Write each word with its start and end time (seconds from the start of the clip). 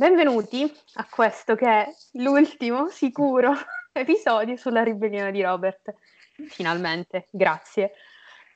Benvenuti 0.00 0.62
a 0.94 1.06
questo 1.10 1.54
che 1.54 1.66
è 1.66 1.94
l'ultimo 2.12 2.88
sicuro 2.88 3.52
episodio 3.92 4.56
sulla 4.56 4.82
ribellione 4.82 5.30
di 5.30 5.42
Robert. 5.42 5.92
Finalmente, 6.48 7.28
grazie. 7.30 7.92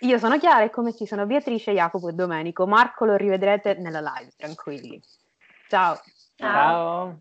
Io 0.00 0.16
sono 0.16 0.38
Chiara 0.38 0.62
e 0.62 0.70
come 0.70 0.94
ci 0.94 1.04
sono 1.04 1.26
Beatrice, 1.26 1.72
Jacopo 1.72 2.08
e 2.08 2.14
Domenico. 2.14 2.66
Marco 2.66 3.04
lo 3.04 3.16
rivedrete 3.16 3.74
nella 3.74 4.00
live, 4.00 4.32
tranquilli. 4.38 4.98
Ciao. 5.68 6.00
Ciao. 6.34 7.20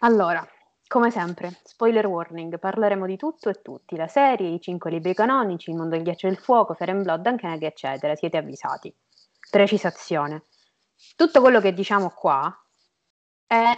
Allora, 0.00 0.46
come 0.86 1.10
sempre, 1.10 1.60
spoiler 1.64 2.06
warning, 2.06 2.58
parleremo 2.58 3.06
di 3.06 3.16
tutto 3.16 3.48
e 3.48 3.62
tutti, 3.62 3.96
la 3.96 4.06
serie, 4.06 4.50
i 4.50 4.60
cinque 4.60 4.90
libri 4.90 5.14
canonici, 5.14 5.70
il 5.70 5.76
mondo 5.76 5.94
del 5.94 6.04
ghiaccio 6.04 6.26
e 6.26 6.30
del 6.32 6.38
fuoco, 6.38 6.74
Fire 6.74 6.90
and 6.90 7.04
Blood, 7.04 7.24
Uncanny, 7.24 7.64
eccetera, 7.64 8.14
siete 8.16 8.36
avvisati. 8.36 8.94
Precisazione. 9.50 10.44
Tutto 11.16 11.40
quello 11.40 11.62
che 11.62 11.72
diciamo 11.72 12.10
qua 12.10 12.54
è 13.48 13.72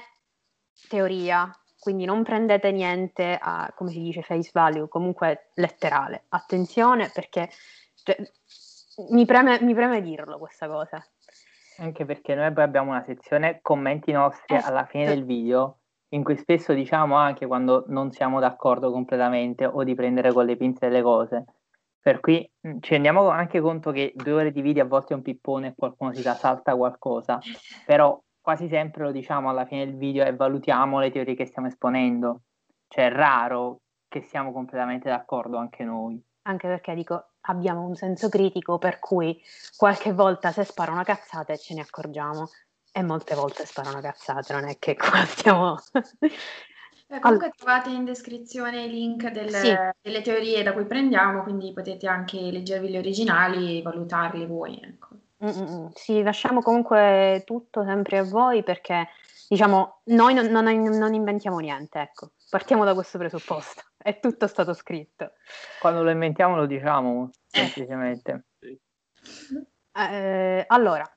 teoria, 0.89 1.51
quindi 1.79 2.05
non 2.05 2.23
prendete 2.23 2.73
niente 2.73 3.39
a, 3.41 3.73
come 3.75 3.91
si 3.91 4.01
dice, 4.01 4.23
face 4.23 4.51
value, 4.53 4.89
comunque 4.89 5.51
letterale. 5.55 6.25
Attenzione 6.29 7.11
perché 7.15 7.49
cioè, 8.03 8.17
mi, 9.11 9.25
preme, 9.25 9.63
mi 9.63 9.73
preme 9.73 10.03
dirlo 10.03 10.39
questa 10.39 10.67
cosa. 10.69 11.03
Anche 11.79 12.05
perché 12.05 12.35
noi 12.35 12.53
poi 12.53 12.65
abbiamo 12.65 12.91
una 12.91 13.05
sezione 13.05 13.61
commenti 13.63 14.13
nostri 14.13 14.57
eh, 14.57 14.61
alla 14.63 14.85
fine 14.85 15.07
del 15.07 15.25
video 15.25 15.79
in 16.11 16.25
cui 16.25 16.37
spesso 16.37 16.73
diciamo 16.73 17.15
anche 17.15 17.47
quando 17.47 17.85
non 17.87 18.11
siamo 18.11 18.41
d'accordo 18.41 18.91
completamente 18.91 19.65
o 19.65 19.85
di 19.85 19.95
prendere 19.95 20.33
con 20.33 20.45
le 20.45 20.57
pinze 20.57 20.89
delle 20.89 21.03
cose. 21.03 21.45
Per 22.03 22.21
cui 22.21 22.51
mm, 22.67 22.79
ci 22.81 22.93
rendiamo 22.93 23.29
anche 23.29 23.61
conto 23.61 23.93
che 23.93 24.13
due 24.15 24.33
ore 24.33 24.53
di 24.53 24.61
video 24.61 24.85
a 24.85 24.87
volte 24.87 25.13
è 25.13 25.17
un 25.17 25.23
pippone 25.23 25.69
e 25.69 25.75
qualcuno 25.77 26.13
si 26.13 26.23
salta 26.23 26.75
qualcosa, 26.75 27.39
però 27.87 28.21
quasi 28.51 28.69
sempre 28.69 29.05
lo 29.05 29.13
diciamo 29.13 29.49
alla 29.49 29.65
fine 29.65 29.85
del 29.85 29.97
video 29.97 30.25
e 30.25 30.35
valutiamo 30.35 30.99
le 30.99 31.13
teorie 31.13 31.37
che 31.37 31.47
stiamo 31.47 31.69
esponendo. 31.69 32.41
Cioè 32.89 33.07
è 33.07 33.13
raro 33.13 33.83
che 34.09 34.23
siamo 34.23 34.53
completamente 34.53 35.09
d'accordo 35.09 35.57
anche 35.57 35.85
noi. 35.85 36.21
Anche 36.43 36.67
perché 36.67 36.95
dico, 36.95 37.35
abbiamo 37.43 37.87
un 37.87 37.95
senso 37.95 38.29
critico 38.29 38.79
per 38.79 38.99
cui 38.99 39.41
qualche 39.77 40.13
volta 40.13 40.51
se 40.51 40.65
spara 40.65 40.91
una 40.91 41.05
cazzata 41.05 41.55
ce 41.55 41.75
ne 41.75 41.83
accorgiamo 41.83 42.49
e 42.91 43.03
molte 43.05 43.37
volte 43.37 43.65
spara 43.67 43.91
una 43.91 44.01
cazzata, 44.01 44.59
non 44.59 44.69
è 44.69 44.79
che 44.81 44.97
qua 44.99 45.25
stiamo... 45.27 45.77
Eh, 47.07 47.21
comunque 47.21 47.47
All... 47.47 47.53
trovate 47.57 47.91
in 47.91 48.05
descrizione 48.05 48.85
i 48.85 48.91
link 48.91 49.29
del, 49.31 49.51
sì. 49.51 49.73
delle 50.01 50.23
teorie 50.23 50.65
da 50.65 50.73
cui 50.73 50.87
prendiamo, 50.87 51.45
quindi 51.45 51.73
potete 51.73 52.09
anche 52.09 52.37
leggervi 52.37 52.89
gli 52.89 52.97
originali 52.97 53.79
e 53.79 53.83
valutarli 53.83 54.45
voi. 54.47 54.81
Ecco. 54.83 55.09
Sì, 55.95 56.23
lasciamo 56.23 56.61
comunque 56.61 57.43
tutto 57.47 57.83
sempre 57.85 58.19
a 58.19 58.25
voi 58.25 58.63
perché 58.63 59.09
diciamo 59.49 60.01
noi 60.05 60.35
non, 60.35 60.47
non, 60.47 60.65
non 60.65 61.15
inventiamo 61.15 61.59
niente, 61.59 62.01
ecco. 62.01 62.33
Partiamo 62.51 62.85
da 62.85 62.93
questo 62.95 63.17
presupposto, 63.17 63.83
è 63.97 64.21
tutto 64.21 64.47
stato 64.47 64.75
scritto. 64.75 65.33
Quando 65.81 66.03
lo 66.03 66.11
inventiamo 66.11 66.57
lo 66.57 66.67
diciamo 66.67 67.31
semplicemente. 67.47 68.45
Eh, 69.93 70.65
allora, 70.67 71.11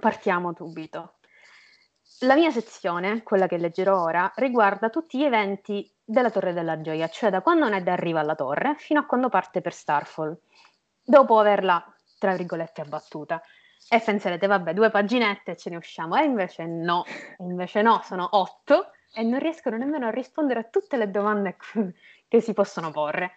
partiamo 0.00 0.54
subito. 0.54 1.14
La 2.22 2.34
mia 2.34 2.50
sezione, 2.50 3.22
quella 3.22 3.46
che 3.46 3.58
leggerò 3.58 4.00
ora, 4.00 4.32
riguarda 4.36 4.88
tutti 4.90 5.18
gli 5.18 5.24
eventi 5.24 5.88
della 6.02 6.30
Torre 6.30 6.52
della 6.52 6.80
Gioia, 6.80 7.08
cioè 7.08 7.30
da 7.30 7.42
quando 7.42 7.68
Ned 7.68 7.86
arriva 7.86 8.20
alla 8.20 8.34
torre 8.34 8.74
fino 8.78 9.00
a 9.00 9.06
quando 9.06 9.28
parte 9.28 9.60
per 9.60 9.72
Starfall. 9.72 10.36
Dopo 11.00 11.38
averla, 11.38 11.84
tra 12.18 12.34
virgolette, 12.34 12.80
abbattuta. 12.80 13.42
E 13.88 14.00
penserete, 14.00 14.46
vabbè, 14.46 14.74
due 14.74 14.90
paginette 14.90 15.52
e 15.52 15.56
ce 15.56 15.70
ne 15.70 15.76
usciamo. 15.76 16.16
E 16.16 16.24
invece 16.24 16.66
no, 16.66 17.04
invece 17.38 17.82
no, 17.82 18.00
sono 18.04 18.28
otto 18.32 18.90
e 19.14 19.22
non 19.22 19.38
riescono 19.38 19.76
nemmeno 19.76 20.06
a 20.06 20.10
rispondere 20.10 20.60
a 20.60 20.64
tutte 20.64 20.96
le 20.96 21.10
domande 21.10 21.56
che 22.28 22.40
si 22.40 22.52
possono 22.52 22.90
porre. 22.90 23.32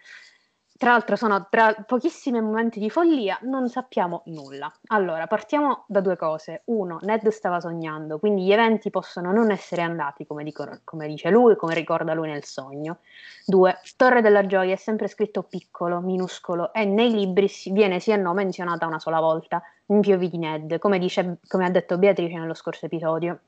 Tra 0.82 0.90
l'altro 0.90 1.14
sono 1.14 1.46
tra 1.48 1.72
pochissimi 1.86 2.40
momenti 2.40 2.80
di 2.80 2.90
follia, 2.90 3.38
non 3.42 3.68
sappiamo 3.68 4.22
nulla. 4.24 4.68
Allora, 4.88 5.28
partiamo 5.28 5.84
da 5.86 6.00
due 6.00 6.16
cose. 6.16 6.62
Uno, 6.64 6.98
Ned 7.02 7.28
stava 7.28 7.60
sognando, 7.60 8.18
quindi 8.18 8.42
gli 8.42 8.52
eventi 8.52 8.90
possono 8.90 9.30
non 9.30 9.52
essere 9.52 9.82
andati 9.82 10.26
come, 10.26 10.42
dicono, 10.42 10.80
come 10.82 11.06
dice 11.06 11.30
lui, 11.30 11.54
come 11.54 11.74
ricorda 11.74 12.14
lui 12.14 12.28
nel 12.30 12.42
sogno. 12.42 12.98
Due, 13.46 13.78
Torre 13.96 14.22
della 14.22 14.44
Gioia 14.44 14.72
è 14.72 14.76
sempre 14.76 15.06
scritto 15.06 15.44
piccolo, 15.44 16.00
minuscolo 16.00 16.72
e 16.72 16.84
nei 16.84 17.12
libri 17.12 17.48
viene 17.66 18.00
sì 18.00 18.10
e 18.10 18.16
no 18.16 18.34
menzionata 18.34 18.84
una 18.84 18.98
sola 18.98 19.20
volta, 19.20 19.62
in 19.86 20.00
POV 20.00 20.24
di 20.24 20.38
Ned, 20.38 20.78
come, 20.80 20.98
dice, 20.98 21.38
come 21.46 21.64
ha 21.64 21.70
detto 21.70 21.96
Beatrice 21.96 22.36
nello 22.40 22.54
scorso 22.54 22.86
episodio. 22.86 23.38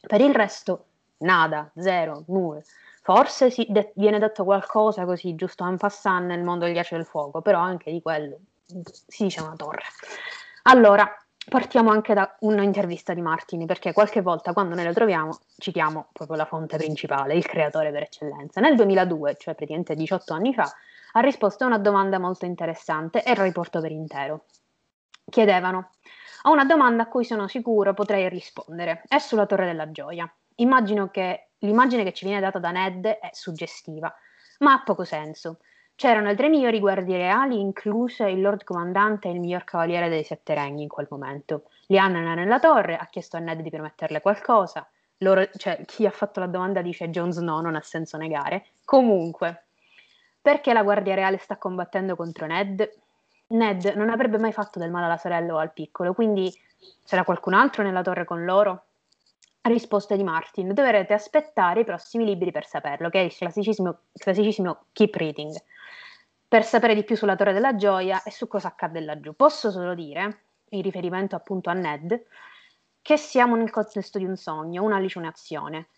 Per 0.00 0.20
il 0.20 0.34
resto, 0.34 0.86
nada, 1.18 1.70
zero, 1.76 2.24
nulla. 2.26 2.60
Forse 3.06 3.52
si 3.52 3.64
de- 3.68 3.92
viene 3.94 4.18
detto 4.18 4.42
qualcosa 4.42 5.04
così, 5.04 5.36
giusto 5.36 5.64
en 5.64 5.76
passant 5.76 6.26
nel 6.26 6.42
mondo 6.42 6.64
del 6.64 6.74
ghiaccio 6.74 6.96
del 6.96 7.04
fuoco, 7.04 7.40
però 7.40 7.60
anche 7.60 7.92
di 7.92 8.02
quello 8.02 8.36
si 8.64 9.22
dice 9.22 9.42
una 9.42 9.54
torre. 9.54 9.84
Allora, 10.64 11.08
partiamo 11.48 11.92
anche 11.92 12.14
da 12.14 12.36
un'intervista 12.40 13.14
di 13.14 13.20
Martin, 13.20 13.64
perché 13.64 13.92
qualche 13.92 14.22
volta 14.22 14.52
quando 14.52 14.74
noi 14.74 14.82
la 14.82 14.92
troviamo 14.92 15.38
citiamo 15.56 16.08
proprio 16.12 16.36
la 16.36 16.46
fonte 16.46 16.78
principale, 16.78 17.36
il 17.36 17.46
creatore 17.46 17.92
per 17.92 18.02
eccellenza. 18.02 18.60
Nel 18.60 18.74
2002, 18.74 19.36
cioè 19.36 19.54
praticamente 19.54 19.94
18 19.94 20.34
anni 20.34 20.52
fa, 20.52 20.68
ha 21.12 21.20
risposto 21.20 21.62
a 21.62 21.68
una 21.68 21.78
domanda 21.78 22.18
molto 22.18 22.44
interessante 22.44 23.22
e 23.22 23.30
il 23.30 23.36
riporto 23.36 23.80
per 23.80 23.92
intero. 23.92 24.46
Chiedevano, 25.30 25.90
ho 26.42 26.50
una 26.50 26.64
domanda 26.64 27.04
a 27.04 27.06
cui 27.06 27.24
sono 27.24 27.46
sicuro 27.46 27.94
potrei 27.94 28.28
rispondere, 28.28 29.04
è 29.06 29.18
sulla 29.18 29.46
Torre 29.46 29.66
della 29.66 29.92
Gioia. 29.92 30.28
Immagino 30.56 31.08
che 31.08 31.45
l'immagine 31.60 32.04
che 32.04 32.12
ci 32.12 32.24
viene 32.24 32.40
data 32.40 32.58
da 32.58 32.70
Ned 32.70 33.06
è 33.06 33.30
suggestiva, 33.32 34.14
ma 34.58 34.72
ha 34.72 34.82
poco 34.82 35.04
senso. 35.04 35.58
C'erano 35.94 36.26
le 36.26 36.36
tre 36.36 36.48
migliori 36.48 36.78
guardie 36.78 37.16
reali, 37.16 37.58
incluse 37.58 38.28
il 38.28 38.42
Lord 38.42 38.64
Comandante 38.64 39.28
e 39.28 39.32
il 39.32 39.40
miglior 39.40 39.64
cavaliere 39.64 40.10
dei 40.10 40.24
Sette 40.24 40.52
Regni 40.54 40.82
in 40.82 40.88
quel 40.88 41.06
momento. 41.08 41.70
Liana 41.86 42.18
era 42.20 42.34
nella 42.34 42.58
torre, 42.58 42.96
ha 42.96 43.06
chiesto 43.06 43.38
a 43.38 43.40
Ned 43.40 43.60
di 43.60 43.70
prometterle 43.70 44.20
qualcosa. 44.20 44.86
Loro, 45.20 45.48
cioè, 45.56 45.82
chi 45.86 46.04
ha 46.04 46.10
fatto 46.10 46.40
la 46.40 46.46
domanda 46.46 46.82
dice 46.82 47.08
Jon 47.08 47.32
Snow, 47.32 47.62
non 47.62 47.76
ha 47.76 47.80
senso 47.80 48.18
negare. 48.18 48.66
Comunque, 48.84 49.64
perché 50.42 50.74
la 50.74 50.82
guardia 50.82 51.14
reale 51.14 51.38
sta 51.38 51.56
combattendo 51.56 52.14
contro 52.14 52.44
Ned? 52.46 52.88
Ned 53.48 53.84
non 53.96 54.10
avrebbe 54.10 54.38
mai 54.38 54.52
fatto 54.52 54.78
del 54.78 54.90
male 54.90 55.06
alla 55.06 55.16
sorella 55.16 55.54
o 55.54 55.58
al 55.58 55.72
piccolo, 55.72 56.12
quindi 56.12 56.52
c'era 57.04 57.24
qualcun 57.24 57.54
altro 57.54 57.82
nella 57.82 58.02
torre 58.02 58.24
con 58.26 58.44
loro? 58.44 58.85
Risposta 59.66 60.14
di 60.14 60.22
Martin. 60.22 60.72
Dovrete 60.72 61.12
aspettare 61.12 61.80
i 61.80 61.84
prossimi 61.84 62.24
libri 62.24 62.52
per 62.52 62.66
saperlo, 62.66 63.08
che 63.08 63.20
è 63.20 63.24
il 63.24 63.34
classicissimo, 63.34 63.98
classicissimo 64.12 64.84
keep 64.92 65.14
reading, 65.14 65.54
per 66.46 66.64
sapere 66.64 66.94
di 66.94 67.02
più 67.04 67.16
sulla 67.16 67.34
Torre 67.36 67.52
della 67.52 67.74
Gioia 67.74 68.22
e 68.22 68.30
su 68.30 68.46
cosa 68.46 68.68
accadde 68.68 69.00
laggiù. 69.00 69.34
Posso 69.34 69.70
solo 69.70 69.94
dire, 69.94 70.42
in 70.70 70.82
riferimento 70.82 71.34
appunto 71.34 71.70
a 71.70 71.72
Ned, 71.72 72.24
che 73.02 73.16
siamo 73.16 73.56
nel 73.56 73.70
contesto 73.70 74.18
di 74.18 74.24
un 74.24 74.36
sogno, 74.36 74.84
un'allucinazione, 74.84 75.88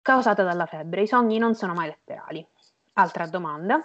causata 0.00 0.42
dalla 0.42 0.66
febbre. 0.66 1.02
I 1.02 1.06
sogni 1.06 1.38
non 1.38 1.54
sono 1.54 1.74
mai 1.74 1.86
letterali. 1.86 2.46
Altra 2.94 3.26
domanda. 3.26 3.80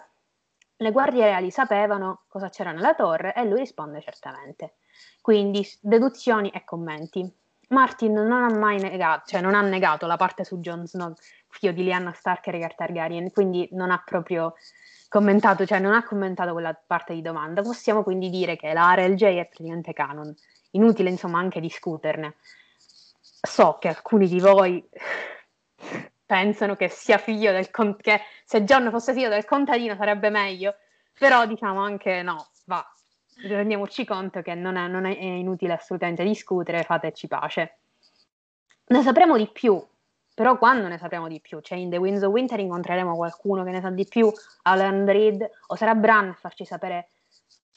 Le 0.80 0.92
guardie 0.92 1.26
reali 1.26 1.50
sapevano 1.50 2.24
cosa 2.28 2.50
c'era 2.50 2.72
nella 2.72 2.94
torre 2.94 3.34
e 3.34 3.46
lui 3.46 3.60
risponde 3.60 4.02
certamente. 4.02 4.76
Quindi 5.22 5.68
deduzioni 5.82 6.50
e 6.50 6.64
commenti. 6.64 7.32
Martin 7.70 8.14
non 8.14 8.32
ha 8.32 8.50
mai 8.50 8.80
negato, 8.80 9.24
cioè 9.28 9.42
non 9.42 9.54
ha 9.54 9.62
negato 9.62 10.06
la 10.08 10.16
parte 10.16 10.44
su 10.44 10.60
Jon 10.60 10.88
Snow, 10.88 11.14
figlio 11.50 11.74
di 11.74 11.84
Lyanna 11.84 12.14
Stark 12.14 12.48
e 12.48 12.52
Rhaegar 12.52 12.76
Targaryen, 12.76 13.32
quindi 13.32 13.68
non 13.72 13.92
ha 13.92 14.02
proprio 14.04 14.56
commentato, 15.10 15.66
cioè 15.66 15.80
non 15.80 15.94
ha 15.94 16.04
commentato 16.04 16.54
quella 16.54 16.74
parte 16.74 17.14
di 17.14 17.22
domanda. 17.22 17.62
Possiamo 17.62 18.04
quindi 18.04 18.30
dire 18.30 18.56
che 18.56 18.74
la 18.74 18.94
RLJ 18.94 19.24
è 19.24 19.46
praticamente 19.48 19.94
canon. 19.94 20.34
Inutile 20.72 21.10
insomma 21.10 21.40
anche 21.40 21.60
discuterne. 21.60 22.36
So 23.20 23.78
che 23.80 23.90
alcuni 23.90 24.28
di 24.28 24.40
voi 24.40 24.86
pensano 26.26 26.76
che 26.76 26.90
sia 26.90 27.18
figlio 27.18 27.52
del 27.52 27.72
con- 27.72 27.98
che 27.98 28.22
se 28.46 28.64
John 28.64 28.90
fosse 28.92 29.14
figlio 29.14 29.30
del 29.30 29.46
contadino 29.46 29.96
sarebbe 29.96 30.30
meglio, 30.30 30.76
però 31.18 31.46
diciamo 31.46 31.82
anche 31.82 32.22
no, 32.22 32.48
va, 32.66 32.86
rendiamoci 33.42 34.06
conto 34.06 34.42
che 34.42 34.56
non 34.56 34.76
è, 34.76 34.88
non 34.88 35.06
è 35.06 35.16
inutile 35.18 35.74
assolutamente 35.74 36.24
discutere, 36.24 36.84
fateci 36.84 37.28
pace. 37.28 37.78
Ne 38.88 39.02
sapremo 39.02 39.38
di 39.38 39.50
più, 39.52 39.84
però 40.34 40.58
quando 40.58 40.88
ne 40.88 40.98
sapremo 40.98 41.28
di 41.28 41.42
più? 41.42 41.60
Cioè 41.60 41.78
in 41.78 41.90
The 41.90 41.98
Winds 41.98 42.24
of 42.24 42.32
Winter 42.32 42.60
incontreremo 42.60 43.16
qualcuno 43.16 43.64
che 43.64 43.72
ne 43.72 43.82
sa 43.82 43.90
di 43.90 44.06
più, 44.08 44.32
Alan 44.64 45.06
Reed, 45.06 45.50
o 45.68 45.76
sarà 45.76 45.96
Bran 45.96 46.30
a 46.30 46.34
farci 46.34 46.64
sapere 46.64 47.10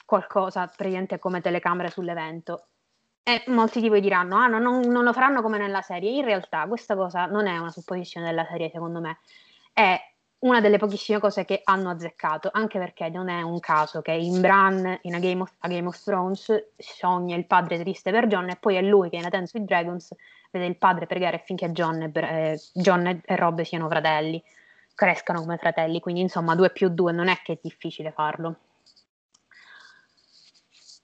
qualcosa 0.05 0.67
praticamente 0.67 1.19
come 1.19 1.41
telecamere 1.41 1.89
sull'evento. 1.89 2.67
E 3.23 3.45
molti 3.47 3.81
di 3.81 3.89
voi 3.89 4.01
diranno, 4.01 4.37
ah 4.37 4.47
no, 4.47 4.59
non, 4.59 4.81
non 4.81 5.05
lo 5.05 5.13
faranno 5.13 5.41
come 5.41 5.57
nella 5.57 5.83
serie. 5.83 6.11
In 6.11 6.25
realtà 6.25 6.67
questa 6.67 6.97
cosa 6.97 7.27
non 7.27 7.47
è 7.47 7.57
una 7.59 7.71
supposizione 7.71 8.27
della 8.27 8.45
serie, 8.45 8.71
secondo 8.71 9.01
me. 9.01 9.21
È 9.73 9.99
una 10.41 10.61
delle 10.61 10.79
pochissime 10.79 11.19
cose 11.19 11.45
che 11.45 11.61
hanno 11.65 11.91
azzeccato, 11.91 12.49
anche 12.53 12.79
perché 12.79 13.09
non 13.11 13.29
è 13.29 13.43
un 13.43 13.61
caso 13.61 14.01
che 14.01 14.13
in 14.13 14.41
Bran, 14.41 14.99
in 15.03 15.15
A 15.15 15.19
Game 15.19 15.43
of, 15.43 15.53
A 15.59 15.69
Game 15.69 15.87
of 15.87 16.03
Thrones, 16.03 16.71
sogna 16.77 17.37
il 17.37 17.47
padre 17.47 17.79
triste 17.79 18.11
per 18.11 18.27
John 18.27 18.49
e 18.49 18.57
poi 18.57 18.77
è 18.77 18.83
lui 18.83 19.11
che 19.11 19.17
in 19.17 19.27
A 19.27 19.29
Dance 19.29 19.59
with 19.59 19.69
Dragons 19.69 20.15
vede 20.51 20.67
il 20.67 20.77
padre 20.79 21.07
pregare 21.07 21.37
affinché 21.37 21.71
John 21.73 22.03
e, 22.03 22.11
eh, 22.15 22.61
John 22.73 23.07
e 23.07 23.37
Rob 23.37 23.61
siano 23.63 23.89
fratelli, 23.89 24.43
crescano 24.95 25.41
come 25.41 25.59
fratelli, 25.59 26.01
quindi 26.01 26.23
insomma 26.23 26.55
2 26.55 26.71
più 26.71 26.89
2 26.89 27.13
non 27.13 27.29
è 27.29 27.37
che 27.43 27.55
è 27.55 27.59
difficile 27.61 28.11
farlo. 28.11 28.57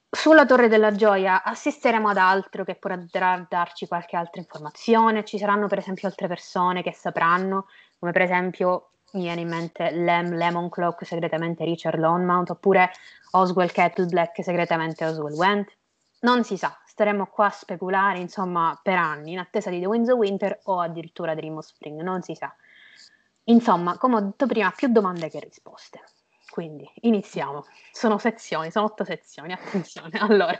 Sulla 0.09 0.47
Torre 0.47 0.69
della 0.69 0.93
Gioia 0.93 1.43
assisteremo 1.43 2.09
ad 2.09 2.17
altro 2.17 2.65
che 2.65 2.77
potrà 2.77 3.47
darci 3.47 3.87
qualche 3.87 4.17
altra 4.17 4.41
informazione, 4.41 5.27
ci 5.27 5.37
saranno 5.37 5.67
per 5.67 5.77
esempio 5.79 6.09
altre 6.09 6.27
persone 6.27 6.83
che 6.83 6.94
sapranno, 6.94 7.67
come 7.99 8.12
per 8.12 8.23
esempio 8.23 8.93
mi 9.12 9.23
viene 9.23 9.41
in 9.43 9.49
mente 9.49 9.91
Lem 9.91 10.35
Lemon 10.35 10.69
Clock 10.69 11.06
segretamente 11.06 11.64
Richard 11.64 11.99
Longmount 11.99 12.50
oppure 12.50 12.91
Oswell 13.32 13.70
Kettle 13.70 14.06
Black 14.06 14.43
segretamente 14.43 15.05
Oswell 15.05 15.35
Went. 15.35 15.75
Non 16.20 16.44
si 16.44 16.56
sa, 16.56 16.76
staremo 16.85 17.26
qua 17.26 17.47
a 17.47 17.50
speculare 17.50 18.19
insomma 18.19 18.79
per 18.82 18.97
anni 18.97 19.32
in 19.32 19.38
attesa 19.38 19.70
di 19.70 19.81
The 19.81 19.87
Winds 19.87 20.08
of 20.08 20.19
Winter 20.19 20.61
o 20.64 20.81
addirittura 20.81 21.35
Dream 21.35 21.58
of 21.58 21.67
Spring, 21.67 22.00
non 22.00 22.23
si 22.23 22.35
sa. 22.35 22.55
Insomma, 23.44 23.97
come 23.97 24.17
ho 24.17 24.20
detto 24.20 24.47
prima, 24.47 24.73
più 24.73 24.88
domande 24.88 25.29
che 25.29 25.38
risposte. 25.38 26.02
Quindi 26.50 26.91
iniziamo. 27.02 27.67
Sono 27.93 28.19
sezioni, 28.19 28.70
sono 28.70 28.87
otto 28.87 29.05
sezioni, 29.05 29.52
attenzione. 29.52 30.19
Allora, 30.19 30.59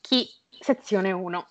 chi 0.00 0.28
sezione 0.48 1.12
1. 1.12 1.46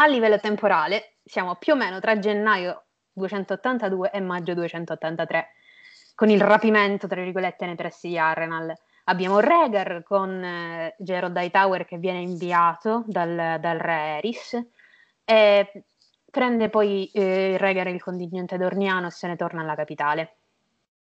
A 0.00 0.06
livello 0.06 0.40
temporale 0.40 1.18
siamo 1.22 1.56
più 1.56 1.74
o 1.74 1.76
meno 1.76 2.00
tra 2.00 2.18
gennaio 2.18 2.86
282 3.18 4.10
e 4.10 4.20
maggio 4.20 4.54
283, 4.54 5.48
con 6.14 6.30
il 6.30 6.40
rapimento, 6.40 7.06
tra 7.06 7.22
virgolette, 7.22 7.66
nei 7.66 7.74
pressi 7.74 8.08
di 8.08 8.18
Arrenal. 8.18 8.72
Abbiamo 9.04 9.40
Rhaegar 9.40 10.02
con 10.02 10.42
eh, 10.42 10.94
Gerald 10.98 11.36
Hightower 11.36 11.84
che 11.84 11.98
viene 11.98 12.20
inviato 12.20 13.04
dal, 13.06 13.58
dal 13.60 13.78
re 13.78 14.18
Eris 14.18 14.66
e 15.24 15.84
prende 16.30 16.68
poi 16.68 17.10
eh, 17.12 17.56
Rhaegar 17.58 17.88
il 17.88 18.02
contingente 18.02 18.58
dorniano 18.58 19.06
e 19.06 19.10
se 19.10 19.26
ne 19.26 19.36
torna 19.36 19.62
alla 19.62 19.74
capitale. 19.74 20.36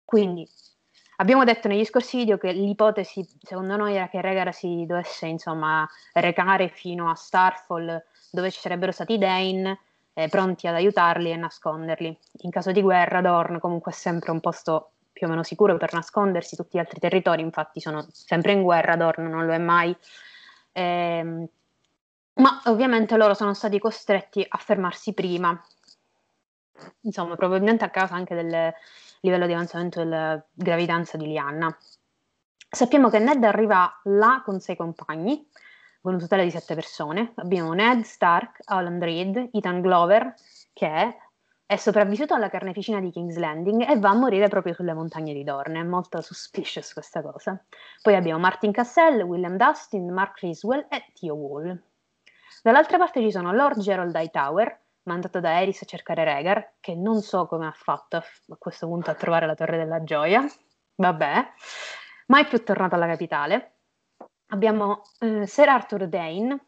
Quindi 0.05 0.49
abbiamo 1.17 1.45
detto 1.45 1.69
negli 1.69 1.85
scorsi 1.85 2.17
video 2.17 2.37
che 2.37 2.53
l'ipotesi 2.53 3.27
secondo 3.41 3.77
noi 3.77 3.95
era 3.95 4.09
che 4.09 4.21
Rhaegar 4.21 4.53
si 4.53 4.85
dovesse 4.87 5.27
insomma 5.27 5.89
recare 6.13 6.69
fino 6.69 7.09
a 7.09 7.15
Starfall 7.15 8.03
dove 8.31 8.51
ci 8.51 8.61
sarebbero 8.61 8.91
stati 8.91 9.19
Dane 9.19 9.79
eh, 10.15 10.29
pronti 10.29 10.67
ad 10.67 10.75
aiutarli 10.75 11.31
e 11.31 11.37
nasconderli. 11.37 12.19
In 12.43 12.51
caso 12.51 12.73
di 12.73 12.81
guerra 12.81 13.21
Dorn 13.21 13.59
comunque 13.59 13.93
è 13.93 13.95
sempre 13.95 14.31
un 14.31 14.41
posto 14.41 14.93
più 15.13 15.27
o 15.27 15.31
meno 15.31 15.43
sicuro 15.43 15.77
per 15.77 15.93
nascondersi, 15.93 16.57
tutti 16.57 16.77
gli 16.77 16.81
altri 16.81 16.99
territori 16.99 17.43
infatti 17.43 17.81
sono 17.81 18.05
sempre 18.11 18.53
in 18.53 18.63
guerra, 18.63 18.97
Dorn 18.97 19.29
non 19.29 19.47
lo 19.47 19.53
è 19.53 19.59
mai. 19.59 19.97
Eh, 20.73 21.49
ma 22.35 22.63
ovviamente 22.65 23.17
loro 23.17 23.35
sono 23.35 23.55
stati 23.55 23.79
costretti 23.79 24.45
a 24.47 24.59
fermarsi 24.59 25.13
prima, 25.13 25.61
insomma 27.03 27.37
probabilmente 27.37 27.85
a 27.85 27.91
causa 27.91 28.15
anche 28.15 28.35
del 28.35 28.73
livello 29.21 29.47
di 29.47 29.53
avanzamento 29.53 30.01
della 30.01 30.43
gravidanza 30.53 31.17
di 31.17 31.27
Lianna. 31.27 31.77
Sappiamo 32.69 33.09
che 33.09 33.21
Ned 33.21 33.45
arriva 33.45 34.01
là 34.05 34.43
con 34.45 34.59
sei 34.59 34.75
compagni, 34.75 35.49
con 36.05 36.13
un 36.13 36.21
totale 36.21 36.45
di 36.45 36.51
sette 36.51 36.75
persone. 36.75 37.33
Abbiamo 37.37 37.73
Ned 37.73 38.03
Stark, 38.03 38.61
Alan 38.67 39.01
Reed, 39.01 39.49
Ethan 39.53 39.81
Glover, 39.81 40.35
che 40.75 41.17
è 41.65 41.77
sopravvissuto 41.77 42.35
alla 42.35 42.51
carneficina 42.51 43.01
di 43.01 43.11
King's 43.11 43.39
Landing 43.39 43.89
e 43.89 43.99
va 43.99 44.11
a 44.11 44.15
morire 44.15 44.49
proprio 44.49 44.75
sulle 44.75 44.93
montagne 44.93 45.33
di 45.33 45.43
Dorne. 45.43 45.81
È 45.81 45.83
molto 45.83 46.21
suspicious 46.21 46.93
questa 46.93 47.23
cosa. 47.23 47.59
Poi 48.03 48.17
abbiamo 48.17 48.39
Martin 48.39 48.71
Cassell, 48.71 49.23
William 49.23 49.57
Dustin, 49.57 50.13
Mark 50.13 50.41
Riswell 50.41 50.85
e 50.91 51.07
Theo 51.19 51.37
Wall. 51.37 51.83
Dall'altra 52.63 52.99
parte 52.99 53.23
ci 53.23 53.31
sono 53.31 53.51
Lord 53.53 53.81
Gerald 53.81 54.15
Hightower, 54.15 54.79
mandato 55.05 55.41
da 55.41 55.63
Eris 55.63 55.81
a 55.81 55.87
cercare 55.87 56.23
Rhaegar, 56.23 56.73
che 56.81 56.95
non 56.95 57.23
so 57.23 57.47
come 57.47 57.67
ha 57.67 57.75
fatto 57.75 58.19
a 58.19 58.25
questo 58.59 58.87
punto 58.87 59.11
a 59.11 59.15
trovare 59.15 59.47
la 59.47 59.55
Torre 59.55 59.79
della 59.79 60.05
Gioia. 60.05 60.45
Vabbè, 60.97 61.47
mai 62.27 62.45
più 62.45 62.63
tornato 62.63 62.95
alla 62.95 63.07
capitale 63.07 63.74
abbiamo 64.49 65.03
eh, 65.21 65.47
Sir 65.47 65.69
Arthur 65.69 66.09
Dane, 66.09 66.59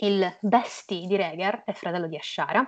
il 0.00 0.36
bestie 0.40 1.06
di 1.06 1.16
Rhaegar 1.16 1.62
e 1.64 1.72
fratello 1.72 2.06
di 2.06 2.16
Ashara. 2.16 2.66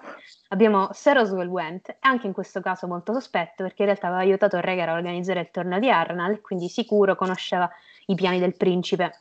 Abbiamo 0.49 0.89
Sir 0.93 1.19
Oswell 1.19 1.49
Went, 1.49 1.97
anche 2.01 2.27
in 2.27 2.33
questo 2.33 2.61
caso 2.61 2.87
molto 2.87 3.13
sospetto 3.13 3.63
perché 3.63 3.83
in 3.83 3.89
realtà 3.89 4.07
aveva 4.07 4.23
aiutato 4.23 4.61
Rhaegar 4.61 4.89
a 4.89 4.95
organizzare 4.95 5.41
il 5.41 5.51
torneo 5.51 5.79
di 5.79 5.91
Arnal, 5.91 6.41
quindi 6.41 6.69
sicuro 6.69 7.17
conosceva 7.17 7.71
i 8.07 8.15
piani 8.15 8.39
del 8.39 8.57
principe. 8.57 9.19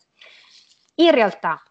In 0.96 1.12
realtà, 1.12 1.62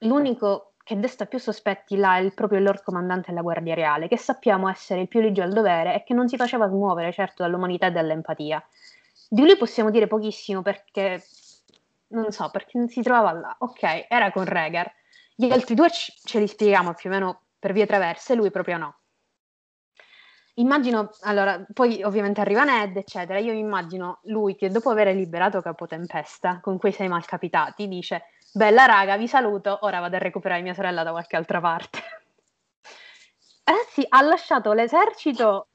l'unico 0.00 0.72
che 0.82 0.98
desta 0.98 1.26
più 1.26 1.38
sospetti 1.38 1.96
là 1.96 2.16
è 2.16 2.20
il 2.20 2.32
proprio 2.32 2.60
Lord 2.60 2.82
Comandante 2.82 3.28
della 3.28 3.42
Guardia 3.42 3.74
Reale, 3.74 4.08
che 4.08 4.16
sappiamo 4.16 4.68
essere 4.68 5.02
il 5.02 5.08
più 5.08 5.20
ligio 5.20 5.42
al 5.42 5.52
dovere 5.52 5.94
e 5.94 6.02
che 6.02 6.14
non 6.14 6.28
si 6.28 6.36
faceva 6.36 6.66
smuovere 6.66 7.12
certo 7.12 7.42
dall'umanità 7.42 7.86
e 7.86 7.90
dall'empatia. 7.92 8.66
Di 9.28 9.42
lui 9.42 9.56
possiamo 9.56 9.90
dire 9.90 10.06
pochissimo 10.06 10.62
perché 10.62 11.22
non 12.08 12.30
so 12.32 12.50
perché 12.50 12.78
non 12.78 12.88
si 12.88 13.02
trovava 13.02 13.32
là. 13.32 13.56
Ok, 13.60 14.06
era 14.08 14.30
con 14.32 14.44
Regar. 14.44 14.92
Gli 15.34 15.50
altri 15.50 15.74
due 15.74 15.88
c- 15.90 16.12
ce 16.24 16.38
li 16.38 16.46
spieghiamo 16.48 16.94
più 16.94 17.10
o 17.10 17.12
meno 17.12 17.42
per 17.58 17.72
vie 17.72 17.86
traverse, 17.86 18.34
lui 18.34 18.50
proprio 18.50 18.76
no. 18.78 18.98
Immagino, 20.54 21.10
allora, 21.22 21.64
poi 21.72 22.02
ovviamente 22.02 22.40
arriva 22.40 22.64
Ned, 22.64 22.96
eccetera. 22.96 23.38
Io 23.38 23.52
immagino 23.52 24.18
lui 24.24 24.56
che 24.56 24.70
dopo 24.70 24.90
aver 24.90 25.14
liberato 25.14 25.60
Capo 25.62 25.86
Tempesta 25.86 26.58
con 26.60 26.78
quei 26.78 26.92
sei 26.92 27.06
malcapitati 27.08 27.86
dice: 27.86 28.24
Bella 28.52 28.84
raga, 28.86 29.16
vi 29.16 29.28
saluto, 29.28 29.78
ora 29.82 30.00
vado 30.00 30.16
a 30.16 30.18
recuperare 30.18 30.62
mia 30.62 30.74
sorella 30.74 31.04
da 31.04 31.12
qualche 31.12 31.36
altra 31.36 31.60
parte. 31.60 31.98
Eh 33.68 33.86
sì, 33.90 34.04
ha 34.08 34.22
lasciato 34.22 34.72
l'esercito 34.72 35.68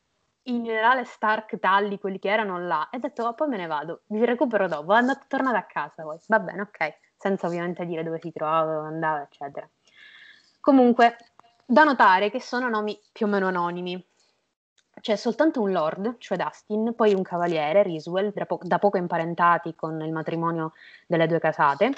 in 0.44 0.64
generale 0.64 1.06
Stark, 1.06 1.60
Tully, 1.60 1.98
quelli 2.00 2.20
che 2.20 2.30
erano 2.30 2.60
là, 2.60 2.90
e 2.90 2.98
ho 2.98 3.00
detto, 3.00 3.24
oh, 3.24 3.34
poi 3.34 3.48
me 3.48 3.58
ne 3.58 3.68
vado, 3.68 4.02
vi 4.08 4.26
recupero 4.26 4.68
dopo, 4.68 4.94
andate, 4.94 5.26
tornate 5.28 5.58
a 5.58 5.64
casa 5.64 6.04
voi. 6.04 6.18
Va 6.28 6.40
bene, 6.40 6.62
ok, 6.62 6.98
senza 7.18 7.48
ovviamente 7.48 7.86
dire 7.86 8.04
dove 8.04 8.20
si 8.20 8.32
trovava, 8.32 8.74
dove 8.74 8.88
andava, 8.88 9.22
eccetera. 9.22 9.68
Comunque, 10.60 11.18
da 11.66 11.84
notare 11.84 12.30
che 12.30 12.42
sono 12.42 12.70
nomi 12.70 13.00
più 13.12 13.26
o 13.26 13.30
meno 13.30 13.48
anonimi. 13.48 14.06
C'è 15.02 15.16
soltanto 15.16 15.62
un 15.62 15.72
lord, 15.72 16.18
cioè 16.20 16.38
Dustin, 16.38 16.94
poi 16.96 17.14
un 17.14 17.24
cavaliere, 17.24 17.84
Riswell, 17.84 18.32
da, 18.34 18.46
po- 18.46 18.60
da 18.62 18.80
poco 18.80 18.98
imparentati 18.98 19.76
con 19.76 20.00
il 20.02 20.12
matrimonio 20.12 20.74
delle 21.08 21.28
due 21.28 21.40
casate, 21.40 21.94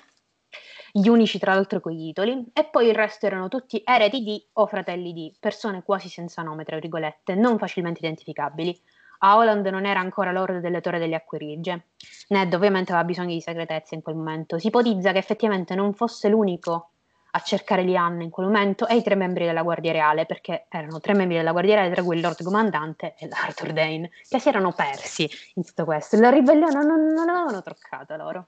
gli 0.91 1.07
unici 1.07 1.39
tra 1.39 1.53
l'altro 1.53 1.79
con 1.81 1.91
i 1.91 1.97
titoli, 1.97 2.45
e 2.53 2.63
poi 2.65 2.87
il 2.87 2.95
resto 2.95 3.25
erano 3.25 3.49
tutti 3.49 3.81
eredi 3.83 4.23
di 4.23 4.45
o 4.53 4.65
fratelli 4.65 5.11
di, 5.11 5.35
persone 5.39 5.83
quasi 5.83 6.07
senza 6.07 6.41
nome, 6.41 6.63
tra 6.63 6.79
virgolette, 6.79 7.35
non 7.35 7.57
facilmente 7.57 8.00
identificabili. 8.00 8.79
A 9.19 9.38
Holland 9.38 9.65
non 9.67 9.85
era 9.85 10.00
ancora 10.00 10.31
lord 10.31 10.59
delle 10.59 10.81
Torre 10.81 11.00
delle 11.00 11.15
Acque 11.15 11.38
Rigie. 11.38 11.88
Ned 12.29 12.53
ovviamente 12.53 12.91
aveva 12.91 13.07
bisogno 13.07 13.33
di 13.33 13.41
segretezza 13.41 13.95
in 13.95 14.01
quel 14.01 14.15
momento. 14.15 14.59
Si 14.59 14.67
ipotizza 14.67 15.12
che 15.12 15.17
effettivamente 15.17 15.75
non 15.75 15.93
fosse 15.93 16.29
l'unico 16.29 16.91
a 17.31 17.39
cercare 17.41 17.83
Lianna 17.83 18.24
in 18.24 18.29
quel 18.29 18.45
momento 18.45 18.88
e 18.88 18.95
i 18.95 19.03
tre 19.03 19.15
membri 19.15 19.45
della 19.45 19.63
Guardia 19.63 19.91
Reale, 19.91 20.25
perché 20.25 20.67
erano 20.69 21.01
tre 21.01 21.13
membri 21.13 21.35
della 21.35 21.51
Guardia 21.51 21.75
Reale, 21.75 21.93
tra 21.93 22.03
cui 22.03 22.15
il 22.15 22.21
Lord 22.21 22.41
Comandante 22.41 23.15
e 23.17 23.27
l'Arthur 23.27 23.74
Dane, 23.74 24.12
che 24.29 24.39
si 24.39 24.47
erano 24.47 24.71
persi 24.71 25.29
in 25.55 25.65
tutto 25.65 25.83
questo. 25.83 26.17
La 26.17 26.29
ribellione 26.29 26.85
non, 26.85 27.13
non 27.13 27.27
avevano 27.27 27.62
troccata 27.62 28.15
loro. 28.15 28.47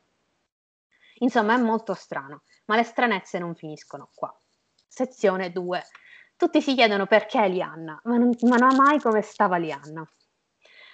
Insomma, 1.20 1.56
è 1.56 1.58
molto 1.58 1.94
strano, 1.94 2.44
ma 2.66 2.76
le 2.76 2.84
stranezze 2.84 3.40
non 3.40 3.56
finiscono 3.56 4.10
qua. 4.14 4.36
Sezione 4.88 5.52
2. 5.52 5.84
Tutti 6.36 6.62
si 6.62 6.76
chiedono 6.76 7.08
perché 7.08 7.48
Lianna, 7.48 8.00
ma 8.04 8.18
non, 8.18 8.36
ma 8.42 8.58
non 8.58 8.76
mai 8.76 9.00
come 9.00 9.22
stava 9.22 9.58
Lianna. 9.58 10.08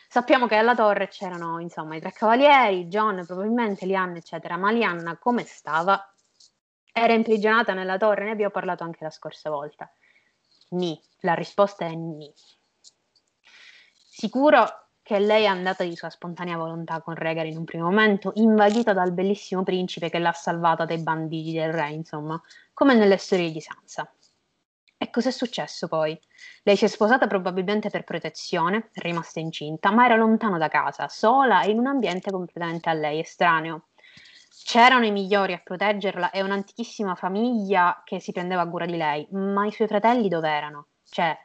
Sappiamo 0.07 0.45
che 0.45 0.55
alla 0.55 0.75
torre 0.75 1.07
c'erano, 1.07 1.59
insomma, 1.59 1.95
i 1.95 1.99
tre 1.99 2.11
cavalieri, 2.11 2.85
John, 2.85 3.25
probabilmente 3.25 3.85
Lianna, 3.85 4.17
eccetera, 4.17 4.57
ma 4.57 4.71
Lianna 4.71 5.17
come 5.17 5.43
stava? 5.43 5.99
Era 6.91 7.13
imprigionata 7.13 7.73
nella 7.73 7.97
torre, 7.97 8.25
ne 8.25 8.31
abbiamo 8.31 8.51
parlato 8.51 8.83
anche 8.83 9.03
la 9.03 9.09
scorsa 9.09 9.49
volta. 9.49 9.91
Ni, 10.69 11.01
la 11.21 11.33
risposta 11.33 11.85
è 11.85 11.93
ni. 11.93 12.31
Sicuro 13.93 14.82
che 15.03 15.19
lei 15.19 15.43
è 15.43 15.47
andata 15.47 15.83
di 15.83 15.95
sua 15.97 16.09
spontanea 16.09 16.55
volontà 16.55 17.01
con 17.01 17.13
Regar 17.13 17.45
in 17.45 17.57
un 17.57 17.65
primo 17.65 17.83
momento, 17.89 18.31
invaghita 18.35 18.93
dal 18.93 19.11
bellissimo 19.11 19.61
principe 19.61 20.09
che 20.09 20.17
l'ha 20.17 20.31
salvata 20.31 20.85
dai 20.85 21.03
banditi 21.03 21.51
del 21.51 21.73
re, 21.73 21.91
insomma, 21.91 22.41
come 22.73 22.95
nelle 22.95 23.17
storie 23.17 23.51
di 23.51 23.59
Sansa. 23.59 24.09
E 24.97 25.09
cos'è 25.09 25.31
successo 25.31 25.89
poi? 25.89 26.17
Lei 26.63 26.77
si 26.77 26.85
è 26.85 26.87
sposata 26.87 27.27
probabilmente 27.27 27.89
per 27.89 28.05
protezione, 28.05 28.91
rimasta 28.93 29.41
incinta, 29.41 29.91
ma 29.91 30.05
era 30.05 30.15
lontano 30.15 30.57
da 30.57 30.69
casa, 30.69 31.09
sola 31.09 31.63
e 31.63 31.71
in 31.71 31.79
un 31.79 31.87
ambiente 31.87 32.31
completamente 32.31 32.89
a 32.89 32.93
lei 32.93 33.19
estraneo. 33.19 33.87
C'erano 34.63 35.05
i 35.05 35.11
migliori 35.11 35.51
a 35.51 35.61
proteggerla 35.61 36.31
e 36.31 36.41
un'antichissima 36.41 37.15
famiglia 37.15 38.01
che 38.05 38.21
si 38.21 38.31
prendeva 38.31 38.65
cura 38.69 38.85
di 38.85 38.95
lei, 38.95 39.27
ma 39.31 39.65
i 39.65 39.71
suoi 39.73 39.89
fratelli 39.89 40.29
dove 40.29 40.47
erano? 40.47 40.87
Cioè, 41.09 41.37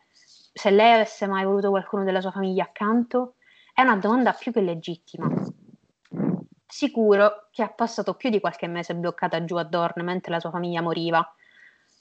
se 0.53 0.71
lei 0.71 0.93
avesse 0.93 1.27
mai 1.27 1.45
voluto 1.45 1.71
qualcuno 1.71 2.05
della 2.05 2.21
sua 2.21 2.31
famiglia 2.31 2.63
accanto, 2.63 3.35
è 3.79 3.83
una 3.83 3.95
domanda 3.95 4.33
più 4.33 4.51
che 4.51 4.61
legittima. 4.61 5.31
Sicuro 6.67 7.47
che 7.53 7.63
ha 7.63 7.69
passato 7.69 8.15
più 8.15 8.29
di 8.29 8.41
qualche 8.41 8.67
mese 8.67 8.97
bloccata 8.97 9.45
giù 9.45 9.55
a 9.55 9.63
Dorn 9.63 10.03
mentre 10.05 10.33
la 10.33 10.41
sua 10.41 10.51
famiglia 10.51 10.83
moriva. 10.83 11.25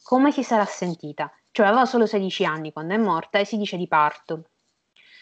Come 0.02 0.32
si 0.32 0.42
sarà 0.42 0.66
sentita? 0.66 1.32
Cioè 1.52 1.68
aveva 1.68 1.86
solo 1.86 2.08
16 2.08 2.46
anni 2.46 2.74
quando 2.74 2.96
è 2.96 2.98
morta 2.98 3.38
e 3.38 3.46
si 3.46 3.58
dice 3.58 3.78
di 3.78 3.88
parto. 3.88 4.46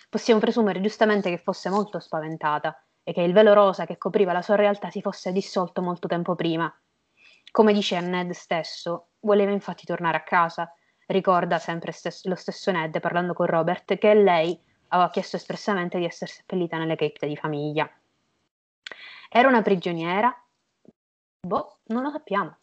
Possiamo 0.08 0.40
presumere 0.40 0.80
giustamente 0.80 1.30
che 1.30 1.40
fosse 1.40 1.70
molto 1.70 2.00
spaventata 2.00 2.82
e 3.04 3.12
che 3.12 3.22
il 3.22 3.34
velo 3.34 3.52
rosa 3.52 3.86
che 3.86 3.98
copriva 3.98 4.32
la 4.32 4.42
sua 4.42 4.56
realtà 4.56 4.90
si 4.90 5.02
fosse 5.02 5.34
dissolto 5.34 5.82
molto 5.82 6.08
tempo 6.08 6.36
prima. 6.36 6.74
Come 7.52 7.74
dice 7.74 8.00
Ned 8.00 8.32
stesso, 8.32 9.08
voleva 9.20 9.52
infatti 9.52 9.86
tornare 9.86 10.16
a 10.16 10.24
casa. 10.24 10.74
Ricorda 11.08 11.60
sempre 11.60 11.92
stes- 11.92 12.24
lo 12.24 12.36
stesso 12.36 12.72
Ned 12.72 12.98
parlando 13.02 13.34
con 13.34 13.46
Robert 13.46 13.98
che 13.98 14.14
lei 14.14 14.58
aveva 14.96 15.10
chiesto 15.10 15.36
espressamente 15.36 15.98
di 15.98 16.06
essere 16.06 16.32
seppellita 16.32 16.78
nelle 16.78 16.96
cripte 16.96 17.28
di 17.28 17.36
famiglia. 17.36 17.90
Era 19.30 19.48
una 19.48 19.62
prigioniera? 19.62 20.36
Boh, 21.42 21.78
non 21.86 22.04
lo 22.04 22.10
sappiamo. 22.10 22.58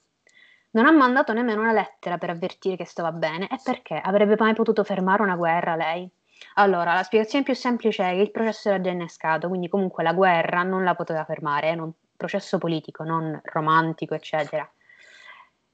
Non 0.70 0.86
ha 0.86 0.90
mandato 0.90 1.32
nemmeno 1.34 1.60
una 1.60 1.72
lettera 1.72 2.16
per 2.16 2.30
avvertire 2.30 2.76
che 2.76 2.86
stava 2.86 3.12
bene 3.12 3.46
e 3.48 3.60
perché 3.62 4.00
avrebbe 4.00 4.36
mai 4.38 4.54
potuto 4.54 4.82
fermare 4.84 5.22
una 5.22 5.36
guerra 5.36 5.76
lei? 5.76 6.10
Allora, 6.54 6.94
la 6.94 7.02
spiegazione 7.02 7.44
più 7.44 7.54
semplice 7.54 8.02
è 8.02 8.14
che 8.14 8.22
il 8.22 8.30
processo 8.30 8.68
era 8.70 8.80
già 8.80 8.90
innescato, 8.90 9.48
quindi 9.48 9.68
comunque 9.68 10.02
la 10.02 10.14
guerra 10.14 10.62
non 10.62 10.82
la 10.82 10.94
poteva 10.94 11.24
fermare, 11.24 11.68
è 11.68 11.78
un 11.78 11.92
processo 12.16 12.58
politico, 12.58 13.04
non 13.04 13.38
romantico, 13.44 14.14
eccetera. 14.14 14.68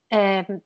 Eh, 0.09 0.63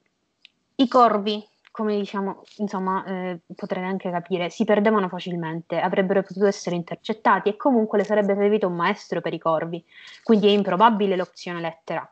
I 0.77 0.89
corvi, 0.89 1.47
come 1.73 1.97
diciamo, 1.97 2.43
insomma, 2.59 3.05
eh, 3.05 3.41
potrei 3.57 3.83
anche 3.83 4.11
capire, 4.11 4.51
si 4.51 4.65
perdevano 4.65 5.09
facilmente, 5.09 5.81
avrebbero 5.81 6.23
potuto 6.23 6.47
essere 6.47 6.77
intercettati 6.77 7.49
e 7.49 7.57
comunque 7.57 7.99
le 7.99 8.05
sarebbe 8.05 8.37
servito 8.37 8.69
un 8.69 8.77
maestro 8.77 9.21
per 9.21 9.35
i 9.35 9.39
corvi, 9.39 9.85
quindi 10.23 10.47
è 10.47 10.51
improbabile 10.51 11.17
l'opzione 11.17 11.61
lettera 11.61 12.09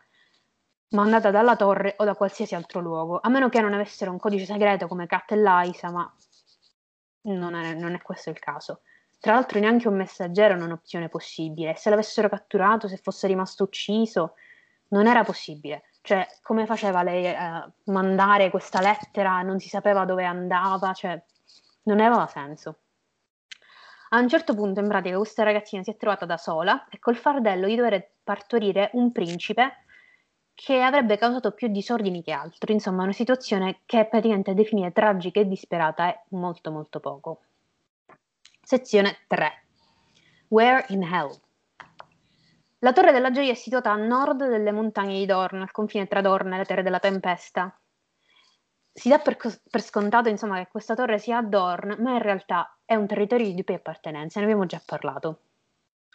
mandata 0.90 1.30
dalla 1.30 1.56
torre 1.56 1.94
o 1.98 2.04
da 2.04 2.14
qualsiasi 2.14 2.54
altro 2.54 2.80
luogo, 2.80 3.20
a 3.22 3.28
meno 3.28 3.48
che 3.48 3.60
non 3.60 3.74
avessero 3.74 4.10
un 4.10 4.18
codice 4.18 4.44
segreto 4.44 4.88
come 4.88 5.06
Cat 5.06 5.32
e 5.32 5.36
Liza, 5.36 5.90
ma 5.90 6.12
non 7.22 7.54
è, 7.54 7.74
non 7.74 7.94
è 7.94 8.02
questo 8.02 8.30
il 8.30 8.38
caso. 8.38 8.80
Tra 9.20 9.34
l'altro 9.34 9.60
neanche 9.60 9.86
un 9.86 9.96
messaggero 9.96 10.54
è 10.54 10.62
un'opzione 10.62 11.08
possibile. 11.08 11.74
Se 11.76 11.90
l'avessero 11.90 12.28
catturato, 12.28 12.88
se 12.88 12.96
fosse 12.96 13.26
rimasto 13.26 13.64
ucciso, 13.64 14.34
non 14.88 15.06
era 15.06 15.22
possibile. 15.22 15.82
Cioè, 16.02 16.26
come 16.42 16.66
faceva 16.66 17.02
lei 17.02 17.28
a 17.28 17.64
uh, 17.64 17.92
mandare 17.92 18.50
questa 18.50 18.80
lettera? 18.80 19.42
Non 19.42 19.58
si 19.58 19.68
sapeva 19.68 20.04
dove 20.04 20.24
andava, 20.24 20.92
cioè, 20.92 21.22
non 21.82 22.00
aveva 22.00 22.26
senso. 22.26 22.78
A 24.10 24.18
un 24.18 24.28
certo 24.28 24.54
punto, 24.54 24.80
in 24.80 24.88
pratica, 24.88 25.16
questa 25.16 25.44
ragazzina 25.44 25.82
si 25.82 25.90
è 25.90 25.96
trovata 25.96 26.24
da 26.26 26.36
sola 26.36 26.88
e 26.88 26.98
col 26.98 27.16
fardello 27.16 27.66
di 27.66 27.76
dover 27.76 28.10
partorire 28.24 28.90
un 28.94 29.12
principe 29.12 29.84
che 30.54 30.82
avrebbe 30.82 31.16
causato 31.16 31.52
più 31.52 31.68
disordini 31.68 32.22
che 32.22 32.32
altro, 32.32 32.72
insomma 32.72 33.04
una 33.04 33.12
situazione 33.12 33.80
che 33.86 34.06
praticamente 34.06 34.52
definire 34.52 34.92
tragica 34.92 35.40
e 35.40 35.48
disperata 35.48 36.08
è 36.08 36.22
molto 36.30 36.70
molto 36.70 37.00
poco. 37.00 37.40
Sezione 38.62 39.18
3. 39.26 39.62
Where 40.48 40.84
in 40.88 41.02
Hell? 41.02 41.30
La 42.80 42.92
Torre 42.92 43.12
della 43.12 43.30
Gioia 43.30 43.52
è 43.52 43.54
situata 43.54 43.90
a 43.90 43.96
nord 43.96 44.48
delle 44.48 44.72
montagne 44.72 45.18
di 45.18 45.26
Dorn, 45.26 45.60
al 45.60 45.70
confine 45.70 46.06
tra 46.06 46.20
Dorn 46.20 46.52
e 46.52 46.56
la 46.58 46.64
Terra 46.64 46.82
della 46.82 46.98
Tempesta. 46.98 47.78
Si 48.92 49.08
dà 49.08 49.18
per, 49.18 49.36
per 49.36 49.80
scontato 49.80 50.28
insomma, 50.28 50.58
che 50.58 50.68
questa 50.70 50.94
torre 50.94 51.18
sia 51.18 51.38
a 51.38 51.42
Dorn, 51.42 51.96
ma 52.00 52.12
in 52.12 52.22
realtà 52.22 52.76
è 52.84 52.94
un 52.94 53.06
territorio 53.06 53.46
di 53.46 53.54
dubbia 53.54 53.76
appartenenza, 53.76 54.40
ne 54.40 54.46
abbiamo 54.46 54.66
già 54.66 54.82
parlato. 54.84 55.40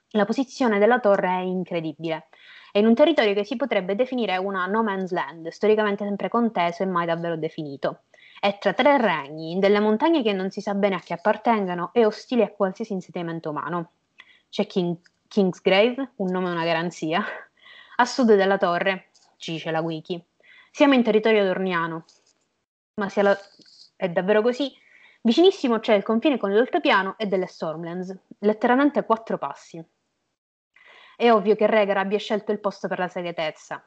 La 0.09 0.25
posizione 0.25 0.79
della 0.79 0.99
torre 0.99 1.29
è 1.29 1.41
incredibile 1.41 2.27
è 2.75 2.79
in 2.79 2.87
un 2.87 2.93
territorio 2.93 3.33
che 3.33 3.45
si 3.45 3.55
potrebbe 3.55 3.95
definire 3.95 4.35
una 4.35 4.65
no 4.65 4.83
man's 4.83 5.11
land, 5.11 5.47
storicamente 5.47 6.03
sempre 6.03 6.27
conteso 6.27 6.83
e 6.83 6.85
mai 6.85 7.05
davvero 7.05 7.37
definito. 7.37 8.01
È 8.37 8.57
tra 8.57 8.73
tre 8.73 8.97
regni, 8.97 9.51
in 9.51 9.61
delle 9.61 9.79
montagne 9.79 10.21
che 10.21 10.33
non 10.33 10.49
si 10.49 10.59
sa 10.59 10.73
bene 10.73 10.95
a 10.95 10.99
chi 10.99 11.13
appartengano 11.13 11.91
e 11.93 12.05
ostili 12.05 12.41
a 12.41 12.51
qualsiasi 12.51 12.91
insediamento 12.91 13.49
umano. 13.49 13.91
C'è 14.49 14.67
King, 14.67 14.97
Kingsgrave, 15.27 16.11
un 16.17 16.31
nome 16.31 16.49
e 16.49 16.51
una 16.51 16.65
garanzia, 16.65 17.23
a 17.97 18.05
sud 18.05 18.35
della 18.35 18.57
torre, 18.57 19.09
ci 19.37 19.53
dice 19.53 19.71
la 19.71 19.81
wiki. 19.81 20.23
Siamo 20.71 20.93
in 20.93 21.03
territorio 21.03 21.45
dorniano, 21.45 22.05
ma 22.95 23.09
sia 23.09 23.23
la... 23.23 23.39
è 23.95 24.09
davvero 24.09 24.41
così? 24.41 24.73
Vicinissimo 25.21 25.79
c'è 25.79 25.95
il 25.95 26.03
confine 26.03 26.37
con 26.37 26.53
l'Oltrepiano 26.53 27.15
e 27.17 27.25
delle 27.25 27.47
Stormlands, 27.47 28.15
letteralmente 28.39 28.99
a 28.99 29.03
quattro 29.03 29.37
passi. 29.37 29.83
È 31.17 31.31
ovvio 31.31 31.55
che 31.55 31.65
Rhaegar 31.65 31.97
abbia 31.97 32.19
scelto 32.19 32.51
il 32.51 32.59
posto 32.59 32.87
per 32.87 32.99
la 32.99 33.07
segretezza. 33.07 33.83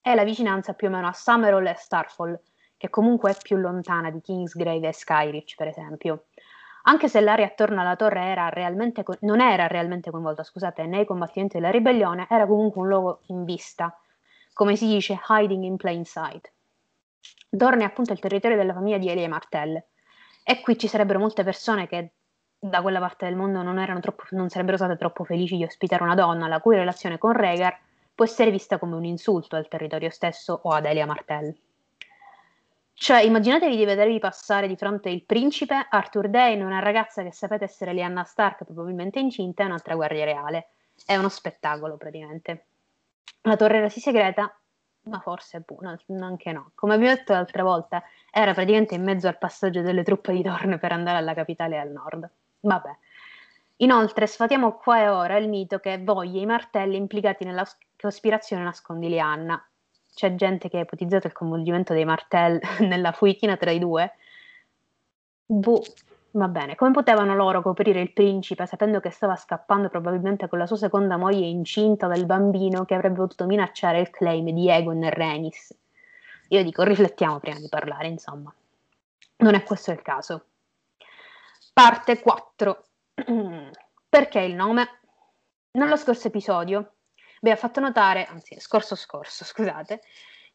È 0.00 0.14
la 0.14 0.24
vicinanza 0.24 0.72
più 0.74 0.86
o 0.86 0.90
meno 0.90 1.08
a 1.08 1.12
Summerall 1.12 1.66
e 1.66 1.74
Starfall, 1.74 2.40
che 2.76 2.90
comunque 2.90 3.32
è 3.32 3.36
più 3.40 3.56
lontana 3.56 4.10
di 4.10 4.20
Kingsgrave 4.20 4.88
e 4.88 4.92
Skyrich, 4.92 5.54
per 5.56 5.68
esempio. 5.68 6.26
Anche 6.86 7.08
se 7.08 7.20
l'area 7.20 7.46
attorno 7.46 7.80
alla 7.80 7.96
torre 7.96 8.24
era 8.24 8.50
co- 9.02 9.16
non 9.20 9.40
era 9.40 9.66
realmente 9.66 10.10
coinvolta 10.10 10.42
scusate, 10.42 10.84
nei 10.84 11.06
combattimenti 11.06 11.56
della 11.56 11.70
ribellione, 11.70 12.26
era 12.28 12.46
comunque 12.46 12.82
un 12.82 12.88
luogo 12.88 13.20
in 13.28 13.44
vista, 13.44 13.98
come 14.52 14.76
si 14.76 14.86
dice 14.86 15.18
hiding 15.26 15.64
in 15.64 15.76
plain 15.76 16.04
sight. 16.04 16.52
Dorne 17.48 17.84
è 17.84 17.86
appunto 17.86 18.12
il 18.12 18.18
territorio 18.18 18.56
della 18.56 18.74
famiglia 18.74 18.98
di 18.98 19.08
Elia 19.08 19.28
Martell, 19.28 19.82
e 20.42 20.60
qui 20.60 20.78
ci 20.78 20.88
sarebbero 20.88 21.18
molte 21.18 21.42
persone 21.42 21.86
che 21.86 22.12
da 22.58 22.82
quella 22.82 23.00
parte 23.00 23.24
del 23.24 23.36
mondo 23.36 23.62
non, 23.62 24.00
troppo, 24.00 24.24
non, 24.30 24.50
sarebbero 24.50 24.76
state 24.76 24.96
troppo 24.96 25.24
felici 25.24 25.56
di 25.56 25.64
ospitare 25.64 26.02
una 26.02 26.14
donna 26.14 26.48
la 26.48 26.60
cui 26.60 26.76
relazione 26.76 27.16
con 27.16 27.32
Rhaegar 27.32 27.78
può 28.14 28.26
essere 28.26 28.50
vista 28.50 28.78
come 28.78 28.94
un 28.94 29.04
insulto 29.04 29.56
al 29.56 29.68
territorio 29.68 30.10
stesso 30.10 30.60
o 30.62 30.70
ad 30.70 30.84
Elia 30.84 31.06
Martell. 31.06 31.54
Cioè, 32.96 33.22
immaginatevi 33.22 33.76
di 33.76 33.84
vedervi 33.84 34.18
passare 34.18 34.68
di 34.68 34.76
fronte 34.76 35.10
il 35.10 35.24
principe, 35.24 35.86
Arthur 35.90 36.28
Dane, 36.28 36.62
una 36.62 36.78
ragazza 36.78 37.22
che 37.22 37.32
sapete 37.32 37.64
essere 37.64 37.92
Lyanna 37.92 38.24
Stark, 38.24 38.64
probabilmente 38.64 39.18
incinta, 39.18 39.62
e 39.62 39.66
un'altra 39.66 39.94
guardia 39.94 40.24
reale. 40.24 40.70
È 41.04 41.16
uno 41.16 41.28
spettacolo, 41.28 41.96
praticamente. 41.96 42.66
La 43.42 43.56
torre 43.56 43.78
era 43.78 43.88
sì 43.88 44.00
segreta, 44.00 44.58
ma 45.02 45.20
forse 45.20 45.60
buona, 45.60 45.98
anche 46.20 46.52
no. 46.52 46.70
Come 46.74 46.94
abbiamo 46.94 47.14
detto 47.14 47.32
l'altra 47.32 47.62
volta, 47.62 48.02
era 48.30 48.54
praticamente 48.54 48.94
in 48.94 49.02
mezzo 49.02 49.28
al 49.28 49.38
passaggio 49.38 49.82
delle 49.82 50.02
truppe 50.02 50.32
di 50.32 50.40
Dorne 50.40 50.78
per 50.78 50.92
andare 50.92 51.18
alla 51.18 51.34
capitale 51.34 51.78
al 51.78 51.90
nord. 51.90 52.30
Vabbè. 52.60 52.96
Inoltre 53.78 54.26
sfatiamo 54.26 54.76
qua 54.76 55.00
e 55.00 55.08
ora 55.08 55.36
il 55.36 55.48
mito 55.48 55.78
che 55.78 55.98
voglia 55.98 56.40
i 56.40 56.46
martelli 56.46 56.96
implicati 56.96 57.44
nella 57.44 57.66
cospirazione 57.98 58.62
nascondi 58.62 59.08
Lianna. 59.08 59.62
C'è 60.14 60.34
gente 60.36 60.68
che 60.68 60.78
ha 60.78 60.82
ipotizzato 60.82 61.26
il 61.26 61.32
coinvolgimento 61.32 61.92
dei 61.92 62.04
martelli 62.04 62.60
nella 62.86 63.12
fuichina 63.12 63.56
tra 63.56 63.70
i 63.70 63.78
due. 63.78 64.12
Boh, 65.44 65.82
va 66.32 66.48
bene. 66.48 66.76
Come 66.76 66.92
potevano 66.92 67.34
loro 67.34 67.62
coprire 67.62 68.00
il 68.00 68.12
principe 68.12 68.66
sapendo 68.66 69.00
che 69.00 69.10
stava 69.10 69.36
scappando 69.36 69.88
probabilmente 69.88 70.48
con 70.48 70.58
la 70.58 70.66
sua 70.66 70.76
seconda 70.76 71.16
moglie 71.16 71.46
incinta 71.46 72.06
del 72.06 72.26
bambino 72.26 72.84
che 72.84 72.94
avrebbe 72.94 73.16
potuto 73.16 73.46
minacciare 73.46 74.00
il 74.00 74.10
claim 74.10 74.50
di 74.50 74.70
Egon 74.70 75.02
e 75.02 75.10
Renis? 75.10 75.76
Io 76.48 76.62
dico, 76.62 76.82
riflettiamo 76.84 77.40
prima 77.40 77.58
di 77.58 77.68
parlare, 77.68 78.06
insomma. 78.06 78.54
Non 79.38 79.54
è 79.54 79.62
questo 79.64 79.90
il 79.90 80.02
caso. 80.02 80.44
Parte 81.72 82.20
4. 82.20 82.84
Perché 84.08 84.40
il 84.40 84.54
nome? 84.54 85.00
Nello 85.72 85.96
scorso 85.96 86.28
episodio 86.28 86.93
vi 87.44 87.50
ho 87.50 87.56
fatto 87.56 87.78
notare, 87.78 88.24
anzi, 88.24 88.58
scorso 88.58 88.96
scorso, 88.96 89.44
scusate, 89.44 90.00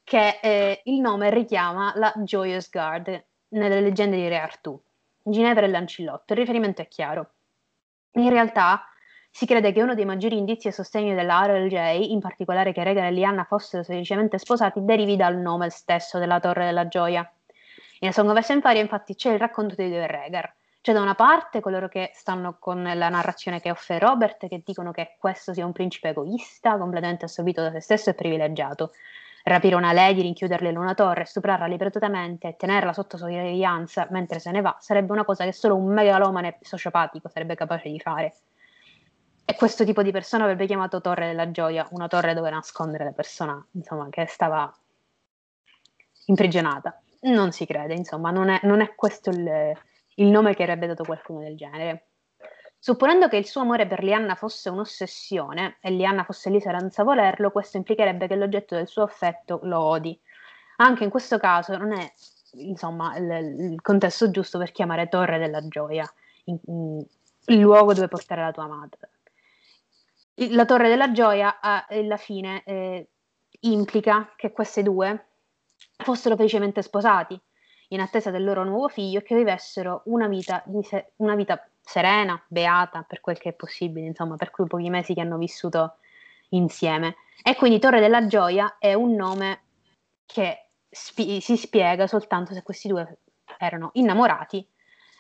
che 0.03 0.39
eh, 0.41 0.81
il 0.86 1.00
nome 1.00 1.29
richiama 1.29 1.93
la 1.96 2.12
Joyous 2.15 2.69
Guard 2.72 3.25
nelle 3.50 3.79
leggende 3.79 4.15
di 4.15 4.27
Re 4.27 4.39
Artù, 4.39 4.81
Ginevra 5.22 5.65
e 5.65 5.69
Lancillotto. 5.69 6.34
Il 6.34 6.39
riferimento 6.39 6.81
è 6.81 6.88
chiaro. 6.88 7.34
In 8.13 8.29
realtà 8.29 8.84
si 9.29 9.46
crede 9.46 9.72
che 9.72 9.84
uno 9.84 9.93
dei 9.93 10.05
maggiori 10.05 10.36
indizi 10.36 10.69
a 10.69 10.72
sostegno 10.72 11.13
della 11.13 11.46
RLJ, 11.46 12.10
in 12.10 12.19
particolare 12.19 12.74
che 12.74 12.84
Regan 12.84 13.05
e 13.05 13.12
Lianna 13.12 13.43
fossero 13.43 13.84
semplicemente 13.84 14.39
sposati, 14.39 14.84
derivi 14.84 15.15
dal 15.15 15.38
nome 15.38 15.69
stesso 15.69 16.17
della 16.17 16.39
Torre 16.39 16.65
della 16.65 16.88
Gioia. 16.88 17.31
In 18.00 18.12
Song 18.12 18.29
of 18.31 18.50
Empire 18.50 18.79
infatti 18.79 19.13
c'è 19.13 19.31
il 19.31 19.39
racconto 19.39 19.75
dei 19.75 19.89
due 19.89 20.08
Rhaegar, 20.08 20.55
c'è 20.82 20.94
da 20.94 21.02
una 21.02 21.16
parte 21.16 21.60
coloro 21.60 21.90
che 21.90 22.12
stanno 22.14 22.58
con 22.58 22.82
la 22.82 23.10
narrazione 23.10 23.60
che 23.60 23.70
offre 23.70 24.00
Robert, 24.00 24.48
che 24.48 24.62
dicono 24.66 24.92
che 24.92 25.16
questo 25.20 25.54
sia 25.54 25.66
un 25.66 25.74
principe 25.74 26.10
egoista, 26.10 26.78
completamente 26.78 27.26
assorbito 27.26 27.62
da 27.62 27.72
se 27.72 27.82
stesso 27.82 28.10
e 28.12 28.14
privilegiato. 28.14 28.92
Rapire 29.44 29.76
una 29.76 29.92
lady, 29.92 30.22
rinchiuderla 30.22 30.70
in 30.70 30.78
una 30.78 30.94
torre, 30.94 31.26
stuprarla 31.26 31.66
ripetutamente 31.66 32.50
e 32.50 32.56
tenerla 32.56 32.94
sotto 32.94 33.18
sorveglianza 33.18 34.08
mentre 34.12 34.40
se 34.40 34.52
ne 34.52 34.62
va 34.62 34.76
sarebbe 34.80 35.12
una 35.12 35.26
cosa 35.26 35.44
che 35.44 35.54
solo 35.54 35.76
un 35.76 35.88
megalomane 35.94 36.58
sociopatico 36.62 37.30
sarebbe 37.30 37.56
capace 37.56 37.90
di 37.90 38.00
fare. 38.00 38.34
E 39.44 39.56
questo 39.56 39.84
tipo 39.84 40.04
di 40.04 40.12
persona 40.12 40.44
avrebbe 40.44 40.66
chiamato 40.68 41.02
Torre 41.02 41.28
della 41.28 41.50
Gioia, 41.52 41.88
una 41.92 42.08
torre 42.08 42.34
dove 42.34 42.52
nascondere 42.52 43.04
la 43.04 43.12
persona, 43.12 43.66
insomma, 43.72 44.08
che 44.10 44.28
stava 44.28 44.72
imprigionata. 46.28 47.02
Non 47.22 47.52
si 47.52 47.66
crede, 47.66 47.96
insomma, 47.96 48.30
non 48.30 48.50
è, 48.50 48.60
non 48.64 48.82
è 48.82 48.94
questo 48.94 49.32
il, 49.32 49.76
il 50.20 50.28
nome 50.28 50.54
che 50.54 50.64
avrebbe 50.64 50.88
dato 50.88 51.04
qualcuno 51.04 51.42
del 51.42 51.56
genere. 51.56 52.06
Supponendo 52.78 53.28
che 53.28 53.36
il 53.36 53.46
suo 53.46 53.62
amore 53.62 53.88
per 53.88 54.04
Lianna 54.04 54.36
fosse 54.36 54.70
un'ossessione 54.70 55.78
e 55.82 55.92
Lianna 55.92 56.24
fosse 56.24 56.50
lì 56.50 56.62
senza 56.62 57.04
volerlo, 57.04 57.52
questo 57.52 57.78
implicherebbe 57.78 58.28
che 58.28 58.36
l'oggetto 58.36 58.76
del 58.76 58.88
suo 58.88 59.04
affetto 59.04 59.60
lo 59.64 59.80
odi. 59.80 60.18
Anche 60.78 61.04
in 61.04 61.10
questo 61.10 61.38
caso 61.38 61.76
non 61.76 61.92
è 61.92 62.14
insomma, 62.54 63.18
il, 63.18 63.72
il 63.74 63.82
contesto 63.82 64.32
giusto 64.32 64.58
per 64.58 64.72
chiamare 64.72 65.10
Torre 65.10 65.40
della 65.40 65.68
Gioia, 65.68 66.10
in, 66.46 66.58
in, 66.68 67.06
il 67.46 67.60
luogo 67.60 67.94
dove 67.94 68.08
portare 68.08 68.42
la 68.42 68.52
tua 68.52 68.68
madre. 68.68 69.10
La 70.52 70.64
Torre 70.64 70.88
della 70.88 71.12
Gioia 71.12 71.60
alla 71.60 72.18
fine 72.18 72.64
eh, 72.64 73.10
implica 73.62 74.32
che 74.38 74.54
queste 74.54 74.84
due 74.84 75.26
fossero 75.98 76.38
felicemente 76.38 76.82
sposati 76.82 77.40
in 77.89 78.01
attesa 78.01 78.31
del 78.31 78.43
loro 78.43 78.63
nuovo 78.63 78.88
figlio 78.88 79.22
che 79.22 79.36
vivessero 79.36 80.01
una 80.05 80.27
vita, 80.27 80.63
una 81.17 81.36
vita 81.36 81.67
serena, 81.81 82.41
beata, 82.48 83.03
per 83.08 83.19
quel 83.22 83.38
che 83.38 83.50
è 83.50 83.53
possibile, 83.53 84.05
insomma, 84.05 84.36
per 84.36 84.51
quei 84.51 84.67
pochi 84.67 84.89
mesi 84.89 85.13
che 85.13 85.22
hanno 85.22 85.38
vissuto 85.38 85.96
insieme. 86.50 87.15
E 87.43 87.55
quindi 87.55 87.79
Torre 87.79 88.00
della 88.00 88.27
Gioia 88.27 88.77
è 88.77 88.93
un 88.93 89.15
nome 89.15 89.62
che 90.25 90.69
spi- 90.89 91.41
si 91.41 91.58
spiega 91.58 92.05
soltanto 92.08 92.53
se 92.53 92.63
questi 92.63 92.88
due 92.88 93.19
erano 93.58 93.89
innamorati 93.93 94.65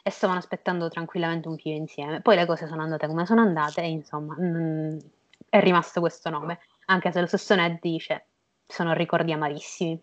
e 0.03 0.09
stavano 0.11 0.39
aspettando 0.39 0.89
tranquillamente 0.89 1.47
un 1.47 1.57
figlio 1.57 1.77
insieme. 1.77 2.21
Poi 2.21 2.35
le 2.35 2.45
cose 2.45 2.67
sono 2.67 2.81
andate 2.83 3.07
come 3.07 3.25
sono 3.25 3.41
andate 3.41 3.81
e 3.81 3.89
insomma 3.89 4.35
mh, 4.35 4.97
è 5.49 5.59
rimasto 5.59 5.99
questo 5.99 6.29
nome, 6.29 6.59
anche 6.85 7.11
se 7.11 7.19
lo 7.19 7.27
stesso 7.27 7.55
Ned 7.55 7.79
dice 7.81 8.25
sono 8.65 8.93
ricordi 8.93 9.31
amarissimi. 9.31 9.99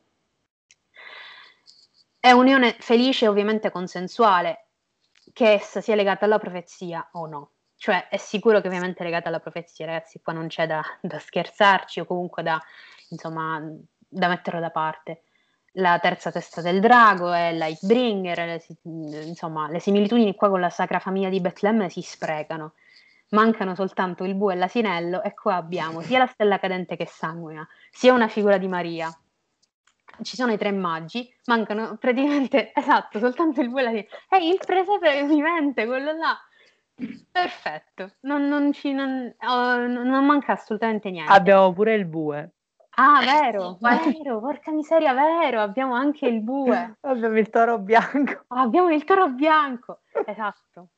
È 2.26 2.32
unione 2.32 2.74
felice 2.80 3.26
e 3.26 3.28
ovviamente 3.28 3.70
consensuale, 3.70 4.70
che 5.32 5.52
essa 5.52 5.80
sia 5.80 5.94
legata 5.94 6.24
alla 6.24 6.40
profezia 6.40 7.08
o 7.12 7.26
no. 7.28 7.52
Cioè 7.76 8.08
è 8.08 8.16
sicuro 8.16 8.60
che 8.60 8.66
ovviamente 8.66 9.02
è 9.02 9.04
legata 9.04 9.28
alla 9.28 9.38
profezia, 9.38 9.86
ragazzi, 9.86 10.20
qua 10.20 10.32
non 10.32 10.48
c'è 10.48 10.66
da, 10.66 10.82
da 11.00 11.20
scherzarci 11.20 12.00
o 12.00 12.04
comunque 12.04 12.42
da, 12.42 12.60
insomma, 13.10 13.62
da 14.08 14.26
metterlo 14.26 14.58
da 14.58 14.70
parte. 14.70 15.22
La 15.74 16.00
terza 16.00 16.32
testa 16.32 16.60
del 16.62 16.80
drago 16.80 17.32
è 17.32 17.52
Lightbringer, 17.52 18.38
le, 18.82 19.22
insomma, 19.22 19.70
le 19.70 19.78
similitudini 19.78 20.34
qua 20.34 20.48
con 20.48 20.58
la 20.58 20.70
sacra 20.70 20.98
famiglia 20.98 21.28
di 21.28 21.40
Betlemme 21.40 21.90
si 21.90 22.02
sprecano. 22.02 22.72
Mancano 23.28 23.76
soltanto 23.76 24.24
il 24.24 24.34
bue 24.34 24.54
e 24.54 24.56
l'asinello 24.56 25.22
e 25.22 25.32
qua 25.32 25.54
abbiamo 25.54 26.00
sia 26.00 26.18
la 26.18 26.26
stella 26.26 26.58
cadente 26.58 26.96
che 26.96 27.06
sanguina, 27.06 27.64
sia 27.88 28.12
una 28.12 28.26
figura 28.26 28.58
di 28.58 28.66
Maria, 28.66 29.16
ci 30.22 30.36
sono 30.36 30.52
i 30.52 30.58
tre 30.58 30.72
magi, 30.72 31.32
mancano 31.46 31.96
praticamente, 31.96 32.72
esatto, 32.74 33.18
soltanto 33.18 33.60
il 33.60 33.70
bue 33.70 34.08
e 34.28 34.36
il 34.40 34.58
presepe 34.64 35.24
vivente, 35.26 35.86
quello 35.86 36.12
là. 36.12 36.38
Perfetto, 37.30 38.12
non, 38.20 38.48
non, 38.48 38.72
ci, 38.72 38.92
non, 38.92 39.34
oh, 39.46 39.86
non, 39.86 40.24
manca 40.24 40.52
assolutamente 40.52 41.10
niente. 41.10 41.30
Abbiamo 41.30 41.72
pure 41.72 41.94
il 41.94 42.06
bue. 42.06 42.52
Ah, 42.98 43.20
vero, 43.22 43.76
vero, 43.82 44.40
porca 44.40 44.70
miseria, 44.70 45.12
vero, 45.12 45.60
abbiamo 45.60 45.94
anche 45.94 46.26
il 46.26 46.40
bue. 46.40 46.96
Abbiamo 47.00 47.38
il 47.38 47.50
toro 47.50 47.78
bianco. 47.78 48.44
abbiamo 48.48 48.90
il 48.90 49.04
toro 49.04 49.28
bianco, 49.28 50.00
esatto. 50.24 50.88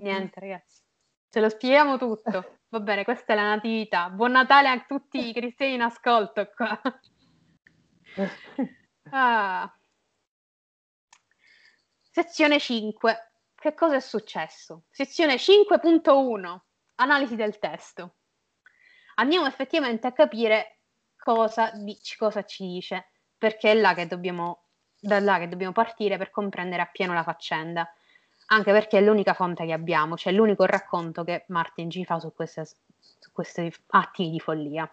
Niente, 0.00 0.40
ragazzi, 0.40 0.82
ce 1.30 1.40
lo 1.40 1.48
spieghiamo 1.48 1.96
tutto. 1.96 2.58
Va 2.68 2.80
bene, 2.80 3.04
questa 3.04 3.32
è 3.32 3.36
la 3.36 3.54
natività. 3.54 4.10
Buon 4.10 4.32
Natale 4.32 4.68
a 4.68 4.84
tutti 4.86 5.28
i 5.28 5.32
cristiani 5.32 5.74
in 5.74 5.82
ascolto 5.82 6.50
qua. 6.54 6.80
Ah. 9.12 9.72
Sezione 12.10 12.58
5. 12.58 13.30
Che 13.54 13.74
cosa 13.74 13.96
è 13.96 14.00
successo? 14.00 14.84
Sezione 14.90 15.36
5.1. 15.36 16.58
Analisi 16.96 17.36
del 17.36 17.58
testo. 17.58 18.14
Andiamo 19.16 19.46
effettivamente 19.46 20.06
a 20.06 20.12
capire 20.12 20.78
cosa, 21.16 21.72
cosa 22.18 22.44
ci 22.44 22.66
dice, 22.66 23.10
perché 23.38 23.70
è 23.70 23.74
là 23.74 23.94
che 23.94 24.06
dobbiamo, 24.06 24.64
da 24.98 25.20
là 25.20 25.38
che 25.38 25.48
dobbiamo 25.48 25.72
partire 25.72 26.16
per 26.18 26.30
comprendere 26.30 26.82
appieno 26.82 27.12
la 27.12 27.22
faccenda. 27.22 27.88
Anche 28.46 28.72
perché 28.72 28.98
è 28.98 29.02
l'unica 29.02 29.34
fonte 29.34 29.66
che 29.66 29.72
abbiamo, 29.72 30.16
cioè 30.16 30.32
l'unico 30.32 30.64
racconto 30.64 31.22
che 31.24 31.44
Martin 31.48 31.90
ci 31.90 32.04
fa 32.04 32.18
su, 32.18 32.32
queste, 32.32 32.64
su 32.64 33.30
questi 33.32 33.72
atti 33.88 34.30
di 34.30 34.40
follia. 34.40 34.90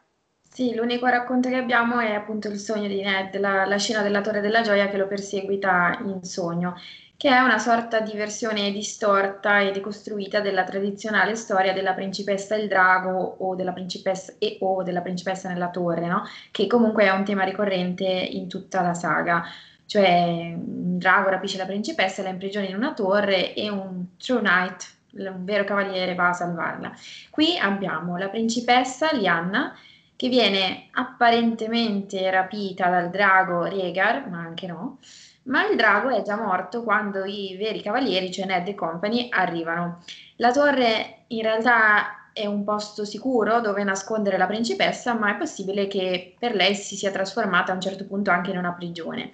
Sì, 0.55 0.75
l'unico 0.75 1.07
racconto 1.07 1.49
che 1.49 1.55
abbiamo 1.55 1.99
è 1.99 2.13
appunto 2.13 2.47
il 2.47 2.59
sogno 2.59 2.87
di 2.87 3.01
Ned, 3.01 3.35
la, 3.39 3.65
la 3.65 3.77
scena 3.79 4.03
della 4.03 4.21
Torre 4.21 4.39
della 4.39 4.61
Gioia 4.61 4.87
che 4.87 4.97
lo 4.97 5.07
perseguita 5.07 5.97
in 6.05 6.23
sogno, 6.23 6.75
che 7.17 7.29
è 7.29 7.39
una 7.39 7.57
sorta 7.57 8.01
di 8.01 8.11
versione 8.15 8.71
distorta 8.71 9.61
e 9.61 9.71
decostruita 9.71 10.41
della 10.41 10.63
tradizionale 10.63 11.35
storia 11.35 11.73
della 11.73 11.93
principessa 11.93 12.55
il 12.55 12.67
drago 12.67 13.37
o 13.39 13.55
della 13.55 13.73
principessa 13.73 14.33
e 14.37 14.57
o 14.61 14.83
della 14.83 15.01
principessa 15.01 15.49
nella 15.49 15.71
torre, 15.71 16.05
no? 16.05 16.21
Che 16.51 16.67
comunque 16.67 17.05
è 17.05 17.09
un 17.09 17.23
tema 17.23 17.43
ricorrente 17.43 18.05
in 18.05 18.47
tutta 18.47 18.81
la 18.81 18.93
saga. 18.93 19.43
Cioè, 19.87 20.53
un 20.55 20.99
drago 20.99 21.29
rapisce 21.29 21.57
la 21.57 21.65
principessa, 21.65 22.21
la 22.21 22.29
imprigiona 22.29 22.67
in 22.67 22.75
una 22.75 22.93
torre 22.93 23.55
e 23.55 23.69
un 23.69 24.15
true 24.17 24.39
knight, 24.39 24.85
un 25.13 25.45
vero 25.45 25.63
cavaliere, 25.63 26.13
va 26.13 26.29
a 26.29 26.33
salvarla. 26.33 26.91
Qui 27.31 27.57
abbiamo 27.57 28.17
la 28.17 28.29
principessa 28.29 29.11
Lianna 29.13 29.75
che 30.23 30.29
viene 30.29 30.87
apparentemente 30.91 32.31
rapita 32.31 32.87
dal 32.87 33.09
drago 33.09 33.65
Rhaegar, 33.65 34.29
ma 34.29 34.39
anche 34.39 34.67
no, 34.67 34.99
ma 35.43 35.67
il 35.67 35.75
drago 35.75 36.07
è 36.11 36.21
già 36.21 36.37
morto 36.37 36.81
quando 36.81 37.25
i 37.25 37.57
veri 37.57 37.81
cavalieri, 37.81 38.31
cioè 38.31 38.45
Ned 38.45 38.69
e 38.69 38.73
compagni, 38.73 39.27
arrivano. 39.29 40.01
La 40.37 40.53
torre 40.53 41.25
in 41.27 41.41
realtà 41.41 42.31
è 42.31 42.45
un 42.45 42.63
posto 42.63 43.03
sicuro 43.03 43.59
dove 43.59 43.83
nascondere 43.83 44.37
la 44.37 44.47
principessa, 44.47 45.13
ma 45.13 45.33
è 45.33 45.37
possibile 45.37 45.87
che 45.87 46.35
per 46.39 46.55
lei 46.55 46.73
si 46.73 46.95
sia 46.95 47.11
trasformata 47.11 47.73
a 47.73 47.75
un 47.75 47.81
certo 47.81 48.05
punto 48.05 48.31
anche 48.31 48.51
in 48.51 48.57
una 48.57 48.71
prigione. 48.71 49.31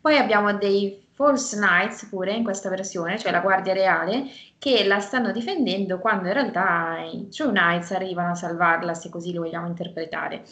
Poi 0.00 0.18
abbiamo 0.18 0.52
dei 0.54 1.06
False 1.22 1.56
Knights 1.56 2.06
pure 2.06 2.32
in 2.32 2.42
questa 2.42 2.68
versione, 2.68 3.16
cioè 3.16 3.30
la 3.30 3.38
Guardia 3.38 3.72
Reale, 3.72 4.24
che 4.58 4.84
la 4.84 4.98
stanno 4.98 5.30
difendendo 5.30 6.00
quando 6.00 6.26
in 6.26 6.34
realtà 6.34 6.96
i 7.00 7.28
True 7.28 7.50
Knights 7.50 7.92
arrivano 7.92 8.30
a 8.30 8.34
salvarla, 8.34 8.92
se 8.94 9.08
così 9.08 9.32
lo 9.32 9.42
vogliamo 9.42 9.68
interpretare. 9.68 10.42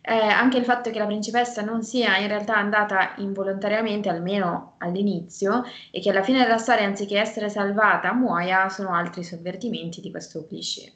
Eh, 0.00 0.16
anche 0.16 0.56
il 0.56 0.64
fatto 0.64 0.90
che 0.90 0.98
la 0.98 1.04
principessa 1.04 1.60
non 1.60 1.82
sia 1.82 2.16
in 2.16 2.28
realtà 2.28 2.56
andata 2.56 3.12
involontariamente, 3.16 4.08
almeno 4.08 4.76
all'inizio, 4.78 5.64
e 5.90 6.00
che 6.00 6.08
alla 6.08 6.22
fine 6.22 6.42
della 6.42 6.56
storia, 6.56 6.86
anziché 6.86 7.18
essere 7.18 7.50
salvata, 7.50 8.14
muoia, 8.14 8.70
sono 8.70 8.94
altri 8.94 9.22
sovvertimenti 9.22 10.00
di 10.00 10.10
questo 10.10 10.46
cliché. 10.46 10.92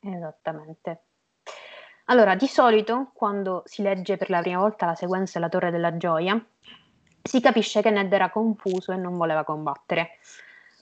Esattamente. 0.00 1.04
Allora, 2.06 2.34
di 2.34 2.46
solito, 2.46 3.10
quando 3.14 3.62
si 3.64 3.80
legge 3.80 4.18
per 4.18 4.28
la 4.28 4.40
prima 4.40 4.58
volta 4.58 4.84
la 4.84 4.94
sequenza 4.94 5.38
La 5.38 5.48
Torre 5.48 5.70
della 5.70 5.96
Gioia, 5.96 6.38
si 7.26 7.40
capisce 7.40 7.80
che 7.80 7.90
Ned 7.90 8.12
era 8.12 8.28
confuso 8.30 8.92
e 8.92 8.96
non 8.96 9.16
voleva 9.16 9.44
combattere, 9.44 10.18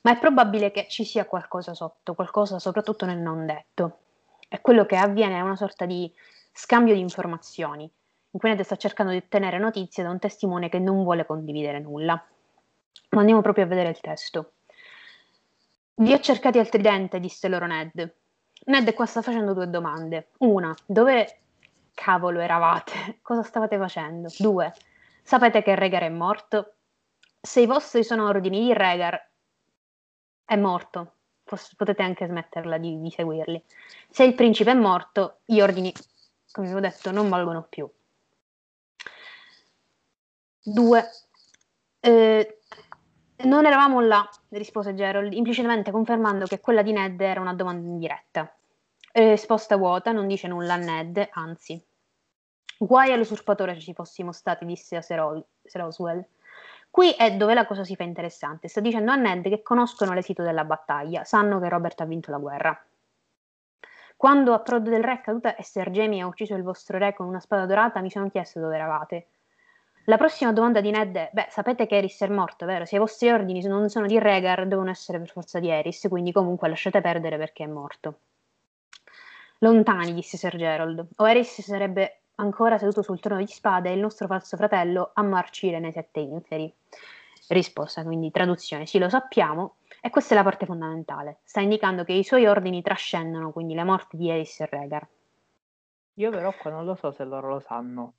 ma 0.03 0.11
è 0.11 0.19
probabile 0.19 0.73
che 0.73 0.89
ci 0.89 1.05
sia 1.05 1.25
qualcosa 1.25 1.73
sotto, 1.73 2.15
qualcosa 2.15 2.59
soprattutto 2.59 3.07
nel 3.07 3.19
non 3.19 3.47
detto. 3.47 3.99
E 4.49 4.61
quello 4.61 4.85
che 4.85 4.97
avviene 4.97 5.37
è 5.37 5.41
una 5.41 5.57
sorta 5.57 5.87
di 5.87 6.13
scambio 6.53 6.95
di 6.95 7.01
informazioni, 7.01 7.85
in 7.85 8.41
cui 8.41 8.49
Ned 8.49 8.61
sta 8.63 8.77
cercando 8.77 9.13
di 9.13 9.19
ottenere 9.19 9.59
notizie 9.59 10.03
da 10.03 10.11
un 10.11 10.19
testimone 10.19 10.69
che 10.69 10.81
non 10.81 11.05
vuole 11.05 11.25
condividere 11.25 11.79
nulla. 11.79 12.23
Ma 13.11 13.21
andiamo 13.21 13.41
proprio 13.41 13.65
a 13.65 13.69
vedere 13.69 13.91
il 13.91 14.01
testo. 14.01 14.55
Vi 15.95 16.13
ho 16.13 16.19
cercati 16.19 16.59
al 16.59 16.69
tridente, 16.69 17.21
disse 17.21 17.47
loro 17.47 17.67
Ned. 17.67 18.15
Ned 18.65 18.93
qua 18.95 19.07
sta 19.07 19.23
facendo 19.23 19.53
due 19.55 19.71
domande. 19.71 20.31
Una, 20.39 20.75
dove 20.85 21.39
cavolo 21.95 22.41
eravate? 22.41 23.19
Cosa 23.23 23.43
stavate 23.43 23.79
facendo? 23.79 24.29
Due, 24.37 24.73
Sapete 25.23 25.63
che 25.63 25.75
Rhaegar 25.75 26.03
è 26.03 26.09
morto? 26.09 26.75
Se 27.41 27.61
i 27.61 27.67
vostri 27.67 28.05
sono 28.05 28.27
ordini 28.27 28.61
di 28.61 28.73
Rhaegar, 28.73 29.31
è 30.45 30.57
morto. 30.57 31.15
Potete 31.77 32.03
anche 32.03 32.27
smetterla 32.27 32.79
di, 32.79 33.01
di 33.01 33.11
seguirli. 33.11 33.63
Se 34.09 34.25
il 34.25 34.35
principe 34.35 34.71
è 34.71 34.75
morto, 34.75 35.41
gli 35.45 35.61
ordini, 35.61 35.93
come 36.51 36.69
vi 36.69 36.75
ho 36.75 36.81
detto, 36.81 37.11
non 37.11 37.29
valgono 37.29 37.67
più. 37.69 37.91
Due. 40.63 41.11
Eh, 42.01 42.59
non 43.45 43.67
eravamo 43.67 44.01
là, 44.01 44.29
rispose 44.51 44.95
Gerald, 44.95 45.33
implicitamente 45.33 45.91
confermando 45.91 46.47
che 46.47 46.61
quella 46.61 46.83
di 46.83 46.93
Ned 46.93 47.21
era 47.21 47.41
una 47.41 47.55
domanda 47.55 47.87
indiretta. 47.87 48.55
Risposta 49.13 49.77
vuota, 49.77 50.13
non 50.13 50.27
dice 50.27 50.49
nulla 50.49 50.75
a 50.75 50.77
Ned, 50.77 51.29
anzi, 51.33 51.83
Guai 52.85 53.13
all'usurpatore 53.13 53.75
se 53.75 53.81
ci 53.81 53.95
fossimo 53.95 54.33
stati, 54.33 54.65
disse 54.65 54.97
a 54.97 55.03
Sir, 55.03 55.21
Oswell. 55.85 56.27
Qui 56.91 57.13
è 57.13 57.37
dove 57.37 57.55
la 57.55 57.65
cosa 57.65 57.85
si 57.85 57.95
fa 57.95 58.03
interessante. 58.03 58.67
Sta 58.67 58.81
dicendo 58.81 59.13
a 59.13 59.15
Ned 59.15 59.49
che 59.49 59.63
conoscono 59.63 60.13
l'esito 60.15 60.43
della 60.43 60.65
battaglia, 60.65 61.23
sanno 61.23 61.61
che 61.61 61.69
Robert 61.69 62.01
ha 62.01 62.05
vinto 62.07 62.33
la 62.33 62.39
guerra. 62.39 62.85
Quando 64.17 64.53
a 64.53 64.59
Prod 64.59 64.89
del 64.89 65.05
Re 65.05 65.13
è 65.13 65.21
caduta 65.21 65.55
e 65.55 65.63
Sir 65.63 65.91
Jamie 65.91 66.23
ha 66.23 66.27
ucciso 66.27 66.57
il 66.57 66.65
vostro 66.65 66.99
re 66.99 67.15
con 67.15 67.29
una 67.29 67.39
spada 67.39 67.67
dorata, 67.67 68.01
mi 68.01 68.11
sono 68.11 68.29
chiesto 68.29 68.59
dove 68.59 68.75
eravate. 68.75 69.27
La 70.07 70.17
prossima 70.17 70.53
domanda 70.53 70.81
di 70.81 70.91
Ned 70.91 71.15
è: 71.15 71.31
Beh, 71.33 71.47
sapete 71.51 71.87
che 71.87 71.99
Eris 71.99 72.21
è 72.21 72.29
morto, 72.29 72.67
vero? 72.67 72.85
Se 72.85 72.97
i 72.97 72.99
vostri 72.99 73.31
ordini 73.31 73.63
non 73.63 73.91
sono 73.91 74.07
di 74.07 74.19
Rhaegar, 74.19 74.67
devono 74.67 74.91
essere 74.91 75.21
per 75.21 75.31
forza 75.31 75.61
di 75.61 75.69
Eris, 75.69 76.09
quindi 76.09 76.33
comunque 76.33 76.69
lasciate 76.69 77.01
perdere 77.01 77.39
perché 77.39 77.63
è 77.63 77.69
morto. 77.69 78.19
Lontani, 79.59 80.15
disse 80.15 80.37
Sir 80.37 80.57
Gerald, 80.57 81.07
o 81.15 81.29
Eris 81.29 81.61
sarebbe 81.61 82.22
ancora 82.37 82.79
seduto 82.79 83.03
sul 83.03 83.21
trono 83.21 83.41
di 83.41 83.47
spade 83.47 83.91
e 83.91 83.95
il 83.95 84.01
nostro 84.01 84.27
falso 84.27 84.57
fratello 84.57 85.11
a 85.15 85.23
marcire 85.23 85.79
nei 85.79 85.93
sette 85.93 86.21
inferi. 86.21 86.73
Risposta, 87.49 88.03
quindi 88.05 88.31
traduzione, 88.31 88.87
sì 88.87 88.99
lo 88.99 89.09
sappiamo, 89.09 89.77
e 90.01 90.11
questa 90.11 90.35
è 90.35 90.37
la 90.37 90.45
parte 90.45 90.67
fondamentale. 90.67 91.39
Sta 91.43 91.61
indicando 91.61 92.05
che 92.05 92.13
i 92.13 92.25
suoi 92.25 92.47
ordini 92.47 92.83
trascendono 92.83 93.51
quindi 93.51 93.75
le 93.75 93.85
morti 93.85 94.17
di 94.17 94.31
Eris 94.31 94.61
e 94.61 94.67
Rhaegar. 94.67 95.09
Io 96.15 96.31
però 96.31 96.53
qua 96.57 96.71
non 96.71 96.85
lo 96.85 96.95
so 96.95 97.11
se 97.11 97.25
loro 97.25 97.49
lo 97.49 97.61
sanno. 97.61 98.15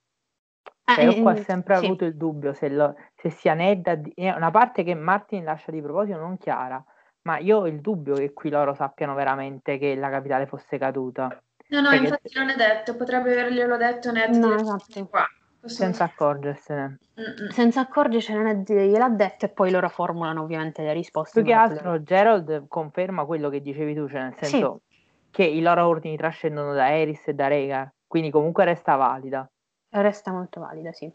Ah, 0.86 0.96
cioè, 0.96 1.06
io 1.06 1.22
qua 1.22 1.32
ho 1.32 1.38
eh, 1.38 1.44
sempre 1.44 1.78
sì. 1.78 1.86
avuto 1.86 2.06
il 2.06 2.18
dubbio 2.18 2.54
se, 2.54 2.70
lo, 2.70 2.96
se 3.16 3.30
sia 3.30 3.54
Ned, 3.54 4.14
è 4.14 4.32
una 4.32 4.52
parte 4.52 4.84
che 4.84 4.94
Martin 4.94 5.44
lascia 5.44 5.72
di 5.72 5.82
proposito 5.82 6.18
non 6.18 6.38
chiara, 6.38 6.84
ma 7.22 7.38
io 7.38 7.60
ho 7.60 7.68
il 7.68 7.80
dubbio 7.80 8.16
che 8.16 8.34
qui 8.34 8.50
loro 8.50 8.74
sappiano 8.74 9.14
veramente 9.14 9.78
che 9.78 9.96
la 9.96 10.10
capitale 10.10 10.46
fosse 10.46 10.78
caduta. 10.78 11.42
No, 11.74 11.82
no, 11.82 11.90
Perché... 11.90 12.04
infatti 12.04 12.32
non 12.36 12.50
è 12.50 12.56
detto, 12.56 12.96
potrebbe 12.96 13.32
averglielo 13.32 13.78
detto 13.78 14.12
Ned 14.12 14.36
no, 14.36 14.54
esatto. 14.54 15.08
qua. 15.08 15.28
Senza 15.66 16.04
accorgersene. 16.04 17.00
Mm-mm. 17.20 17.50
Senza 17.50 17.80
accorgersene 17.82 18.44
Ned 18.44 18.72
gliel'ha 18.72 19.10
detto 19.10 19.46
e 19.46 19.50
poi 19.50 19.72
loro 19.72 19.90
formulano 19.90 20.44
ovviamente 20.44 20.84
le 20.84 20.94
risposte. 20.94 21.42
Più 21.42 21.50
che 21.50 21.56
altro 21.56 21.94
le... 21.94 22.04
Gerald 22.04 22.68
conferma 22.68 23.26
quello 23.26 23.50
che 23.50 23.60
dicevi 23.60 23.96
tu, 23.96 24.08
cioè 24.08 24.22
nel 24.22 24.36
senso 24.36 24.82
sì. 24.88 24.98
che 25.32 25.44
i 25.46 25.62
loro 25.62 25.88
ordini 25.88 26.16
trascendono 26.16 26.74
da 26.74 26.96
Eris 26.96 27.28
e 27.28 27.34
da 27.34 27.48
Rega, 27.48 27.92
quindi 28.06 28.30
comunque 28.30 28.66
resta 28.66 28.96
valida. 28.96 29.50
Resta 29.90 30.32
molto 30.32 30.60
valida, 30.60 30.92
sì. 30.92 31.12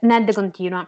Ned 0.00 0.34
continua. 0.34 0.86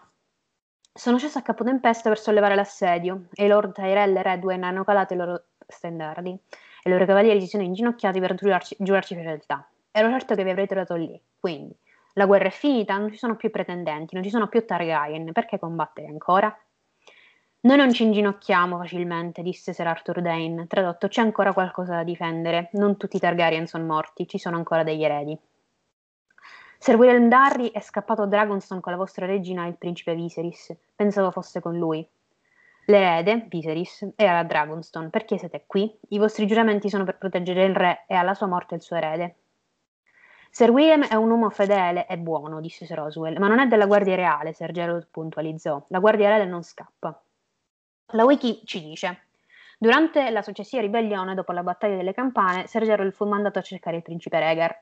Sono 0.92 1.16
sceso 1.16 1.38
a 1.38 1.42
capotempesta 1.42 2.10
per 2.10 2.18
sollevare 2.18 2.54
l'assedio 2.54 3.28
e 3.32 3.46
i 3.46 3.48
Lord 3.48 3.72
Tyrell 3.72 4.14
e 4.14 4.22
Redwyn 4.22 4.62
hanno 4.62 4.84
calato 4.84 5.14
i 5.14 5.16
loro 5.16 5.44
stendardi 5.66 6.38
e 6.82 6.88
i 6.88 6.92
loro 6.92 7.04
cavalieri 7.04 7.40
si 7.40 7.46
sono 7.46 7.62
inginocchiati 7.62 8.18
per 8.18 8.34
giurarci, 8.34 8.76
giurarci 8.78 9.14
fedeltà. 9.14 9.66
Ero 9.90 10.10
certo 10.10 10.34
che 10.34 10.42
vi 10.42 10.50
avrei 10.50 10.66
trovato 10.66 10.94
lì, 10.94 11.20
quindi 11.38 11.76
la 12.14 12.26
guerra 12.26 12.48
è 12.48 12.50
finita, 12.50 12.98
non 12.98 13.10
ci 13.10 13.16
sono 13.16 13.36
più 13.36 13.50
pretendenti, 13.50 14.14
non 14.14 14.22
ci 14.22 14.30
sono 14.30 14.48
più 14.48 14.64
Targaryen, 14.64 15.32
perché 15.32 15.58
combattere 15.58 16.08
ancora? 16.08 16.54
Noi 17.64 17.76
non 17.76 17.92
ci 17.92 18.02
inginocchiamo 18.02 18.76
facilmente, 18.76 19.40
disse 19.40 19.72
Sir 19.72 19.86
Arthur 19.86 20.20
Dane. 20.20 20.66
Tradotto, 20.66 21.06
c'è 21.06 21.20
ancora 21.20 21.52
qualcosa 21.52 21.94
da 21.94 22.02
difendere. 22.02 22.70
Non 22.72 22.96
tutti 22.96 23.16
i 23.16 23.20
Targaryen 23.20 23.68
sono 23.68 23.84
morti, 23.84 24.26
ci 24.26 24.38
sono 24.38 24.56
ancora 24.56 24.82
degli 24.82 25.04
eredi. 25.04 25.38
Sir 26.76 26.96
William 26.96 27.28
Darry 27.28 27.70
è 27.70 27.80
scappato 27.80 28.22
a 28.22 28.26
Dragonstone 28.26 28.80
con 28.80 28.90
la 28.90 28.98
vostra 28.98 29.26
regina, 29.26 29.66
il 29.66 29.76
principe 29.76 30.16
Viserys. 30.16 30.76
Pensavo 30.96 31.30
fosse 31.30 31.60
con 31.60 31.78
lui. 31.78 32.04
L'erede, 32.86 33.46
Viserys, 33.48 34.12
era 34.16 34.40
a 34.40 34.44
Dragonstone. 34.44 35.08
Perché 35.08 35.38
siete 35.38 35.64
qui? 35.66 35.98
I 36.08 36.18
vostri 36.18 36.46
giuramenti 36.46 36.88
sono 36.88 37.04
per 37.04 37.18
proteggere 37.18 37.64
il 37.64 37.74
re 37.74 38.04
e 38.08 38.14
alla 38.14 38.34
sua 38.34 38.46
morte 38.46 38.74
il 38.74 38.82
suo 38.82 38.96
erede. 38.96 39.36
Sir 40.50 40.70
William 40.70 41.06
è 41.06 41.14
un 41.14 41.30
uomo 41.30 41.48
fedele 41.48 42.06
e 42.06 42.18
buono, 42.18 42.60
disse 42.60 42.84
Sir 42.84 43.00
Oswell, 43.00 43.38
ma 43.38 43.48
non 43.48 43.58
è 43.60 43.66
della 43.66 43.86
Guardia 43.86 44.16
Reale, 44.16 44.52
Sir 44.52 44.70
Gerald 44.70 45.08
puntualizzò. 45.10 45.82
La 45.88 45.98
Guardia 45.98 46.28
Reale 46.28 46.44
non 46.44 46.62
scappa. 46.62 47.22
La 48.08 48.24
Wiki 48.24 48.60
ci 48.64 48.82
dice. 48.82 49.28
Durante 49.78 50.28
la 50.30 50.42
successiva 50.42 50.82
ribellione, 50.82 51.34
dopo 51.34 51.52
la 51.52 51.62
battaglia 51.62 51.96
delle 51.96 52.12
campane, 52.12 52.66
Sir 52.66 52.84
Gerald 52.84 53.12
fu 53.12 53.26
mandato 53.26 53.60
a 53.60 53.62
cercare 53.62 53.96
il 53.96 54.02
principe 54.02 54.38
Rhaegar. 54.38 54.78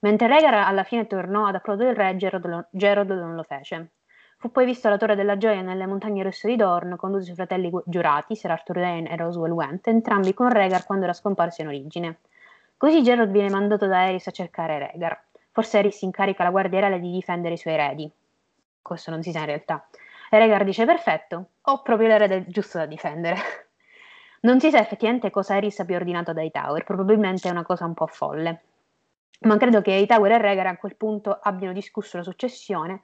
Mentre 0.00 0.26
Rhaegar 0.26 0.54
alla 0.54 0.84
fine 0.84 1.06
tornò 1.06 1.46
ad 1.46 1.54
approdo 1.54 1.84
del 1.84 1.96
re, 1.96 2.16
Gerald, 2.16 2.68
Gerald 2.70 3.10
non 3.10 3.34
lo 3.34 3.42
fece. 3.44 3.92
Fu 4.44 4.50
poi 4.50 4.66
visto 4.66 4.94
Torre 4.98 5.14
della 5.16 5.38
Gioia 5.38 5.62
nelle 5.62 5.86
montagne 5.86 6.22
rosse 6.22 6.46
di 6.48 6.56
Dorn 6.56 6.96
con 6.96 7.12
due 7.12 7.22
suoi 7.22 7.34
fratelli 7.34 7.72
giurati, 7.86 8.36
Sir 8.36 8.50
Arthur 8.50 8.78
Dane 8.78 9.08
e 9.08 9.16
Roswell 9.16 9.52
Went, 9.52 9.86
entrambi 9.86 10.34
con 10.34 10.50
Rhaegar 10.50 10.84
quando 10.84 11.04
era 11.04 11.14
scomparso 11.14 11.62
in 11.62 11.68
origine. 11.68 12.18
Così 12.76 13.02
Gerald 13.02 13.30
viene 13.30 13.48
mandato 13.48 13.86
da 13.86 14.06
Eris 14.06 14.26
a 14.26 14.32
cercare 14.32 14.78
Rhaegar. 14.78 15.18
Forse 15.50 15.78
Eris 15.78 16.02
incarica 16.02 16.44
la 16.44 16.50
Guardia 16.50 16.80
Reale 16.80 17.00
di 17.00 17.10
difendere 17.10 17.54
i 17.54 17.56
suoi 17.56 17.72
eredi. 17.72 18.12
Questo 18.82 19.10
non 19.10 19.22
si 19.22 19.32
sa 19.32 19.38
in 19.38 19.46
realtà. 19.46 19.88
E 20.28 20.36
Rhaegar 20.36 20.64
dice: 20.64 20.84
Perfetto, 20.84 21.46
ho 21.62 21.80
proprio 21.80 22.08
l'erede 22.08 22.44
giusto 22.46 22.76
da 22.76 22.84
difendere. 22.84 23.36
non 24.42 24.60
si 24.60 24.68
sa 24.68 24.78
effettivamente 24.78 25.30
cosa 25.30 25.56
Eris 25.56 25.80
abbia 25.80 25.96
ordinato 25.96 26.34
dai 26.34 26.50
Tower, 26.50 26.84
probabilmente 26.84 27.48
è 27.48 27.50
una 27.50 27.64
cosa 27.64 27.86
un 27.86 27.94
po' 27.94 28.08
folle 28.08 28.60
ma 29.44 29.56
credo 29.56 29.82
che 29.82 29.92
Hightower 29.92 30.32
e 30.32 30.38
Rhaegar 30.38 30.66
a 30.66 30.76
quel 30.76 30.96
punto 30.96 31.38
abbiano 31.42 31.74
discusso 31.74 32.16
la 32.16 32.22
successione 32.22 33.02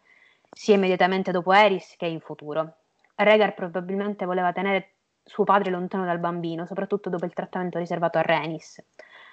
sia 0.50 0.74
immediatamente 0.74 1.30
dopo 1.30 1.52
Eris 1.52 1.94
che 1.96 2.06
in 2.06 2.20
futuro. 2.20 2.74
Rhaegar 3.14 3.54
probabilmente 3.54 4.24
voleva 4.24 4.52
tenere 4.52 4.94
suo 5.22 5.44
padre 5.44 5.70
lontano 5.70 6.04
dal 6.04 6.18
bambino, 6.18 6.66
soprattutto 6.66 7.08
dopo 7.08 7.24
il 7.24 7.32
trattamento 7.32 7.78
riservato 7.78 8.18
a 8.18 8.22
Rhaenys. 8.22 8.82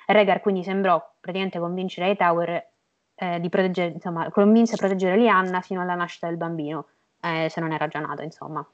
Rhaegar 0.05 0.41
quindi 0.41 0.63
sembrò 0.63 0.99
praticamente 1.19 1.59
convincere 1.59 2.11
Hightower 2.11 2.67
eh, 3.15 3.39
di 3.39 3.49
proteggere, 3.49 3.93
insomma, 3.93 4.29
convinse 4.29 4.75
a 4.75 4.77
proteggere 4.77 5.17
Lianna 5.17 5.61
fino 5.61 5.81
alla 5.81 5.95
nascita 5.95 6.27
del 6.27 6.37
bambino, 6.37 6.87
eh, 7.21 7.47
se 7.49 7.59
non 7.59 7.71
era 7.71 7.87
già 7.87 7.99
nato, 7.99 8.21
insomma. 8.21 8.65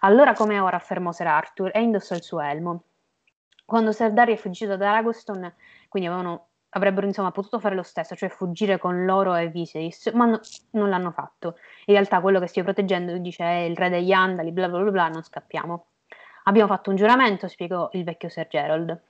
Allora 0.00 0.32
come 0.32 0.60
ora, 0.60 0.76
affermò 0.76 1.12
Sir 1.12 1.26
Arthur, 1.26 1.70
e 1.74 1.80
indossò 1.80 2.14
il 2.14 2.22
suo 2.22 2.40
elmo. 2.40 2.82
Quando 3.64 3.92
Ser 3.92 4.12
Darry 4.12 4.34
è 4.34 4.36
fuggito 4.36 4.76
da 4.76 4.90
Ragoston, 4.90 5.52
quindi 5.88 6.08
avevano 6.08 6.48
avrebbero 6.76 7.06
insomma 7.06 7.30
potuto 7.30 7.58
fare 7.58 7.74
lo 7.74 7.82
stesso, 7.82 8.14
cioè 8.14 8.28
fuggire 8.28 8.78
con 8.78 9.04
loro 9.04 9.34
e 9.34 9.48
Viserys, 9.48 10.10
ma 10.14 10.26
no, 10.26 10.40
non 10.70 10.88
l'hanno 10.88 11.10
fatto. 11.10 11.56
In 11.86 11.94
realtà 11.94 12.20
quello 12.20 12.40
che 12.40 12.46
stia 12.46 12.62
proteggendo 12.62 13.16
dice 13.18 13.44
è 13.44 13.58
il 13.60 13.76
re 13.76 13.90
degli 13.90 14.12
Andali, 14.12 14.52
bla 14.52 14.68
bla 14.68 14.80
bla 14.80 14.90
bla, 14.90 15.08
non 15.08 15.22
scappiamo. 15.22 15.86
Abbiamo 16.44 16.68
fatto 16.68 16.90
un 16.90 16.96
giuramento, 16.96 17.48
spiegò 17.48 17.88
il 17.92 18.04
vecchio 18.04 18.28
Sir 18.28 18.48
Gerald. 18.48 19.00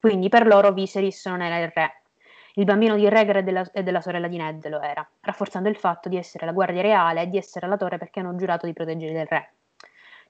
Quindi 0.00 0.28
per 0.28 0.46
loro 0.46 0.72
Viserys 0.72 1.26
non 1.26 1.42
era 1.42 1.58
il 1.58 1.72
re. 1.74 2.02
Il 2.54 2.64
bambino 2.64 2.96
di 2.96 3.08
Rhaegar 3.08 3.38
e 3.38 3.42
della, 3.42 3.68
e 3.72 3.82
della 3.82 4.00
sorella 4.00 4.28
di 4.28 4.36
Ned 4.36 4.68
lo 4.68 4.80
era, 4.80 5.06
rafforzando 5.20 5.68
il 5.68 5.76
fatto 5.76 6.08
di 6.08 6.16
essere 6.16 6.46
la 6.46 6.52
guardia 6.52 6.82
reale 6.82 7.22
e 7.22 7.28
di 7.28 7.36
essere 7.36 7.66
alla 7.66 7.76
torre 7.76 7.98
perché 7.98 8.20
hanno 8.20 8.34
giurato 8.36 8.66
di 8.66 8.72
proteggere 8.72 9.20
il 9.20 9.26
re. 9.26 9.52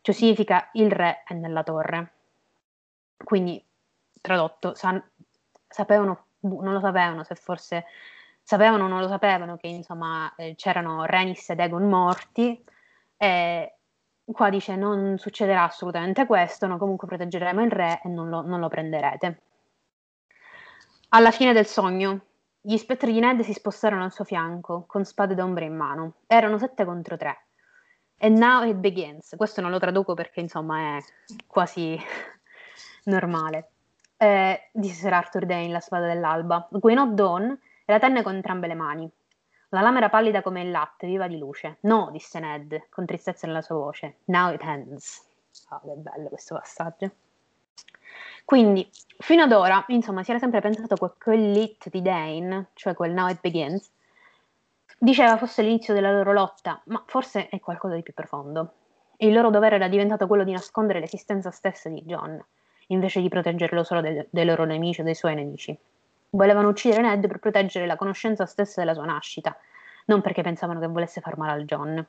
Ciò 0.01 0.13
significa 0.13 0.69
il 0.73 0.91
re 0.91 1.23
è 1.25 1.35
nella 1.35 1.63
torre. 1.63 2.13
Quindi, 3.23 3.63
tradotto, 4.21 4.75
san- 4.75 5.03
sapevano 5.67 6.28
non 6.49 6.73
lo 6.73 6.81
sapevano, 6.81 7.25
se 7.25 7.35
forse 7.35 7.85
sapevano 8.43 8.85
o 8.85 8.89
non 8.89 9.01
lo 9.01 9.09
sapevano 9.09 9.57
che 9.57 9.67
insomma 9.67 10.33
eh, 10.37 10.55
c'erano 10.57 11.05
Renis 11.05 11.51
ed 11.51 11.61
Egon 11.61 11.89
morti. 11.89 12.65
E 13.17 13.75
qua 14.25 14.51
dice 14.51 14.77
non 14.77 15.19
succederà 15.19 15.65
assolutamente 15.65 16.27
questo, 16.27 16.67
no, 16.67 16.79
comunque 16.79 17.07
proteggeremo 17.07 17.63
il 17.63 17.71
re 17.71 18.01
e 18.03 18.09
non 18.09 18.29
lo, 18.29 18.43
non 18.43 18.61
lo 18.61 18.69
prenderete. 18.69 19.43
Alla 21.11 21.31
fine 21.31 21.53
del 21.53 21.67
sogno, 21.67 22.21
gli 22.61 22.77
spettri 22.77 23.13
di 23.13 23.21
Ned 23.21 23.41
si 23.41 23.53
spostarono 23.53 24.05
al 24.05 24.13
suo 24.13 24.25
fianco, 24.25 24.85
con 24.87 25.05
spade 25.05 25.35
d'ombre 25.35 25.65
in 25.65 25.75
mano. 25.75 26.15
Erano 26.27 26.59
sette 26.59 26.85
contro 26.85 27.17
tre. 27.17 27.47
And 28.19 28.37
now 28.37 28.63
it 28.63 28.77
begins. 28.77 29.35
Questo 29.37 29.61
non 29.61 29.71
lo 29.71 29.79
traduco 29.79 30.15
perché, 30.15 30.41
insomma, 30.41 30.97
è 30.97 31.03
quasi 31.47 31.99
normale 33.05 33.71
eh, 34.19 34.69
disse 34.73 35.01
Sir 35.01 35.13
Arthur 35.13 35.47
Dane, 35.47 35.69
la 35.69 35.81
spada 35.81 36.07
dell'alba. 36.07 36.69
Gwen 36.71 36.99
e 36.99 37.93
la 37.93 37.99
tenne 37.99 38.23
con 38.23 38.35
entrambe 38.35 38.67
le 38.67 38.75
mani. 38.75 39.11
La 39.71 39.81
lama 39.81 39.99
era 39.99 40.09
pallida 40.09 40.43
come 40.43 40.63
il 40.63 40.71
latte, 40.71 41.07
viva 41.07 41.27
di 41.27 41.39
luce. 41.39 41.79
No, 41.81 42.09
disse 42.11 42.41
Ned, 42.41 42.89
con 42.91 43.07
tristezza 43.07 43.47
nella 43.47 43.63
sua 43.63 43.77
voce. 43.77 44.19
Now 44.27 44.53
it 44.53 44.63
ends. 44.63 45.27
Oh, 45.71 45.81
che 45.81 45.95
bello 45.95 46.29
questo 46.29 46.55
passaggio. 46.55 47.11
Quindi, 48.45 48.89
fino 49.19 49.43
ad 49.43 49.53
ora, 49.53 49.85
insomma, 49.89 50.23
si 50.25 50.31
era 50.31 50.39
sempre 50.39 50.61
pensato 50.61 50.95
che 50.97 51.13
quel 51.23 51.51
lit 51.51 51.91
di 51.91 52.01
Dane, 52.01 52.71
cioè 52.75 52.95
quel 52.95 53.13
Now 53.13 53.29
it 53.29 53.41
begins, 53.41 53.91
diceva 54.99 55.37
fosse 55.37 55.63
l'inizio 55.63 55.93
della 55.93 56.11
loro 56.11 56.33
lotta, 56.33 56.81
ma 56.87 57.03
forse 57.07 57.49
è 57.49 57.61
qualcosa 57.61 57.95
di 57.95 58.03
più 58.03 58.15
profondo. 58.15 58.73
Il 59.19 59.35
loro 59.35 59.51
dovere 59.51 59.77
era 59.77 59.89
diventato 59.89 60.27
quello 60.27 60.45
di 60.45 60.53
nascondere 60.53 61.01
l'esistenza 61.01 61.51
stessa 61.51 61.91
di 61.91 62.03
John 62.07 62.43
invece 62.89 63.21
di 63.21 63.29
proteggerlo 63.29 63.83
solo 63.83 64.01
dei, 64.01 64.27
dei 64.31 64.45
loro 64.45 64.65
nemici 64.65 65.01
o 65.01 65.05
dei 65.05 65.15
suoi 65.15 65.35
nemici. 65.35 65.77
Volevano 66.31 66.69
uccidere 66.69 67.03
Ned 67.03 67.27
per 67.27 67.39
proteggere 67.39 67.87
la 67.87 67.97
conoscenza 67.97 68.47
stessa 68.47 68.81
della 68.81 68.95
sua 68.95 69.05
nascita, 69.05 69.57
non 70.07 70.21
perché 70.21 70.43
pensavano 70.43 70.81
che 70.81 70.87
volesse 70.87 71.21
far 71.21 71.37
male 71.39 71.53
al 71.53 71.65
John. 71.65 72.07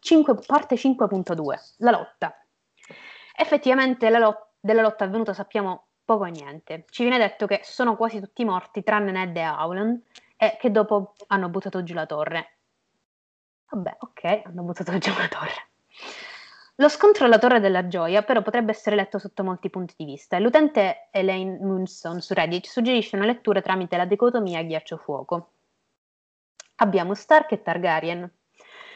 5, 0.00 0.34
parte 0.46 0.76
5.2 0.76 1.74
La 1.78 1.90
lotta. 1.90 2.36
Effettivamente 3.36 4.10
la 4.10 4.18
lot- 4.18 4.48
della 4.60 4.82
lotta 4.82 5.04
avvenuta 5.04 5.32
sappiamo 5.32 5.86
poco 6.04 6.24
e 6.24 6.30
niente. 6.30 6.84
Ci 6.88 7.02
viene 7.02 7.18
detto 7.18 7.46
che 7.46 7.60
sono 7.62 7.96
quasi 7.96 8.20
tutti 8.20 8.44
morti 8.44 8.82
tranne 8.82 9.12
Ned 9.12 9.36
e 9.36 9.46
Howland 9.46 10.02
e 10.36 10.56
che 10.58 10.70
dopo 10.70 11.14
hanno 11.28 11.48
buttato 11.48 11.82
giù 11.82 11.94
la 11.94 12.06
torre. 12.06 12.56
Vabbè, 13.70 13.96
ok, 14.00 14.42
hanno 14.44 14.62
buttato 14.62 14.98
giù 14.98 15.10
la 15.16 15.28
torre. 15.28 15.71
Lo 16.76 16.88
scontro 16.88 17.26
alla 17.26 17.38
Torre 17.38 17.60
della 17.60 17.86
Gioia 17.86 18.22
però 18.22 18.40
potrebbe 18.42 18.72
essere 18.72 18.96
letto 18.96 19.18
sotto 19.18 19.44
molti 19.44 19.68
punti 19.70 19.94
di 19.96 20.04
vista 20.04 20.38
l'utente 20.38 21.08
Elaine 21.10 21.58
Munson 21.60 22.20
su 22.20 22.32
Reddit 22.34 22.66
suggerisce 22.66 23.14
una 23.14 23.26
lettura 23.26 23.60
tramite 23.60 23.96
la 23.96 24.06
dicotomia 24.06 24.62
ghiaccio-fuoco. 24.62 25.50
abbiamo 26.76 27.14
Stark 27.14 27.52
e 27.52 27.62
Targaryen. 27.62 28.30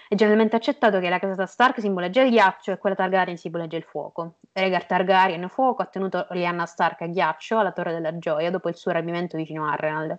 È 0.08 0.14
generalmente 0.14 0.56
accettato 0.56 1.00
che 1.00 1.08
la 1.08 1.18
casata 1.18 1.46
Stark 1.46 1.80
simboleggia 1.80 2.22
il 2.22 2.30
ghiaccio 2.30 2.72
e 2.72 2.78
quella 2.78 2.96
Targaryen 2.96 3.36
simboleggia 3.36 3.76
il 3.76 3.84
fuoco. 3.84 4.38
Rhaegar 4.52 4.86
Targaryen, 4.86 5.48
fuoco, 5.48 5.82
ha 5.82 5.86
tenuto 5.86 6.26
Lyanna 6.30 6.64
Stark 6.66 7.02
a 7.02 7.06
ghiaccio 7.06 7.58
alla 7.58 7.72
Torre 7.72 7.92
della 7.92 8.16
Gioia 8.18 8.50
dopo 8.50 8.68
il 8.68 8.76
suo 8.76 8.92
rapimento 8.92 9.36
vicino 9.36 9.66
a 9.66 9.72
Harrenhal. 9.72 10.18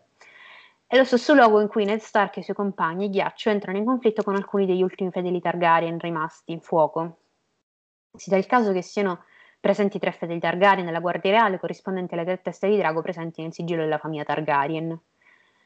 È 0.85 0.95
lo 0.95 1.03
stesso 1.03 1.33
luogo 1.33 1.59
in 1.59 1.67
cui 1.67 1.85
Ned 1.85 1.99
Stark 1.99 2.37
e 2.37 2.39
i 2.41 2.43
suoi 2.43 2.55
compagni, 2.55 3.09
ghiaccio, 3.09 3.49
entrano 3.49 3.77
in 3.77 3.85
conflitto 3.85 4.23
con 4.23 4.35
alcuni 4.35 4.65
degli 4.65 4.83
ultimi 4.83 5.11
fedeli 5.11 5.41
Targaryen 5.41 5.99
rimasti, 5.99 6.59
fuoco. 6.61 7.17
Si 8.15 8.29
dà 8.29 8.37
il 8.37 8.45
caso 8.45 8.71
che 8.71 8.81
siano 8.81 9.23
presenti 9.59 9.99
tre 9.99 10.11
fedeli 10.11 10.39
Targaryen 10.39 10.85
nella 10.85 10.99
Guardia 10.99 11.31
Reale 11.31 11.59
corrispondenti 11.59 12.13
alle 12.13 12.23
tre 12.23 12.41
teste 12.41 12.67
di 12.67 12.77
drago 12.77 13.01
presenti 13.01 13.41
nel 13.41 13.53
sigillo 13.53 13.83
della 13.83 13.97
famiglia 13.97 14.23
Targaryen. 14.23 14.99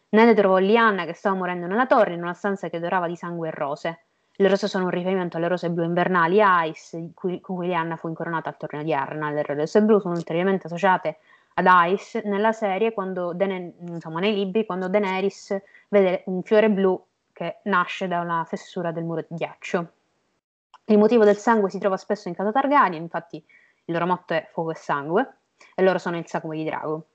Ned 0.10 0.36
trovò 0.36 0.58
Lyanna 0.58 1.06
che 1.06 1.13
stava 1.13 1.36
morendo 1.36 1.67
nella 1.67 1.86
torre 1.86 2.13
in 2.13 2.21
una 2.21 2.34
stanza 2.34 2.69
che 2.69 2.77
odorava 2.77 3.08
di 3.08 3.15
sangue 3.15 3.47
e 3.47 3.51
rose. 3.51 3.99
Le 4.34 4.47
rose 4.47 4.67
sono 4.67 4.86
un 4.86 4.89
riferimento 4.89 5.38
alle 5.38 5.47
rose 5.47 5.69
blu 5.69 5.84
invernali 5.84 6.41
Ice, 6.69 7.12
cui, 7.13 7.39
con 7.39 7.56
cui 7.56 7.67
Lianna 7.67 7.95
fu 7.95 8.08
incoronata 8.08 8.49
al 8.49 8.58
torneo 8.58 8.84
di 8.84 8.93
Arna. 8.93 9.30
Le 9.30 9.43
rose 9.43 9.82
blu 9.84 9.99
sono 9.99 10.15
ulteriormente 10.15 10.67
associate 10.67 11.19
ad 11.54 11.67
Ice 11.91 12.21
nella 12.25 12.51
serie, 12.51 12.93
Dene- 13.36 13.73
insomma, 13.88 14.19
nei 14.19 14.34
libri, 14.34 14.65
quando 14.65 14.88
Daenerys 14.88 15.62
vede 15.89 16.23
un 16.25 16.41
fiore 16.43 16.69
blu 16.69 16.99
che 17.32 17.60
nasce 17.63 18.08
da 18.08 18.19
una 18.21 18.43
fessura 18.45 18.91
del 18.91 19.04
muro 19.04 19.21
di 19.21 19.36
ghiaccio. 19.36 19.91
Il 20.91 20.97
motivo 20.97 21.23
del 21.23 21.38
sangue 21.38 21.69
si 21.69 21.80
trova 21.80 21.95
spesso 21.95 22.27
in 22.27 22.36
casa 22.36 22.51
Targaryen, 22.51 23.01
infatti 23.01 23.38
il 23.38 23.93
loro 23.93 24.06
motto 24.06 24.34
è 24.34 24.49
fuoco 24.51 24.71
e 24.71 24.75
sangue, 24.75 25.38
e 25.73 25.82
loro 25.84 25.97
sono 25.97 26.17
il 26.17 26.27
sangue 26.27 26.58
di 26.58 26.65
drago. 26.65 27.06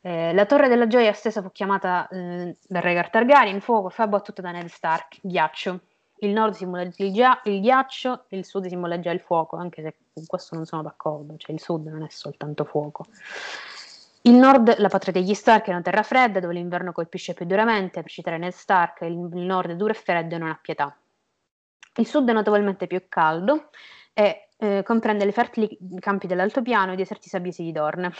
Eh, 0.00 0.32
la 0.32 0.46
torre 0.46 0.66
della 0.66 0.86
gioia 0.86 1.12
stessa 1.12 1.42
fu 1.42 1.52
chiamata 1.52 2.08
eh, 2.08 2.56
da 2.66 2.80
Rhaegar 2.80 3.10
Targaryen, 3.10 3.60
fuoco, 3.60 3.90
fu 3.90 4.00
abbattuta 4.00 4.40
da 4.40 4.52
Ned 4.52 4.68
Stark, 4.68 5.18
ghiaccio. 5.20 5.80
Il 6.20 6.30
nord 6.30 6.54
simboleggia 6.54 7.42
il, 7.44 7.60
ghiaccio, 7.60 8.24
il 8.28 8.46
sud 8.46 8.66
simboleggia 8.66 9.10
il 9.10 9.20
fuoco, 9.20 9.56
anche 9.56 9.82
se 9.82 9.96
con 10.14 10.24
questo 10.24 10.54
non 10.54 10.64
sono 10.64 10.80
d'accordo, 10.80 11.36
cioè 11.36 11.54
il 11.54 11.60
sud 11.60 11.86
non 11.86 12.02
è 12.02 12.08
soltanto 12.08 12.64
fuoco. 12.64 13.04
Il 14.22 14.36
nord, 14.36 14.78
la 14.78 14.88
patria 14.88 15.12
degli 15.12 15.34
Stark, 15.34 15.66
è 15.66 15.70
una 15.70 15.82
terra 15.82 16.02
fredda 16.02 16.40
dove 16.40 16.54
l'inverno 16.54 16.92
colpisce 16.92 17.34
più 17.34 17.44
duramente, 17.44 18.00
per 18.00 18.10
citare 18.10 18.38
Ned 18.38 18.52
Stark, 18.52 19.02
il 19.02 19.18
nord 19.18 19.72
è 19.72 19.76
duro 19.76 19.92
e 19.92 19.96
freddo 19.96 20.36
e 20.36 20.38
non 20.38 20.48
ha 20.48 20.58
pietà. 20.58 20.94
Il 21.96 22.06
sud 22.06 22.28
è 22.28 22.32
notevolmente 22.32 22.86
più 22.86 23.02
caldo 23.08 23.70
e 24.12 24.48
eh, 24.58 24.82
comprende 24.84 25.24
le 25.24 25.32
fertili 25.32 25.76
campi 25.98 26.26
dell'altopiano 26.26 26.90
e 26.90 26.94
i 26.94 26.96
deserti 26.96 27.28
sabbiosi 27.28 27.62
di 27.62 27.72
Dorne. 27.72 28.12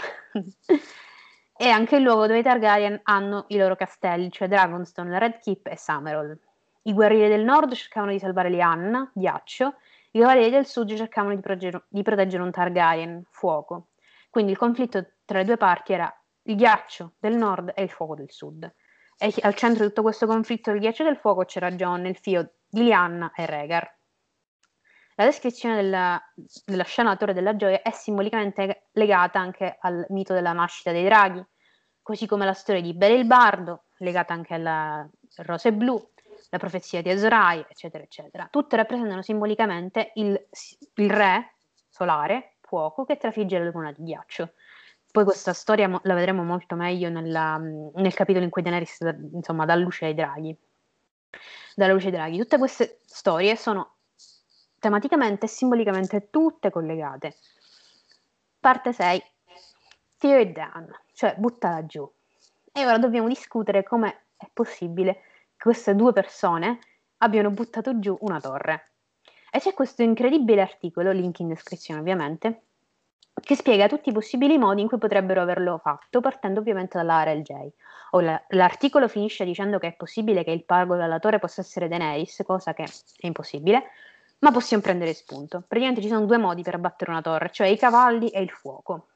è 1.57 1.69
anche 1.71 1.97
il 1.97 2.03
luogo 2.03 2.27
dove 2.27 2.39
i 2.39 2.43
Targaryen 2.43 3.01
hanno 3.05 3.45
i 3.49 3.57
loro 3.57 3.77
castelli, 3.77 4.31
cioè 4.31 4.49
Dragonstone, 4.49 5.19
Red 5.19 5.39
Keep 5.39 5.67
e 5.67 5.77
Summerall. 5.77 6.39
I 6.83 6.95
guerrieri 6.95 7.29
del 7.29 7.45
nord 7.45 7.73
cercavano 7.75 8.13
di 8.13 8.19
salvare 8.19 8.49
Lyanna, 8.49 9.11
ghiaccio, 9.15 9.75
i 10.13 10.19
cavalieri 10.19 10.51
del 10.51 10.67
sud 10.67 10.95
cercavano 10.95 11.35
di, 11.35 11.41
proge- 11.41 11.85
di 11.89 12.03
proteggere 12.03 12.43
un 12.43 12.51
Targaryen, 12.51 13.23
fuoco. 13.31 13.89
Quindi 14.31 14.53
il 14.53 14.59
conflitto 14.59 15.07
tra 15.25 15.39
le 15.39 15.45
due 15.45 15.57
parti 15.57 15.93
era 15.93 16.13
il 16.45 16.57
ghiaccio 16.57 17.15
del 17.19 17.37
nord 17.37 17.73
e 17.75 17.83
il 17.83 17.91
fuoco 17.91 18.15
del 18.15 18.31
sud. 18.31 18.73
E 19.19 19.35
al 19.43 19.55
centro 19.55 19.83
di 19.83 19.89
tutto 19.89 20.03
questo 20.03 20.27
conflitto 20.27 20.71
del 20.71 20.81
ghiaccio 20.81 21.03
e 21.03 21.07
del 21.07 21.17
fuoco 21.17 21.45
c'era 21.45 21.71
John, 21.73 22.07
il 22.07 22.17
figlio 22.17 22.55
di 22.71 22.83
Lyanna 22.85 23.33
e 23.35 23.47
Rhaegar. 23.47 23.99
La 25.17 25.25
descrizione 25.27 25.75
della, 25.75 26.23
della 26.65 26.85
scena 26.85 27.17
Torre 27.17 27.35
della 27.35 27.55
Gioia 27.55 27.83
è 27.83 27.91
simbolicamente 27.91 28.89
legata 28.93 29.39
anche 29.39 29.77
al 29.81 30.07
mito 30.09 30.33
della 30.33 30.53
nascita 30.53 30.93
dei 30.93 31.05
draghi, 31.05 31.45
così 32.01 32.27
come 32.27 32.47
la 32.47 32.55
storia 32.55 32.81
di 32.81 32.95
Bele 32.95 33.17
il 33.17 33.27
Bardo, 33.27 33.85
legata 33.99 34.33
anche 34.33 34.55
alla 34.55 35.07
Rose 35.37 35.73
Blu, 35.75 36.03
la 36.49 36.59
profezia 36.59 37.03
di 37.03 37.11
Ezrai, 37.11 37.65
eccetera, 37.69 38.03
eccetera. 38.03 38.49
Tutte 38.51 38.77
rappresentano 38.77 39.21
simbolicamente 39.21 40.13
il, 40.15 40.49
il 40.95 41.11
re 41.11 41.57
solare, 41.89 42.55
fuoco, 42.63 43.05
che 43.05 43.19
trafigge 43.19 43.59
la 43.59 43.69
luna 43.71 43.93
di 43.93 44.05
ghiaccio. 44.05 44.55
Poi 45.11 45.25
questa 45.25 45.53
storia 45.53 45.89
mo- 45.89 46.01
la 46.05 46.15
vedremo 46.15 46.45
molto 46.45 46.77
meglio 46.77 47.11
nella, 47.11 47.59
nel 47.59 48.15
capitolo 48.15 48.45
in 48.45 48.51
cui 48.51 48.63
Daenerys 48.63 49.01
insomma, 49.33 49.67
dà 49.67 49.75
luce 49.75 50.07
ai 50.07 50.15
draghi. 50.15 50.57
Dalla 51.75 51.93
luce 51.93 52.11
draghi. 52.11 52.39
Tutte 52.39 52.59
queste 52.59 53.01
storie 53.05 53.57
sono 53.57 53.97
tematicamente 54.79 55.47
e 55.47 55.49
simbolicamente 55.49 56.29
tutte 56.31 56.71
collegate. 56.71 57.37
Parte 58.59 58.93
6. 58.93 59.23
Tear 60.19 60.41
it 60.41 60.53
down, 60.53 60.91
cioè 61.13 61.35
buttala 61.37 61.87
giù. 61.87 62.11
E 62.73 62.87
ora 62.87 62.99
dobbiamo 62.99 63.29
discutere 63.29 63.83
come 63.83 64.27
è 64.37 64.49
possibile 64.53 65.23
queste 65.59 65.95
due 65.95 66.13
persone 66.13 66.79
abbiano 67.19 67.51
buttato 67.51 67.99
giù 67.99 68.17
una 68.21 68.41
torre. 68.41 68.93
E 69.51 69.59
c'è 69.59 69.75
questo 69.75 70.03
incredibile 70.03 70.63
articolo, 70.63 71.11
link 71.11 71.41
in 71.41 71.49
descrizione 71.49 72.01
ovviamente, 72.01 72.70
che 73.41 73.55
spiega 73.55 73.89
tutti 73.89 74.11
i 74.11 74.13
possibili 74.13 74.59
modi 74.59 74.83
in 74.83 74.89
cui 74.89 74.99
potrebbero 74.99 75.41
averlo 75.41 75.79
fatto, 75.79 76.21
partendo 76.21 76.61
ovviamente 76.61 76.99
dalla 76.99 77.23
RLJ. 77.25 77.51
L'articolo 78.49 79.09
finisce 79.09 79.45
dicendo 79.45 79.79
che 79.79 79.89
è 79.89 79.93
possibile 79.95 80.45
che 80.45 80.51
il 80.51 80.65
torre 80.65 81.39
possa 81.39 81.61
essere 81.61 81.89
Daenerys, 81.89 82.43
cosa 82.45 82.75
che 82.75 82.85
è 82.85 82.89
impossibile, 83.27 83.85
ma 84.41 84.51
possiamo 84.51 84.83
prendere 84.83 85.15
spunto. 85.15 85.63
Praticamente 85.67 86.03
ci 86.03 86.09
sono 86.09 86.27
due 86.27 86.39
modi 86.39 86.63
per 86.63 86.75
abbattere 86.75 87.11
una 87.11 87.23
torre, 87.23 87.51
cioè 87.51 87.69
i 87.69 87.77
cavalli 87.77 88.29
e 88.29 88.41
il 88.41 88.51
fuoco. 88.51 89.09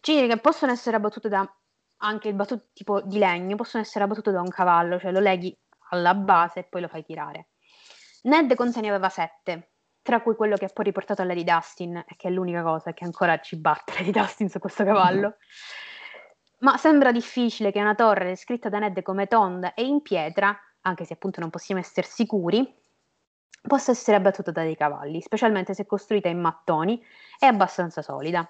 Ci 0.00 0.14
dice 0.14 0.26
che 0.26 0.38
possono 0.38 0.72
essere 0.72 0.96
abbattute 0.96 1.28
da 1.28 1.54
anche 2.02 2.28
il 2.28 2.34
battuto 2.34 2.68
tipo 2.72 3.02
di 3.02 3.18
legno 3.18 3.56
possono 3.56 3.82
essere 3.82 4.04
abbattute 4.04 4.30
da 4.30 4.40
un 4.40 4.48
cavallo, 4.48 4.98
cioè 4.98 5.12
lo 5.12 5.20
leghi 5.20 5.54
alla 5.90 6.14
base 6.14 6.60
e 6.60 6.64
poi 6.64 6.80
lo 6.80 6.88
fai 6.88 7.04
tirare. 7.04 7.48
Ned 8.22 8.54
con 8.54 8.72
sé 8.72 8.80
ne 8.80 8.88
aveva 8.88 9.10
sette, 9.10 9.69
tra 10.10 10.22
cui 10.22 10.34
quello 10.34 10.56
che 10.56 10.64
ha 10.64 10.70
poi 10.74 10.86
riportato 10.86 11.22
a 11.22 11.24
Lady 11.24 11.44
Dustin, 11.44 11.96
e 11.96 12.16
che 12.16 12.26
è 12.26 12.30
l'unica 12.32 12.64
cosa 12.64 12.92
che 12.92 13.04
ancora 13.04 13.38
ci 13.38 13.56
batte 13.56 13.92
Lady 13.94 14.10
Dustin 14.10 14.48
su 14.48 14.58
questo 14.58 14.82
cavallo. 14.82 15.36
Ma 16.60 16.76
sembra 16.76 17.12
difficile 17.12 17.70
che 17.70 17.80
una 17.80 17.94
torre 17.94 18.24
descritta 18.24 18.68
da 18.68 18.80
Ned 18.80 19.02
come 19.02 19.28
tonda 19.28 19.72
e 19.72 19.84
in 19.84 20.02
pietra, 20.02 20.58
anche 20.80 21.04
se 21.04 21.12
appunto 21.12 21.38
non 21.38 21.48
possiamo 21.48 21.80
essere 21.80 22.08
sicuri, 22.08 22.76
possa 23.62 23.92
essere 23.92 24.16
abbattuta 24.16 24.50
da 24.50 24.62
dei 24.62 24.76
cavalli, 24.76 25.20
specialmente 25.20 25.74
se 25.74 25.86
costruita 25.86 26.28
in 26.28 26.40
mattoni 26.40 27.00
e 27.38 27.46
abbastanza 27.46 28.02
solida. 28.02 28.44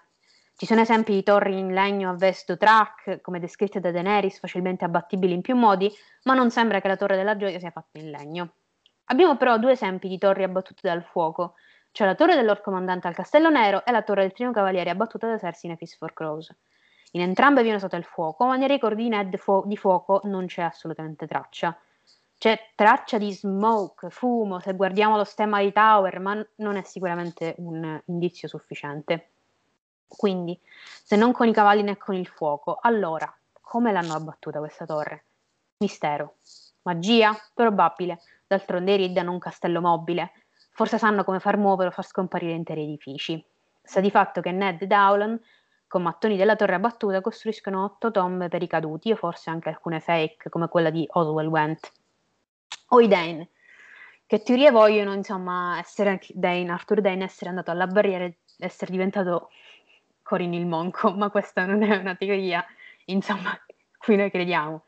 Ci 0.57 0.65
sono 0.65 0.81
esempi 0.81 1.13
di 1.13 1.23
torri 1.23 1.59
in 1.59 1.75
legno 1.75 2.09
a 2.09 2.15
vesto 2.15 2.57
track, 2.57 3.21
come 3.21 3.39
descritte 3.39 3.81
da 3.81 3.91
Daenerys, 3.91 4.39
facilmente 4.39 4.87
abbattibili 4.87 5.35
in 5.35 5.43
più 5.43 5.57
modi, 5.57 5.93
ma 6.23 6.33
non 6.33 6.51
sembra 6.51 6.81
che 6.81 6.89
la 6.89 6.97
torre 6.97 7.17
della 7.17 7.37
gioia 7.37 7.59
sia 7.59 7.71
fatta 7.71 7.99
in 7.99 8.11
legno. 8.11 8.53
Abbiamo 9.11 9.37
però 9.37 9.59
due 9.59 9.73
esempi 9.73 10.07
di 10.07 10.19
torri 10.19 10.45
abbattute 10.45 10.87
dal 10.87 11.03
fuoco, 11.03 11.55
cioè 11.91 12.07
la 12.07 12.15
torre 12.15 12.37
del 12.37 12.45
Lord 12.45 12.63
Comandante 12.63 13.09
al 13.09 13.15
Castello 13.15 13.51
Nero 13.51 13.85
e 13.85 13.91
la 13.91 14.03
torre 14.03 14.23
del 14.23 14.33
Trino 14.33 14.53
Cavaliere 14.53 14.89
abbattuta 14.91 15.27
da 15.27 15.37
Cersei 15.37 15.69
in 15.69 15.75
Epis 15.75 15.97
for 15.97 16.13
Crows. 16.13 16.55
In 17.13 17.23
entrambe 17.23 17.63
viene 17.63 17.79
usato 17.79 17.97
il 17.97 18.05
fuoco, 18.05 18.47
ma 18.47 18.55
nei 18.55 18.69
ricordi 18.69 19.03
di 19.03 19.09
Ned 19.09 19.37
fu- 19.37 19.67
di 19.67 19.77
fuoco 19.77 20.21
non 20.25 20.47
c'è 20.47 20.63
assolutamente 20.63 21.27
traccia. 21.27 21.77
C'è 22.39 22.71
traccia 22.77 23.19
di 23.19 23.33
smoke, 23.33 24.11
fumo, 24.11 24.61
se 24.61 24.75
guardiamo 24.75 25.17
lo 25.17 25.25
stemma 25.25 25.61
di 25.61 25.73
Tower, 25.73 26.21
ma 26.21 26.47
non 26.57 26.77
è 26.77 26.83
sicuramente 26.83 27.57
un 27.59 28.01
indizio 28.05 28.47
sufficiente. 28.47 29.31
Quindi, 30.07 30.57
se 31.03 31.17
non 31.17 31.33
con 31.33 31.49
i 31.49 31.53
cavalli 31.53 31.83
né 31.83 31.97
con 31.97 32.15
il 32.15 32.29
fuoco, 32.29 32.79
allora 32.81 33.33
come 33.61 33.91
l'hanno 33.91 34.15
abbattuta 34.15 34.61
questa 34.61 34.87
torre? 34.87 35.25
Mistero. 35.79 36.37
Magia? 36.83 37.37
Probabile. 37.53 38.21
D'altronde 38.51 38.97
Reed 38.97 39.17
hanno 39.17 39.31
un 39.31 39.39
castello 39.39 39.81
mobile. 39.81 40.33
Forse 40.73 40.99
sanno 40.99 41.23
come 41.23 41.39
far 41.39 41.57
muovere 41.57 41.91
o 41.91 41.93
far 41.93 42.05
scomparire 42.05 42.53
interi 42.53 42.83
edifici. 42.83 43.41
Sa 43.81 44.01
di 44.01 44.11
fatto 44.11 44.41
che 44.41 44.51
Ned 44.51 44.83
e 44.83 44.89
Dowland, 44.89 45.41
con 45.87 46.03
mattoni 46.03 46.37
della 46.37 46.57
torre 46.57 46.75
abbattuta, 46.75 47.21
costruiscono 47.21 47.85
otto 47.85 48.11
tombe 48.11 48.49
per 48.49 48.61
i 48.61 48.67
caduti, 48.67 49.13
o 49.13 49.15
forse 49.15 49.51
anche 49.51 49.69
alcune 49.69 50.01
fake, 50.01 50.51
come 50.51 50.67
quella 50.67 50.91
di 50.91 51.07
Oswell 51.13 51.47
Went. 51.47 51.93
O 52.89 53.01
i 53.01 53.07
Dane. 53.07 53.51
Che 54.27 54.43
teorie 54.43 54.73
vogliono, 54.73 55.13
insomma, 55.13 55.79
essere 55.79 56.19
Dane, 56.31 56.73
Arthur 56.73 57.03
Dane, 57.03 57.23
essere 57.23 57.51
andato 57.51 57.71
alla 57.71 57.87
barriera 57.87 58.25
e 58.25 58.37
essere 58.59 58.91
diventato 58.91 59.51
Corin 60.25 60.55
il 60.55 60.67
Monco, 60.67 61.13
ma 61.15 61.31
questa 61.31 61.67
non 61.67 61.85
è 61.85 61.97
una 61.97 62.17
teoria, 62.17 62.65
insomma, 63.05 63.57
cui 63.97 64.17
noi 64.17 64.31
crediamo. 64.31 64.83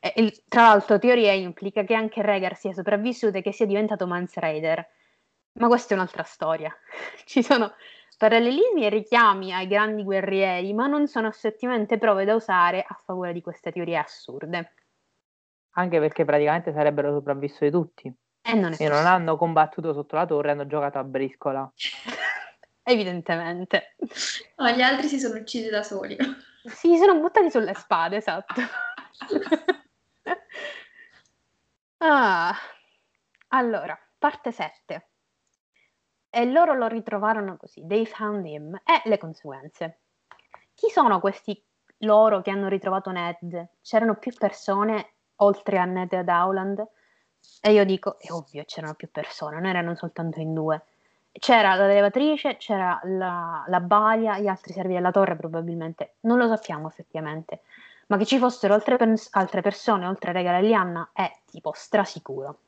E, 0.00 0.12
il, 0.16 0.42
tra 0.48 0.62
l'altro, 0.62 0.98
teoria 0.98 1.32
implica 1.32 1.84
che 1.84 1.94
anche 1.94 2.22
Rhaegar 2.22 2.56
sia 2.56 2.72
sopravvissuto 2.72 3.38
e 3.38 3.42
che 3.42 3.52
sia 3.52 3.66
diventato 3.66 4.06
Mance 4.06 4.40
Raider. 4.40 4.88
Ma 5.54 5.68
questa 5.68 5.94
è 5.94 5.96
un'altra 5.96 6.22
storia. 6.22 6.74
Ci 7.24 7.42
sono 7.42 7.74
parallelismi 8.18 8.84
e 8.84 8.88
richiami 8.88 9.52
ai 9.52 9.66
grandi 9.66 10.02
guerrieri, 10.02 10.72
ma 10.72 10.86
non 10.86 11.06
sono 11.06 11.28
effettivamente 11.28 11.98
prove 11.98 12.24
da 12.24 12.34
usare 12.34 12.84
a 12.86 12.98
favore 13.04 13.32
di 13.32 13.40
queste 13.40 13.72
teorie 13.72 13.98
assurde. 13.98 14.72
Anche 15.72 15.98
perché 15.98 16.24
praticamente 16.24 16.72
sarebbero 16.72 17.12
sopravvissuti 17.12 17.70
tutti. 17.70 18.14
E 18.42 18.54
non, 18.54 18.74
e 18.78 18.88
non 18.88 19.06
hanno 19.06 19.36
combattuto 19.36 19.92
sotto 19.92 20.14
la 20.14 20.24
torre, 20.24 20.52
hanno 20.52 20.66
giocato 20.66 20.98
a 20.98 21.04
briscola. 21.04 21.70
Evidentemente. 22.88 23.96
No, 24.56 24.70
gli 24.70 24.80
altri 24.80 25.08
si 25.08 25.18
sono 25.18 25.38
uccisi 25.38 25.68
da 25.68 25.82
soli. 25.82 26.16
Si 26.64 26.96
sono 26.96 27.18
buttati 27.18 27.50
sulle 27.50 27.74
spade, 27.74 28.16
esatto. 28.16 28.54
Ah, 31.98 32.54
allora, 33.48 33.98
parte 34.18 34.52
7. 34.52 35.08
E 36.28 36.44
loro 36.44 36.74
lo 36.74 36.88
ritrovarono 36.88 37.56
così, 37.56 37.86
they 37.86 38.04
found 38.04 38.44
him, 38.44 38.74
e 38.84 39.08
le 39.08 39.16
conseguenze. 39.16 40.00
Chi 40.74 40.90
sono 40.90 41.20
questi 41.20 41.64
loro 42.00 42.42
che 42.42 42.50
hanno 42.50 42.68
ritrovato 42.68 43.10
Ned? 43.10 43.68
C'erano 43.80 44.16
più 44.16 44.32
persone 44.36 45.14
oltre 45.36 45.78
a 45.78 45.84
Ned 45.86 46.12
e 46.12 46.16
ad 46.18 46.28
Howland? 46.28 46.86
E 47.62 47.72
io 47.72 47.84
dico, 47.84 48.18
è 48.18 48.30
ovvio, 48.30 48.64
c'erano 48.66 48.94
più 48.94 49.10
persone, 49.10 49.56
non 49.56 49.66
erano 49.66 49.94
soltanto 49.94 50.40
in 50.40 50.52
due. 50.52 50.84
C'era 51.32 51.74
la 51.74 51.86
levatrice, 51.86 52.56
c'era 52.56 53.00
la, 53.04 53.64
la 53.66 53.80
balia, 53.80 54.38
gli 54.38 54.46
altri 54.48 54.72
servi 54.72 54.94
della 54.94 55.10
torre 55.10 55.36
probabilmente, 55.36 56.16
non 56.20 56.38
lo 56.38 56.46
sappiamo 56.48 56.88
effettivamente, 56.88 57.62
ma 58.06 58.16
che 58.16 58.26
ci 58.26 58.38
fossero 58.38 58.74
altre, 58.74 58.96
pers- 58.96 59.28
altre 59.32 59.62
persone 59.62 60.06
oltre 60.06 60.32
Regal 60.32 60.62
e 60.62 60.66
Lianna 60.66 61.10
è 61.12 61.30
tipo 61.44 61.72
strasicuro, 61.74 62.58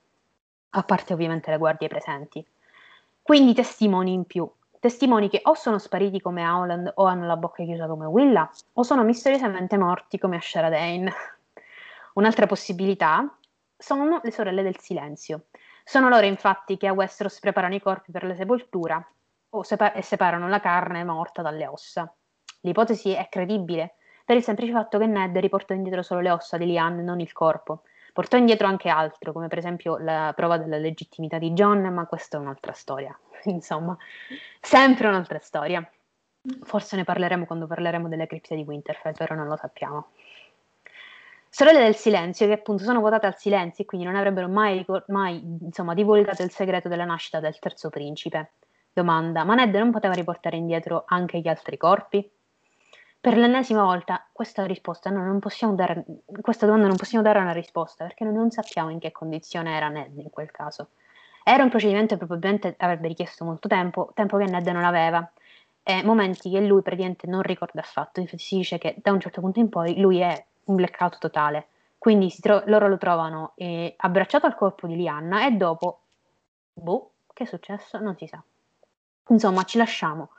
a 0.71 0.83
parte 0.83 1.13
ovviamente 1.13 1.51
le 1.51 1.59
guardie 1.59 1.89
presenti. 1.89 2.45
Quindi 3.23 3.55
testimoni 3.55 4.13
in 4.13 4.25
più, 4.25 4.51
testimoni 4.81 5.29
che 5.29 5.41
o 5.45 5.55
sono 5.55 5.79
spariti 5.79 6.21
come 6.21 6.47
Howland 6.47 6.93
o 6.97 7.05
hanno 7.05 7.27
la 7.27 7.37
bocca 7.37 7.63
chiusa 7.63 7.87
come 7.87 8.07
Willa, 8.07 8.51
o 8.75 8.83
sono 8.83 9.03
misteriosamente 9.05 9.77
morti 9.77 10.19
come 10.19 10.37
Ashara 10.37 10.69
Dane. 10.69 11.13
Un'altra 12.15 12.47
possibilità 12.47 13.37
sono 13.77 14.21
le 14.23 14.31
sorelle 14.33 14.63
del 14.63 14.79
silenzio, 14.79 15.45
sono 15.85 16.09
loro 16.09 16.27
infatti 16.27 16.77
che 16.77 16.87
a 16.87 16.93
Westeros 16.93 17.39
preparano 17.39 17.75
i 17.75 17.81
corpi 17.81 18.11
per 18.13 18.25
la 18.25 18.35
sepoltura 18.35 19.03
sepa- 19.63 19.93
e 19.93 20.03
separano 20.03 20.49
la 20.49 20.61
carne 20.61 21.05
morta 21.05 21.43
dalle 21.43 21.67
ossa. 21.67 22.13
L'ipotesi 22.61 23.13
è 23.13 23.29
credibile 23.31 23.95
per 24.29 24.37
il 24.37 24.43
semplice 24.43 24.73
fatto 24.73 24.99
che 24.99 25.07
Ned 25.07 25.35
riportò 25.39 25.73
indietro 25.73 26.03
solo 26.03 26.21
le 26.21 26.31
ossa 26.31 26.59
di 26.59 26.67
Lian, 26.67 27.03
non 27.03 27.19
il 27.19 27.33
corpo. 27.33 27.85
Portò 28.13 28.37
indietro 28.37 28.67
anche 28.67 28.91
altro, 28.91 29.33
come 29.33 29.49
per 29.49 29.57
esempio 29.57 29.97
la 29.97 30.35
prova 30.37 30.59
della 30.59 30.77
legittimità 30.77 31.39
di 31.39 31.53
John, 31.53 31.81
ma 31.95 32.05
questa 32.05 32.37
è 32.37 32.41
un'altra 32.41 32.73
storia. 32.73 33.19
Insomma, 33.45 33.97
sempre 34.61 35.09
un'altra 35.09 35.39
storia. 35.39 35.83
Forse 36.61 36.97
ne 36.97 37.05
parleremo 37.05 37.47
quando 37.47 37.67
parleremo 37.67 38.07
delle 38.07 38.27
cripte 38.27 38.55
di 38.55 38.65
Winterfell, 38.65 39.15
però 39.15 39.35
non 39.35 39.47
lo 39.47 39.57
sappiamo. 39.57 40.09
Sorelle 41.49 41.81
del 41.81 41.97
silenzio, 41.97 42.45
che 42.49 42.53
appunto 42.53 42.85
sono 42.85 43.01
votate 43.01 43.25
al 43.25 43.39
silenzio 43.39 43.85
e 43.85 43.87
quindi 43.87 44.07
non 44.07 44.15
avrebbero 44.15 44.47
mai, 44.47 44.85
mai 45.07 45.43
insomma, 45.63 45.95
divulgato 45.95 46.43
il 46.43 46.51
segreto 46.51 46.91
della 46.91 47.07
nascita 47.07 47.41
del 47.41 47.59
terzo 47.59 47.89
principe. 47.89 48.53
Domanda, 48.93 49.45
ma 49.45 49.55
Ned 49.55 49.75
non 49.75 49.91
poteva 49.91 50.13
riportare 50.13 50.59
indietro 50.59 51.05
anche 51.07 51.41
gli 51.41 51.49
altri 51.49 51.79
corpi? 51.79 52.31
Per 53.21 53.37
l'ennesima 53.37 53.83
volta, 53.83 54.27
questa, 54.33 54.65
risposta, 54.65 55.11
no, 55.11 55.25
non 55.25 55.41
possiamo 55.41 55.75
dare, 55.75 56.05
questa 56.41 56.67
domanda 56.67 56.87
non 56.87 56.97
possiamo 56.97 57.25
dare 57.25 57.41
una 57.41 57.53
risposta 57.53 58.05
perché 58.05 58.25
non 58.25 58.51
sappiamo 58.51 58.91
in 58.91 59.01
che 59.01 59.11
condizione 59.13 59.75
era 59.77 59.89
Ned 59.89 60.17
in 60.19 60.31
quel 60.31 60.51
caso. 60.53 60.91
Era 61.43 61.65
un 61.65 61.69
procedimento 61.71 62.17
che 62.17 62.25
probabilmente 62.25 62.75
avrebbe 62.79 63.09
richiesto 63.09 63.45
molto 63.45 63.67
tempo, 63.69 64.13
tempo 64.15 64.37
che 64.37 64.45
Ned 64.45 64.67
non 64.69 64.85
aveva, 64.85 65.29
e 65.83 66.03
momenti 66.05 66.51
che 66.51 66.61
lui 66.61 66.83
praticamente 66.83 67.27
non 67.27 67.43
ricorda 67.43 67.81
affatto. 67.81 68.21
Infatti 68.21 68.43
si 68.43 68.57
dice 68.57 68.79
che 68.79 68.95
da 69.03 69.11
un 69.13 69.21
certo 69.21 69.41
punto 69.41 69.59
in 69.59 69.69
poi 69.69 69.99
lui 70.01 70.19
è 70.21 70.47
un 70.65 70.77
blackout 70.77 71.19
totale. 71.19 71.69
Quindi 71.99 72.33
tro- 72.41 72.63
loro 72.67 72.87
lo 72.89 72.99
trovano 72.99 73.53
eh, 73.57 73.95
abbracciato 73.97 74.47
al 74.47 74.55
corpo 74.55 74.87
di 74.87 74.95
Lianna 74.97 75.45
e 75.47 75.53
dopo, 75.53 76.03
boh, 76.73 77.11
che 77.33 77.45
è 77.45 77.47
successo? 77.47 77.99
Non 77.99 78.17
si 78.17 78.27
sa. 78.27 78.43
Insomma, 79.29 79.65
ci 79.65 79.79
lasciamo. 79.79 80.31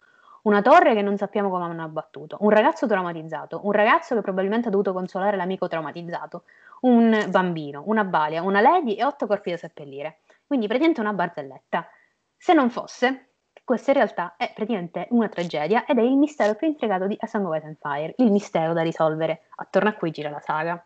Una 0.50 0.64
torre 0.64 0.96
che 0.96 1.04
non 1.04 1.16
sappiamo 1.16 1.52
come 1.52 1.66
hanno 1.66 1.84
abbattuto, 1.84 2.38
un 2.40 2.50
ragazzo 2.50 2.88
traumatizzato, 2.88 3.60
un 3.66 3.72
ragazzo 3.72 4.16
che 4.16 4.22
probabilmente 4.22 4.68
ha 4.70 4.72
dovuto 4.72 4.94
consolare 4.94 5.38
l'amico 5.38 5.68
traumatizzato, 5.68 6.46
un 6.82 7.28
bambino, 7.30 7.84
una 7.86 8.04
balia, 8.04 8.42
una 8.42 8.60
lady 8.60 8.96
e 8.96 9.04
otto 9.04 9.28
corpi 9.28 9.52
da 9.52 9.58
seppellire. 9.58 10.22
Quindi 10.48 10.66
praticamente 10.66 11.02
una 11.02 11.14
barzelletta. 11.14 11.88
Se 12.36 12.54
non 12.54 12.72
fosse 12.72 13.34
questa 13.64 13.92
in 13.92 13.98
realtà 13.98 14.38
è 14.38 14.52
praticamente 14.52 15.06
una 15.12 15.30
tragedia 15.30 15.86
ed 15.86 16.00
è 16.00 16.02
il 16.02 16.18
mistero 16.18 16.56
più 16.56 16.66
intricato 16.66 17.06
di 17.06 17.16
A 17.20 17.28
Song 17.28 17.46
of 17.46 17.56
Ice 17.56 17.78
Fire, 17.80 18.16
il 18.18 18.32
mistero 18.32 18.74
da 18.74 18.82
risolvere, 18.82 19.50
attorno 19.58 19.90
a 19.90 19.94
cui 19.94 20.10
gira 20.10 20.32
la 20.32 20.40
saga. 20.40 20.84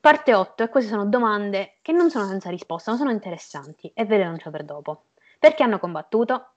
Parte 0.00 0.34
8, 0.34 0.64
e 0.64 0.68
queste 0.70 0.90
sono 0.90 1.06
domande 1.06 1.76
che 1.82 1.92
non 1.92 2.10
sono 2.10 2.26
senza 2.26 2.50
risposta, 2.50 2.90
ma 2.90 2.96
sono 2.96 3.12
interessanti, 3.12 3.92
e 3.94 4.04
ve 4.04 4.16
le 4.16 4.24
lancio 4.24 4.50
per 4.50 4.64
dopo. 4.64 5.04
Perché 5.38 5.62
hanno 5.62 5.78
combattuto? 5.78 6.48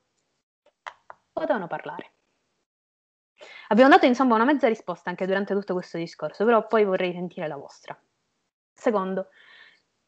Potevano 1.39 1.67
parlare. 1.67 2.11
Abbiamo 3.69 3.89
dato 3.89 4.05
insomma 4.05 4.35
una 4.35 4.43
mezza 4.43 4.67
risposta 4.67 5.09
anche 5.09 5.25
durante 5.25 5.53
tutto 5.53 5.73
questo 5.73 5.97
discorso, 5.97 6.43
però 6.43 6.67
poi 6.67 6.83
vorrei 6.83 7.13
sentire 7.13 7.47
la 7.47 7.55
vostra. 7.55 7.97
Secondo, 8.73 9.29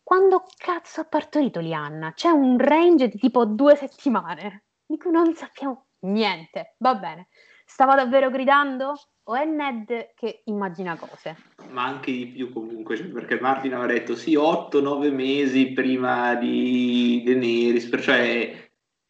quando 0.03 0.43
cazzo 0.57 0.99
ha 0.99 1.05
partorito 1.05 1.61
Lianna? 1.61 2.11
C'è 2.13 2.29
un 2.29 2.57
range 2.57 3.07
di 3.07 3.17
tipo 3.17 3.45
due 3.45 3.77
settimane, 3.77 4.65
di 4.85 4.99
non 5.09 5.33
sappiamo 5.33 5.87
niente. 5.99 6.75
Va 6.79 6.95
bene. 6.95 7.29
Stava 7.65 7.95
davvero 7.95 8.29
gridando? 8.29 8.93
O 9.23 9.35
è 9.35 9.45
Ned 9.45 10.13
che 10.15 10.41
immagina 10.45 10.97
cose? 10.97 11.37
Ma 11.69 11.85
anche 11.85 12.11
di 12.11 12.25
più 12.27 12.51
comunque, 12.51 12.97
cioè, 12.97 13.05
perché 13.05 13.39
Martin 13.39 13.75
aveva 13.75 13.93
detto 13.93 14.15
sì, 14.15 14.35
8-9 14.35 15.13
mesi 15.13 15.71
prima 15.71 16.35
di 16.35 17.21
Daenerys, 17.23 17.87
perciò 17.87 18.13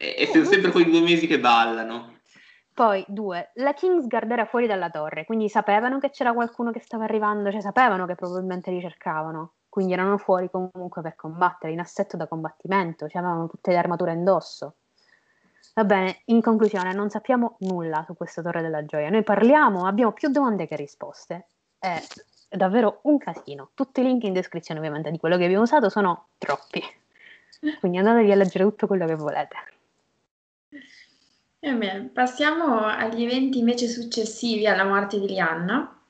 è, 0.02 0.30
è 0.30 0.46
sempre 0.46 0.72
quei 0.72 0.90
due 0.90 1.02
mesi 1.02 1.28
che 1.28 1.40
ballano. 1.40 2.20
Poi, 2.74 3.04
due, 3.08 3.52
la 3.56 3.74
Kingsguard 3.74 4.32
era 4.32 4.46
fuori 4.46 4.66
dalla 4.66 4.90
torre, 4.90 5.26
quindi 5.26 5.50
sapevano 5.50 6.00
che 6.00 6.10
c'era 6.10 6.34
qualcuno 6.34 6.72
che 6.72 6.80
stava 6.80 7.04
arrivando, 7.04 7.52
cioè 7.52 7.62
sapevano 7.62 8.06
che 8.06 8.16
probabilmente 8.16 8.72
li 8.72 8.80
cercavano 8.80 9.54
quindi 9.72 9.94
erano 9.94 10.18
fuori 10.18 10.50
comunque 10.50 11.02
per 11.02 11.16
combattere, 11.16 11.72
in 11.72 11.80
assetto 11.80 12.18
da 12.18 12.28
combattimento, 12.28 13.08
cioè 13.08 13.22
avevano 13.22 13.48
tutte 13.48 13.72
le 13.72 13.78
armature 13.78 14.12
indosso. 14.12 14.76
Va 15.76 15.86
bene, 15.86 16.24
in 16.26 16.42
conclusione, 16.42 16.92
non 16.92 17.10
sappiamo 17.10 17.56
nulla 17.60 18.04
su 18.04 18.14
questa 18.18 18.42
Torre 18.42 18.62
della 18.62 18.84
Gioia. 18.84 19.10
Noi 19.10 19.24
parliamo, 19.24 19.88
abbiamo 19.88 20.12
più 20.12 20.28
domande 20.28 20.68
che 20.68 20.76
risposte. 20.76 21.48
È 21.80 22.04
davvero 22.50 23.00
un 23.04 23.18
casino. 23.18 23.70
Tutti 23.74 24.02
i 24.02 24.04
link 24.04 24.24
in 24.26 24.34
descrizione, 24.34 24.82
ovviamente, 24.82 25.10
di 25.10 25.18
quello 25.18 25.38
che 25.38 25.46
abbiamo 25.46 25.64
usato 25.64 25.88
sono 25.88 26.28
troppi. 26.38 26.84
Quindi 27.80 27.98
andatevi 27.98 28.30
a 28.30 28.36
leggere 28.36 28.66
tutto 28.66 28.88
quello 28.88 29.06
che 29.06 29.16
volete. 29.16 29.56
Bene, 31.60 32.10
passiamo 32.14 32.86
agli 32.86 33.24
eventi 33.24 33.60
invece 33.60 33.88
successivi 33.88 34.68
alla 34.68 34.84
morte 34.86 35.20
di 35.20 35.28
Lianna. 35.28 36.01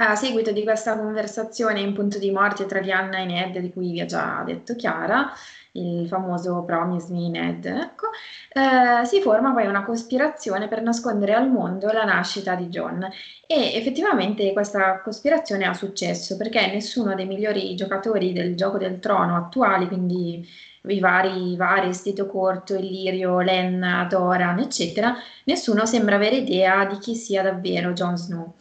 A 0.00 0.14
seguito 0.14 0.52
di 0.52 0.62
questa 0.62 0.96
conversazione 0.96 1.80
in 1.80 1.92
punto 1.92 2.18
di 2.18 2.30
morte 2.30 2.66
tra 2.66 2.78
Lianna 2.78 3.18
e 3.18 3.24
Ned, 3.24 3.58
di 3.58 3.72
cui 3.72 3.90
vi 3.90 4.00
ha 4.00 4.06
già 4.06 4.44
detto 4.46 4.76
Chiara, 4.76 5.32
il 5.72 6.06
famoso 6.06 6.62
Promise 6.62 7.12
Me 7.12 7.28
Ned, 7.28 7.64
ecco, 7.66 8.06
eh, 8.52 9.04
si 9.04 9.20
forma 9.20 9.52
poi 9.52 9.66
una 9.66 9.84
cospirazione 9.84 10.68
per 10.68 10.82
nascondere 10.82 11.34
al 11.34 11.50
mondo 11.50 11.90
la 11.90 12.04
nascita 12.04 12.54
di 12.54 12.68
John. 12.68 13.02
E 13.44 13.74
effettivamente 13.74 14.52
questa 14.52 15.00
cospirazione 15.00 15.64
ha 15.66 15.74
successo 15.74 16.36
perché 16.36 16.68
nessuno 16.68 17.16
dei 17.16 17.26
migliori 17.26 17.74
giocatori 17.74 18.32
del 18.32 18.54
gioco 18.54 18.78
del 18.78 19.00
trono 19.00 19.36
attuali, 19.36 19.88
quindi 19.88 20.48
i 20.82 21.00
vari, 21.00 21.56
vari 21.56 21.92
Stito 21.92 22.26
Corto, 22.28 22.76
Illirio, 22.76 23.40
Lenna, 23.40 24.06
Doran, 24.08 24.60
eccetera, 24.60 25.16
nessuno 25.44 25.86
sembra 25.86 26.14
avere 26.14 26.36
idea 26.36 26.84
di 26.84 26.98
chi 26.98 27.16
sia 27.16 27.42
davvero 27.42 27.92
Jon 27.92 28.16
Snow. 28.16 28.54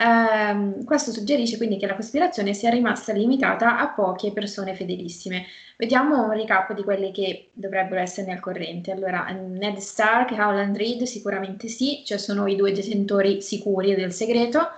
Eh, 0.00 0.82
questo 0.86 1.12
suggerisce 1.12 1.58
quindi 1.58 1.76
che 1.76 1.86
la 1.86 1.94
cospirazione 1.94 2.54
sia 2.54 2.70
rimasta 2.70 3.12
limitata 3.12 3.78
a 3.78 3.88
poche 3.88 4.32
persone 4.32 4.74
fedelissime. 4.74 5.44
Vediamo 5.76 6.24
un 6.24 6.32
recap 6.32 6.72
di 6.72 6.82
quelle 6.82 7.10
che 7.10 7.50
dovrebbero 7.52 8.00
essere 8.00 8.32
al 8.32 8.40
corrente. 8.40 8.92
Allora, 8.92 9.26
Ned 9.28 9.76
Stark 9.76 10.30
e 10.30 10.40
Howland 10.40 10.74
Reed 10.74 11.02
sicuramente 11.02 11.68
sì, 11.68 12.02
cioè 12.06 12.16
sono 12.16 12.46
i 12.46 12.56
due 12.56 12.72
detentori 12.72 13.42
sicuri 13.42 13.94
del 13.94 14.12
segreto. 14.12 14.70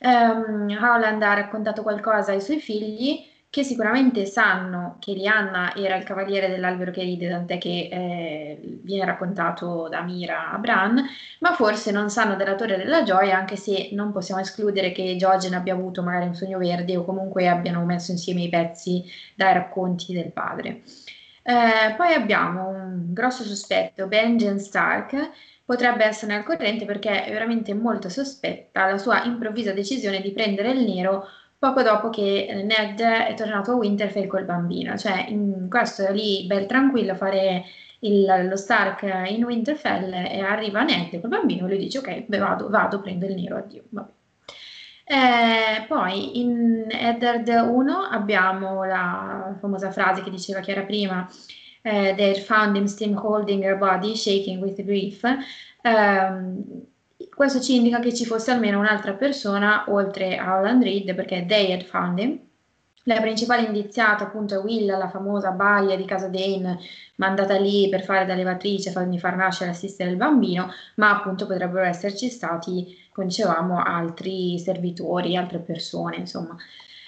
Um, 0.00 0.76
Howland 0.80 1.22
ha 1.22 1.34
raccontato 1.34 1.82
qualcosa 1.82 2.32
ai 2.32 2.40
suoi 2.42 2.60
figli 2.60 3.24
che 3.50 3.62
sicuramente 3.64 4.26
sanno 4.26 4.96
che 5.00 5.12
Lianna 5.14 5.74
era 5.74 5.96
il 5.96 6.04
cavaliere 6.04 6.48
dell'albero 6.48 6.90
che 6.90 7.02
ride, 7.02 7.30
tant'è 7.30 7.56
che 7.56 7.88
eh, 7.90 8.60
viene 8.82 9.06
raccontato 9.06 9.88
da 9.88 10.02
Mira 10.02 10.50
a 10.50 10.58
Bran, 10.58 11.02
ma 11.40 11.52
forse 11.54 11.90
non 11.90 12.10
sanno 12.10 12.36
della 12.36 12.54
Torre 12.56 12.76
della 12.76 13.02
Gioia, 13.04 13.38
anche 13.38 13.56
se 13.56 13.88
non 13.92 14.12
possiamo 14.12 14.40
escludere 14.42 14.92
che 14.92 15.16
Jojen 15.16 15.54
abbia 15.54 15.72
avuto 15.72 16.02
magari 16.02 16.26
un 16.26 16.34
sogno 16.34 16.58
verde 16.58 16.96
o 16.98 17.04
comunque 17.04 17.48
abbiano 17.48 17.84
messo 17.84 18.10
insieme 18.10 18.42
i 18.42 18.50
pezzi 18.50 19.02
dai 19.34 19.54
racconti 19.54 20.12
del 20.12 20.30
padre. 20.30 20.82
Eh, 21.42 21.94
poi 21.96 22.12
abbiamo 22.12 22.68
un 22.68 23.14
grosso 23.14 23.42
sospetto, 23.44 24.06
Benjen 24.08 24.58
Stark, 24.58 25.30
potrebbe 25.64 26.04
essere 26.04 26.34
al 26.34 26.44
corrente 26.44 26.84
perché 26.84 27.24
è 27.24 27.30
veramente 27.32 27.72
molto 27.72 28.10
sospetta 28.10 28.90
la 28.90 28.98
sua 28.98 29.24
improvvisa 29.24 29.72
decisione 29.72 30.20
di 30.20 30.32
prendere 30.32 30.70
il 30.72 30.84
nero 30.84 31.26
poco 31.58 31.82
dopo 31.82 32.08
che 32.10 32.62
Ned 32.64 33.00
è 33.00 33.34
tornato 33.34 33.72
a 33.72 33.76
Winterfell 33.76 34.26
col 34.26 34.44
bambino, 34.44 34.96
cioè 34.96 35.26
in, 35.28 35.66
questo 35.68 36.06
è 36.06 36.12
lì 36.12 36.46
bel 36.46 36.66
tranquillo 36.66 37.12
a 37.12 37.16
fare 37.16 37.64
il, 38.00 38.46
lo 38.48 38.56
Stark 38.56 39.02
in 39.28 39.44
Winterfell 39.44 40.12
e 40.12 40.40
arriva 40.40 40.82
Ned 40.82 41.20
col 41.20 41.28
bambino 41.28 41.66
e 41.66 41.68
lui 41.68 41.78
dice 41.78 41.98
ok, 41.98 42.24
beh, 42.26 42.38
vado, 42.38 42.68
vado, 42.68 43.00
prendo 43.00 43.26
il 43.26 43.34
nero, 43.34 43.56
addio, 43.56 43.82
vabbè. 43.88 44.10
Eh, 45.10 45.86
poi 45.86 46.38
in 46.38 46.86
Eddard 46.90 47.48
1 47.48 47.94
abbiamo 48.10 48.84
la 48.84 49.56
famosa 49.58 49.90
frase 49.90 50.22
che 50.22 50.28
diceva 50.28 50.60
Chiara 50.60 50.82
prima, 50.82 51.26
eh, 51.80 52.14
They 52.14 52.34
found 52.42 52.76
him 52.76 52.84
still 52.84 53.16
holding 53.16 53.64
her 53.64 53.78
body, 53.78 54.14
shaking 54.14 54.60
with 54.60 54.82
grief. 54.84 55.24
Eh, 55.24 56.87
questo 57.38 57.60
ci 57.60 57.76
indica 57.76 58.00
che 58.00 58.12
ci 58.12 58.26
fosse 58.26 58.50
almeno 58.50 58.80
un'altra 58.80 59.12
persona 59.12 59.84
oltre 59.86 60.36
a 60.38 60.56
Holland 60.56 60.82
Reed 60.82 61.14
perché 61.14 61.46
they 61.46 61.72
had 61.72 61.84
found 61.84 62.18
him. 62.18 62.36
La 63.04 63.20
principale 63.20 63.64
indiziata 63.64 64.24
appunto 64.24 64.56
è 64.56 64.58
Willa, 64.58 64.96
la 64.96 65.08
famosa 65.08 65.52
balia 65.52 65.96
di 65.96 66.04
casa 66.04 66.26
Dane, 66.26 66.80
mandata 67.14 67.56
lì 67.56 67.88
per 67.88 68.02
fare 68.02 68.26
da 68.26 68.34
levatrice, 68.34 68.90
farmi 68.90 69.20
far 69.20 69.36
nascere 69.36 69.70
e 69.70 69.72
assistere 69.72 70.10
il 70.10 70.16
bambino, 70.16 70.72
ma 70.96 71.10
appunto 71.10 71.46
potrebbero 71.46 71.84
esserci 71.84 72.28
stati, 72.28 73.08
come 73.12 73.28
dicevamo, 73.28 73.80
altri 73.80 74.58
servitori, 74.58 75.36
altre 75.36 75.60
persone, 75.60 76.16
insomma. 76.16 76.56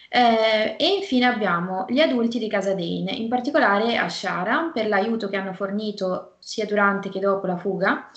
Eh, 0.08 0.76
e 0.78 0.94
infine 0.94 1.26
abbiamo 1.26 1.86
gli 1.88 1.98
adulti 1.98 2.38
di 2.38 2.48
casa 2.48 2.72
Dane, 2.72 3.10
in 3.10 3.28
particolare 3.28 3.96
Ashara, 3.96 4.70
per 4.72 4.86
l'aiuto 4.86 5.28
che 5.28 5.36
hanno 5.36 5.54
fornito 5.54 6.36
sia 6.38 6.66
durante 6.66 7.08
che 7.08 7.18
dopo 7.18 7.48
la 7.48 7.56
fuga, 7.56 8.10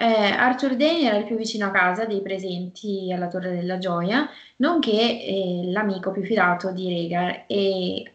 eh, 0.00 0.30
Arthur 0.32 0.76
Dane 0.76 1.02
era 1.02 1.16
il 1.18 1.26
più 1.26 1.36
vicino 1.36 1.66
a 1.66 1.70
casa 1.70 2.06
dei 2.06 2.22
presenti 2.22 3.12
alla 3.12 3.28
Torre 3.28 3.50
della 3.50 3.76
Gioia, 3.76 4.26
nonché 4.56 4.90
eh, 4.90 5.60
l'amico 5.66 6.10
più 6.10 6.22
fidato 6.24 6.72
di 6.72 6.88
Rhaegar 6.88 7.44
e 7.46 8.14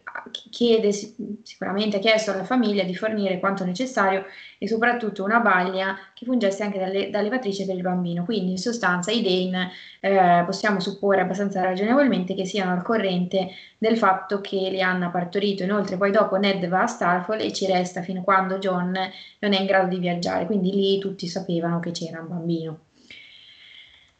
chiede, 0.50 0.92
sicuramente 0.92 1.96
ha 1.96 2.00
chiesto 2.00 2.30
alla 2.30 2.44
famiglia 2.44 2.84
di 2.84 2.94
fornire 2.94 3.38
quanto 3.38 3.64
necessario 3.64 4.24
e 4.58 4.68
soprattutto 4.68 5.22
una 5.24 5.40
baglia 5.40 5.96
che 6.14 6.24
fungesse 6.24 6.62
anche 6.62 6.78
da, 6.78 7.08
da 7.10 7.20
levatrice 7.20 7.66
per 7.66 7.76
il 7.76 7.82
bambino. 7.82 8.24
Quindi 8.24 8.52
in 8.52 8.58
sostanza 8.58 9.10
i 9.10 9.22
Dane 9.22 9.70
eh, 10.00 10.44
possiamo 10.44 10.80
supporre 10.80 11.20
abbastanza 11.20 11.62
ragionevolmente 11.62 12.34
che 12.34 12.44
siano 12.44 12.72
al 12.72 12.82
corrente 12.82 13.50
del 13.78 13.96
fatto 13.98 14.40
che 14.40 14.56
Lianna 14.70 15.06
ha 15.06 15.10
partorito. 15.10 15.62
Inoltre 15.62 15.96
poi 15.96 16.10
dopo 16.10 16.36
Ned 16.36 16.66
va 16.68 16.82
a 16.82 16.86
Starfall 16.86 17.40
e 17.40 17.52
ci 17.52 17.66
resta 17.66 18.02
fino 18.02 18.20
a 18.20 18.24
quando 18.24 18.58
John 18.58 18.92
non 19.38 19.52
è 19.52 19.60
in 19.60 19.66
grado 19.66 19.88
di 19.88 19.98
viaggiare, 19.98 20.46
quindi 20.46 20.72
lì 20.72 20.98
tutti 20.98 21.26
sapevano 21.26 21.80
che 21.80 21.90
c'era 21.90 22.20
un 22.20 22.28
bambino. 22.28 22.78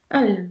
Allora, 0.09 0.44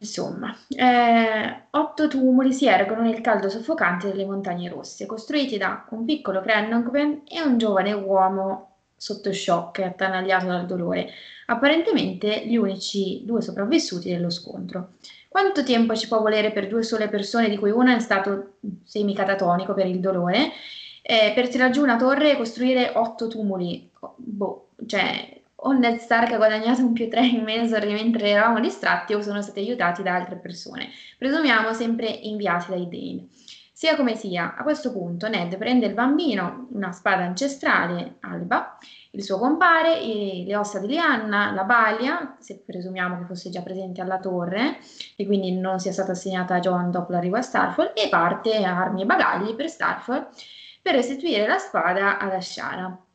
Insomma, 0.00 0.56
eh, 0.68 1.62
otto 1.70 2.06
tumuli 2.06 2.52
si 2.52 2.66
ergono 2.66 3.02
nel 3.02 3.20
caldo 3.20 3.48
soffocante 3.48 4.06
delle 4.06 4.24
montagne 4.24 4.68
rosse, 4.68 5.06
costruiti 5.06 5.58
da 5.58 5.86
un 5.90 6.04
piccolo 6.04 6.40
Crennogwen 6.40 7.22
e 7.26 7.40
un 7.42 7.58
giovane 7.58 7.92
uomo 7.92 8.76
sotto 8.94 9.32
shock, 9.32 9.80
attanagliato 9.80 10.46
dal 10.46 10.66
dolore, 10.66 11.10
apparentemente 11.46 12.46
gli 12.46 12.56
unici 12.56 13.22
due 13.24 13.42
sopravvissuti 13.42 14.10
dello 14.10 14.30
scontro. 14.30 14.90
Quanto 15.28 15.64
tempo 15.64 15.96
ci 15.96 16.08
può 16.08 16.20
volere 16.20 16.52
per 16.52 16.68
due 16.68 16.82
sole 16.84 17.08
persone, 17.08 17.48
di 17.48 17.58
cui 17.58 17.70
una 17.70 17.96
è 17.96 18.00
stato 18.00 18.54
semi-catatonico 18.84 19.74
per 19.74 19.86
il 19.86 19.98
dolore, 20.00 20.52
eh, 21.02 21.32
per 21.34 21.48
tirare 21.48 21.70
giù 21.72 21.82
una 21.82 21.96
torre 21.96 22.32
e 22.32 22.36
costruire 22.36 22.92
otto 22.94 23.26
tumuli? 23.28 23.90
Boh, 24.16 24.68
cioè, 24.86 25.37
o 25.60 25.72
Ned 25.72 25.98
Stark 25.98 26.32
ha 26.32 26.36
guadagnato 26.36 26.82
un 26.82 26.92
più 26.92 27.08
3 27.08 27.26
in 27.26 27.42
Mensor 27.42 27.84
mentre 27.86 28.28
eravamo 28.28 28.60
distratti 28.60 29.14
o 29.14 29.22
sono 29.22 29.42
stati 29.42 29.60
aiutati 29.60 30.02
da 30.02 30.14
altre 30.14 30.36
persone. 30.36 30.88
Presumiamo 31.16 31.72
sempre 31.72 32.06
inviati 32.06 32.70
dai 32.70 32.88
Dane. 32.88 33.28
Sia 33.72 33.94
come 33.94 34.16
sia, 34.16 34.56
a 34.56 34.62
questo 34.64 34.92
punto 34.92 35.28
Ned 35.28 35.56
prende 35.56 35.86
il 35.86 35.94
bambino, 35.94 36.66
una 36.72 36.90
spada 36.90 37.22
ancestrale, 37.22 38.16
Alba, 38.20 38.76
il 39.12 39.22
suo 39.22 39.38
compare, 39.38 40.00
le 40.00 40.56
ossa 40.56 40.80
di 40.80 40.88
Lianna, 40.88 41.52
la 41.52 41.62
balia, 41.62 42.36
se 42.40 42.60
presumiamo 42.64 43.18
che 43.18 43.24
fosse 43.24 43.50
già 43.50 43.62
presente 43.62 44.00
alla 44.00 44.18
torre 44.18 44.78
e 45.14 45.26
quindi 45.26 45.52
non 45.52 45.78
sia 45.78 45.92
stata 45.92 46.12
assegnata 46.12 46.56
a 46.56 46.60
John 46.60 46.90
dopo 46.90 47.12
l'arrivo 47.12 47.36
a 47.36 47.42
Starfall, 47.42 47.92
e 47.94 48.08
parte 48.08 48.64
armi 48.64 49.02
e 49.02 49.06
bagagli 49.06 49.54
per 49.54 49.68
Starfall 49.68 50.28
per 50.82 50.94
restituire 50.94 51.46
la 51.46 51.58
spada 51.58 52.18
ad 52.18 52.32
Ashara. 52.32 53.07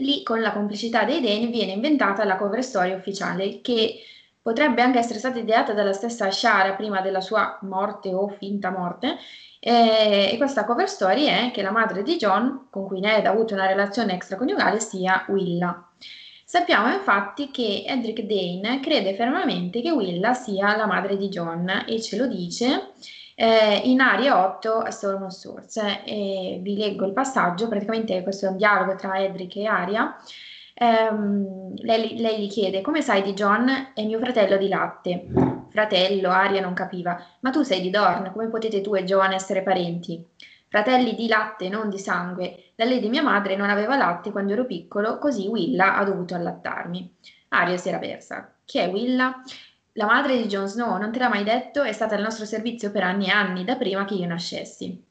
Lì, 0.00 0.22
con 0.22 0.40
la 0.40 0.52
complicità 0.52 1.04
dei 1.04 1.20
Dane, 1.20 1.46
viene 1.46 1.72
inventata 1.72 2.24
la 2.24 2.36
cover 2.36 2.62
story 2.62 2.92
ufficiale, 2.92 3.60
che 3.60 4.00
potrebbe 4.42 4.82
anche 4.82 4.98
essere 4.98 5.18
stata 5.18 5.38
ideata 5.38 5.72
dalla 5.72 5.92
stessa 5.92 6.30
Shara 6.30 6.72
prima 6.74 7.00
della 7.00 7.20
sua 7.20 7.58
morte 7.62 8.12
o 8.12 8.28
finta 8.28 8.70
morte. 8.70 9.18
E, 9.60 10.34
questa 10.38 10.64
cover 10.64 10.88
story 10.88 11.24
è 11.26 11.50
che 11.52 11.62
la 11.62 11.70
madre 11.70 12.02
di 12.02 12.16
John, 12.16 12.68
con 12.70 12.86
cui 12.86 13.00
Ned 13.00 13.26
ha 13.26 13.30
avuto 13.30 13.54
una 13.54 13.66
relazione 13.66 14.14
extraconiugale, 14.14 14.80
sia 14.80 15.24
Willa. 15.28 15.86
Sappiamo 16.44 16.92
infatti 16.92 17.50
che 17.52 17.84
Edric 17.86 18.22
Dane 18.22 18.80
crede 18.80 19.14
fermamente 19.14 19.80
che 19.82 19.92
Willa 19.92 20.34
sia 20.34 20.76
la 20.76 20.86
madre 20.86 21.16
di 21.16 21.28
John 21.28 21.84
e 21.86 22.00
ce 22.02 22.16
lo 22.16 22.26
dice 22.26 22.88
eh, 23.40 23.80
in 23.84 24.00
Aria 24.00 24.46
8 24.46 24.90
Storm 24.90 25.22
of 25.22 25.32
Swords. 25.32 25.78
Eh, 26.04 26.58
vi 26.60 26.76
leggo 26.76 27.06
il 27.06 27.14
passaggio, 27.14 27.68
praticamente 27.68 28.22
questo 28.22 28.44
è 28.44 28.48
un 28.50 28.58
dialogo 28.58 28.94
tra 28.96 29.18
Edric 29.18 29.56
e 29.56 29.64
Aria. 29.64 30.14
Um, 30.78 31.74
lei, 31.76 32.18
lei, 32.18 32.42
gli 32.42 32.48
chiede 32.48 32.80
come 32.80 33.02
sai 33.02 33.20
di 33.20 33.34
John 33.34 33.92
è 33.92 34.02
mio 34.02 34.18
fratello 34.18 34.56
di 34.56 34.66
latte 34.66 35.26
fratello 35.68 36.30
Aria 36.30 36.62
non 36.62 36.72
capiva 36.72 37.22
ma 37.40 37.50
tu 37.50 37.60
sei 37.60 37.82
di 37.82 37.90
Dorn 37.90 38.30
come 38.32 38.48
potete 38.48 38.80
tu 38.80 38.94
e 38.94 39.04
John 39.04 39.30
essere 39.32 39.62
parenti 39.62 40.26
fratelli 40.68 41.14
di 41.14 41.28
latte 41.28 41.68
non 41.68 41.90
di 41.90 41.98
sangue 41.98 42.72
la 42.76 42.86
di 42.86 43.10
mia 43.10 43.22
madre 43.22 43.56
non 43.56 43.68
aveva 43.68 43.94
latte 43.94 44.30
quando 44.30 44.54
ero 44.54 44.64
piccolo 44.64 45.18
così 45.18 45.48
Willa 45.48 45.96
ha 45.96 46.04
dovuto 46.04 46.34
allattarmi 46.34 47.14
Aria 47.48 47.76
si 47.76 47.88
era 47.90 47.98
persa 47.98 48.50
chi 48.64 48.78
è 48.78 48.88
Willa? 48.88 49.42
La 49.94 50.06
madre 50.06 50.36
di 50.36 50.46
Jon 50.46 50.68
Snow, 50.68 50.96
non 50.98 51.10
te 51.10 51.18
l'ha 51.18 51.28
mai 51.28 51.42
detto, 51.42 51.82
è 51.82 51.92
stata 51.92 52.14
al 52.14 52.22
nostro 52.22 52.44
servizio 52.44 52.90
per 52.90 53.02
anni 53.02 53.26
e 53.26 53.30
anni, 53.30 53.64
da 53.64 53.76
prima 53.76 54.04
che 54.04 54.14
io 54.14 54.26
nascessi. 54.26 55.04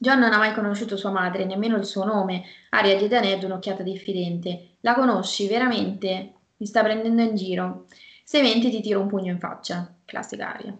John 0.00 0.20
non 0.20 0.32
ha 0.32 0.38
mai 0.38 0.54
conosciuto 0.54 0.96
sua 0.96 1.10
madre, 1.10 1.44
nemmeno 1.44 1.76
il 1.76 1.84
suo 1.84 2.04
nome. 2.04 2.44
Aria 2.70 2.96
diede 2.96 3.16
a 3.16 3.20
Ned 3.20 3.42
un'occhiata 3.42 3.82
diffidente. 3.82 4.76
La 4.80 4.94
conosci, 4.94 5.48
veramente? 5.48 6.34
Mi 6.56 6.66
sta 6.66 6.84
prendendo 6.84 7.22
in 7.22 7.34
giro. 7.34 7.86
Se 8.22 8.40
menti 8.40 8.70
ti 8.70 8.80
tiro 8.80 9.00
un 9.00 9.08
pugno 9.08 9.32
in 9.32 9.40
faccia. 9.40 9.92
Classica 10.04 10.54
Aria. 10.54 10.76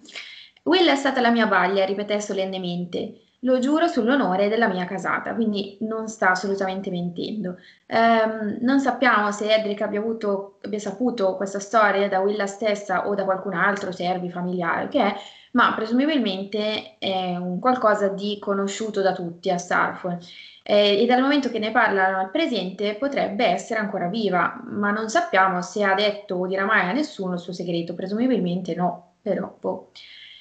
Will 0.62 0.86
è 0.86 0.94
stata 0.94 1.20
la 1.20 1.30
mia 1.30 1.46
baglia, 1.46 1.84
ripeté 1.84 2.20
solennemente. 2.20 3.22
Lo 3.42 3.60
giuro 3.60 3.86
sull'onore 3.86 4.48
della 4.48 4.66
mia 4.66 4.84
casata, 4.84 5.32
quindi 5.32 5.78
non 5.82 6.08
sta 6.08 6.30
assolutamente 6.30 6.90
mentendo. 6.90 7.56
Um, 7.86 8.58
non 8.62 8.80
sappiamo 8.80 9.30
se 9.30 9.54
Edric 9.54 9.80
abbia, 9.82 10.00
avuto, 10.00 10.58
abbia 10.62 10.80
saputo 10.80 11.36
questa 11.36 11.60
storia 11.60 12.08
da 12.08 12.18
Willa 12.18 12.46
stessa 12.46 13.06
o 13.06 13.14
da 13.14 13.24
qualcun 13.24 13.54
altro, 13.54 13.92
servi, 13.92 14.28
familiare, 14.28 14.88
che 14.88 15.00
è, 15.00 15.14
ma 15.52 15.72
presumibilmente 15.74 16.96
è 16.98 17.36
un 17.36 17.60
qualcosa 17.60 18.08
di 18.08 18.38
conosciuto 18.40 19.02
da 19.02 19.12
tutti 19.12 19.50
a 19.50 19.58
Starfall. 19.58 20.18
Eh, 20.64 21.00
e 21.02 21.06
dal 21.06 21.22
momento 21.22 21.48
che 21.48 21.60
ne 21.60 21.70
parlano 21.70 22.18
al 22.18 22.30
presente 22.30 22.96
potrebbe 22.96 23.46
essere 23.46 23.78
ancora 23.78 24.08
viva, 24.08 24.60
ma 24.64 24.90
non 24.90 25.08
sappiamo 25.08 25.62
se 25.62 25.84
ha 25.84 25.94
detto 25.94 26.34
o 26.34 26.46
dirà 26.48 26.64
mai 26.64 26.88
a 26.88 26.92
nessuno 26.92 27.34
il 27.34 27.38
suo 27.40 27.52
segreto, 27.52 27.94
presumibilmente 27.94 28.74
no, 28.74 29.14
però 29.22 29.56
boh. 29.58 29.90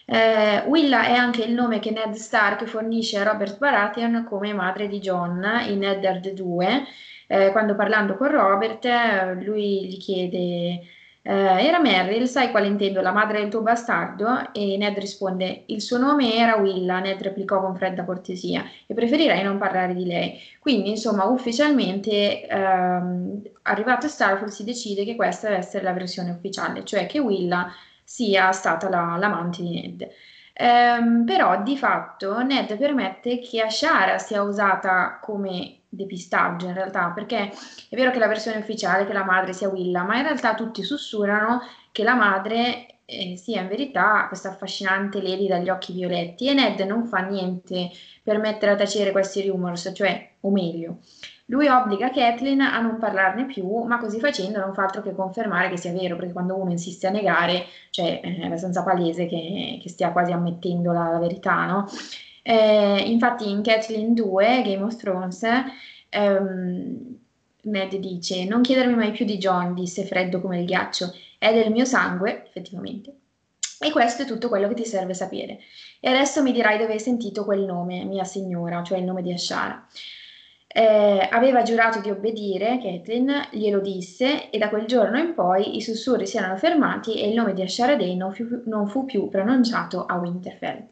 Eh, 0.10 0.64
Willa 0.68 1.04
è 1.06 1.12
anche 1.14 1.44
il 1.44 1.52
nome 1.54 1.80
che 1.80 1.92
Ned 1.92 2.14
Stark 2.14 2.64
fornisce 2.64 3.18
a 3.20 3.24
Robert 3.24 3.58
Baratheon 3.58 4.24
come 4.24 4.54
madre 4.54 4.88
di 4.88 5.00
John 5.00 5.44
in 5.68 5.84
Eddard 5.84 6.30
2. 6.32 6.84
Eh, 7.28 7.52
quando 7.52 7.76
parlando 7.76 8.16
con 8.16 8.30
Robert, 8.30 8.86
eh, 8.86 9.34
lui 9.44 9.86
gli 9.90 9.98
chiede: 9.98 10.38
eh, 10.40 10.82
Era 11.24 11.80
Merrill, 11.82 12.24
sai 12.24 12.52
quale 12.52 12.68
intendo, 12.68 13.02
la 13.02 13.12
madre 13.12 13.40
del 13.42 13.50
tuo 13.50 13.62
bastardo? 13.62 14.54
E 14.54 14.78
Ned 14.78 14.98
risponde: 14.98 15.64
Il 15.68 15.82
suo 15.82 15.98
nome 15.98 16.34
era 16.34 16.56
Willa. 16.56 17.00
Ned 17.00 17.22
replicò 17.22 17.60
con 17.60 17.76
fredda 17.76 18.06
cortesia: 18.06 18.64
E 18.86 18.94
preferirei 18.94 19.44
non 19.44 19.58
parlare 19.58 19.94
di 19.94 20.06
lei. 20.06 20.40
Quindi, 20.60 20.90
insomma, 20.92 21.26
ufficialmente, 21.26 22.48
ehm, 22.48 23.42
arrivato 23.64 24.06
a 24.06 24.10
Starfall, 24.10 24.48
si 24.48 24.64
decide 24.64 25.04
che 25.04 25.16
questa 25.16 25.48
deve 25.50 25.60
essere 25.60 25.84
la 25.84 25.92
versione 25.92 26.32
ufficiale, 26.32 26.86
cioè 26.86 27.06
che 27.08 27.20
Willa 27.20 27.70
sia 28.08 28.54
stata 28.54 28.88
la, 28.88 29.18
l'amante 29.20 29.62
di 29.62 29.82
Ned. 29.82 30.08
Um, 30.60 31.26
però 31.26 31.62
di 31.62 31.78
fatto 31.78 32.42
Ned 32.42 32.78
permette 32.78 33.40
che 33.40 33.62
Ashara 33.62 34.18
sia 34.18 34.42
usata 34.42 35.20
come 35.22 35.82
depistaggio 35.90 36.68
in 36.68 36.74
realtà, 36.74 37.10
perché 37.10 37.52
è 37.90 37.96
vero 37.96 38.12
che 38.12 38.20
la 38.20 38.28
versione 38.28 38.60
ufficiale 38.60 39.04
è 39.04 39.06
che 39.06 39.12
la 39.12 39.26
madre 39.26 39.52
sia 39.52 39.68
Willa, 39.68 40.04
ma 40.04 40.16
in 40.16 40.24
realtà 40.24 40.56
tutti 40.56 40.84
sussurrano 40.84 41.62
che 41.92 42.04
la 42.04 42.16
madre 42.16 43.02
eh, 43.04 43.36
sia 43.36 43.62
in 43.62 43.68
verità 43.68 44.26
questa 44.28 44.50
affascinante 44.50 45.22
Lady 45.22 45.48
dagli 45.48 45.70
occhi 45.70 45.92
violetti 45.92 46.48
e 46.48 46.54
Ned 46.54 46.80
non 46.80 47.06
fa 47.06 47.20
niente 47.20 47.92
per 48.24 48.40
mettere 48.40 48.72
a 48.72 48.76
tacere 48.76 49.12
questi 49.12 49.46
rumors, 49.48 49.92
cioè, 49.94 50.32
o 50.40 50.50
meglio, 50.50 51.00
lui 51.50 51.68
obbliga 51.68 52.10
Kathleen 52.10 52.62
a 52.62 52.80
non 52.82 52.98
parlarne 52.98 53.46
più, 53.46 53.84
ma 53.84 53.98
così 54.00 54.20
facendo 54.20 54.60
non 54.60 54.74
fa 54.74 54.84
altro 54.84 55.02
che 55.02 55.14
confermare 55.14 55.70
che 55.70 55.78
sia 55.78 55.94
vero, 55.94 56.16
perché 56.16 56.34
quando 56.34 56.56
uno 56.56 56.72
insiste 56.72 57.08
a 57.08 57.10
negare, 57.12 57.66
cioè 57.90 58.20
è 58.20 58.46
abbastanza 58.46 58.84
palese 58.84 59.28
che, 59.28 59.80
che 59.82 59.90
stia 59.90 60.12
quasi 60.12 60.32
ammettendo 60.32 60.92
la, 60.92 61.10
la 61.10 61.20
verità, 61.20 61.66
no? 61.66 61.86
Eh, 62.44 63.02
infatti 63.10 63.50
in 63.50 63.62
Kathleen 63.62 64.14
2, 64.14 64.62
Game 64.64 64.84
of 64.84 64.96
Thrones, 64.98 65.44
ehm, 66.10 67.18
Ned 67.62 67.96
dice 67.96 68.46
non 68.46 68.62
chiedermi 68.62 68.96
mai 68.96 69.12
più 69.12 69.26
di 69.26 69.38
John, 69.38 69.74
disse 69.74 70.06
freddo 70.06 70.42
come 70.42 70.60
il 70.60 70.66
ghiaccio, 70.66 71.14
è 71.38 71.54
del 71.54 71.72
mio 71.72 71.86
sangue, 71.86 72.46
effettivamente, 72.46 73.14
E 73.80 73.92
questo 73.92 74.24
è 74.24 74.26
tutto 74.26 74.50
quello 74.50 74.68
che 74.68 74.74
ti 74.76 74.86
serve 74.86 75.14
sapere. 75.14 75.60
E 76.00 76.10
adesso 76.10 76.42
mi 76.42 76.52
dirai 76.52 76.78
dove 76.78 76.94
hai 76.94 77.00
sentito 77.00 77.46
quel 77.46 77.62
nome, 77.62 78.04
mia 78.06 78.24
signora, 78.24 78.84
cioè 78.84 78.98
il 78.98 79.04
nome 79.04 79.22
di 79.22 79.32
Ashara. 79.32 79.86
Eh, 80.70 81.28
aveva 81.32 81.64
giurato 81.64 82.02
di 82.02 82.10
obbedire, 82.10 82.80
Caitlin 82.82 83.48
glielo 83.52 83.80
disse 83.80 84.50
e 84.50 84.58
da 84.58 84.70
quel 84.70 84.86
giorno 84.86 85.18
in 85.18 85.34
poi 85.34 85.78
i 85.78 85.82
sussurri 85.82 86.28
si 86.28 86.38
erano 86.38 86.58
fermati 86.58 87.20
e 87.20 87.30
il 87.30 87.36
nome 87.36 87.54
di 87.54 87.62
Ashara 87.62 87.96
Day 87.96 88.16
non 88.16 88.34
fu, 88.34 88.46
non 88.66 88.88
fu 88.88 89.06
più 89.06 89.30
pronunciato 89.30 90.06
a 90.06 90.18
Winterfell. 90.18 90.86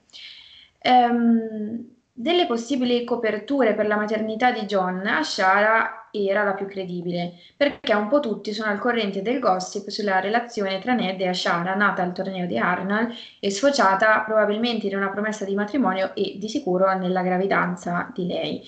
Um, 0.81 1.93
delle 2.17 2.45
possibili 2.45 3.03
coperture 3.03 3.73
per 3.73 3.87
la 3.87 3.97
maternità 3.97 4.51
di 4.51 4.61
John, 4.61 5.05
Ashara 5.05 6.07
era 6.11 6.43
la 6.43 6.53
più 6.53 6.65
credibile, 6.65 7.33
perché 7.57 7.93
un 7.93 8.07
po' 8.07 8.21
tutti 8.21 8.53
sono 8.53 8.71
al 8.71 8.79
corrente 8.79 9.21
del 9.21 9.39
gossip 9.39 9.89
sulla 9.89 10.21
relazione 10.21 10.79
tra 10.79 10.93
Ned 10.93 11.19
e 11.19 11.27
Ashara, 11.27 11.75
nata 11.75 12.01
al 12.01 12.13
torneo 12.13 12.45
di 12.45 12.57
Arnal 12.57 13.13
e 13.41 13.51
sfociata 13.51 14.21
probabilmente 14.21 14.87
in 14.87 14.95
una 14.95 15.09
promessa 15.09 15.43
di 15.43 15.53
matrimonio 15.55 16.15
e 16.15 16.37
di 16.37 16.47
sicuro 16.47 16.97
nella 16.97 17.21
gravidanza 17.21 18.09
di 18.13 18.25
lei. 18.25 18.63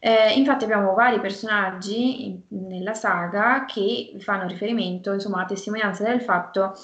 Eh, 0.00 0.34
infatti 0.34 0.64
abbiamo 0.64 0.94
vari 0.94 1.20
personaggi 1.20 2.26
in, 2.26 2.40
nella 2.68 2.94
saga 2.94 3.64
che 3.64 4.14
fanno 4.20 4.46
riferimento, 4.46 5.12
insomma, 5.12 5.42
a 5.42 5.46
testimonianza 5.46 6.04
del 6.04 6.22
fatto 6.22 6.74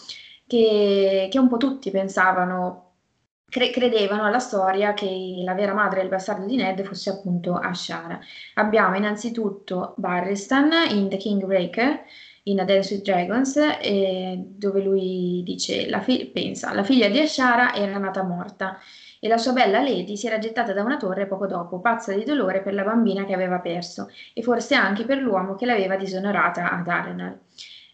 che, 0.46 1.28
che 1.30 1.38
un 1.38 1.48
po' 1.48 1.56
tutti 1.56 1.90
pensavano 1.90 2.94
cre- 3.48 3.70
credevano 3.70 4.24
alla 4.24 4.40
storia 4.40 4.94
che 4.94 5.42
la 5.44 5.54
vera 5.54 5.74
madre 5.74 6.00
del 6.00 6.08
bastardo 6.08 6.44
di 6.46 6.56
Ned 6.56 6.82
fosse 6.82 7.10
appunto 7.10 7.54
Ashara. 7.54 8.18
Abbiamo 8.54 8.96
innanzitutto 8.96 9.94
Barristan 9.96 10.72
in 10.90 11.08
The 11.08 11.16
Kingbreaker, 11.16 12.02
in 12.46 12.60
A 12.60 12.64
Dance 12.64 12.94
with 12.94 13.04
Dragons, 13.04 13.56
eh, 13.56 14.36
dove 14.44 14.82
lui 14.82 15.42
dice, 15.44 15.88
la 15.88 16.00
fi- 16.00 16.26
pensa, 16.26 16.74
la 16.74 16.82
figlia 16.82 17.08
di 17.08 17.20
Ashara 17.20 17.74
era 17.74 17.96
nata 17.98 18.22
morta 18.22 18.78
e 19.24 19.28
la 19.28 19.38
sua 19.38 19.54
bella 19.54 19.80
Lady 19.80 20.18
si 20.18 20.26
era 20.26 20.36
gettata 20.36 20.74
da 20.74 20.82
una 20.82 20.98
torre 20.98 21.24
poco 21.24 21.46
dopo, 21.46 21.80
pazza 21.80 22.12
di 22.12 22.24
dolore 22.24 22.60
per 22.60 22.74
la 22.74 22.82
bambina 22.82 23.24
che 23.24 23.32
aveva 23.32 23.58
perso 23.58 24.10
e 24.34 24.42
forse 24.42 24.74
anche 24.74 25.06
per 25.06 25.16
l'uomo 25.16 25.54
che 25.54 25.64
l'aveva 25.64 25.96
disonorata 25.96 26.70
ad 26.70 26.86
Arenal. 26.86 27.38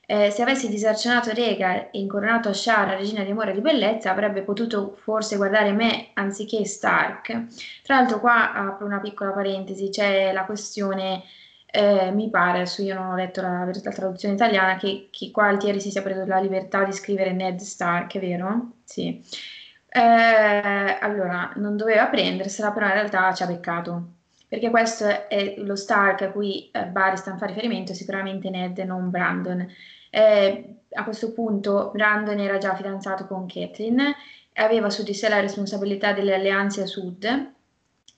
Eh, 0.07 0.33
se 0.33 0.43
avessi 0.43 0.69
disarcionato 0.69 1.31
Rega 1.33 1.89
e 1.93 2.01
incoronato 2.01 2.49
Ashara, 2.49 2.97
regina 2.97 3.23
di 3.23 3.31
amore 3.31 3.53
e 3.53 3.55
di 3.55 3.61
bellezza, 3.61 4.11
avrebbe 4.11 4.43
potuto 4.43 4.97
forse 5.05 5.37
guardare 5.37 5.71
me 5.71 6.09
anziché 6.15 6.65
Stark. 6.65 7.47
Tra 7.85 7.95
l'altro 7.95 8.19
qua 8.19 8.53
apro 8.53 8.85
una 8.85 8.99
piccola 8.99 9.31
parentesi, 9.31 9.89
c'è 9.89 10.33
la 10.33 10.45
questione, 10.45 11.23
eh, 11.71 12.11
mi 12.11 12.29
pare, 12.29 12.59
adesso 12.59 12.83
io 12.83 12.95
non 12.95 13.07
ho 13.07 13.15
letto 13.15 13.41
la, 13.41 13.65
la 13.65 13.93
traduzione 13.93 14.35
italiana, 14.35 14.75
che, 14.77 15.11
che, 15.13 15.31
Altieri 15.33 15.81
si 15.81 15.93
sia 15.93 16.03
preso 16.03 16.27
la 16.27 16.41
libertà 16.41 16.83
di 16.83 16.93
scrivere 16.93 17.31
Ned 17.31 17.61
Stark, 17.61 18.19
vero? 18.19 18.79
Sì. 18.83 19.23
Eh, 19.93 20.99
allora, 21.01 21.53
non 21.57 21.77
doveva 21.77 22.07
prendersela, 22.07 22.71
però 22.73 22.87
in 22.87 22.93
realtà 22.93 23.33
ci 23.35 23.43
ha 23.43 23.47
beccato 23.47 24.19
perché 24.51 24.69
questo 24.71 25.29
è 25.29 25.55
lo 25.59 25.77
Stark 25.77 26.23
a 26.23 26.31
cui 26.31 26.69
eh, 26.73 26.87
Barristan 26.87 27.39
fa 27.39 27.47
riferimento, 27.47 27.95
sicuramente 27.95 28.51
Ned 28.51 28.79
non 28.79 29.09
Brandon. 29.09 29.65
Eh, 30.11 30.75
a 30.93 31.05
questo 31.05 31.33
punto 31.33 31.93
Brandon 31.95 32.37
era 32.41 32.59
già 32.59 32.75
fidanzato 32.75 33.29
con 33.29 33.47
Catelyn, 33.47 34.13
aveva 34.55 34.91
su 34.91 35.05
di 35.05 35.15
sé 35.15 35.29
la 35.29 35.39
responsabilità 35.39 36.13
delle 36.13 36.35
alleanze 36.35 36.83
a 36.83 36.87
sud, 36.87 37.53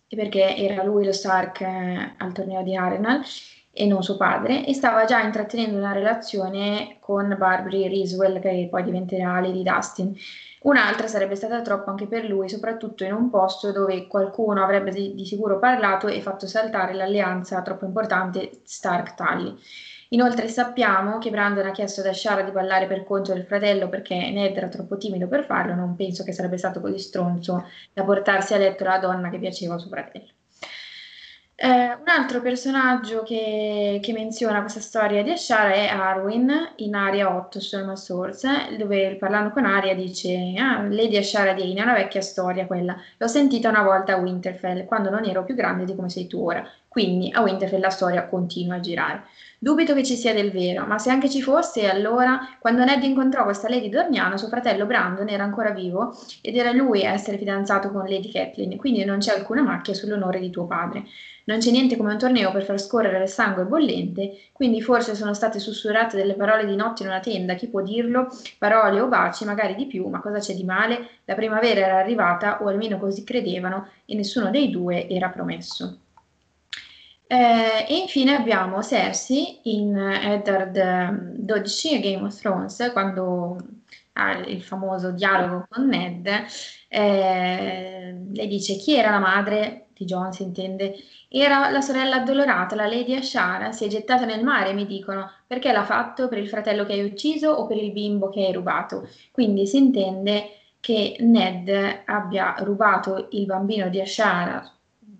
perché 0.08 0.56
era 0.56 0.82
lui 0.82 1.04
lo 1.04 1.12
Stark 1.12 1.60
eh, 1.60 2.14
al 2.16 2.32
torneo 2.32 2.62
di 2.62 2.74
Arenal 2.76 3.20
e 3.70 3.84
non 3.84 4.02
suo 4.02 4.16
padre, 4.16 4.64
e 4.64 4.72
stava 4.72 5.04
già 5.04 5.20
intrattenendo 5.20 5.76
una 5.76 5.92
relazione 5.92 6.96
con 7.00 7.36
Barbary 7.38 7.88
Riswell, 7.88 8.40
che 8.40 8.68
poi 8.70 8.82
diventerà 8.84 9.38
Lady 9.38 9.62
Dustin. 9.62 10.16
Un'altra 10.62 11.08
sarebbe 11.08 11.34
stata 11.34 11.60
troppo 11.60 11.90
anche 11.90 12.06
per 12.06 12.24
lui, 12.24 12.48
soprattutto 12.48 13.04
in 13.04 13.12
un 13.12 13.30
posto 13.30 13.72
dove 13.72 14.06
qualcuno 14.06 14.62
avrebbe 14.62 14.90
di, 14.90 15.14
di 15.14 15.24
sicuro 15.26 15.58
parlato 15.58 16.06
e 16.06 16.20
fatto 16.20 16.46
saltare 16.46 16.94
l'alleanza 16.94 17.62
troppo 17.62 17.84
importante 17.84 18.60
Stark-Tully. 18.62 19.58
Inoltre 20.10 20.46
sappiamo 20.48 21.18
che 21.18 21.30
Brandon 21.30 21.66
ha 21.66 21.72
chiesto 21.72 22.00
ad 22.00 22.06
Ashara 22.06 22.42
di 22.42 22.50
ballare 22.52 22.86
per 22.86 23.02
conto 23.02 23.32
del 23.32 23.44
fratello 23.44 23.88
perché 23.88 24.14
Ned 24.14 24.56
era 24.56 24.68
troppo 24.68 24.98
timido 24.98 25.26
per 25.26 25.44
farlo, 25.46 25.74
non 25.74 25.96
penso 25.96 26.22
che 26.22 26.32
sarebbe 26.32 26.58
stato 26.58 26.80
così 26.80 26.98
stronzo 26.98 27.66
da 27.92 28.04
portarsi 28.04 28.54
a 28.54 28.58
letto 28.58 28.84
la 28.84 28.98
donna 28.98 29.30
che 29.30 29.38
piaceva 29.38 29.74
a 29.74 29.78
suo 29.78 29.90
fratello. 29.90 30.30
Eh, 31.64 31.68
un 31.68 32.08
altro 32.08 32.40
personaggio 32.40 33.22
che, 33.22 34.00
che, 34.02 34.12
menziona 34.12 34.58
questa 34.62 34.80
storia 34.80 35.22
di 35.22 35.30
Ashara 35.30 35.72
è 35.72 35.86
Arwen 35.86 36.72
in 36.78 36.96
Aria 36.96 37.36
8 37.36 37.60
su 37.60 37.76
Emma 37.76 37.94
Source, 37.94 38.74
dove 38.76 39.14
parlando 39.14 39.50
con 39.50 39.64
Aria 39.64 39.94
dice 39.94 40.54
ah, 40.58 40.82
Lady 40.88 41.16
Ashara 41.16 41.52
Dane 41.54 41.74
è 41.74 41.82
una 41.82 41.92
vecchia 41.94 42.20
storia 42.20 42.66
quella, 42.66 42.96
l'ho 43.16 43.28
sentita 43.28 43.68
una 43.68 43.82
volta 43.82 44.14
a 44.14 44.16
Winterfell 44.16 44.86
quando 44.86 45.08
non 45.08 45.24
ero 45.24 45.44
più 45.44 45.54
grande 45.54 45.84
di 45.84 45.94
come 45.94 46.08
sei 46.08 46.26
tu 46.26 46.44
ora, 46.44 46.68
quindi 46.88 47.30
a 47.32 47.42
Winterfell 47.42 47.80
la 47.80 47.90
storia 47.90 48.26
continua 48.26 48.74
a 48.74 48.80
girare. 48.80 49.22
Dubito 49.62 49.94
che 49.94 50.02
ci 50.02 50.16
sia 50.16 50.34
del 50.34 50.50
vero, 50.50 50.86
ma 50.86 50.98
se 50.98 51.08
anche 51.08 51.30
ci 51.30 51.40
fosse, 51.40 51.88
allora, 51.88 52.40
quando 52.58 52.82
Ned 52.82 53.04
incontrò 53.04 53.44
questa 53.44 53.68
Lady 53.68 53.88
Dorniano, 53.88 54.36
suo 54.36 54.48
fratello 54.48 54.86
Brandon 54.86 55.28
era 55.28 55.44
ancora 55.44 55.70
vivo 55.70 56.18
ed 56.40 56.56
era 56.56 56.72
lui 56.72 57.06
a 57.06 57.12
essere 57.12 57.38
fidanzato 57.38 57.92
con 57.92 58.08
Lady 58.08 58.28
Catelyn, 58.28 58.76
quindi 58.76 59.04
non 59.04 59.18
c'è 59.18 59.36
alcuna 59.36 59.62
macchia 59.62 59.94
sull'onore 59.94 60.40
di 60.40 60.50
tuo 60.50 60.66
padre. 60.66 61.04
Non 61.44 61.58
c'è 61.58 61.70
niente 61.70 61.96
come 61.96 62.10
un 62.10 62.18
torneo 62.18 62.50
per 62.50 62.64
far 62.64 62.80
scorrere 62.80 63.22
il 63.22 63.28
sangue 63.28 63.62
bollente, 63.62 64.36
quindi 64.50 64.82
forse 64.82 65.14
sono 65.14 65.32
state 65.32 65.60
sussurrate 65.60 66.16
delle 66.16 66.34
parole 66.34 66.66
di 66.66 66.74
notte 66.74 67.04
in 67.04 67.10
una 67.10 67.20
tenda, 67.20 67.54
chi 67.54 67.68
può 67.68 67.82
dirlo? 67.82 68.36
Parole 68.58 68.98
o 68.98 69.06
baci, 69.06 69.44
magari 69.44 69.76
di 69.76 69.86
più, 69.86 70.08
ma 70.08 70.18
cosa 70.18 70.40
c'è 70.40 70.54
di 70.54 70.64
male? 70.64 71.20
La 71.24 71.36
primavera 71.36 71.86
era 71.86 71.98
arrivata, 71.98 72.64
o 72.64 72.66
almeno 72.66 72.98
così 72.98 73.22
credevano, 73.22 73.90
e 74.06 74.16
nessuno 74.16 74.50
dei 74.50 74.70
due 74.70 75.08
era 75.08 75.28
promesso. 75.28 76.01
Eh, 77.32 77.86
e 77.88 77.96
infine 77.96 78.34
abbiamo 78.34 78.82
Cersei 78.82 79.60
in 79.62 79.96
Eddard 79.96 81.38
12 81.38 81.94
a 81.94 81.98
Game 81.98 82.26
of 82.26 82.38
Thrones, 82.38 82.90
quando 82.92 83.56
ha 84.14 84.36
il 84.36 84.62
famoso 84.62 85.12
dialogo 85.12 85.64
con 85.70 85.86
Ned, 85.86 86.28
eh, 86.88 88.14
lei 88.34 88.46
dice 88.48 88.76
chi 88.76 88.96
era 88.96 89.10
la 89.12 89.18
madre 89.18 89.86
di 89.94 90.04
Jon, 90.04 90.30
si 90.34 90.42
intende, 90.42 90.94
era 91.28 91.70
la 91.70 91.80
sorella 91.80 92.16
addolorata, 92.16 92.74
la 92.74 92.86
Lady 92.86 93.14
Ashara, 93.14 93.72
si 93.72 93.86
è 93.86 93.88
gettata 93.88 94.26
nel 94.26 94.44
mare, 94.44 94.74
mi 94.74 94.84
dicono, 94.84 95.30
perché 95.46 95.72
l'ha 95.72 95.84
fatto? 95.84 96.28
Per 96.28 96.36
il 96.36 96.48
fratello 96.50 96.84
che 96.84 96.92
hai 96.92 97.04
ucciso 97.04 97.48
o 97.48 97.66
per 97.66 97.78
il 97.78 97.92
bimbo 97.92 98.28
che 98.28 98.44
hai 98.44 98.52
rubato. 98.52 99.08
Quindi 99.30 99.66
si 99.66 99.78
intende 99.78 100.50
che 100.80 101.16
Ned 101.20 101.70
abbia 102.04 102.56
rubato 102.58 103.28
il 103.30 103.46
bambino 103.46 103.88
di 103.88 104.00
Ashara 104.02 104.62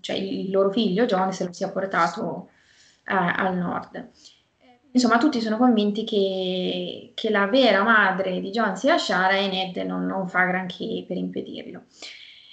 cioè 0.03 0.17
il 0.17 0.51
loro 0.51 0.69
figlio 0.69 1.05
John 1.05 1.31
se 1.31 1.45
lo 1.45 1.53
sia 1.53 1.71
portato 1.71 2.49
eh, 3.05 3.13
al 3.15 3.55
nord. 3.55 4.09
Insomma, 4.91 5.17
tutti 5.17 5.41
sono 5.41 5.57
convinti 5.57 6.03
che, 6.03 7.13
che, 7.15 7.29
la 7.31 7.47
vera 7.47 7.81
madre 7.81 8.39
di 8.39 8.51
John 8.51 8.75
sia 8.75 8.97
Shara 8.97 9.37
e 9.37 9.47
Ned 9.47 9.77
non, 9.77 10.05
non 10.05 10.27
fa 10.27 10.43
granché 10.43 11.05
per 11.07 11.17
impedirlo. 11.17 11.83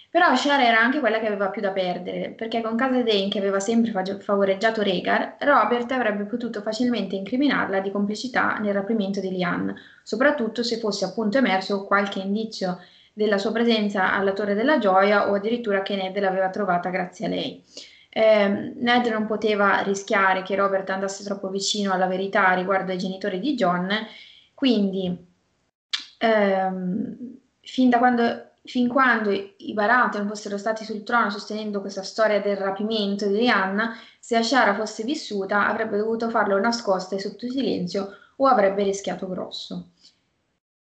Però 0.09 0.35
Shara 0.35 0.65
era 0.65 0.81
anche 0.81 1.01
quella 1.01 1.19
che 1.19 1.27
aveva 1.27 1.51
più 1.51 1.61
da 1.61 1.71
perdere, 1.71 2.31
perché 2.31 2.63
con 2.63 2.77
Casa 2.77 3.03
Dane, 3.03 3.29
che 3.29 3.39
aveva 3.39 3.61
sempre 3.61 3.93
favoreggiato 4.21 4.83
Rhaegar, 4.83 5.37
Robert 5.41 5.91
avrebbe 5.93 6.25
potuto 6.25 6.63
facilmente 6.63 7.15
incriminarla 7.15 7.81
di 7.81 7.91
complicità 7.91 8.57
nel 8.59 8.75
rapimento 8.75 9.21
di 9.21 9.31
Liane, 9.31 9.75
soprattutto 10.03 10.63
se 10.63 10.79
fosse 10.79 11.05
appunto 11.05 11.39
emerso 11.39 11.85
qualche 11.85 12.21
indizio 12.21 12.79
della 13.21 13.37
sua 13.37 13.53
presenza 13.53 14.15
alla 14.15 14.33
Torre 14.33 14.55
della 14.55 14.79
Gioia 14.79 15.29
o 15.29 15.35
addirittura 15.35 15.83
che 15.83 15.95
Ned 15.95 16.19
l'aveva 16.19 16.49
trovata 16.49 16.89
grazie 16.89 17.27
a 17.27 17.29
lei. 17.29 17.63
Eh, 18.09 18.73
Ned 18.77 19.07
non 19.09 19.27
poteva 19.27 19.83
rischiare 19.83 20.43
che 20.43 20.57
Robert 20.57 20.89
andasse 20.89 21.23
troppo 21.23 21.51
vicino 21.51 21.93
alla 21.93 22.07
verità 22.07 22.55
riguardo 22.55 22.93
ai 22.93 22.99
genitori 22.99 23.39
di 23.39 23.55
John, 23.55 23.91
quindi 24.55 25.15
ehm, 26.19 27.17
fin, 27.61 27.91
quando, 27.91 28.53
fin 28.63 28.89
quando 28.89 29.31
i 29.31 29.73
Baratheon 29.75 30.27
fossero 30.27 30.57
stati 30.57 30.85
sul 30.85 31.03
trono 31.03 31.29
sostenendo 31.29 31.83
questa 31.83 32.03
storia 32.03 32.41
del 32.41 32.57
rapimento 32.57 33.27
di 33.27 33.37
Rihanna, 33.37 33.97
se 34.19 34.37
Ashara 34.37 34.75
fosse 34.75 35.05
vissuta 35.05 35.69
avrebbe 35.69 35.99
dovuto 35.99 36.31
farlo 36.31 36.59
nascosta 36.59 37.17
e 37.17 37.19
sotto 37.19 37.47
silenzio 37.51 38.17
o 38.37 38.47
avrebbe 38.47 38.83
rischiato 38.83 39.29
grosso. 39.29 39.91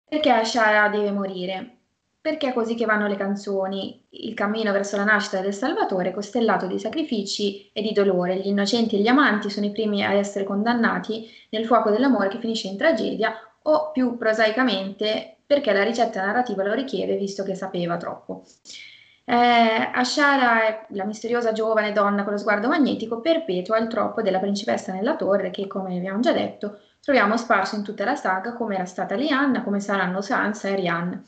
Perché 0.07 0.29
Ashara 0.29 0.87
deve 0.87 1.11
morire? 1.11 1.77
Perché 2.23 2.51
è 2.51 2.53
così 2.53 2.75
che 2.75 2.85
vanno 2.85 3.05
le 3.07 3.17
canzoni, 3.17 4.01
il 4.11 4.33
cammino 4.33 4.71
verso 4.71 4.95
la 4.95 5.03
nascita 5.03 5.41
del 5.41 5.53
Salvatore 5.53 6.13
costellato 6.13 6.67
di 6.67 6.79
sacrifici 6.79 7.69
e 7.73 7.81
di 7.81 7.91
dolore, 7.91 8.37
gli 8.37 8.47
innocenti 8.47 8.95
e 8.95 8.99
gli 8.99 9.09
amanti 9.09 9.49
sono 9.49 9.65
i 9.65 9.71
primi 9.71 10.05
a 10.05 10.13
essere 10.13 10.45
condannati 10.45 11.29
nel 11.49 11.65
fuoco 11.65 11.89
dell'amore 11.89 12.29
che 12.29 12.39
finisce 12.39 12.69
in 12.69 12.77
tragedia, 12.77 13.35
o 13.63 13.91
più 13.91 14.17
prosaicamente 14.17 15.35
perché 15.45 15.73
la 15.73 15.83
ricetta 15.83 16.23
narrativa 16.23 16.63
lo 16.63 16.71
richiede 16.71 17.17
visto 17.17 17.43
che 17.43 17.55
sapeva 17.55 17.97
troppo. 17.97 18.45
Eh, 19.25 19.35
Ashara 19.93 20.63
è 20.63 20.85
la 20.91 21.03
misteriosa 21.03 21.51
giovane 21.51 21.91
donna 21.91 22.23
con 22.23 22.31
lo 22.31 22.39
sguardo 22.39 22.69
magnetico, 22.69 23.19
perpetua 23.19 23.79
il 23.79 23.89
troppo 23.89 24.21
della 24.21 24.39
principessa 24.39 24.93
nella 24.93 25.17
torre 25.17 25.49
che, 25.49 25.67
come 25.67 25.97
abbiamo 25.97 26.21
già 26.21 26.31
detto, 26.31 26.79
troviamo 27.01 27.35
sparso 27.35 27.75
in 27.75 27.83
tutta 27.83 28.05
la 28.05 28.15
saga 28.15 28.53
come 28.53 28.75
era 28.75 28.85
stata 28.85 29.15
Lianna, 29.15 29.61
come 29.61 29.81
saranno 29.81 30.21
Sansa 30.21 30.69
e 30.69 30.75
Rihanna. 30.75 31.21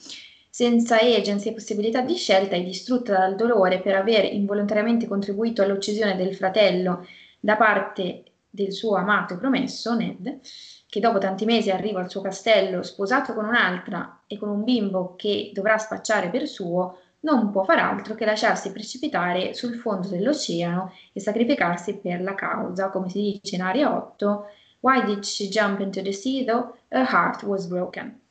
Senza 0.56 1.02
agency 1.02 1.50
e 1.50 1.54
possibilità 1.54 2.00
di 2.00 2.16
scelta 2.16 2.56
e 2.56 2.64
distrutta 2.64 3.12
dal 3.18 3.36
dolore 3.36 3.82
per 3.82 3.94
aver 3.94 4.24
involontariamente 4.24 5.06
contribuito 5.06 5.62
all'uccisione 5.62 6.16
del 6.16 6.34
fratello 6.34 7.06
da 7.42 7.58
parte 7.58 8.24
del 8.50 8.72
suo 8.72 8.96
amato 8.96 9.38
promesso, 9.38 9.94
Ned, 9.96 10.40
che 10.88 11.00
dopo 11.02 11.18
tanti 11.18 11.44
mesi 11.44 11.72
arriva 11.72 12.00
al 12.00 12.10
suo 12.10 12.22
castello 12.22 12.84
sposato 12.84 13.34
con 13.34 13.44
un'altra 13.44 14.22
e 14.28 14.38
con 14.38 14.48
un 14.48 14.64
bimbo 14.64 15.16
che 15.18 15.52
dovrà 15.54 15.78
spacciare 15.78 16.30
per 16.30 16.48
suo, 16.48 17.00
non 17.20 17.52
può 17.52 17.66
far 17.66 17.80
altro 17.80 18.16
che 18.16 18.24
lasciarsi 18.24 18.72
precipitare 18.72 19.54
sul 19.54 19.76
fondo 19.76 20.08
dell'oceano 20.08 20.94
e 21.12 21.20
sacrificarsi 21.20 21.98
per 21.98 22.22
la 22.22 22.34
causa, 22.34 22.92
come 22.92 23.10
si 23.10 23.40
dice 23.42 23.56
in 23.56 23.62
aria 23.62 23.94
8, 23.94 24.46
Why 24.80 25.04
did 25.04 25.26
she 25.26 25.50
jump 25.50 25.82
into 25.82 26.02
the 26.02 26.14
sea 26.14 26.46
though 26.46 26.78
her 26.88 27.06
heart 27.06 27.44
was 27.44 27.68
broken? 27.68 28.22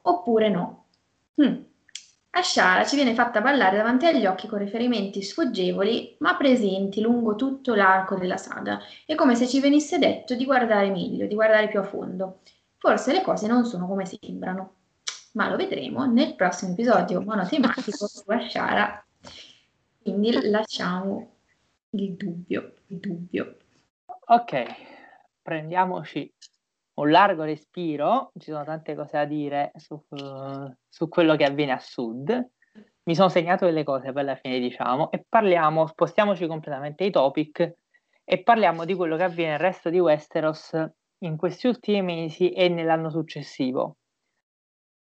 Oppure 0.00 0.48
no. 0.48 0.77
Hm. 1.40 1.66
Ashara 2.30 2.84
ci 2.84 2.96
viene 2.96 3.14
fatta 3.14 3.40
ballare 3.40 3.76
davanti 3.76 4.06
agli 4.06 4.26
occhi 4.26 4.48
con 4.48 4.58
riferimenti 4.58 5.22
sfuggevoli 5.22 6.16
ma 6.18 6.36
presenti 6.36 7.00
lungo 7.00 7.36
tutto 7.36 7.74
l'arco 7.74 8.16
della 8.16 8.36
saga. 8.36 8.80
È 9.06 9.14
come 9.14 9.34
se 9.34 9.46
ci 9.46 9.60
venisse 9.60 9.98
detto 9.98 10.34
di 10.34 10.44
guardare 10.44 10.90
meglio, 10.90 11.26
di 11.26 11.34
guardare 11.34 11.68
più 11.68 11.78
a 11.78 11.84
fondo. 11.84 12.40
Forse 12.76 13.12
le 13.12 13.22
cose 13.22 13.46
non 13.46 13.64
sono 13.64 13.86
come 13.86 14.04
sembrano, 14.04 14.74
ma 15.32 15.48
lo 15.48 15.56
vedremo 15.56 16.04
nel 16.06 16.34
prossimo 16.34 16.72
episodio 16.72 17.20
monotematico 17.22 18.06
su 18.06 18.22
Ashara. 18.26 19.04
Quindi 20.02 20.48
lasciamo 20.48 21.36
il 21.90 22.14
dubbio, 22.14 22.74
il 22.88 22.98
dubbio. 22.98 23.56
Ok, 24.26 24.64
prendiamoci 25.42 26.32
un 26.98 27.10
largo 27.10 27.44
respiro, 27.44 28.32
ci 28.38 28.50
sono 28.50 28.64
tante 28.64 28.94
cose 28.94 29.16
da 29.16 29.24
dire 29.24 29.72
su, 29.76 30.00
su 30.88 31.08
quello 31.08 31.36
che 31.36 31.44
avviene 31.44 31.72
a 31.72 31.78
sud. 31.78 32.50
Mi 33.04 33.14
sono 33.14 33.28
segnato 33.28 33.64
delle 33.64 33.84
cose 33.84 34.12
per 34.12 34.24
la 34.24 34.34
fine, 34.34 34.58
diciamo, 34.58 35.10
e 35.10 35.24
parliamo, 35.26 35.86
spostiamoci 35.86 36.46
completamente 36.46 37.04
i 37.04 37.10
topic 37.10 37.76
e 38.24 38.42
parliamo 38.42 38.84
di 38.84 38.94
quello 38.94 39.16
che 39.16 39.22
avviene 39.22 39.52
nel 39.52 39.60
resto 39.60 39.88
di 39.90 39.98
Westeros 39.98 40.76
in 41.20 41.36
questi 41.36 41.66
ultimi 41.66 42.02
mesi 42.02 42.50
e 42.50 42.68
nell'anno 42.68 43.10
successivo. 43.10 43.96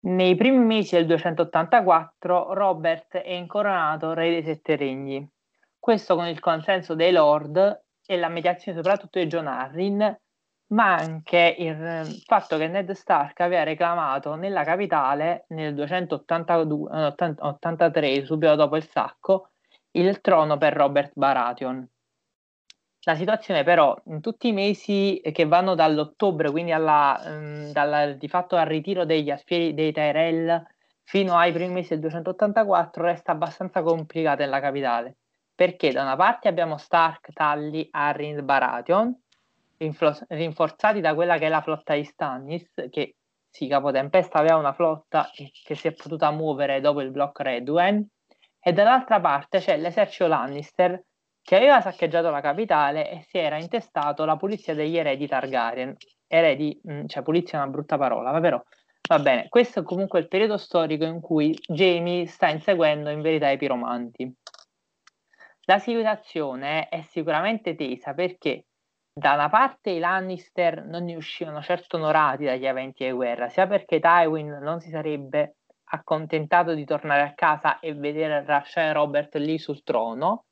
Nei 0.01 0.35
primi 0.35 0.59
mesi 0.59 0.97
del 0.97 1.07
284 1.07 2.53
Robert 2.53 3.17
è 3.17 3.33
incoronato 3.33 4.13
re 4.13 4.29
dei 4.29 4.43
sette 4.43 4.77
regni. 4.77 5.27
Questo 5.79 6.15
con 6.15 6.27
il 6.27 6.41
consenso 6.41 6.95
dei 6.95 7.11
lord 7.11 7.85
e 8.05 8.17
la 8.19 8.29
mediazione 8.29 8.77
soprattutto 8.77 9.19
di 9.19 9.27
John 9.27 9.47
Arryn, 9.47 10.21
ma 10.75 10.97
anche 10.97 11.55
il 11.59 12.21
fatto 12.27 12.59
che 12.59 12.69
Ned 12.69 12.91
Stark 12.93 13.41
aveva 13.41 13.63
reclamato 13.63 14.35
nella 14.35 14.65
capitale 14.65 15.47
nel 15.49 15.75
283, 15.75 18.25
subito 18.25 18.55
dopo 18.57 18.77
il 18.77 18.87
sacco, 18.89 19.51
il 19.93 20.21
trono 20.21 20.59
per 20.59 20.75
Robert 20.75 21.13
Baratheon. 21.15 21.89
La 23.07 23.15
situazione 23.15 23.63
però 23.63 23.97
in 24.07 24.21
tutti 24.21 24.49
i 24.49 24.53
mesi 24.53 25.21
che 25.33 25.47
vanno 25.47 25.77
dall'ottobre, 25.77 26.51
quindi 26.51 26.73
alla, 26.73 27.21
um, 27.25 27.71
dalla, 27.71 28.13
di 28.13 28.29
fatto 28.29 28.57
al 28.57 28.67
ritiro 28.67 29.05
degli 29.05 29.31
aspieri 29.31 29.75
dei 29.75 29.93
Tyrell 29.93 30.67
fino 31.05 31.37
ai 31.37 31.53
primi 31.53 31.75
mesi 31.75 31.91
del 31.91 32.01
284, 32.01 33.05
resta 33.05 33.31
abbastanza 33.33 33.83
complicata 33.83 34.43
nella 34.43 34.61
capitale. 34.61 35.19
Perché 35.55 35.93
da 35.93 36.03
una 36.03 36.17
parte 36.17 36.49
abbiamo 36.49 36.79
Stark, 36.79 37.33
Tully, 37.33 37.87
Arryn, 37.93 38.45
Baratheon, 38.45 39.24
rinflo- 39.79 40.19
rinforzati 40.29 41.01
da 41.01 41.15
quella 41.15 41.39
che 41.39 41.47
è 41.47 41.49
la 41.49 41.63
flotta 41.63 41.95
di 41.95 42.05
Stannis, 42.05 42.71
che 42.91 43.17
sì, 43.49 43.69
Capotempesta 43.69 44.39
aveva 44.39 44.57
una 44.57 44.73
flotta 44.73 45.31
che 45.33 45.75
si 45.75 45.87
è 45.87 45.93
potuta 45.93 46.31
muovere 46.33 46.81
dopo 46.81 47.01
il 47.01 47.11
blocco 47.11 47.43
Redwen, 47.43 48.05
e 48.67 48.73
dall'altra 48.73 49.21
parte 49.21 49.59
c'è 49.59 49.77
l'esercito 49.77 50.27
Lannister 50.27 51.01
che 51.43 51.57
aveva 51.57 51.83
saccheggiato 51.83 52.31
la 52.31 52.41
capitale 52.41 53.11
e 53.11 53.27
si 53.29 53.37
era 53.37 53.59
intestato 53.59 54.25
la 54.25 54.37
pulizia 54.37 54.75
degli 54.75 54.97
eredi 54.97 55.27
Targaryen. 55.27 55.95
Eredi, 56.27 56.81
mm, 56.91 57.05
cioè 57.05 57.23
pulizia 57.23 57.59
è 57.59 57.63
una 57.63 57.71
brutta 57.71 57.99
parola, 57.99 58.33
ma 58.33 58.41
però 58.41 58.61
va 59.07 59.19
bene. 59.19 59.49
Questo 59.51 59.81
è 59.81 59.83
comunque 59.83 60.19
il 60.21 60.29
periodo 60.29 60.57
storico 60.57 61.05
in 61.05 61.21
cui 61.21 61.55
Jamie 61.67 62.27
sta 62.27 62.49
inseguendo 62.49 63.11
in 63.11 63.21
verità 63.21 63.51
i 63.51 63.59
piromanti. 63.59 64.35
La 65.67 65.79
situazione 65.79 66.89
è 66.89 67.03
sicuramente 67.03 67.75
tesa 67.75 68.15
perché 68.15 68.65
da 69.17 69.35
una 69.35 69.49
parte 69.49 69.91
i 69.91 70.01
Lannister 70.01 70.85
non 70.85 71.05
ne 71.05 71.15
uscivano 71.15 71.63
certo 71.63 71.97
onorati 71.97 72.47
dagli 72.47 72.67
eventi 72.67 73.05
di 73.05 73.13
guerra, 73.13 73.49
sia 73.49 73.69
perché 73.69 74.01
Tywin 74.01 74.59
non 74.61 74.81
si 74.81 74.91
sarebbe 74.91 75.59
accontentato 75.85 76.75
di 76.75 76.85
tornare 76.85 77.23
a 77.23 77.33
casa 77.33 77.79
e 77.79 77.95
vedere 77.95 78.45
Rasha 78.45 78.91
Robert 78.91 79.37
lì 79.37 79.57
sul 79.57 79.85
trono, 79.85 80.47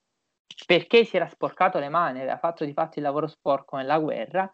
perché 0.65 1.05
si 1.05 1.17
era 1.17 1.27
sporcato 1.27 1.81
le 1.81 1.89
mani, 1.89 2.21
aveva 2.21 2.39
fatto 2.39 2.65
di 2.65 2.73
fatto 2.73 3.01
il 3.01 3.05
lavoro 3.05 3.27
sporco 3.27 3.77
nella 3.77 3.99
guerra, 3.99 4.49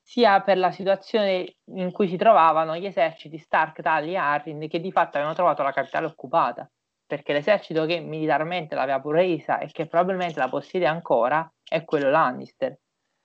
sia 0.00 0.40
per 0.40 0.58
la 0.58 0.72
situazione 0.72 1.58
in 1.66 1.92
cui 1.92 2.08
si 2.08 2.16
trovavano 2.16 2.76
gli 2.76 2.86
eserciti 2.86 3.38
Stark, 3.38 3.80
Tully 3.80 4.14
e 4.14 4.16
Arryn 4.16 4.68
che 4.68 4.80
di 4.80 4.90
fatto 4.90 5.18
avevano 5.18 5.36
trovato 5.36 5.62
la 5.62 5.70
capitale 5.70 6.06
occupata, 6.06 6.68
perché 7.06 7.32
l'esercito 7.32 7.86
che 7.86 8.00
militarmente 8.00 8.74
l'aveva 8.74 9.00
presa 9.00 9.60
e 9.60 9.68
che 9.70 9.86
probabilmente 9.86 10.40
la 10.40 10.48
possiede 10.48 10.86
ancora 10.86 11.48
è 11.62 11.84
quello 11.84 12.10
Lannister 12.10 12.76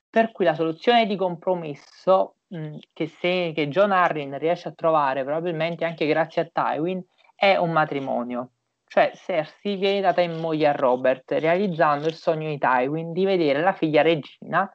per 0.10 0.32
cui 0.32 0.46
la 0.46 0.56
soluzione 0.56 1.06
di 1.06 1.16
compromesso 1.16 2.36
mh, 2.48 2.78
che, 2.94 3.08
se, 3.08 3.52
che 3.54 3.68
John 3.68 3.92
Arryn 3.92 4.38
riesce 4.38 4.70
a 4.70 4.74
trovare, 4.74 5.24
probabilmente 5.24 5.86
anche 5.86 6.08
grazie 6.08 6.42
a 6.42 6.50
Tywin, 6.52 7.04
è 7.36 7.56
un 7.58 7.72
matrimonio. 7.72 8.52
Cioè 8.88 9.12
Cersei 9.16 9.76
viene 9.76 10.00
data 10.00 10.22
in 10.22 10.40
moglie 10.40 10.68
a 10.68 10.72
Robert, 10.72 11.32
realizzando 11.34 12.08
il 12.08 12.14
sogno 12.14 12.48
di 12.48 12.58
Tywin 12.58 13.12
di 13.12 13.26
vedere 13.26 13.62
la 13.62 13.74
figlia 13.74 14.02
regina 14.02 14.72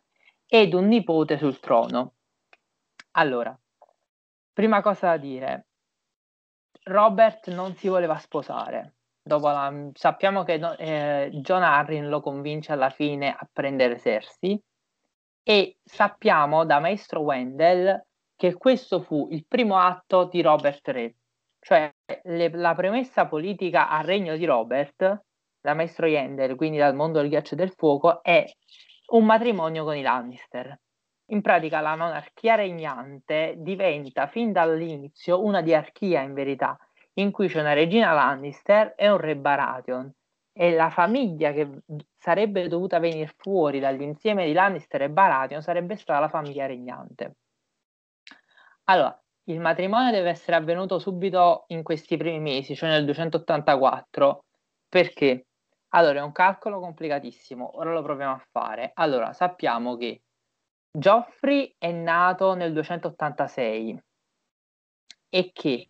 ed 0.46 0.74
un 0.74 0.86
nipote 0.86 1.38
sul 1.38 1.58
trono. 1.60 2.14
Allora, 3.12 3.58
prima 4.52 4.82
cosa 4.82 5.08
da 5.08 5.16
dire, 5.16 5.66
Robert 6.84 7.48
non 7.50 7.74
si 7.74 7.88
voleva 7.88 8.18
sposare. 8.18 8.94
La, 9.22 9.72
sappiamo 9.94 10.42
che 10.42 10.54
eh, 10.78 11.30
John 11.32 11.62
Arryn 11.62 12.08
lo 12.08 12.20
convince 12.20 12.72
alla 12.72 12.90
fine 12.90 13.32
a 13.32 13.48
prendere 13.50 13.98
Cersei 13.98 14.60
e 15.42 15.78
sappiamo 15.82 16.64
da 16.64 16.78
maestro 16.78 17.20
Wendell 17.20 18.00
che 18.36 18.54
questo 18.54 19.00
fu 19.00 19.28
il 19.30 19.44
primo 19.46 19.78
atto 19.78 20.24
di 20.24 20.40
Robert 20.40 20.86
Re, 20.88 21.16
cioè 21.60 21.92
le, 22.24 22.50
la 22.50 22.74
premessa 22.74 23.26
politica 23.26 23.88
al 23.88 24.04
regno 24.04 24.36
di 24.36 24.44
Robert, 24.44 25.22
da 25.60 25.74
maestro 25.74 26.06
Wendell, 26.06 26.56
quindi 26.56 26.78
dal 26.78 26.94
mondo 26.94 27.20
del 27.20 27.28
ghiaccio 27.28 27.54
e 27.54 27.56
del 27.56 27.72
fuoco, 27.72 28.22
è 28.22 28.44
un 29.12 29.24
matrimonio 29.24 29.84
con 29.84 29.96
i 29.96 30.02
Lannister. 30.02 30.76
In 31.26 31.40
pratica 31.40 31.80
la 31.80 31.96
monarchia 31.96 32.56
regnante 32.56 33.54
diventa 33.58 34.26
fin 34.26 34.52
dall'inizio 34.52 35.44
una 35.44 35.62
diarchia 35.62 36.20
in 36.22 36.34
verità, 36.34 36.76
in 37.14 37.30
cui 37.30 37.48
c'è 37.48 37.60
una 37.60 37.74
regina 37.74 38.12
Lannister 38.12 38.94
e 38.96 39.08
un 39.08 39.18
re 39.18 39.36
Baratheon 39.36 40.12
e 40.52 40.72
la 40.74 40.90
famiglia 40.90 41.52
che 41.52 41.82
sarebbe 42.18 42.68
dovuta 42.68 42.98
venire 42.98 43.32
fuori 43.36 43.80
dall'insieme 43.80 44.46
di 44.46 44.52
Lannister 44.52 45.02
e 45.02 45.10
Baratheon 45.10 45.62
sarebbe 45.62 45.96
stata 45.96 46.20
la 46.20 46.28
famiglia 46.28 46.66
regnante. 46.66 47.36
Allora, 48.84 49.18
il 49.44 49.60
matrimonio 49.60 50.10
deve 50.10 50.30
essere 50.30 50.56
avvenuto 50.56 50.98
subito 50.98 51.64
in 51.68 51.82
questi 51.82 52.16
primi 52.16 52.40
mesi, 52.40 52.74
cioè 52.74 52.90
nel 52.90 53.04
284, 53.04 54.44
perché? 54.88 55.46
Allora, 55.94 56.20
è 56.20 56.22
un 56.22 56.32
calcolo 56.32 56.80
complicatissimo, 56.80 57.78
ora 57.78 57.92
lo 57.92 58.02
proviamo 58.02 58.32
a 58.32 58.46
fare. 58.50 58.90
Allora, 58.94 59.32
sappiamo 59.32 59.96
che 59.96 60.22
Geoffrey 60.90 61.74
è 61.78 61.90
nato 61.90 62.54
nel 62.54 62.72
286 62.72 64.02
e 65.28 65.50
che 65.52 65.88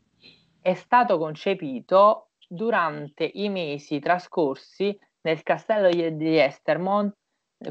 è 0.61 0.75
stato 0.75 1.19
concepito 1.19 2.31
durante 2.53 3.31
i 3.33 3.49
mesi 3.49 3.99
trascorsi 3.99 4.97
nel 5.23 5.43
castello 5.43 5.89
di 5.89 6.39
Estermont, 6.39 7.15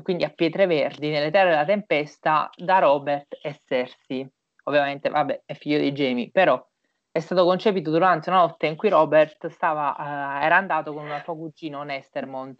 quindi 0.01 0.23
a 0.23 0.29
Pietre 0.29 0.65
nelle 0.65 1.29
terre 1.29 1.49
della 1.49 1.65
tempesta, 1.65 2.49
da 2.55 2.79
Robert 2.79 3.37
e 3.41 3.59
Cersei. 3.63 4.27
Ovviamente, 4.63 5.09
vabbè, 5.09 5.43
è 5.45 5.53
figlio 5.53 5.79
di 5.79 5.91
Jamie, 5.91 6.31
però 6.31 6.63
è 7.11 7.19
stato 7.19 7.43
concepito 7.43 7.91
durante 7.91 8.29
una 8.29 8.39
notte 8.39 8.67
in 8.67 8.75
cui 8.75 8.89
Robert 8.89 9.47
stava, 9.47 9.95
uh, 9.97 10.43
era 10.43 10.55
andato 10.55 10.93
con 10.93 11.03
un 11.03 11.21
suo 11.23 11.35
cugino 11.35 11.83
Nestermont. 11.83 12.59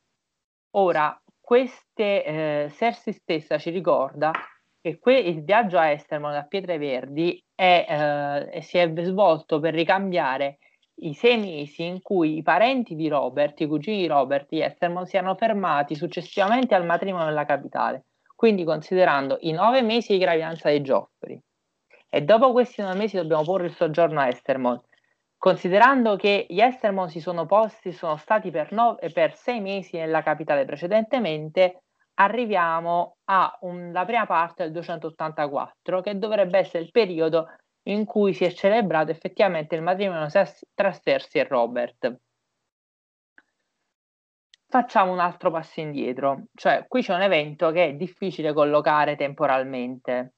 Ora, 0.72 1.20
queste, 1.40 2.24
eh, 2.24 2.72
Cersei 2.72 3.14
stessa 3.14 3.58
ci 3.58 3.72
ricorda 3.72 4.32
che 4.80 5.00
que- 5.00 5.20
il 5.20 5.44
viaggio 5.44 5.78
a 5.78 5.90
Estermont 5.90 6.36
a 6.36 6.46
Pietre 6.46 6.78
Verdi 6.78 7.44
è, 7.56 8.50
eh, 8.54 8.62
si 8.62 8.78
è 8.78 8.92
svolto 9.04 9.60
per 9.60 9.74
ricambiare 9.74 10.58
i 11.04 11.14
sei 11.14 11.38
mesi 11.38 11.84
in 11.86 12.02
cui 12.02 12.38
i 12.38 12.44
parenti 12.44 12.96
di 12.96 13.08
Robert, 13.08 13.60
i 13.62 13.68
cugini 13.68 13.98
di 13.98 14.08
Robert 14.08 14.48
di 14.50 14.62
Estermont, 14.62 15.08
si 15.08 15.18
erano 15.18 15.36
fermati 15.36 15.96
successivamente 15.96 16.76
al 16.76 16.86
matrimonio 16.86 17.26
nella 17.26 17.46
capitale, 17.46 18.06
quindi 18.36 18.64
considerando 18.64 19.38
i 19.42 19.52
nove 19.52 19.82
mesi 19.82 20.14
di 20.14 20.20
gravidanza 20.20 20.70
di 20.70 20.82
Geoffrey. 20.82 21.40
E 22.10 22.22
dopo 22.22 22.52
questi 22.52 22.82
nove 22.82 22.98
mesi 22.98 23.16
dobbiamo 23.16 23.44
porre 23.44 23.68
il 23.68 23.74
soggiorno 23.74 24.20
a 24.20 24.28
Estermont. 24.28 24.84
Considerando 25.38 26.18
che 26.18 26.46
gli 26.48 26.60
Estermon 26.60 27.10
si 27.10 27.20
sono 27.20 27.48
posti, 27.48 27.92
sono 27.94 28.18
stati 28.18 28.52
per, 28.52 28.72
nove, 28.74 29.10
per 29.12 29.36
sei 29.36 29.60
mesi 29.60 29.98
nella 29.98 30.22
capitale 30.22 30.66
precedentemente, 30.66 31.84
arriviamo 32.16 33.18
alla 33.24 34.06
prima 34.06 34.28
parte 34.28 34.64
del 34.64 34.74
284, 34.74 36.02
che 36.02 36.20
dovrebbe 36.20 36.60
essere 36.60 36.84
il 36.84 36.92
periodo 36.92 37.48
in 37.84 38.06
cui 38.06 38.34
si 38.34 38.46
è 38.46 38.52
celebrato 38.52 39.12
effettivamente 39.12 39.76
il 39.76 39.82
matrimonio 39.82 40.28
tra 40.74 40.92
Cersei 40.92 41.42
e 41.42 41.44
Robert. 41.46 42.20
Facciamo 44.68 45.12
un 45.12 45.20
altro 45.20 45.52
passo 45.52 45.82
indietro, 45.82 46.46
cioè 46.56 46.86
qui 46.88 47.02
c'è 47.02 47.14
un 47.14 47.22
evento 47.22 47.72
che 47.72 47.88
è 47.88 47.94
difficile 47.94 48.54
collocare 48.54 49.18
temporalmente, 49.18 50.36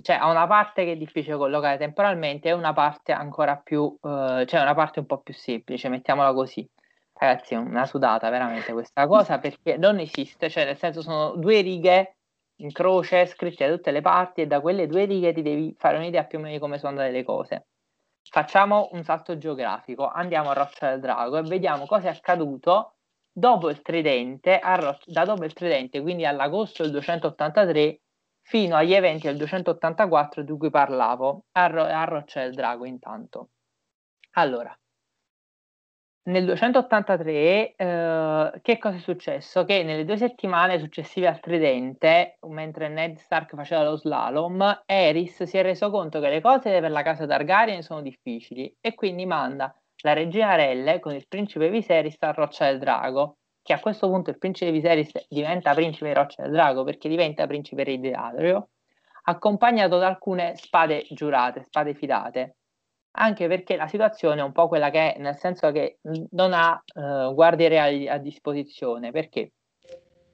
cioè 0.00 0.16
ha 0.16 0.30
una 0.30 0.46
parte 0.46 0.84
che 0.84 0.92
è 0.92 0.96
difficile 0.96 1.36
collocare 1.36 1.78
temporalmente 1.78 2.48
e 2.48 2.52
una 2.52 2.72
parte 2.72 3.10
ancora 3.10 3.56
più, 3.56 3.96
eh, 4.00 4.44
cioè 4.46 4.60
una 4.60 4.74
parte 4.74 5.00
un 5.00 5.06
po' 5.06 5.18
più 5.18 5.34
semplice, 5.34 5.88
mettiamola 5.88 6.32
così. 6.32 6.68
Ragazzi, 7.14 7.54
è 7.54 7.56
una 7.56 7.86
sudata 7.86 8.30
veramente 8.30 8.72
questa 8.72 9.06
cosa 9.08 9.38
perché 9.38 9.76
non 9.76 9.98
esiste, 9.98 10.48
cioè 10.48 10.64
nel 10.64 10.76
senso 10.76 11.02
sono 11.02 11.34
due 11.34 11.60
righe 11.60 12.16
in 12.62 12.72
croce 12.72 13.26
scritte 13.26 13.66
da 13.66 13.74
tutte 13.74 13.90
le 13.90 14.00
parti 14.00 14.42
e 14.42 14.46
da 14.46 14.60
quelle 14.60 14.86
due 14.86 15.04
righe 15.04 15.32
ti 15.32 15.42
devi 15.42 15.74
fare 15.76 15.96
un'idea 15.98 16.24
più 16.24 16.38
o 16.38 16.40
meno 16.40 16.54
di 16.54 16.60
come 16.60 16.78
sono 16.78 16.90
andate 16.90 17.10
le 17.10 17.24
cose. 17.24 17.66
Facciamo 18.30 18.88
un 18.92 19.02
salto 19.04 19.36
geografico, 19.36 20.08
andiamo 20.08 20.50
a 20.50 20.54
Roccia 20.54 20.90
del 20.90 21.00
Drago 21.00 21.38
e 21.38 21.42
vediamo 21.42 21.86
cosa 21.86 22.08
è 22.08 22.12
accaduto 22.12 22.94
dopo 23.32 23.68
il 23.68 23.82
Tridente, 23.82 24.60
Ro- 24.62 24.98
da 25.06 25.24
dopo 25.24 25.44
il 25.44 25.52
Tridente, 25.52 26.00
quindi 26.00 26.24
all'agosto 26.24 26.82
del 26.82 26.92
283 26.92 28.00
fino 28.42 28.76
agli 28.76 28.94
eventi 28.94 29.26
del 29.26 29.36
284 29.36 30.42
di 30.42 30.56
cui 30.56 30.70
parlavo, 30.70 31.46
a, 31.52 31.66
Ro- 31.66 31.82
a 31.84 32.04
Roccia 32.04 32.42
del 32.42 32.54
Drago 32.54 32.84
intanto. 32.84 33.50
Allora, 34.34 34.76
nel 36.24 36.44
283 36.44 37.74
eh, 37.74 38.60
che 38.62 38.78
cosa 38.78 38.96
è 38.96 39.00
successo? 39.00 39.64
Che 39.64 39.82
nelle 39.82 40.04
due 40.04 40.16
settimane 40.16 40.78
successive 40.78 41.26
al 41.26 41.40
Tridente, 41.40 42.38
mentre 42.46 42.88
Ned 42.88 43.16
Stark 43.18 43.56
faceva 43.56 43.82
lo 43.82 43.96
slalom, 43.96 44.82
Eris 44.86 45.42
si 45.42 45.58
è 45.58 45.62
reso 45.62 45.90
conto 45.90 46.20
che 46.20 46.28
le 46.28 46.40
cose 46.40 46.78
per 46.80 46.90
la 46.92 47.02
casa 47.02 47.26
Targaryen 47.26 47.82
sono 47.82 48.02
difficili 48.02 48.72
e 48.80 48.94
quindi 48.94 49.26
manda 49.26 49.74
la 50.04 50.12
regina 50.12 50.54
Relle 50.54 51.00
con 51.00 51.14
il 51.14 51.26
principe 51.26 51.70
Viserys 51.70 52.16
a 52.20 52.30
Roccia 52.30 52.66
del 52.66 52.78
Drago, 52.78 53.38
che 53.60 53.72
a 53.72 53.80
questo 53.80 54.08
punto 54.08 54.30
il 54.30 54.38
principe 54.38 54.70
Viserys 54.70 55.26
diventa 55.28 55.74
principe 55.74 56.08
di 56.08 56.14
Roccia 56.14 56.42
del 56.42 56.52
Drago 56.52 56.84
perché 56.84 57.08
diventa 57.08 57.46
principe 57.48 57.82
re 57.82 57.98
di 57.98 58.12
Adrio, 58.12 58.68
accompagnato 59.24 59.98
da 59.98 60.06
alcune 60.06 60.54
spade 60.56 61.04
giurate, 61.10 61.64
spade 61.64 61.94
fidate 61.94 62.56
anche 63.12 63.48
perché 63.48 63.76
la 63.76 63.86
situazione 63.86 64.40
è 64.40 64.44
un 64.44 64.52
po' 64.52 64.68
quella 64.68 64.90
che 64.90 65.14
è, 65.14 65.18
nel 65.18 65.36
senso 65.36 65.70
che 65.70 65.98
non 66.30 66.52
ha 66.52 66.82
uh, 66.94 67.34
guardie 67.34 67.68
reali 67.68 68.08
a 68.08 68.18
disposizione, 68.18 69.10
perché 69.10 69.52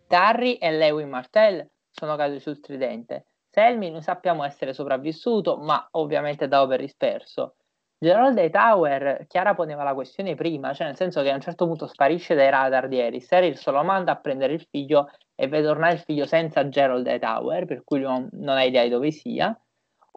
Tarry 0.07 0.55
e 0.55 0.70
Lewin 0.72 1.09
Martell 1.09 1.66
sono 1.91 2.16
caduti 2.16 2.41
sul 2.41 2.61
tridente, 2.61 3.26
Selmy 3.51 3.91
noi 3.91 4.03
sappiamo 4.03 4.45
essere 4.45 4.72
sopravvissuto, 4.72 5.57
ma 5.57 5.87
ovviamente 5.93 6.49
dato 6.49 6.68
per 6.68 6.81
disperso. 6.81 7.57
Gerald 7.99 8.51
Tower, 8.51 9.26
Chiara 9.26 9.55
poneva 9.55 9.83
la 9.83 9.95
questione 9.95 10.37
prima, 10.37 10.72
cioè 10.72 10.87
nel 10.87 10.95
senso 10.95 11.22
che 11.22 11.33
a 11.33 11.35
un 11.35 11.41
certo 11.41 11.66
punto 11.66 11.89
sparisce 11.89 12.37
dai 12.37 12.51
radar 12.51 12.87
di 12.87 13.01
Eris, 13.01 13.33
Eris 13.33 13.66
lo 13.66 13.83
manda 13.83 14.12
a 14.12 14.20
prendere 14.20 14.53
il 14.53 14.64
figlio 14.70 15.11
e 15.35 15.49
vede 15.49 15.66
tornare 15.66 15.95
il 15.95 16.01
figlio 16.01 16.24
senza 16.24 16.68
Gerald 16.68 17.18
Tower, 17.18 17.64
per 17.64 17.83
cui 17.83 17.99
non 18.01 18.31
ha 18.47 18.62
idea 18.62 18.85
di 18.85 18.91
dove 18.91 19.11
sia. 19.11 19.59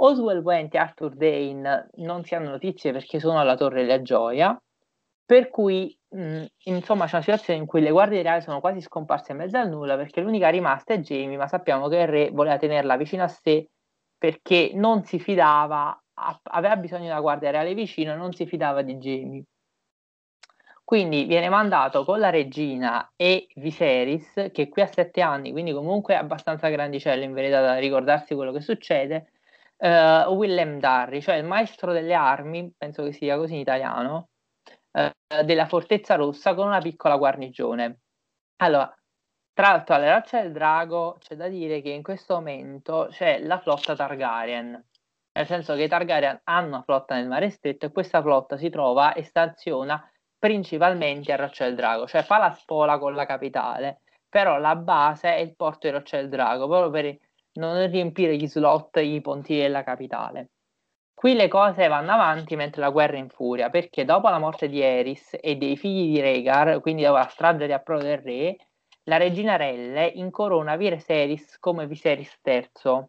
Oswell 0.04 0.40
Went 0.40 0.74
e 0.74 0.78
Arthur 0.78 1.16
Dane 1.16 1.90
non 1.96 2.24
si 2.24 2.34
hanno 2.36 2.50
notizie 2.50 2.92
perché 2.92 3.20
sono 3.20 3.40
alla 3.40 3.56
Torre 3.56 3.82
della 3.82 4.02
Gioia, 4.02 4.60
per 5.26 5.50
cui 5.50 5.96
mh, 6.10 6.44
insomma 6.66 7.06
c'è 7.06 7.16
una 7.16 7.24
situazione 7.24 7.60
in 7.60 7.66
cui 7.66 7.82
le 7.82 7.92
guardie 7.92 8.22
reali 8.22 8.42
sono 8.42 8.60
quasi 8.60 8.82
scomparse 8.82 9.32
in 9.32 9.38
mezzo 9.38 9.58
al 9.58 9.70
nulla 9.70 9.96
perché 9.96 10.22
l'unica 10.22 10.50
rimasta 10.50 10.94
è 10.94 11.00
Jamie, 11.00 11.38
ma 11.38 11.48
sappiamo 11.48 11.88
che 11.88 11.98
il 11.98 12.08
re 12.08 12.30
voleva 12.32 12.58
tenerla 12.58 12.98
vicino 12.98 13.24
a 13.24 13.28
sé 13.28 13.70
perché 14.18 14.72
non 14.74 15.04
si 15.04 15.20
fidava, 15.20 16.00
aveva 16.44 16.76
bisogno 16.78 17.06
una 17.06 17.22
guardia 17.22 17.52
reale 17.52 17.74
vicino 17.74 18.16
non 18.16 18.34
si 18.34 18.46
fidava 18.46 18.82
di 18.82 18.96
Jamie. 18.98 19.44
Quindi 20.84 21.24
viene 21.24 21.48
mandato 21.48 22.04
con 22.04 22.20
la 22.20 22.30
regina 22.30 23.14
e 23.16 23.48
Viserys, 23.56 24.50
che 24.52 24.68
qui 24.68 24.82
ha 24.82 24.88
sette 24.88 25.22
anni, 25.22 25.52
quindi 25.52 25.72
comunque 25.72 26.16
è 26.16 26.18
abbastanza 26.18 26.68
grandicello 26.68 27.24
in 27.24 27.34
verità 27.34 27.62
da 27.62 27.78
ricordarsi 27.78 28.36
quello 28.36 28.52
che 28.52 28.60
succede, 28.60 29.32
uh, 29.82 30.30
Willem 30.32 30.80
Darry, 30.80 31.22
cioè 31.22 31.36
il 31.36 31.46
maestro 31.46 31.92
delle 31.92 32.14
armi, 32.14 32.74
penso 32.78 33.04
che 33.04 33.12
sia 33.12 33.38
così 33.38 33.56
in 33.56 33.60
italiano, 33.60 34.30
uh, 34.92 35.44
della 35.44 35.66
Fortezza 35.68 36.16
Rossa 36.16 36.54
con 36.54 36.68
una 36.68 36.80
piccola 36.80 37.18
guarnigione. 37.18 38.02
Allora, 38.58 38.94
tra 39.54 39.72
l'altro 39.72 39.96
alle 39.96 40.14
rocce 40.14 40.42
del 40.42 40.52
drago 40.52 41.18
c'è 41.20 41.36
da 41.36 41.48
dire 41.48 41.82
che 41.82 41.90
in 41.90 42.04
questo 42.04 42.36
momento 42.36 43.08
c'è 43.12 43.40
la 43.40 43.60
flotta 43.60 43.96
Targaryen, 43.96 44.86
nel 45.34 45.46
senso 45.46 45.76
che 45.76 45.84
i 45.84 45.88
Targaryen 45.88 46.42
hanno 46.46 46.68
una 46.68 46.84
flotta 46.84 47.16
nel 47.16 47.28
mare 47.28 47.50
stretto 47.50 47.86
e 47.86 47.92
questa 47.92 48.22
flotta 48.22 48.58
si 48.58 48.70
trova 48.70 49.14
e 49.14 49.24
staziona 49.24 50.10
principalmente 50.38 51.32
a 51.32 51.36
Roccia 51.36 51.66
del 51.66 51.76
Drago, 51.76 52.08
cioè 52.08 52.24
fa 52.24 52.38
la 52.38 52.52
spola 52.52 52.98
con 52.98 53.14
la 53.14 53.26
capitale, 53.26 54.02
però 54.30 54.58
la 54.58 54.76
base 54.76 55.36
è 55.36 55.40
il 55.40 55.56
porto 55.56 55.88
di 55.88 55.94
Roccia 55.94 56.18
del 56.18 56.30
Drago, 56.30 56.68
proprio 56.68 56.90
per 56.90 57.18
non 57.54 57.90
riempire 57.90 58.36
gli 58.36 58.48
slot, 58.48 58.98
i 58.98 59.22
ponti 59.22 59.58
della 59.58 59.84
capitale. 59.84 60.52
Qui 61.14 61.36
le 61.36 61.48
cose 61.48 61.88
vanno 61.88 62.14
avanti 62.14 62.56
mentre 62.56 62.82
la 62.82 62.90
guerra 62.90 63.18
è 63.18 63.20
in 63.20 63.30
furia, 63.30 63.70
perché 63.70 64.06
dopo 64.06 64.30
la 64.30 64.40
morte 64.40 64.68
di 64.68 64.82
Eris 64.82 65.38
e 65.40 65.56
dei 65.56 65.78
figli 65.78 66.14
di 66.14 66.22
Rhaegar, 66.22 66.80
quindi 66.82 67.04
dopo 67.04 67.18
la 67.18 67.28
strage 67.28 67.68
di 67.68 67.74
approdo 67.74 68.06
del 68.06 68.18
re, 68.18 68.58
la 69.04 69.18
regina 69.18 69.56
Relle 69.56 70.06
incorona 70.08 70.76
Viserys 70.76 71.60
come 71.60 71.88
Viserys 71.88 72.40
III 72.44 73.06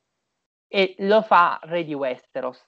e 0.68 0.94
lo 0.98 1.22
fa 1.22 1.58
re 1.62 1.84
di 1.84 1.94
Westeros. 1.94 2.66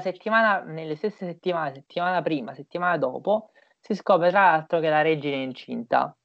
Settimana, 0.00 0.62
nelle 0.62 0.96
stesse 0.96 1.26
settimane, 1.26 1.74
settimana 1.74 2.22
prima, 2.22 2.54
settimana 2.54 2.96
dopo, 2.98 3.50
si 3.80 3.94
scopre 3.94 4.30
tra 4.30 4.50
l'altro 4.50 4.80
che 4.80 4.88
la 4.88 5.02
regina 5.02 5.36
è 5.36 5.40
incinta. 5.40 6.16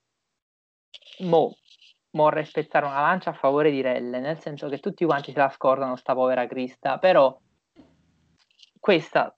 Mo, 1.20 1.56
vorrei 2.24 2.46
spezzare 2.46 2.86
una 2.86 3.02
lancia 3.02 3.32
a 3.32 3.34
favore 3.34 3.72
di 3.72 3.82
Relle, 3.82 4.20
nel 4.20 4.40
senso 4.40 4.70
che 4.70 4.80
tutti 4.80 5.06
quanti 5.06 5.32
se 5.32 5.40
la 5.40 5.50
scordano 5.50 5.96
sta 5.96 6.14
povera 6.14 6.48
Crista, 6.48 6.98
però 6.98 7.38
questa 8.80 9.36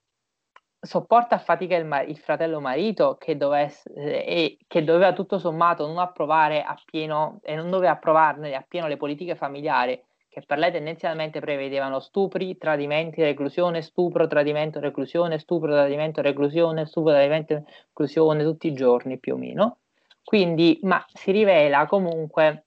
sopporta 0.81 1.35
a 1.35 1.39
fatica 1.39 1.75
il, 1.75 1.85
mar- 1.85 2.07
il 2.07 2.17
fratello 2.17 2.61
marito 2.61 3.17
che, 3.19 3.35
dovesse, 3.35 3.91
eh, 3.93 4.57
che 4.67 4.83
doveva 4.83 5.13
tutto 5.13 5.37
sommato 5.37 5.85
non 5.85 5.97
approvare 5.97 6.63
appieno 6.63 7.39
e 7.43 7.55
non 7.55 7.69
doveva 7.69 7.93
approvarne 7.93 8.55
appieno 8.55 8.87
le 8.87 8.97
politiche 8.97 9.35
familiari 9.35 10.01
che 10.29 10.43
per 10.45 10.59
lei 10.59 10.71
tendenzialmente 10.71 11.39
prevedevano 11.39 11.99
stupri, 11.99 12.55
tradimenti, 12.57 13.21
reclusione, 13.21 13.81
stupro, 13.81 14.27
tradimento, 14.27 14.79
reclusione, 14.79 15.39
stupro, 15.39 15.71
tradimento, 15.71 16.21
reclusione, 16.21 16.85
stupro, 16.85 17.11
tradimento, 17.11 17.63
reclusione 17.87 18.43
tutti 18.43 18.67
i 18.67 18.73
giorni 18.73 19.17
più 19.17 19.33
o 19.33 19.37
meno. 19.37 19.77
Quindi, 20.23 20.79
ma 20.83 21.03
si 21.11 21.31
rivela 21.31 21.87
comunque 21.87 22.65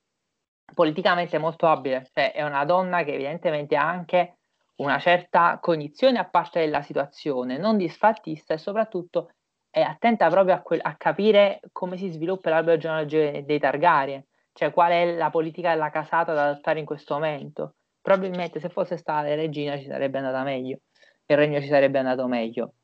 politicamente 0.74 1.38
molto 1.38 1.66
abile, 1.66 2.08
cioè 2.12 2.32
è 2.32 2.42
una 2.42 2.64
donna 2.64 3.04
che 3.04 3.14
evidentemente 3.14 3.76
ha 3.76 3.88
anche 3.88 4.36
una 4.76 4.98
certa 4.98 5.58
cognizione 5.60 6.18
a 6.18 6.24
parte 6.24 6.60
della 6.60 6.82
situazione, 6.82 7.58
non 7.58 7.76
disfattista 7.76 8.54
e 8.54 8.58
soprattutto 8.58 9.32
è 9.70 9.80
attenta 9.80 10.28
proprio 10.28 10.54
a, 10.54 10.60
que- 10.60 10.80
a 10.80 10.96
capire 10.96 11.60
come 11.72 11.96
si 11.96 12.10
sviluppa 12.10 12.50
l'albero 12.50 12.76
genealogico 12.78 13.40
dei 13.44 13.58
Targaryen, 13.58 14.24
cioè 14.52 14.72
qual 14.72 14.92
è 14.92 15.14
la 15.14 15.30
politica 15.30 15.70
della 15.70 15.90
casata 15.90 16.34
da 16.34 16.50
adottare 16.50 16.78
in 16.78 16.84
questo 16.84 17.14
momento. 17.14 17.76
Probabilmente 18.00 18.60
se 18.60 18.68
fosse 18.68 18.96
stata 18.96 19.34
regina 19.34 19.78
ci 19.78 19.86
sarebbe 19.86 20.18
andata 20.18 20.42
meglio, 20.42 20.78
il 21.26 21.36
regno 21.36 21.60
ci 21.60 21.68
sarebbe 21.68 21.98
andato 21.98 22.26
meglio. 22.26 22.74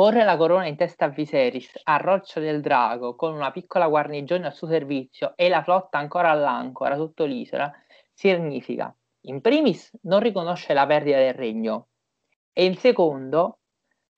Porre 0.00 0.24
la 0.24 0.38
corona 0.38 0.66
in 0.66 0.76
testa 0.76 1.04
a 1.04 1.08
Viserys, 1.08 1.78
a 1.82 1.98
Roccia 1.98 2.40
del 2.40 2.62
Drago, 2.62 3.14
con 3.16 3.34
una 3.34 3.50
piccola 3.50 3.86
guarnigione 3.86 4.46
al 4.46 4.54
suo 4.54 4.66
servizio 4.66 5.34
e 5.36 5.50
la 5.50 5.62
flotta 5.62 5.98
ancora 5.98 6.30
all'ancora 6.30 6.96
sotto 6.96 7.26
l'isola, 7.26 7.70
significa, 8.14 8.96
in 9.26 9.42
primis, 9.42 9.90
non 10.04 10.20
riconosce 10.20 10.72
la 10.72 10.86
perdita 10.86 11.18
del 11.18 11.34
regno 11.34 11.88
e 12.50 12.64
in 12.64 12.78
secondo, 12.78 13.58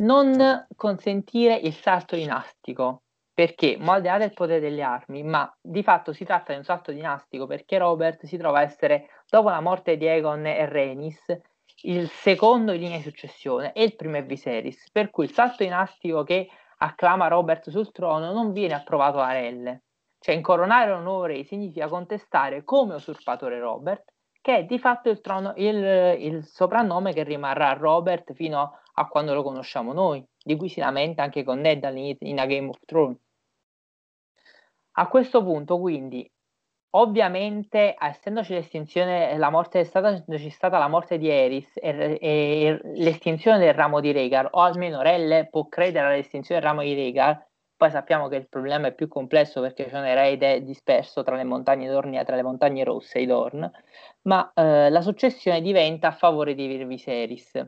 non 0.04 0.68
consentire 0.76 1.56
il 1.56 1.74
salto 1.74 2.14
dinastico, 2.14 3.02
perché, 3.34 3.76
al 3.80 4.00
di 4.02 4.06
là 4.06 4.18
del 4.18 4.34
potere 4.34 4.60
delle 4.60 4.82
armi, 4.82 5.24
ma 5.24 5.52
di 5.60 5.82
fatto 5.82 6.12
si 6.12 6.24
tratta 6.24 6.52
di 6.52 6.58
un 6.58 6.64
salto 6.64 6.92
dinastico 6.92 7.48
perché 7.48 7.78
Robert 7.78 8.24
si 8.24 8.36
trova 8.36 8.60
a 8.60 8.62
essere, 8.62 9.08
dopo 9.28 9.48
la 9.48 9.60
morte 9.60 9.96
di 9.96 10.06
Aegon 10.06 10.46
e 10.46 10.64
Rhaenys, 10.64 11.40
il 11.82 12.08
secondo 12.08 12.72
in 12.72 12.80
linea 12.80 12.96
di 12.98 13.02
successione 13.02 13.72
e 13.72 13.82
il 13.82 13.96
primo 13.96 14.16
è 14.16 14.24
Viserys, 14.24 14.90
per 14.90 15.10
cui 15.10 15.24
il 15.24 15.32
salto 15.32 15.62
dinastico 15.62 16.22
che 16.22 16.48
acclama 16.78 17.28
Robert 17.28 17.70
sul 17.70 17.92
trono 17.92 18.32
non 18.32 18.52
viene 18.52 18.74
approvato 18.74 19.18
a 19.18 19.32
Relle. 19.32 19.82
Cioè 20.18 20.34
incoronare 20.34 20.92
un 20.92 21.02
nuovo 21.02 21.24
re 21.24 21.44
significa 21.44 21.88
contestare 21.88 22.62
come 22.62 22.94
usurpatore 22.94 23.58
Robert, 23.58 24.12
che 24.40 24.58
è 24.58 24.64
di 24.64 24.78
fatto 24.78 25.08
il, 25.08 25.20
trono, 25.20 25.52
il, 25.56 26.16
il 26.18 26.44
soprannome 26.44 27.12
che 27.12 27.24
rimarrà 27.24 27.72
Robert 27.72 28.32
fino 28.34 28.78
a 28.94 29.08
quando 29.08 29.34
lo 29.34 29.42
conosciamo 29.42 29.92
noi, 29.92 30.24
di 30.36 30.56
cui 30.56 30.68
si 30.68 30.80
lamenta 30.80 31.22
anche 31.22 31.42
con 31.42 31.60
Ned 31.60 32.16
in 32.20 32.38
A 32.38 32.46
Game 32.46 32.68
of 32.68 32.78
Thrones. 32.84 33.18
A 34.92 35.08
questo 35.08 35.42
punto, 35.42 35.78
quindi, 35.78 36.30
ovviamente, 36.94 37.94
essendoci 37.98 38.54
l'estinzione, 38.54 39.36
la 39.36 39.50
morte 39.50 39.80
è 39.80 39.84
stata, 39.84 40.22
c'è 40.24 40.48
stata 40.48 40.78
la 40.78 40.88
morte 40.88 41.18
di 41.18 41.28
Eris 41.28 41.70
e, 41.74 42.18
e, 42.20 42.80
l'estinzione 42.94 43.58
del 43.58 43.74
ramo 43.74 44.00
di 44.00 44.12
Rhaegar, 44.12 44.48
o 44.52 44.60
almeno 44.60 45.02
Relle 45.02 45.48
può 45.50 45.68
credere 45.68 46.06
all'estinzione 46.06 46.60
del 46.60 46.68
ramo 46.68 46.82
di 46.82 46.94
Rhaegar, 46.94 47.46
poi 47.82 47.90
sappiamo 47.90 48.28
che 48.28 48.36
il 48.36 48.48
problema 48.48 48.88
è 48.88 48.94
più 48.94 49.08
complesso 49.08 49.60
perché 49.60 49.86
c'è 49.86 49.98
un 49.98 50.04
erede 50.06 50.62
disperso 50.62 51.24
tra 51.24 51.34
le 51.34 51.42
montagne 51.44 51.88
Dornia, 51.88 52.22
tra 52.22 52.36
le 52.36 52.44
montagne 52.44 52.84
rosse 52.84 53.18
i 53.18 53.26
Dorn, 53.26 53.68
ma 54.22 54.52
eh, 54.54 54.88
la 54.88 55.00
successione 55.00 55.60
diventa 55.60 56.08
a 56.08 56.12
favore 56.12 56.54
di 56.54 56.84
Viserys. 56.84 57.66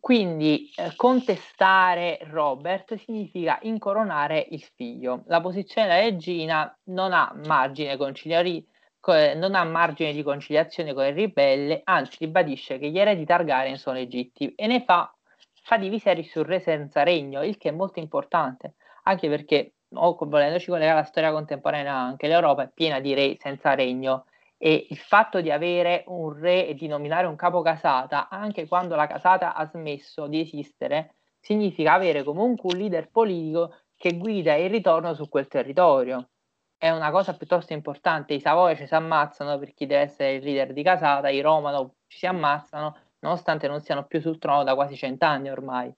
Quindi 0.00 0.70
eh, 0.74 0.94
contestare 0.96 2.18
Robert 2.22 2.94
significa 2.96 3.58
incoronare 3.62 4.46
il 4.50 4.62
figlio. 4.74 5.22
La 5.26 5.40
posizione 5.40 5.86
della 5.86 6.00
regina 6.00 6.78
non 6.84 7.12
ha 7.12 7.32
margine, 7.44 7.96
conciliari, 7.96 8.66
non 9.04 9.54
ha 9.54 9.64
margine 9.64 10.12
di 10.12 10.22
conciliazione 10.22 10.94
con 10.94 11.04
il 11.04 11.12
ribelle, 11.12 11.82
anzi 11.84 12.16
ribadisce 12.20 12.78
che 12.78 12.88
gli 12.90 12.98
eredi 12.98 13.26
Targaryen 13.26 13.76
sono 13.76 13.96
legittimi 13.96 14.54
e 14.54 14.66
ne 14.66 14.82
fa 14.82 15.14
fa 15.62 15.76
di 15.76 15.88
Viserys 15.88 16.34
un 16.36 16.44
re 16.44 16.60
senza 16.60 17.02
regno, 17.02 17.42
il 17.42 17.56
che 17.56 17.68
è 17.68 17.72
molto 17.72 18.00
importante, 18.00 18.74
anche 19.04 19.28
perché, 19.28 19.74
o 19.94 20.16
volendoci 20.20 20.68
collegare 20.68 20.98
alla 20.98 21.06
storia 21.06 21.32
contemporanea 21.32 21.94
anche, 21.94 22.28
l'Europa 22.28 22.64
è 22.64 22.70
piena 22.72 22.98
di 23.00 23.14
re 23.14 23.36
senza 23.38 23.74
regno 23.74 24.24
e 24.64 24.86
il 24.90 24.96
fatto 24.96 25.40
di 25.40 25.50
avere 25.50 26.04
un 26.06 26.38
re 26.38 26.68
e 26.68 26.74
di 26.74 26.86
nominare 26.86 27.26
un 27.26 27.34
capo 27.34 27.62
casata, 27.62 28.28
anche 28.28 28.68
quando 28.68 28.94
la 28.94 29.08
casata 29.08 29.54
ha 29.54 29.66
smesso 29.66 30.28
di 30.28 30.38
esistere, 30.38 31.16
significa 31.40 31.94
avere 31.94 32.22
comunque 32.22 32.72
un 32.72 32.78
leader 32.78 33.10
politico 33.10 33.74
che 33.96 34.16
guida 34.16 34.54
il 34.54 34.70
ritorno 34.70 35.14
su 35.14 35.28
quel 35.28 35.48
territorio. 35.48 36.28
È 36.76 36.88
una 36.90 37.10
cosa 37.10 37.36
piuttosto 37.36 37.72
importante. 37.72 38.34
I 38.34 38.40
Savoia 38.40 38.76
ci 38.76 38.86
si 38.86 38.94
ammazzano 38.94 39.58
per 39.58 39.74
chi 39.74 39.86
deve 39.86 40.02
essere 40.02 40.34
il 40.34 40.44
leader 40.44 40.72
di 40.72 40.84
casata, 40.84 41.28
i 41.28 41.40
Romano 41.40 41.96
ci 42.06 42.18
si 42.18 42.26
ammazzano 42.26 42.96
nonostante 43.18 43.66
non 43.66 43.80
siano 43.80 44.04
più 44.06 44.20
sul 44.20 44.38
trono 44.38 44.62
da 44.62 44.76
quasi 44.76 44.96
cent'anni 44.96 45.50
ormai. 45.50 45.92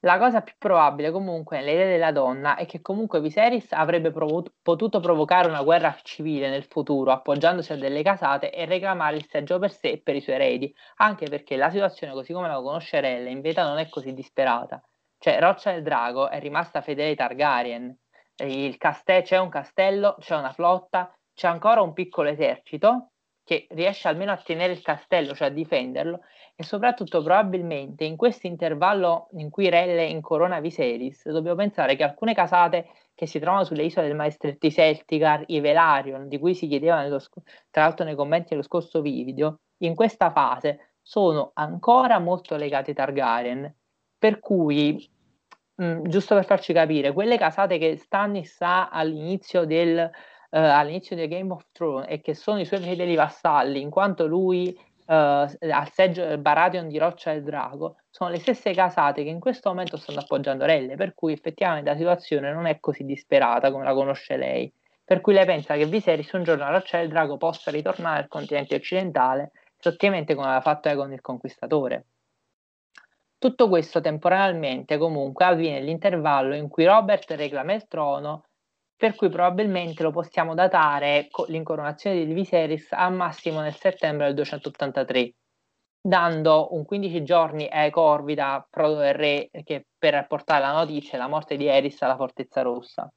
La 0.00 0.18
cosa 0.18 0.40
più 0.42 0.54
probabile 0.58 1.10
comunque 1.10 1.58
nell'idea 1.58 1.86
della 1.86 2.12
donna 2.12 2.56
è 2.56 2.64
che 2.66 2.80
comunque 2.80 3.20
Viserys 3.20 3.72
avrebbe 3.72 4.10
provo- 4.10 4.44
potuto 4.62 5.00
provocare 5.00 5.48
una 5.48 5.62
guerra 5.62 5.96
civile 6.02 6.48
nel 6.48 6.64
futuro 6.64 7.10
appoggiandosi 7.12 7.72
a 7.72 7.76
delle 7.76 8.02
casate 8.02 8.52
e 8.52 8.66
reclamare 8.66 9.16
il 9.16 9.26
seggio 9.28 9.58
per 9.58 9.72
sé 9.72 9.92
e 9.92 10.00
per 10.00 10.14
i 10.14 10.20
suoi 10.20 10.36
eredi, 10.36 10.72
anche 10.96 11.26
perché 11.28 11.56
la 11.56 11.70
situazione 11.70 12.12
così 12.12 12.32
come 12.32 12.48
la 12.48 12.60
conosce 12.60 13.00
Rella 13.00 13.28
in 13.30 13.40
verità 13.40 13.64
non 13.64 13.78
è 13.78 13.88
così 13.88 14.12
disperata. 14.12 14.82
Cioè 15.18 15.40
Roccia 15.40 15.72
del 15.72 15.82
Drago 15.82 16.28
è 16.28 16.38
rimasta 16.40 16.82
fedele 16.82 17.08
ai 17.08 17.16
Targaryen, 17.16 17.98
caste- 18.78 19.22
c'è 19.22 19.38
un 19.38 19.48
castello, 19.48 20.16
c'è 20.20 20.36
una 20.36 20.52
flotta, 20.52 21.12
c'è 21.34 21.48
ancora 21.48 21.80
un 21.80 21.92
piccolo 21.92 22.28
esercito 22.28 23.12
che 23.44 23.66
riesce 23.70 24.08
almeno 24.08 24.32
a 24.32 24.36
tenere 24.36 24.72
il 24.72 24.82
castello, 24.82 25.34
cioè 25.34 25.48
a 25.48 25.50
difenderlo, 25.50 26.20
e 26.58 26.64
soprattutto 26.64 27.22
probabilmente 27.22 28.04
in 28.04 28.16
questo 28.16 28.46
intervallo 28.46 29.28
in 29.32 29.50
cui 29.50 29.68
Relle 29.68 30.06
incorona 30.06 30.58
Viserys, 30.58 31.28
dobbiamo 31.28 31.56
pensare 31.56 31.96
che 31.96 32.02
alcune 32.02 32.32
casate 32.32 32.88
che 33.14 33.26
si 33.26 33.38
trovano 33.38 33.64
sulle 33.64 33.84
isole 33.84 34.06
del 34.06 34.16
Maestretti 34.16 34.70
Celticar, 34.70 35.44
i 35.48 35.60
Velarion, 35.60 36.28
di 36.28 36.38
cui 36.38 36.54
si 36.54 36.66
chiedeva 36.66 37.02
nello, 37.02 37.20
tra 37.70 37.82
l'altro 37.82 38.06
nei 38.06 38.14
commenti 38.14 38.48
dello 38.50 38.62
scorso 38.62 39.02
video, 39.02 39.60
in 39.78 39.94
questa 39.94 40.30
fase 40.30 40.94
sono 41.02 41.50
ancora 41.54 42.18
molto 42.18 42.56
legate 42.56 42.90
ai 42.90 42.96
Targaryen, 42.96 43.74
per 44.18 44.40
cui, 44.40 45.08
mh, 45.74 46.08
giusto 46.08 46.34
per 46.34 46.46
farci 46.46 46.72
capire, 46.72 47.12
quelle 47.12 47.36
casate 47.36 47.76
che 47.76 47.98
Stannis 47.98 48.56
ha 48.62 48.88
all'inizio 48.88 49.66
del 49.66 50.10
eh, 50.50 50.58
all'inizio 50.58 51.16
di 51.16 51.28
Game 51.28 51.52
of 51.52 51.66
Thrones 51.72 52.06
e 52.08 52.20
che 52.20 52.34
sono 52.34 52.60
i 52.60 52.64
suoi 52.64 52.80
fedeli 52.80 53.14
vassalli, 53.14 53.80
in 53.80 53.90
quanto 53.90 54.26
lui 54.26 54.76
eh, 55.06 55.14
al 55.70 55.90
seggio 55.92 56.36
Baratheon 56.38 56.88
di 56.88 56.98
Roccia 56.98 57.32
del 57.32 57.44
Drago, 57.44 57.96
sono 58.10 58.30
le 58.30 58.38
stesse 58.38 58.72
casate 58.72 59.22
che 59.22 59.28
in 59.30 59.40
questo 59.40 59.68
momento 59.68 59.96
stanno 59.96 60.20
appoggiando 60.20 60.64
Relle, 60.64 60.96
per 60.96 61.14
cui 61.14 61.32
effettivamente 61.32 61.90
la 61.90 61.96
situazione 61.96 62.52
non 62.52 62.66
è 62.66 62.80
così 62.80 63.04
disperata 63.04 63.70
come 63.70 63.84
la 63.84 63.94
conosce 63.94 64.36
lei. 64.36 64.72
Per 65.04 65.20
cui 65.20 65.34
lei 65.34 65.46
pensa 65.46 65.76
che 65.76 65.86
Viserys 65.86 66.32
un 66.32 66.42
giorno 66.42 66.64
a 66.64 66.70
Roccia 66.70 66.98
del 66.98 67.08
Drago 67.08 67.36
possa 67.36 67.70
ritornare 67.70 68.22
al 68.22 68.28
continente 68.28 68.74
occidentale, 68.74 69.52
esattamente 69.78 70.34
come 70.34 70.46
aveva 70.46 70.60
fatto 70.62 70.92
con 70.96 71.12
il 71.12 71.20
Conquistatore. 71.20 72.06
Tutto 73.38 73.68
questo 73.68 74.00
temporalmente 74.00 74.96
comunque 74.98 75.44
avviene 75.44 75.78
nell'intervallo 75.78 76.54
in 76.54 76.68
cui 76.68 76.86
Robert 76.86 77.30
reclama 77.32 77.74
il 77.74 77.86
trono 77.86 78.46
per 78.96 79.14
cui 79.14 79.28
probabilmente 79.28 80.02
lo 80.02 80.10
possiamo 80.10 80.54
datare 80.54 81.28
l'incoronazione 81.48 82.24
di 82.24 82.32
Viserys 82.32 82.92
al 82.92 83.12
massimo 83.12 83.60
nel 83.60 83.74
settembre 83.74 84.26
del 84.26 84.34
283, 84.36 85.34
dando 86.00 86.74
un 86.74 86.84
15 86.84 87.22
giorni 87.22 87.68
ai 87.68 87.90
corvi 87.90 88.34
da 88.34 88.66
Prodo 88.68 88.96
del 88.96 89.14
Re 89.14 89.50
che, 89.64 89.86
per 89.98 90.26
portare 90.26 90.62
la 90.62 90.72
notizia 90.72 91.12
della 91.12 91.28
morte 91.28 91.56
di 91.56 91.66
Eris 91.66 92.00
alla 92.02 92.16
Fortezza 92.16 92.62
Rossa. 92.62 93.10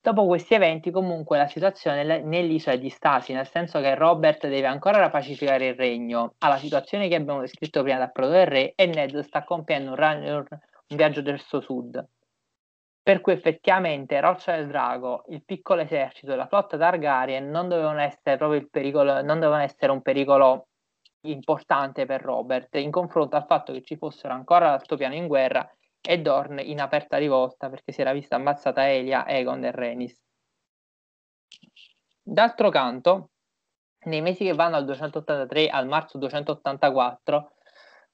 Dopo 0.00 0.26
questi 0.26 0.54
eventi, 0.54 0.90
comunque, 0.90 1.36
la 1.36 1.48
situazione 1.48 2.22
nell'isola 2.22 2.76
è 2.76 2.78
di 2.78 2.90
stasi, 2.90 3.32
nel 3.32 3.48
senso 3.48 3.80
che 3.80 3.94
Robert 3.96 4.46
deve 4.46 4.66
ancora 4.66 4.98
rapacificare 4.98 5.68
il 5.68 5.74
regno, 5.74 6.34
alla 6.38 6.58
situazione 6.58 7.08
che 7.08 7.16
abbiamo 7.16 7.40
descritto 7.40 7.82
prima 7.82 7.98
da 7.98 8.08
Prodo 8.08 8.32
del 8.32 8.46
Re, 8.46 8.72
e 8.76 8.86
Ned 8.86 9.18
sta 9.20 9.42
compiendo 9.42 9.92
un, 9.92 10.46
un 10.48 10.96
viaggio 10.96 11.22
verso 11.22 11.60
sud 11.60 12.04
per 13.06 13.20
cui 13.20 13.34
effettivamente 13.34 14.20
Roccia 14.20 14.56
del 14.56 14.66
Drago, 14.66 15.26
il 15.28 15.44
piccolo 15.44 15.82
esercito 15.82 16.32
e 16.32 16.34
la 16.34 16.48
flotta 16.48 16.76
Targaryen 16.76 17.48
non 17.48 17.68
dovevano 17.68 18.00
essere 18.00 18.36
proprio 18.36 18.58
il 18.58 18.68
pericolo, 18.68 19.22
non 19.22 19.38
dovevano 19.38 19.62
essere 19.62 19.92
un 19.92 20.02
pericolo 20.02 20.66
importante 21.20 22.04
per 22.04 22.20
Robert 22.20 22.74
in 22.74 22.90
confronto 22.90 23.36
al 23.36 23.46
fatto 23.46 23.72
che 23.72 23.84
ci 23.84 23.96
fossero 23.96 24.34
ancora 24.34 24.70
l'altopiano 24.70 25.14
in 25.14 25.28
guerra 25.28 25.72
e 26.00 26.18
Dorn 26.20 26.58
in 26.58 26.80
aperta 26.80 27.16
rivolta 27.16 27.70
perché 27.70 27.92
si 27.92 28.00
era 28.00 28.12
vista 28.12 28.34
ammazzata 28.34 28.90
Elia, 28.90 29.24
Egon 29.28 29.62
e 29.62 29.70
Rhaenys. 29.70 30.24
D'altro 32.20 32.70
canto, 32.70 33.30
nei 34.06 34.20
mesi 34.20 34.42
che 34.42 34.54
vanno 34.54 34.82
dal 34.82 34.84
283 34.84 35.68
al 35.68 35.86
marzo 35.86 36.18
284, 36.18 37.52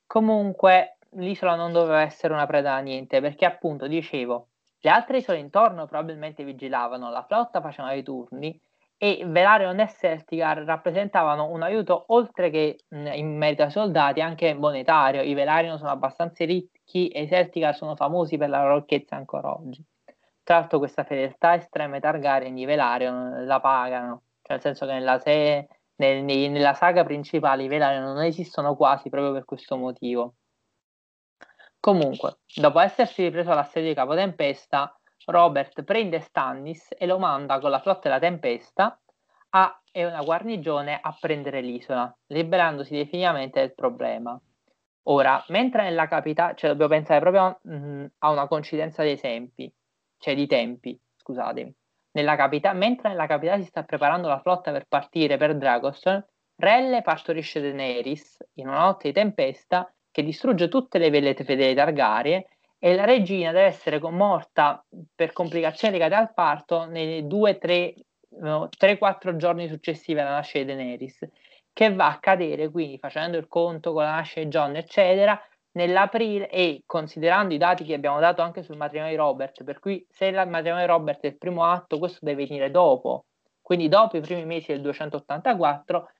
comunque 0.07 0.99
l'isola 1.13 1.55
non 1.55 1.73
doveva 1.73 2.03
essere 2.03 2.35
una 2.35 2.45
preda 2.45 2.75
a 2.75 2.81
niente 2.81 3.23
perché 3.23 3.47
appunto 3.47 3.87
dicevo 3.87 4.49
le 4.85 4.91
altre 4.91 5.19
isole 5.19 5.39
intorno 5.39 5.87
probabilmente 5.87 6.43
vigilavano, 6.43 7.09
la 7.09 7.23
flotta 7.23 7.61
faceva 7.61 7.93
i 7.93 8.03
turni 8.03 8.61
e 8.97 9.23
Velaryon 9.27 9.79
e 9.81 9.89
Celticar 9.89 10.59
rappresentavano 10.59 11.49
un 11.49 11.63
aiuto 11.63 12.05
oltre 12.09 12.51
che 12.51 12.79
mh, 12.89 13.13
in 13.15 13.37
merito 13.37 13.63
ai 13.63 13.71
soldati 13.71 14.21
anche 14.21 14.55
monetario. 14.55 15.23
I 15.23 15.35
Velaryon 15.35 15.79
sono 15.79 15.91
abbastanza 15.91 16.45
ricchi 16.45 17.09
e 17.09 17.23
i 17.23 17.29
Celticar 17.29 17.75
sono 17.75 17.97
famosi 17.97 18.37
per 18.37 18.49
la 18.49 18.63
loro 18.63 18.77
ricchezza 18.79 19.17
ancora 19.17 19.53
oggi. 19.53 19.85
Tra 20.43 20.59
l'altro 20.59 20.79
questa 20.79 21.05
fedeltà 21.05 21.55
estrema 21.55 21.95
ai 21.95 22.01
Targaryen 22.01 22.59
i 22.59 22.65
Velaryon 22.65 23.47
la 23.47 23.61
pagano, 23.61 24.23
cioè 24.43 24.57
nel 24.57 24.61
senso 24.61 24.87
che 24.87 24.93
nella, 24.93 25.19
se- 25.21 25.69
nel, 25.97 26.25
nella 26.25 26.75
saga 26.75 27.05
principale 27.05 27.63
i 27.63 27.69
Velaryon 27.69 28.03
non 28.03 28.23
esistono 28.23 28.75
quasi 28.75 29.09
proprio 29.09 29.33
per 29.33 29.45
questo 29.45 29.77
motivo. 29.77 30.35
Comunque, 31.83 32.37
dopo 32.55 32.79
essersi 32.79 33.25
ripreso 33.25 33.53
l'assedio 33.53 33.89
di 33.89 33.97
Capotempesta, 33.97 34.97
Robert 35.25 35.83
prende 35.83 36.21
Stannis 36.21 36.95
e 36.97 37.07
lo 37.07 37.19
manda 37.19 37.59
con 37.59 37.71
la 37.71 37.81
flotta 37.81 38.03
della 38.03 38.21
Tempesta 38.21 39.01
a, 39.51 39.83
e 39.91 40.07
una 40.07 40.23
guarnigione 40.23 40.97
a 41.03 41.17
prendere 41.19 41.61
l'isola, 41.61 42.17
liberandosi 42.27 42.95
definitivamente 42.95 43.59
del 43.59 43.75
problema. 43.75 44.41
Ora, 45.09 45.45
mentre 45.49 45.83
nella 45.83 46.07
capitale, 46.07 46.55
cioè 46.55 46.71
dobbiamo 46.71 46.93
pensare 46.93 47.19
proprio 47.19 47.59
mh, 47.61 48.07
a 48.19 48.31
una 48.31 48.47
coincidenza 48.47 49.03
di 49.03 49.11
esempi, 49.11 49.75
cioè 50.19 50.37
di 50.37 50.47
tempi, 50.47 50.97
scusatemi. 51.17 51.75
Nella 52.13 52.37
capita- 52.37 52.75
mentre 52.75 53.09
nella 53.09 53.27
capitale 53.27 53.63
si 53.63 53.69
sta 53.69 53.83
preparando 53.83 54.29
la 54.29 54.39
flotta 54.39 54.71
per 54.71 54.87
partire 54.87 55.37
per 55.37 55.57
Dragoston, 55.57 56.25
Relle 56.55 57.03
partorisce 57.03 57.61
Daenerys 57.61 58.37
in 58.55 58.69
una 58.69 58.83
notte 58.83 59.09
di 59.09 59.15
tempesta 59.15 59.93
che 60.13 60.23
distrugge 60.23 60.69
tutte 60.69 60.99
le 60.99 61.11
vele 61.11 61.35
fedeli 61.35 61.75
Targaryen 61.75 62.45
e 62.79 62.95
la 62.95 63.05
regina 63.05 63.51
deve 63.51 63.67
essere 63.67 63.99
morta 64.01 64.85
per 65.15 65.33
complicazioni 65.33 65.95
legate 65.95 66.15
al 66.15 66.35
parto 66.35 66.85
nei 66.85 67.25
2-3-4 67.25 69.37
giorni 69.37 69.69
successivi 69.69 70.21
alla 70.21 70.31
nascita 70.31 70.65
di 70.65 70.75
Daenerys, 70.75 71.29
che 71.73 71.95
va 71.95 72.09
a 72.09 72.19
cadere 72.19 72.71
quindi 72.71 72.99
facendo 72.99 73.39
il 73.39 73.49
conto 73.49 73.93
con 73.93 74.03
la 74.03 74.17
nascita 74.17 74.41
di 74.41 74.49
John, 74.49 74.77
eccetera, 74.77 75.41
nell'aprile 75.73 76.51
e 76.51 76.83
considerando 76.85 77.55
i 77.55 77.59
dati 77.59 77.85
che 77.85 77.95
abbiamo 77.95 78.21
dato 78.21 78.43
anche 78.43 78.63
sul 78.63 78.77
matrimonio 78.77 79.13
di 79.13 79.19
Robert, 79.19 79.65
per 79.65 79.79
cui 79.79 80.05
se 80.11 80.27
il 80.27 80.35
matrimonio 80.35 80.85
di 80.85 80.93
Robert 80.93 81.21
è 81.21 81.29
il 81.29 81.39
primo 81.39 81.65
atto, 81.65 81.99
questo 81.99 82.19
deve 82.21 82.45
venire 82.45 82.71
dopo, 82.71 83.25
quindi 83.63 83.89
dopo 83.89 84.17
i 84.17 84.21
primi 84.21 84.45
mesi 84.45 84.73
del 84.73 84.83
284 84.83 86.11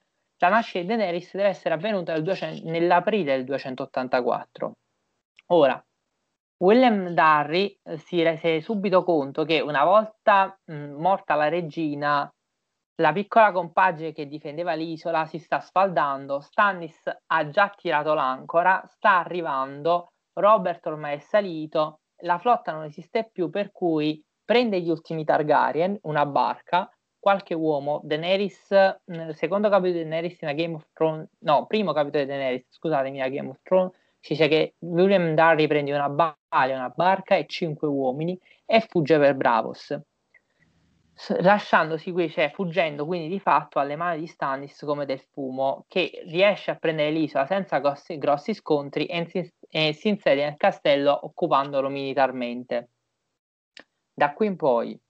la 0.43 0.49
nascita 0.49 0.81
di 0.81 0.87
Daenerys 0.87 1.35
deve 1.35 1.49
essere 1.49 1.75
avvenuta 1.75 2.13
nel 2.13 2.25
200, 2.25 2.69
nell'aprile 2.69 3.37
del 3.37 3.45
284. 3.45 4.73
Ora, 5.53 5.81
William 6.59 7.11
Darry 7.11 7.79
eh, 7.85 7.97
si 7.99 8.23
rese 8.23 8.61
subito 8.61 9.05
conto 9.05 9.45
che 9.45 9.61
una 9.61 9.85
volta 9.85 10.59
mh, 10.65 10.95
morta 10.99 11.37
la 11.37 11.49
regina, 11.49 12.29
la 12.97 13.13
piccola 13.13 13.53
compagine 13.53 14.13
che 14.13 14.27
difendeva 14.27 14.75
l'isola 14.75 15.27
si 15.27 15.39
sta 15.39 15.61
sfaldando, 15.61 16.41
Stannis 16.41 17.03
ha 17.27 17.49
già 17.49 17.73
tirato 17.77 18.15
l'ancora, 18.15 18.83
sta 18.87 19.19
arrivando, 19.19 20.09
Robert 20.33 20.85
ormai 20.87 21.17
è 21.17 21.19
salito, 21.19 22.01
la 22.23 22.39
flotta 22.39 22.73
non 22.73 22.85
esiste 22.85 23.29
più, 23.31 23.49
per 23.49 23.71
cui 23.71 24.21
prende 24.45 24.81
gli 24.81 24.91
ultimi 24.91 25.25
Targaryen, 25.25 25.99
una 26.03 26.27
barca, 26.27 26.91
qualche 27.23 27.55
uomo, 27.55 28.01
Daenerys, 28.03 28.67
secondo 29.35 29.69
capitolo 29.69 30.03
di 30.03 30.09
Daenerys 30.09 30.41
in 30.41 30.57
Game 30.57 30.75
of 30.75 30.89
Thrones, 30.93 31.29
no, 31.43 31.67
primo 31.67 31.93
capitolo 31.93 32.25
di 32.25 32.29
Daenerys, 32.29 32.67
scusatemi, 32.69 33.23
a 33.23 33.29
Game 33.29 33.49
of 33.49 33.61
Thrones, 33.63 33.93
si 34.19 34.33
dice 34.33 34.49
che 34.49 34.75
William 34.81 35.33
Darry 35.35 35.69
prende 35.69 35.95
una 35.95 36.09
balia, 36.09 36.75
una 36.75 36.93
barca 36.93 37.37
e 37.37 37.47
cinque 37.47 37.87
uomini 37.87 38.37
e 38.67 38.81
fugge 38.81 39.21
per 39.21 39.37
Bravos, 39.37 39.97
lasciandosi 41.39 42.11
qui, 42.11 42.29
cioè 42.29 42.51
fuggendo 42.53 43.07
quindi 43.07 43.29
di 43.29 43.39
fatto 43.39 43.79
alle 43.79 43.95
mani 43.95 44.19
di 44.19 44.27
Stannis 44.27 44.83
come 44.85 45.07
del 45.07 45.21
fumo, 45.31 45.85
che 45.87 46.25
riesce 46.27 46.73
a 46.73 46.75
prendere 46.75 47.13
l'isola 47.13 47.47
senza 47.47 47.79
grossi, 47.79 48.19
grossi 48.19 48.53
scontri 48.53 49.07
e 49.07 49.27
si, 49.27 49.53
e 49.69 49.93
si 49.93 50.09
insedia 50.09 50.47
nel 50.47 50.57
castello 50.57 51.21
occupandolo 51.25 51.89
militarmente. 51.89 52.89
Da 54.13 54.33
qui 54.33 54.49
in 54.49 54.57
poi 54.57 55.01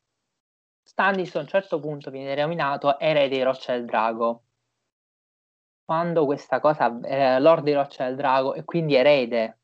Stannis 0.82 1.34
a 1.36 1.40
un 1.40 1.46
certo 1.46 1.80
punto 1.80 2.10
viene 2.10 2.34
renominato 2.34 2.98
erede 2.98 3.36
di 3.36 3.42
Roccia 3.42 3.72
del 3.72 3.84
Drago. 3.84 4.42
Quando 5.84 6.24
questa 6.24 6.60
cosa, 6.60 7.00
eh, 7.00 7.40
Lord 7.40 7.64
di 7.64 7.72
Roccia 7.72 8.04
del 8.06 8.16
Drago 8.16 8.54
e 8.54 8.64
quindi 8.64 8.94
erede, 8.94 9.60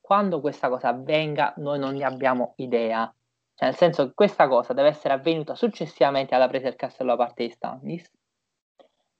quando 0.00 0.40
questa 0.40 0.68
cosa 0.68 0.88
avvenga 0.88 1.54
noi 1.58 1.78
non 1.78 1.94
ne 1.94 2.04
abbiamo 2.04 2.54
idea. 2.56 3.12
Cioè, 3.54 3.68
nel 3.68 3.76
senso 3.76 4.06
che 4.06 4.14
questa 4.14 4.48
cosa 4.48 4.72
deve 4.72 4.88
essere 4.88 5.14
avvenuta 5.14 5.54
successivamente 5.54 6.34
alla 6.34 6.48
presa 6.48 6.68
del 6.68 6.76
castello 6.76 7.10
da 7.10 7.24
parte 7.24 7.44
di 7.44 7.50
Stannis, 7.50 8.10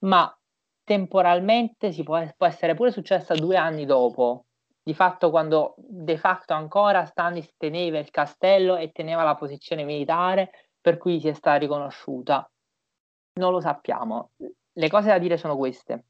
ma 0.01 0.33
temporalmente 0.85 1.93
si 1.93 2.03
può, 2.05 2.25
può 2.37 2.47
essere 2.47 2.75
pure 2.75 2.93
successa 2.93 3.35
due 3.35 3.57
anni 3.57 3.85
dopo, 3.85 4.47
di 4.81 4.95
fatto 4.95 5.29
quando 5.29 5.75
de 5.77 6.17
facto 6.17 6.55
ancora 6.55 7.05
Stannis 7.05 7.53
teneva 7.59 7.99
il 7.99 8.11
castello 8.11 8.77
e 8.77 8.91
teneva 8.93 9.23
la 9.23 9.35
posizione 9.35 9.85
militare 9.85 10.68
per 10.89 10.97
cui 10.97 11.21
si 11.21 11.29
è 11.29 11.35
stata 11.35 11.59
riconosciuta. 11.59 12.51
Non 13.35 13.53
lo 13.53 13.61
sappiamo. 13.61 14.31
Le 14.73 14.89
cose 14.89 15.09
da 15.09 15.19
dire 15.19 15.37
sono 15.37 15.55
queste. 15.55 16.05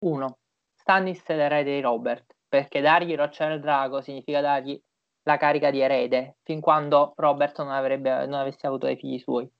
1. 0.00 0.38
Stannis 0.74 1.24
è 1.24 1.34
l'erede 1.34 1.76
di 1.76 1.80
Robert, 1.80 2.36
perché 2.46 2.82
dargli 2.82 3.16
Roccia 3.16 3.48
del 3.48 3.60
Drago 3.60 4.02
significa 4.02 4.42
dargli 4.42 4.78
la 5.22 5.38
carica 5.38 5.70
di 5.70 5.80
erede, 5.80 6.36
fin 6.42 6.60
quando 6.60 7.14
Robert 7.16 7.56
non, 7.58 7.70
avrebbe, 7.70 8.26
non 8.26 8.34
avesse 8.34 8.66
avuto 8.66 8.84
dei 8.84 8.96
figli 8.96 9.18
suoi. 9.18 9.50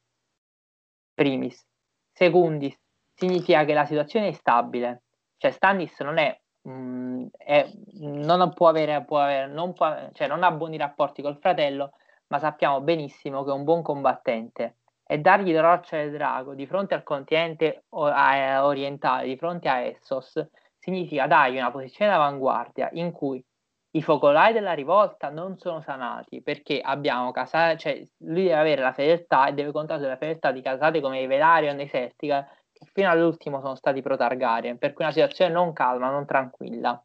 Primis. 1.15 1.67
Secundis, 2.13 2.79
significa 3.15 3.65
che 3.65 3.73
la 3.73 3.87
situazione 3.87 4.29
è 4.29 4.33
stabile, 4.33 5.05
cioè 5.39 5.51
Stannis 5.51 5.99
non 6.01 6.19
è, 6.19 6.39
mh, 6.61 6.71
mm, 6.71 7.27
è 7.39 7.73
non 8.01 8.53
può 8.53 8.69
avere, 8.69 9.03
può 9.03 9.19
avere 9.19 9.47
non, 9.47 9.73
può, 9.73 10.11
cioè 10.13 10.29
non 10.29 10.43
ha 10.43 10.53
buoni 10.53 10.77
rapporti 10.77 11.23
col 11.23 11.39
fratello, 11.39 11.93
ma 12.29 12.39
sappiamo 12.39 12.81
benissimo 12.81 13.45
che 13.45 13.51
è 13.51 13.55
un 13.55 13.65
buon 13.65 13.83
combattente 13.83 14.77
e 15.07 15.19
dargli 15.19 15.53
la 15.53 15.61
roccia 15.61 15.97
del 15.97 16.11
drago 16.11 16.55
di 16.55 16.67
fronte 16.67 16.95
al 16.95 17.05
continente 17.05 17.85
orientale, 17.91 19.27
di 19.27 19.37
fronte 19.37 19.69
a 19.69 19.79
Essos, 19.79 20.45
significa 20.79 21.27
dargli 21.27 21.59
una 21.59 21.71
posizione 21.71 22.11
d'avanguardia 22.11 22.89
in 22.93 23.13
cui 23.13 23.45
i 23.93 24.03
focolai 24.03 24.53
della 24.53 24.75
rivolta 24.75 25.31
non 25.31 25.57
sono 25.59 25.81
sanati 25.81 26.43
perché 26.43 26.81
abbiamo 26.81 27.31
casate, 27.31 27.79
cioè 27.79 28.03
lui 28.19 28.43
deve 28.43 28.57
avere 28.57 28.83
la 28.83 28.93
fedeltà 28.93 29.47
e 29.47 29.55
deve 29.55 29.73
contare 29.73 30.03
sulla 30.03 30.17
fedeltà 30.17 30.53
di 30.53 30.61
casate 30.61 31.01
come 31.01 31.21
i 31.21 31.27
Velaryon 31.27 31.79
e 31.81 31.85
i 31.85 31.89
Sertica 31.89 32.47
che 32.73 32.87
fino 32.93 33.09
all'ultimo 33.09 33.61
sono 33.61 33.75
stati 33.75 34.03
pro 34.03 34.17
Targaryen, 34.17 34.77
per 34.77 34.93
cui 34.93 35.05
una 35.05 35.15
situazione 35.15 35.53
non 35.53 35.73
calma, 35.73 36.11
non 36.11 36.27
tranquilla. 36.27 37.03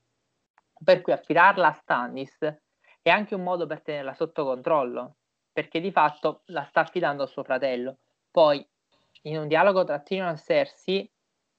Per 0.84 1.02
cui 1.02 1.14
affidarla 1.14 1.68
a 1.68 1.74
Stannis 1.74 2.38
è 3.02 3.10
anche 3.10 3.36
un 3.36 3.44
modo 3.44 3.66
per 3.66 3.82
tenerla 3.82 4.14
sotto 4.14 4.44
controllo, 4.44 5.16
perché 5.52 5.80
di 5.80 5.92
fatto 5.92 6.42
la 6.46 6.66
sta 6.70 6.82
affidando 6.82 7.24
a 7.24 7.28
suo 7.28 7.44
fratello. 7.44 7.98
Poi, 8.30 8.66
in 9.24 9.38
un 9.38 9.48
dialogo 9.48 9.84
tra 9.84 10.00
Tyrion 10.00 10.34
e 10.34 10.38
Cersei, 10.38 11.12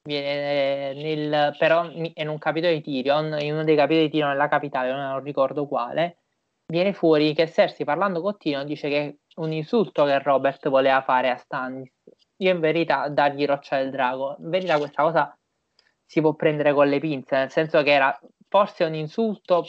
viene 0.03 0.93
nel, 0.93 1.55
però 1.57 1.89
in 1.89 2.27
un 2.27 2.37
capitolo 2.37 2.73
di 2.73 2.81
Tyrion, 2.81 3.37
in 3.39 3.53
uno 3.53 3.63
dei 3.63 3.75
capitoli 3.75 4.05
di 4.05 4.11
Tyrion 4.11 4.29
nella 4.29 4.47
capitale, 4.47 4.91
non 4.91 5.21
ricordo 5.23 5.67
quale, 5.67 6.17
viene 6.65 6.93
fuori 6.93 7.33
che 7.33 7.49
Cersei 7.49 7.85
parlando 7.85 8.21
con 8.21 8.37
Tyrion 8.37 8.65
dice 8.65 8.89
che 8.89 9.05
è 9.05 9.15
un 9.35 9.51
insulto 9.51 10.05
che 10.05 10.19
Robert 10.19 10.69
voleva 10.69 11.01
fare 11.01 11.29
a 11.29 11.37
Stannis. 11.37 11.91
Io 12.37 12.51
in 12.51 12.59
verità 12.59 13.07
dargli 13.09 13.45
roccia 13.45 13.77
del 13.77 13.91
drago, 13.91 14.37
in 14.39 14.49
verità 14.49 14.77
questa 14.77 15.03
cosa 15.03 15.37
si 16.05 16.19
può 16.21 16.33
prendere 16.33 16.73
con 16.73 16.87
le 16.87 16.99
pinze, 16.99 17.35
nel 17.35 17.51
senso 17.51 17.81
che 17.83 17.91
era 17.91 18.19
forse 18.49 18.83
un 18.83 18.95
insulto 18.95 19.65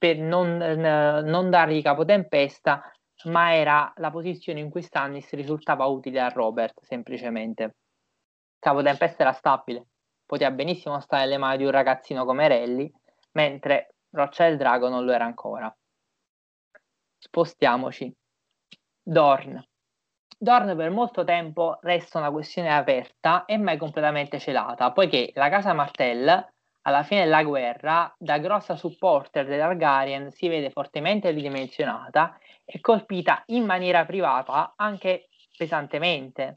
per 0.00 0.16
non, 0.16 0.56
non 0.56 1.50
dargli 1.50 1.82
capotempesta, 1.82 2.90
ma 3.24 3.54
era 3.54 3.92
la 3.96 4.10
posizione 4.10 4.58
in 4.58 4.70
cui 4.70 4.80
Stannis 4.80 5.30
risultava 5.32 5.84
utile 5.84 6.20
a 6.20 6.28
Robert, 6.28 6.80
semplicemente. 6.80 7.76
Capo 8.58 8.80
Tempesta 8.80 9.24
era 9.24 9.32
stabile, 9.32 9.88
poteva 10.24 10.50
benissimo 10.52 10.98
stare 11.00 11.24
nelle 11.24 11.36
mani 11.36 11.58
di 11.58 11.64
un 11.64 11.70
ragazzino 11.70 12.24
come 12.24 12.48
Relli, 12.48 12.90
mentre 13.32 13.96
Roccia 14.10 14.44
del 14.48 14.56
Drago 14.56 14.88
non 14.88 15.04
lo 15.04 15.12
era 15.12 15.26
ancora. 15.26 15.70
Spostiamoci. 17.18 18.10
Dorn. 19.02 19.62
Dorn 20.38 20.74
per 20.74 20.90
molto 20.90 21.24
tempo 21.24 21.78
resta 21.82 22.18
una 22.18 22.30
questione 22.30 22.74
aperta 22.74 23.44
e 23.44 23.58
mai 23.58 23.76
completamente 23.76 24.38
celata, 24.38 24.92
poiché 24.92 25.30
la 25.34 25.50
casa 25.50 25.74
Martell 25.74 26.52
alla 26.90 27.02
fine 27.02 27.24
della 27.24 27.42
guerra, 27.42 28.14
da 28.18 28.38
grossa 28.38 28.76
supporter 28.76 29.46
dei 29.46 29.58
Targaryen, 29.58 30.30
si 30.30 30.48
vede 30.48 30.70
fortemente 30.70 31.30
ridimensionata 31.30 32.38
e 32.64 32.80
colpita 32.80 33.42
in 33.46 33.64
maniera 33.64 34.04
privata 34.04 34.74
anche 34.76 35.28
pesantemente. 35.56 36.54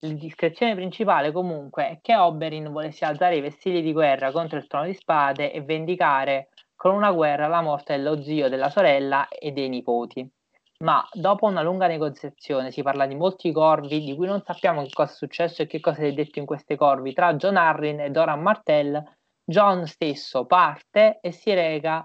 L'indiscrezione 0.00 0.74
principale 0.74 1.32
comunque 1.32 1.88
è 1.88 1.98
che 2.00 2.16
Oberyn 2.16 2.70
volesse 2.70 3.04
alzare 3.04 3.36
i 3.36 3.40
vestigli 3.40 3.82
di 3.82 3.92
guerra 3.92 4.30
contro 4.30 4.58
il 4.58 4.66
trono 4.66 4.86
di 4.86 4.94
spade 4.94 5.52
e 5.52 5.62
vendicare 5.62 6.50
con 6.76 6.94
una 6.94 7.10
guerra 7.10 7.46
la 7.48 7.62
morte 7.62 7.96
dello 7.96 8.22
zio, 8.22 8.48
della 8.48 8.70
sorella 8.70 9.26
e 9.28 9.52
dei 9.52 9.68
nipoti. 9.68 10.30
Ma 10.78 11.06
dopo 11.10 11.46
una 11.46 11.62
lunga 11.62 11.86
negoziazione 11.86 12.70
si 12.70 12.82
parla 12.82 13.06
di 13.06 13.14
molti 13.14 13.50
corvi 13.50 14.04
di 14.04 14.14
cui 14.14 14.26
non 14.26 14.42
sappiamo 14.42 14.82
che 14.82 14.90
cosa 14.92 15.12
è 15.12 15.14
successo 15.16 15.62
e 15.62 15.66
che 15.66 15.80
cosa 15.80 16.02
si 16.02 16.08
è 16.08 16.12
detto 16.12 16.38
in 16.38 16.44
queste 16.44 16.76
corvi 16.76 17.14
tra 17.14 17.34
John 17.34 17.56
Arryn 17.56 18.00
e 18.00 18.10
Doran 18.10 18.42
Martell 18.42 19.02
John 19.48 19.86
stesso 19.86 20.44
parte 20.44 21.20
e 21.20 21.30
si 21.30 21.54
reca 21.54 22.04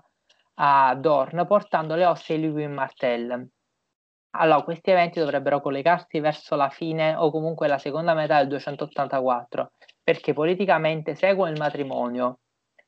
a 0.59 0.93
Dorn 0.93 1.43
portando 1.47 1.95
le 1.95 2.05
ossa 2.05 2.35
di 2.35 2.41
Lewin 2.41 2.71
Martell. 2.71 3.47
Allora, 4.35 4.61
questi 4.61 4.91
eventi 4.91 5.19
dovrebbero 5.19 5.59
collegarsi 5.59 6.19
verso 6.19 6.55
la 6.55 6.69
fine 6.69 7.15
o 7.15 7.31
comunque 7.31 7.67
la 7.67 7.79
seconda 7.79 8.13
metà 8.13 8.37
del 8.37 8.47
284, 8.49 9.71
perché 10.03 10.33
politicamente 10.33 11.15
seguono 11.15 11.51
il 11.51 11.57
matrimonio. 11.57 12.41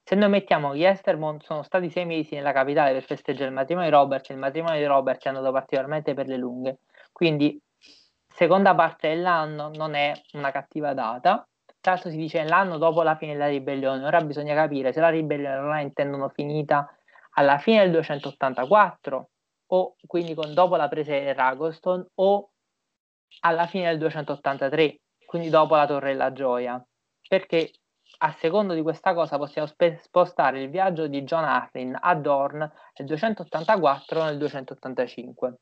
Se 0.03 0.13
noi 0.13 0.29
mettiamo 0.29 0.75
gli 0.75 0.85
Estermont 0.85 1.41
sono 1.41 1.63
stati 1.63 1.89
sei 1.89 2.05
mesi 2.05 2.35
nella 2.35 2.51
capitale 2.51 2.93
per 2.93 3.05
festeggiare 3.05 3.47
il 3.47 3.55
matrimonio 3.55 3.89
di 3.89 3.95
Robert, 3.95 4.29
il 4.29 4.37
matrimonio 4.37 4.77
di 4.77 4.85
Robert 4.85 5.23
è 5.23 5.29
andato 5.29 5.51
particolarmente 5.51 6.13
per 6.13 6.27
le 6.27 6.37
lunghe, 6.37 6.79
quindi 7.11 7.59
seconda 8.27 8.75
parte 8.75 9.09
dell'anno 9.09 9.71
non 9.73 9.95
è 9.95 10.13
una 10.33 10.51
cattiva 10.51 10.93
data. 10.93 11.43
Tra 11.83 11.91
l'altro 11.91 12.11
si 12.11 12.15
dice 12.15 12.45
l'anno 12.45 12.77
dopo 12.77 13.03
la 13.03 13.17
fine 13.17 13.33
della 13.33 13.49
ribellione, 13.49 14.05
ora 14.05 14.21
bisogna 14.21 14.55
capire 14.55 14.93
se 14.93 15.01
la 15.01 15.09
ribellione 15.09 15.67
la 15.67 15.81
intendono 15.81 16.29
finita 16.29 16.89
alla 17.31 17.57
fine 17.57 17.81
del 17.81 17.91
284 17.91 19.29
o 19.67 19.95
quindi 20.07 20.33
con, 20.33 20.53
dopo 20.53 20.77
la 20.77 20.87
presa 20.87 21.11
di 21.11 21.33
Ragoston 21.33 22.07
o 22.15 22.51
alla 23.41 23.67
fine 23.67 23.89
del 23.89 23.97
283, 23.97 25.01
quindi 25.25 25.49
dopo 25.49 25.75
la 25.75 25.85
Torre 25.85 26.13
della 26.13 26.31
Gioia, 26.31 26.81
perché 27.27 27.73
a 28.19 28.31
secondo 28.31 28.73
di 28.73 28.81
questa 28.81 29.13
cosa 29.13 29.37
possiamo 29.37 29.67
spe- 29.67 29.99
spostare 30.01 30.61
il 30.61 30.69
viaggio 30.69 31.07
di 31.07 31.23
John 31.23 31.43
Arryn 31.43 31.97
a 31.99 32.15
Dorn 32.15 32.59
nel 32.59 33.07
284 33.07 34.23
nel 34.23 34.37
285. 34.37 35.57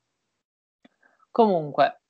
Comunque, 1.32 2.01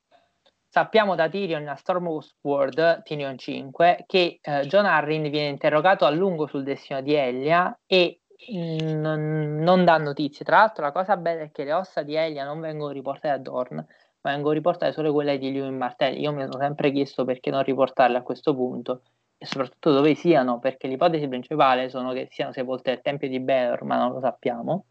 Sappiamo 0.73 1.15
da 1.15 1.27
Tyrion 1.27 1.67
a 1.67 1.75
Stormward, 1.75 3.03
Tyrion 3.03 3.37
5, 3.37 4.05
che 4.07 4.39
eh, 4.41 4.61
John 4.67 4.85
Arryn 4.85 5.29
viene 5.29 5.49
interrogato 5.49 6.05
a 6.05 6.09
lungo 6.11 6.47
sul 6.47 6.63
destino 6.63 7.01
di 7.01 7.13
Elia 7.13 7.77
e 7.85 8.21
mm, 8.49 9.61
non 9.61 9.83
dà 9.83 9.97
notizie. 9.97 10.45
Tra 10.45 10.59
l'altro 10.59 10.85
la 10.85 10.93
cosa 10.93 11.17
bella 11.17 11.41
è 11.41 11.51
che 11.51 11.65
le 11.65 11.73
ossa 11.73 12.03
di 12.03 12.15
Elia 12.15 12.45
non 12.45 12.61
vengono 12.61 12.93
riportate 12.93 13.27
a 13.33 13.37
Dorn, 13.37 13.75
ma 14.21 14.31
vengono 14.31 14.53
riportate 14.53 14.93
solo 14.93 15.11
quelle 15.11 15.37
di 15.37 15.51
Lewin 15.51 15.75
Martelli. 15.75 16.21
Io 16.21 16.31
mi 16.31 16.43
sono 16.43 16.59
sempre 16.59 16.93
chiesto 16.93 17.25
perché 17.25 17.49
non 17.49 17.63
riportarle 17.63 18.17
a 18.17 18.21
questo 18.21 18.55
punto. 18.55 19.01
e 19.37 19.45
soprattutto 19.45 19.91
dove 19.91 20.15
siano, 20.15 20.59
perché 20.59 20.87
l'ipotesi 20.87 21.27
principale 21.27 21.89
sono 21.89 22.13
che 22.13 22.29
siano 22.31 22.53
sepolte 22.53 22.91
nel 22.91 23.01
tempio 23.01 23.27
di 23.27 23.41
Belor, 23.41 23.83
ma 23.83 23.97
non 23.97 24.13
lo 24.13 24.21
sappiamo. 24.21 24.85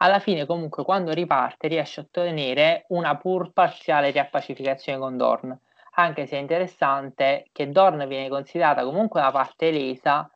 Alla 0.00 0.20
fine, 0.20 0.46
comunque, 0.46 0.84
quando 0.84 1.12
riparte, 1.12 1.66
riesce 1.66 2.00
a 2.00 2.02
ottenere 2.04 2.84
una 2.88 3.16
pur 3.16 3.52
parziale 3.52 4.10
riappacificazione 4.10 4.98
con 4.98 5.16
Dorn, 5.16 5.60
anche 5.94 6.26
se 6.26 6.36
è 6.36 6.40
interessante 6.40 7.48
che 7.52 7.68
Dorn 7.70 8.06
viene 8.06 8.28
considerata 8.28 8.84
comunque 8.84 9.20
una 9.20 9.32
parte 9.32 9.72
lesa 9.72 10.30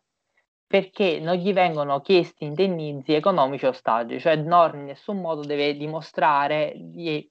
perché 0.67 1.21
non 1.21 1.37
gli 1.37 1.53
vengono 1.53 2.01
chiesti 2.01 2.45
indennizzi 2.45 3.13
economici 3.15 3.67
ostaggi, 3.67 4.19
cioè 4.19 4.39
Dorn 4.39 4.81
in 4.81 4.85
nessun 4.87 5.21
modo 5.21 5.43
deve 5.43 5.77
dimostrare 5.77 6.73
di 6.77 7.31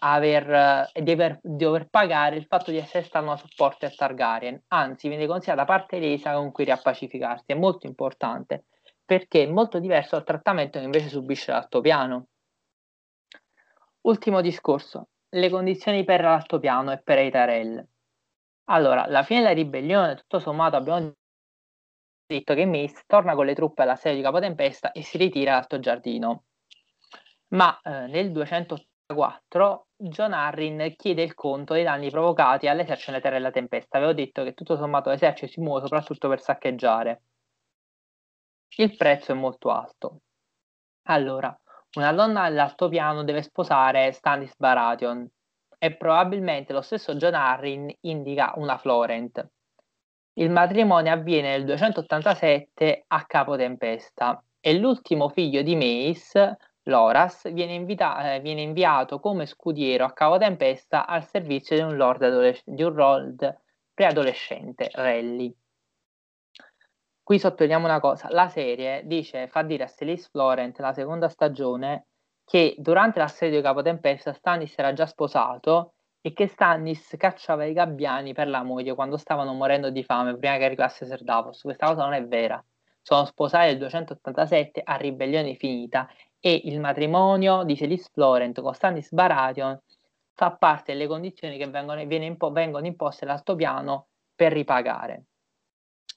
aver, 0.00 0.88
eh, 0.92 1.02
di, 1.02 1.10
aver, 1.12 1.38
di 1.42 1.64
dover 1.64 1.88
pagare 1.88 2.36
il 2.36 2.44
fatto 2.44 2.70
di 2.70 2.76
essere 2.76 3.04
stato 3.04 3.30
a 3.30 3.36
supporto 3.36 3.86
a 3.86 3.90
Targaryen, 3.90 4.64
anzi 4.68 5.08
viene 5.08 5.26
considerata 5.26 5.64
parte 5.64 5.98
lesa 5.98 6.34
con 6.34 6.52
cui 6.52 6.64
riappacificarsi, 6.64 7.44
è 7.46 7.54
molto 7.54 7.86
importante 7.86 8.64
perché 9.10 9.42
è 9.42 9.46
molto 9.50 9.80
diverso 9.80 10.14
dal 10.14 10.24
trattamento 10.24 10.78
che 10.78 10.84
invece 10.84 11.08
subisce 11.08 11.50
l'altopiano. 11.50 12.28
Ultimo 14.02 14.40
discorso, 14.40 15.08
le 15.30 15.50
condizioni 15.50 16.04
per 16.04 16.20
l'altopiano 16.20 16.92
e 16.92 17.02
per 17.02 17.18
Eitarel. 17.18 17.84
Allora, 18.66 19.06
alla 19.06 19.24
fine 19.24 19.40
della 19.40 19.52
ribellione, 19.52 20.14
tutto 20.14 20.38
sommato, 20.38 20.76
abbiamo 20.76 21.12
detto 22.24 22.54
che 22.54 22.64
Mace 22.66 23.02
torna 23.04 23.34
con 23.34 23.46
le 23.46 23.54
truppe 23.54 23.82
alla 23.82 23.96
sede 23.96 24.14
di 24.14 24.22
Capotempesta 24.22 24.92
e 24.92 25.02
si 25.02 25.18
ritira 25.18 25.54
all'Alto 25.54 25.80
Giardino. 25.80 26.44
Ma 27.48 27.80
eh, 27.82 28.06
nel 28.06 28.30
200 28.30 28.76
4 29.12 29.86
John 29.96 30.32
Arryn 30.32 30.94
chiede 30.96 31.24
il 31.24 31.34
conto 31.34 31.74
dei 31.74 31.82
danni 31.82 32.10
provocati 32.10 32.68
all'esercito 32.68 33.10
nelle 33.10 33.22
terre 33.24 33.38
della 33.38 33.50
tempesta. 33.50 33.96
Avevo 33.96 34.12
detto 34.12 34.44
che 34.44 34.54
tutto 34.54 34.76
sommato 34.76 35.10
l'esercito 35.10 35.50
si 35.50 35.60
muove 35.60 35.80
soprattutto 35.80 36.28
per 36.28 36.40
saccheggiare. 36.40 37.22
Il 38.76 38.96
prezzo 38.96 39.32
è 39.32 39.34
molto 39.34 39.70
alto. 39.70 40.20
Allora, 41.08 41.56
una 41.96 42.12
donna 42.12 42.42
all'altopiano 42.42 43.24
deve 43.24 43.42
sposare 43.42 44.12
Stannis 44.12 44.54
Baratheon 44.56 45.28
e 45.78 45.96
probabilmente 45.96 46.72
lo 46.72 46.80
stesso 46.80 47.14
John 47.14 47.34
Arryn 47.34 47.92
indica 48.02 48.52
una 48.56 48.78
Florent. 48.78 49.48
Il 50.34 50.50
matrimonio 50.50 51.12
avviene 51.12 51.50
nel 51.50 51.64
287 51.64 53.04
a 53.08 53.24
Capo 53.26 53.56
Tempesta 53.56 54.42
e 54.60 54.78
l'ultimo 54.78 55.28
figlio 55.28 55.62
di 55.62 55.74
Mace 55.74 56.56
Loras 56.84 57.50
viene, 57.52 57.74
invita- 57.74 58.34
eh, 58.34 58.40
viene, 58.40 58.62
inviato 58.62 59.20
come 59.20 59.46
scudiero 59.46 60.04
a 60.04 60.12
Cavo 60.12 60.38
Tempesta 60.38 61.06
al 61.06 61.26
servizio 61.26 61.76
di 61.76 61.82
un 61.82 61.96
lord, 61.96 62.22
adolesc- 62.22 62.62
di 62.66 62.82
un 62.82 62.94
lord 62.94 63.60
preadolescente, 63.92 64.88
Rally. 64.92 65.54
Qui 67.30 67.38
sottolineiamo 67.38 67.86
una 67.86 68.00
cosa, 68.00 68.26
la 68.32 68.48
serie 68.48 69.02
dice, 69.06 69.46
fa 69.46 69.62
dire 69.62 69.84
a 69.84 69.86
Celis 69.86 70.28
Florent, 70.30 70.76
la 70.80 70.92
seconda 70.92 71.28
stagione, 71.28 72.06
che 72.44 72.74
durante 72.76 73.20
l'assedio 73.20 73.58
di 73.58 73.62
Capo 73.62 73.82
Tempesta 73.82 74.32
Stannis 74.32 74.76
era 74.76 74.92
già 74.92 75.06
sposato 75.06 75.92
e 76.20 76.32
che 76.32 76.48
Stannis 76.48 77.14
cacciava 77.16 77.66
i 77.66 77.72
gabbiani 77.72 78.32
per 78.32 78.48
la 78.48 78.64
moglie 78.64 78.96
quando 78.96 79.16
stavano 79.16 79.52
morendo 79.52 79.90
di 79.90 80.02
fame 80.02 80.36
prima 80.36 80.56
che 80.56 80.64
arrivasse 80.64 81.06
Ser 81.06 81.22
Davos. 81.22 81.60
Questa 81.60 81.86
cosa 81.86 82.02
non 82.02 82.14
è 82.14 82.26
vera. 82.26 82.60
Sono 83.00 83.24
sposati 83.26 83.66
nel 83.66 83.78
287 83.78 84.80
a 84.82 84.96
ribellione 84.96 85.54
finita 85.54 86.08
e 86.40 86.62
il 86.64 86.80
matrimonio 86.80 87.62
di 87.62 87.76
Celis 87.76 88.10
Florent 88.10 88.60
con 88.60 88.74
Stannis 88.74 89.12
Baratheon 89.12 89.80
fa 90.34 90.50
parte 90.50 90.94
delle 90.94 91.06
condizioni 91.06 91.58
che 91.58 91.68
vengono, 91.68 92.00
impo- 92.00 92.50
vengono 92.50 92.86
imposte 92.86 93.24
all'altopiano 93.24 94.08
per 94.34 94.50
ripagare. 94.50 95.26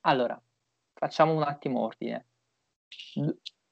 Allora, 0.06 0.42
facciamo 1.04 1.34
un 1.34 1.44
attimo 1.44 1.82
ordine. 1.82 2.28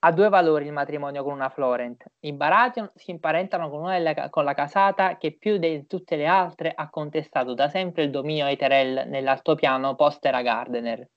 Ha 0.04 0.12
due 0.12 0.30
valori 0.30 0.66
il 0.66 0.74
matrimonio 0.74 1.24
con 1.24 1.34
una 1.34 1.50
Florent. 1.50 2.04
I 2.22 2.34
Baratheon 2.34 2.92
si 2.96 3.12
imparentano 3.12 3.70
con, 3.70 3.90
delle, 3.90 4.28
con 4.30 4.44
la 4.44 4.54
casata 4.54 5.18
che 5.18 5.38
più 5.38 5.58
di 5.58 5.86
tutte 5.88 6.18
le 6.18 6.26
altre 6.26 6.74
ha 6.76 6.90
contestato 6.90 7.54
da 7.54 7.70
sempre 7.70 8.04
il 8.04 8.10
dominio 8.10 8.46
ai 8.46 8.58
Terrell 8.58 9.08
nell'altopiano 9.08 9.96
post-era 9.96 10.42
Gardener. 10.42 11.08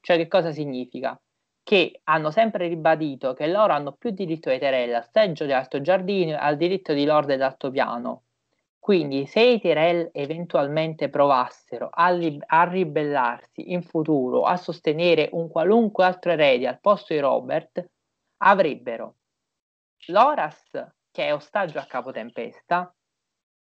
Cioè 0.00 0.16
che 0.16 0.28
cosa 0.28 0.52
significa? 0.52 1.20
che 1.68 2.00
hanno 2.04 2.30
sempre 2.30 2.66
ribadito 2.66 3.34
che 3.34 3.46
loro 3.46 3.74
hanno 3.74 3.92
più 3.92 4.08
diritto 4.08 4.48
ai 4.48 4.58
Tyrell 4.58 4.94
al 4.94 5.06
seggio 5.12 5.44
di 5.44 5.52
Alto 5.52 5.82
Giardino 5.82 6.34
al 6.38 6.56
diritto 6.56 6.94
di 6.94 7.04
Lord 7.04 7.28
ed 7.28 7.42
Altopiano. 7.42 8.27
Quindi 8.88 9.26
se 9.26 9.42
i 9.42 9.60
Tyrell 9.60 10.08
eventualmente 10.14 11.10
provassero 11.10 11.90
a, 11.92 12.08
li- 12.08 12.40
a, 12.46 12.64
ribellarsi 12.64 13.72
in 13.72 13.82
futuro, 13.82 14.44
a 14.44 14.56
sostenere 14.56 15.28
un 15.32 15.50
qualunque 15.50 16.06
altro 16.06 16.30
erede 16.30 16.66
al 16.66 16.80
posto 16.80 17.12
di 17.12 17.20
Robert, 17.20 17.86
avrebbero 18.38 19.16
Loras, 20.06 20.70
che 21.10 21.26
è 21.26 21.34
ostaggio 21.34 21.78
a 21.78 21.84
capo 21.84 22.12
tempesta, 22.12 22.90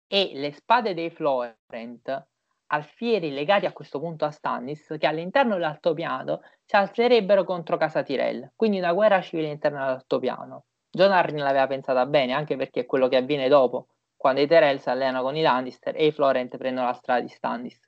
e 0.06 0.30
le 0.34 0.52
spade 0.52 0.94
dei 0.94 1.10
Florent, 1.10 2.26
alfieri 2.66 3.32
legati 3.32 3.66
a 3.66 3.72
questo 3.72 3.98
punto 3.98 4.24
a 4.24 4.30
Stannis, 4.30 4.94
che 5.00 5.06
all'interno 5.08 5.54
dell'altopiano 5.54 6.42
si 6.64 6.76
alzerebbero 6.76 7.42
contro 7.42 7.76
Casa 7.76 8.04
Tyrell, 8.04 8.52
quindi 8.54 8.78
una 8.78 8.92
guerra 8.92 9.20
civile 9.20 9.48
all'interno 9.48 9.78
dell'altopiano. 9.80 10.66
John 10.88 11.10
Arryn 11.10 11.42
l'aveva 11.42 11.66
pensata 11.66 12.06
bene, 12.06 12.34
anche 12.34 12.54
perché 12.54 12.82
è 12.82 12.86
quello 12.86 13.08
che 13.08 13.16
avviene 13.16 13.48
dopo, 13.48 13.88
quando 14.18 14.40
i 14.40 14.48
Tyrell 14.48 14.78
si 14.78 14.90
alleano 14.90 15.22
con 15.22 15.36
i 15.36 15.42
Lannister 15.42 15.94
e 15.96 16.06
i 16.06 16.12
Florent 16.12 16.56
prendono 16.56 16.88
la 16.88 16.92
strada 16.92 17.20
di 17.20 17.28
Stannis. 17.28 17.80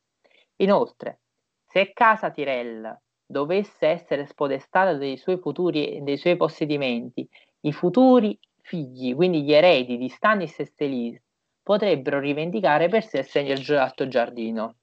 Inoltre, 0.56 1.20
se 1.66 1.92
Casa 1.92 2.30
Tyrell 2.30 2.96
dovesse 3.26 3.86
essere 3.88 4.26
spodestata 4.26 4.94
dei 4.94 5.16
suoi 5.16 5.38
futuri 5.38 5.98
dei 6.02 6.16
suoi 6.16 6.36
possedimenti, 6.36 7.28
i 7.62 7.72
futuri 7.72 8.38
figli, 8.62 9.14
quindi 9.14 9.42
gli 9.42 9.52
eredi 9.52 9.98
di 9.98 10.08
Stannis 10.08 10.60
e 10.60 10.66
Stellis, 10.66 11.20
potrebbero 11.62 12.20
rivendicare 12.20 12.88
per 12.88 13.04
sé 13.04 13.18
il 13.18 13.26
segno 13.26 13.54
gelato 13.54 14.06
giardino. 14.06 14.76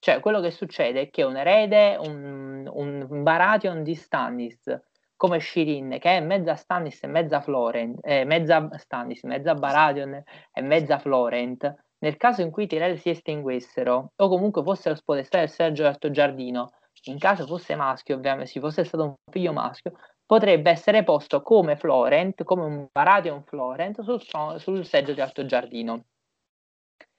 Cioè, 0.00 0.20
quello 0.20 0.40
che 0.40 0.50
succede 0.50 1.02
è 1.02 1.10
che 1.10 1.22
un 1.22 1.36
erede, 1.36 1.96
un, 1.96 2.68
un 2.72 3.22
Baratheon 3.22 3.82
di 3.82 3.94
Stannis, 3.94 4.80
come 5.18 5.40
Shirin, 5.40 5.98
che 5.98 6.16
è 6.16 6.20
mezza 6.20 6.54
Stannis 6.54 7.02
e 7.02 7.08
mezza 7.08 7.40
Florent, 7.40 7.98
eh, 8.02 8.24
mezza 8.24 8.68
Stannis, 8.78 9.24
mezza 9.24 9.54
Baratheon 9.54 10.22
e 10.52 10.62
mezza 10.62 10.98
Florent, 11.00 11.74
nel 11.98 12.16
caso 12.16 12.42
in 12.42 12.52
cui 12.52 12.64
i 12.64 12.66
Tyrell 12.68 12.94
si 12.94 13.10
estinguessero, 13.10 14.12
o 14.14 14.28
comunque 14.28 14.62
fossero 14.62 14.94
spodestati 14.94 15.44
del 15.44 15.52
Sergio 15.52 15.86
Alto 15.86 16.12
Giardino, 16.12 16.70
in 17.06 17.18
caso 17.18 17.46
fosse 17.46 17.74
maschio, 17.74 18.14
ovviamente, 18.14 18.46
se 18.46 18.60
fosse 18.60 18.84
stato 18.84 19.04
un 19.04 19.14
figlio 19.28 19.52
maschio, 19.52 19.98
potrebbe 20.24 20.70
essere 20.70 21.02
posto 21.02 21.42
come 21.42 21.74
Florent, 21.74 22.44
come 22.44 22.62
un 22.62 22.86
Baratheon 22.92 23.42
Florent 23.42 24.00
sul, 24.02 24.22
sul 24.60 24.86
seggio 24.86 25.14
di 25.14 25.20
Alto 25.20 25.44
Giardino. 25.44 26.04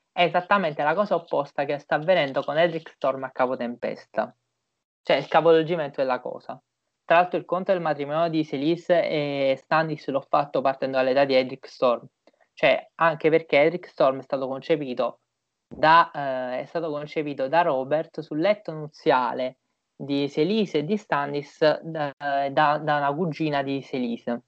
È 0.09 0.23
esattamente 0.23 0.83
la 0.83 0.93
cosa 0.95 1.15
opposta 1.15 1.65
che 1.65 1.77
sta 1.79 1.95
avvenendo 1.95 2.43
con 2.43 2.57
Edric 2.57 2.91
Storm 2.91 3.23
a 3.25 3.31
Capo 3.31 3.57
Tempesta, 3.57 4.33
cioè 5.03 5.17
il 5.17 5.27
capovolgimento 5.27 5.99
della 6.01 6.21
cosa. 6.21 6.61
Tra 7.09 7.17
l'altro 7.17 7.39
il 7.39 7.45
conto 7.45 7.71
del 7.71 7.81
matrimonio 7.81 8.29
di 8.29 8.43
Selis 8.43 8.87
e 8.91 9.55
Stannis 9.57 10.07
l'ho 10.09 10.21
fatto 10.21 10.61
partendo 10.61 10.97
dall'età 10.97 11.25
di 11.25 11.33
Edric 11.33 11.67
Storm, 11.67 12.05
cioè 12.53 12.87
anche 12.93 13.31
perché 13.31 13.63
Edric 13.63 13.87
Storm 13.87 14.19
è 14.19 14.21
stato 14.21 14.47
concepito 14.47 15.21
da, 15.67 16.11
eh, 16.11 16.59
è 16.61 16.65
stato 16.67 16.91
concepito 16.91 17.47
da 17.47 17.63
Robert 17.63 18.19
sul 18.19 18.37
letto 18.37 18.73
nuziale 18.73 19.57
di 19.95 20.27
Selise 20.27 20.77
e 20.77 20.85
di 20.85 20.97
Stannis 20.97 21.79
da, 21.81 22.13
da, 22.15 22.77
da 22.77 22.97
una 22.97 23.11
cugina 23.11 23.63
di 23.63 23.81
Selise. 23.81 24.43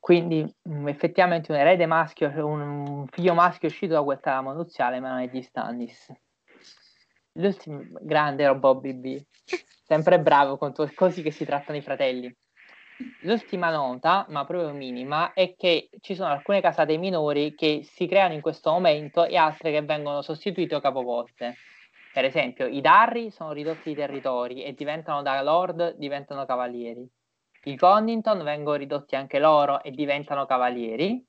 Quindi 0.00 0.52
mm, 0.68 0.88
effettivamente 0.88 1.52
un 1.52 1.58
erede 1.58 1.86
maschio, 1.86 2.28
un 2.44 3.06
figlio 3.06 3.34
maschio 3.34 3.68
uscito 3.68 3.92
da 3.94 4.02
quel 4.02 4.18
trama 4.18 4.52
nuziale, 4.52 4.98
ma 4.98 5.10
non 5.10 5.20
è 5.20 5.28
di 5.28 5.42
Stannis. 5.42 6.12
L'ultimo 7.34 7.84
grande 8.00 8.42
era 8.42 8.54
Bobby 8.56 9.24
sempre 9.86 10.20
bravo 10.20 10.58
con 10.58 10.72
to- 10.74 10.90
così 10.94 11.22
che 11.22 11.30
si 11.30 11.44
trattano 11.44 11.78
i 11.78 11.82
fratelli. 11.82 12.34
L'ultima 13.22 13.70
nota, 13.70 14.24
ma 14.30 14.44
proprio 14.44 14.72
minima, 14.72 15.32
è 15.32 15.54
che 15.54 15.90
ci 16.00 16.14
sono 16.14 16.30
alcune 16.30 16.60
casate 16.60 16.96
minori 16.96 17.54
che 17.54 17.82
si 17.82 18.06
creano 18.06 18.34
in 18.34 18.40
questo 18.40 18.70
momento 18.70 19.24
e 19.24 19.36
altre 19.36 19.70
che 19.70 19.82
vengono 19.82 20.22
sostituite 20.22 20.74
o 20.74 20.80
capovolte. 20.80 21.56
Per 22.12 22.24
esempio, 22.24 22.66
i 22.66 22.80
Darri 22.80 23.30
sono 23.30 23.52
ridotti 23.52 23.90
di 23.90 23.94
territori 23.94 24.64
e 24.64 24.72
diventano 24.72 25.22
da 25.22 25.40
lord, 25.42 25.96
diventano 25.96 26.46
cavalieri. 26.46 27.06
I 27.64 27.76
Connington 27.76 28.42
vengono 28.42 28.76
ridotti 28.76 29.14
anche 29.16 29.38
loro 29.38 29.82
e 29.82 29.90
diventano 29.90 30.46
cavalieri. 30.46 31.22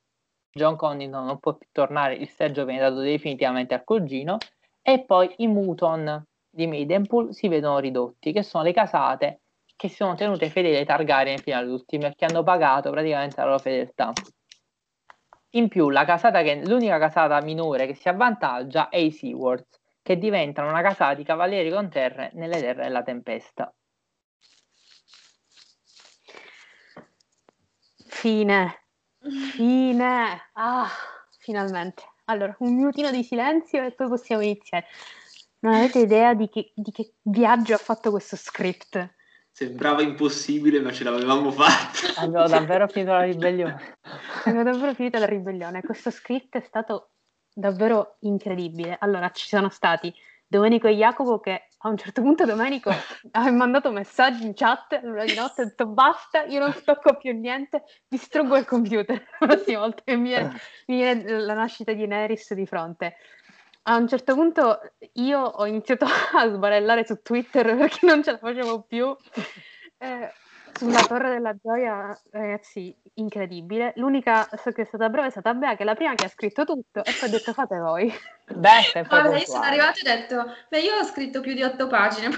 John 0.49 0.77
Connington 0.77 1.25
non 1.25 1.39
può 1.39 1.55
più 1.55 1.67
tornare, 1.71 2.15
il 2.15 2.29
seggio 2.29 2.63
viene 2.63 2.79
dato 2.79 3.01
definitivamente 3.01 3.73
al 3.73 3.83
cugino. 3.83 4.37
E 4.81 5.03
poi 5.03 5.33
i 5.37 5.47
Muton 5.47 6.25
di 6.57 6.65
Maidenpool 6.65 7.35
si 7.35 7.47
vedono 7.47 7.77
ridotti, 7.77 8.31
che 8.31 8.41
sono 8.41 8.63
le 8.63 8.73
casate 8.73 9.41
che 9.77 9.89
si 9.89 9.95
sono 9.95 10.15
tenute 10.15 10.49
fedeli 10.49 10.75
ai 10.75 10.85
Targaryen 10.85 11.39
fino 11.39 11.55
all'ultimo 11.55 12.07
e 12.07 12.15
che 12.15 12.25
hanno 12.25 12.41
pagato 12.41 12.89
praticamente 12.89 13.39
la 13.39 13.45
loro 13.45 13.59
fedeltà. 13.59 14.11
In 15.51 15.67
più, 15.67 15.87
casata 15.89 16.41
che, 16.41 16.55
l'unica 16.65 16.97
casata 16.97 17.39
minore 17.41 17.85
che 17.85 17.93
si 17.93 18.09
avvantaggia 18.09 18.89
è 18.89 18.97
i 18.97 19.11
Seawards, 19.11 19.79
che 20.01 20.17
diventano 20.17 20.69
una 20.69 20.81
casata 20.81 21.13
di 21.13 21.23
cavalieri 21.23 21.69
con 21.69 21.89
terre 21.89 22.31
nelle 22.33 22.59
terre 22.59 22.83
della 22.83 23.03
tempesta. 23.03 23.71
Fine. 28.07 28.81
Fine. 29.53 30.49
Ah, 30.53 30.89
finalmente. 31.37 32.03
Allora, 32.25 32.55
un 32.59 32.75
minutino 32.75 33.11
di 33.11 33.23
silenzio 33.23 33.83
e 33.83 33.91
poi 33.91 34.07
possiamo 34.07 34.41
iniziare. 34.41 34.87
Non 35.59 35.73
avete 35.73 35.99
idea 35.99 36.33
di 36.33 36.49
che, 36.49 36.71
di 36.75 36.91
che 36.91 37.15
viaggio 37.21 37.73
ha 37.73 37.77
fatto 37.77 38.11
questo 38.11 38.35
script? 38.35 39.15
Sembrava 39.51 40.03
impossibile, 40.03 40.79
ma 40.79 40.91
ce 40.91 41.03
l'avevamo 41.03 41.51
fatta. 41.51 42.21
Abbiamo 42.21 42.47
davvero 42.47 42.87
finito 42.87 43.11
la 43.11 43.23
ribellione. 43.23 43.97
Abbiamo 44.45 44.63
davvero 44.63 44.93
finito 44.93 45.17
la 45.17 45.25
ribellione. 45.25 45.81
Questo 45.81 46.11
script 46.11 46.57
è 46.57 46.61
stato 46.61 47.09
davvero 47.51 48.17
incredibile. 48.19 48.97
Allora, 48.99 49.31
ci 49.31 49.47
sono 49.47 49.69
stati 49.69 50.13
Domenico 50.45 50.87
e 50.87 50.93
Jacopo 50.93 51.39
che 51.39 51.67
a 51.79 51.89
un 51.89 51.97
certo 51.97 52.21
punto 52.21 52.45
Domenico 52.45 52.89
ha 53.31 53.51
mandato 53.51 53.91
messaggi 53.91 54.45
in 54.45 54.53
chat 54.53 54.99
l'una 55.03 55.25
di 55.25 55.35
notte, 55.35 55.61
ha 55.61 55.65
detto 55.65 55.87
basta, 55.87 56.43
io 56.43 56.59
non 56.59 56.71
stocco 56.73 57.17
più 57.17 57.37
niente, 57.37 57.83
distruggo 58.07 58.57
il 58.57 58.65
computer 58.65 59.21
la 59.39 59.47
prossima 59.47 59.79
volta 59.79 60.01
che 60.03 60.15
mi 60.15 60.29
viene, 60.29 60.59
mi 60.87 60.97
viene 60.97 61.39
la 61.39 61.53
nascita 61.53 61.93
di 61.93 62.07
Neris 62.07 62.53
di 62.53 62.65
fronte. 62.65 63.15
A 63.89 63.95
un 63.95 64.07
certo 64.07 64.33
punto 64.33 64.79
io 65.13 65.39
ho 65.39 65.65
iniziato 65.65 66.05
a 66.35 66.47
sbarellare 66.49 67.05
su 67.05 67.21
Twitter 67.21 67.75
perché 67.77 68.05
non 68.05 68.21
ce 68.21 68.31
la 68.31 68.37
facevo 68.37 68.83
più. 68.83 69.15
Eh, 69.99 70.31
sulla 70.77 71.01
Torre 71.07 71.31
della 71.31 71.55
Gioia, 71.55 72.15
ragazzi, 72.29 72.95
incredibile. 73.15 73.93
L'unica 73.95 74.47
che 74.47 74.83
è 74.83 74.85
stata 74.85 75.09
brava 75.09 75.25
è 75.25 75.31
stata 75.31 75.55
Bea, 75.55 75.75
che 75.75 75.81
è 75.81 75.85
la 75.85 75.95
prima 75.95 76.13
che 76.13 76.25
ha 76.25 76.29
scritto 76.29 76.65
tutto 76.65 77.03
e 77.03 77.11
poi 77.19 77.29
ha 77.29 77.31
detto 77.31 77.51
fate 77.51 77.79
voi. 77.79 78.13
Beh, 78.53 79.03
Guarda, 79.07 79.37
io 79.39 79.45
sono 79.47 79.63
arrivata 79.63 79.97
e 79.97 80.01
ho 80.01 80.15
detto, 80.15 80.53
beh, 80.69 80.79
io 80.81 80.97
ho 80.97 81.03
scritto 81.03 81.41
più 81.41 81.55
di 81.55 81.63
otto 81.63 81.87
pagine. 81.87 82.29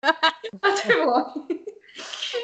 fate 0.00 0.94
voi. 1.04 1.62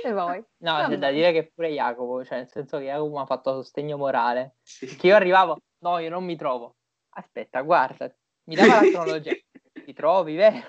E 0.04 0.12
voi? 0.12 0.44
No, 0.58 0.72
Vabbè. 0.72 0.88
c'è 0.90 0.98
da 0.98 1.10
dire 1.10 1.32
che 1.32 1.50
pure 1.54 1.70
Jacopo, 1.70 2.22
cioè 2.26 2.36
nel 2.36 2.48
senso 2.50 2.76
che 2.76 2.84
Jacopo 2.84 3.16
mi 3.16 3.22
ha 3.22 3.26
fatto 3.26 3.54
sostegno 3.54 3.96
morale. 3.96 4.56
Sì. 4.62 4.84
Che 4.84 5.06
io 5.06 5.14
arrivavo, 5.16 5.56
no, 5.78 5.98
io 5.98 6.10
non 6.10 6.24
mi 6.24 6.36
trovo. 6.36 6.74
Aspetta, 7.18 7.62
guarda, 7.62 8.14
mi 8.44 8.54
dava 8.54 8.76
la 8.76 8.88
cronologia. 8.88 9.32
Ti 9.84 9.92
trovi, 9.92 10.36
vero? 10.36 10.64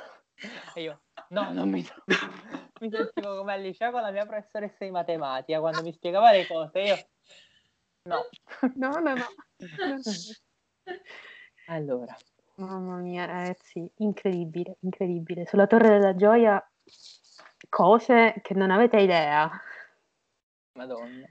E 0.73 0.81
io, 0.81 1.01
no, 1.30 1.53
non 1.53 1.69
mi 1.69 1.84
trovo. 1.84 2.03
Mi 2.80 2.89
sentivo 2.89 3.35
come 3.38 3.53
al 3.53 3.61
liceo 3.61 3.91
con 3.91 4.01
la 4.01 4.09
mia 4.09 4.26
professoressa 4.26 4.85
di 4.85 4.91
matematica 4.91 5.59
quando 5.59 5.81
mi 5.81 5.91
spiegava 5.91 6.31
le 6.31 6.47
cose. 6.47 6.80
Io, 6.80 7.09
no. 8.03 8.26
No, 8.76 8.99
no, 8.99 9.15
no. 9.15 9.26
Allora, 11.65 12.17
Mamma 12.55 12.97
mia, 12.97 13.26
ragazzi, 13.26 13.88
incredibile, 13.97 14.77
incredibile. 14.80 15.45
Sulla 15.45 15.67
Torre 15.67 15.89
della 15.89 16.15
Gioia, 16.15 16.65
cose 17.69 18.35
che 18.41 18.53
non 18.53 18.71
avete 18.71 18.97
idea. 19.01 19.51
madonna. 20.73 21.27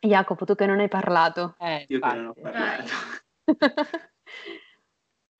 Jacopo, 0.00 0.44
tu 0.44 0.54
che 0.54 0.66
non 0.66 0.78
hai 0.78 0.88
parlato. 0.88 1.56
Eh, 1.58 1.84
Io 1.88 1.98
che 1.98 2.06
non 2.14 2.26
ho 2.26 2.32
infatti. 2.36 2.40
parlato. 2.40 3.28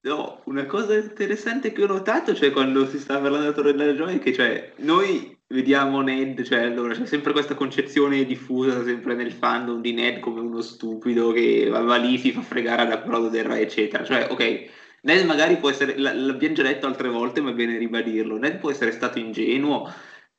No, 0.02 0.40
una 0.46 0.64
cosa 0.64 0.96
interessante 0.96 1.72
che 1.72 1.82
ho 1.82 1.86
notato, 1.86 2.34
cioè 2.34 2.50
quando 2.52 2.86
si 2.88 2.98
sta 2.98 3.18
parlando 3.20 3.40
della 3.40 3.52
Torre 3.52 3.74
della 3.74 3.94
Gioia, 3.94 4.16
è 4.16 4.18
che 4.18 4.32
cioè, 4.32 4.72
noi 4.76 5.38
vediamo 5.48 6.00
Ned, 6.00 6.42
cioè 6.42 6.62
allora 6.62 6.94
c'è 6.94 7.04
sempre 7.04 7.32
questa 7.32 7.54
concezione 7.54 8.24
diffusa 8.24 8.82
sempre 8.82 9.14
nel 9.14 9.30
fandom 9.30 9.82
di 9.82 9.92
Ned 9.92 10.20
come 10.20 10.40
uno 10.40 10.62
stupido 10.62 11.32
che 11.32 11.68
va, 11.68 11.96
lì, 11.96 12.16
si 12.16 12.32
fa 12.32 12.40
fregare 12.40 12.82
ad 12.82 12.92
approdo 12.92 13.28
del 13.28 13.44
re, 13.44 13.60
eccetera. 13.60 14.02
Cioè, 14.02 14.28
ok, 14.30 14.70
Ned 15.02 15.26
magari 15.26 15.58
può 15.58 15.68
essere, 15.68 15.98
l'abbiamo 15.98 16.54
già 16.54 16.62
detto 16.62 16.86
altre 16.86 17.08
volte, 17.10 17.42
ma 17.42 17.50
è 17.50 17.54
bene 17.54 17.76
ribadirlo, 17.76 18.38
Ned 18.38 18.56
può 18.56 18.70
essere 18.70 18.92
stato 18.92 19.18
ingenuo, 19.18 19.86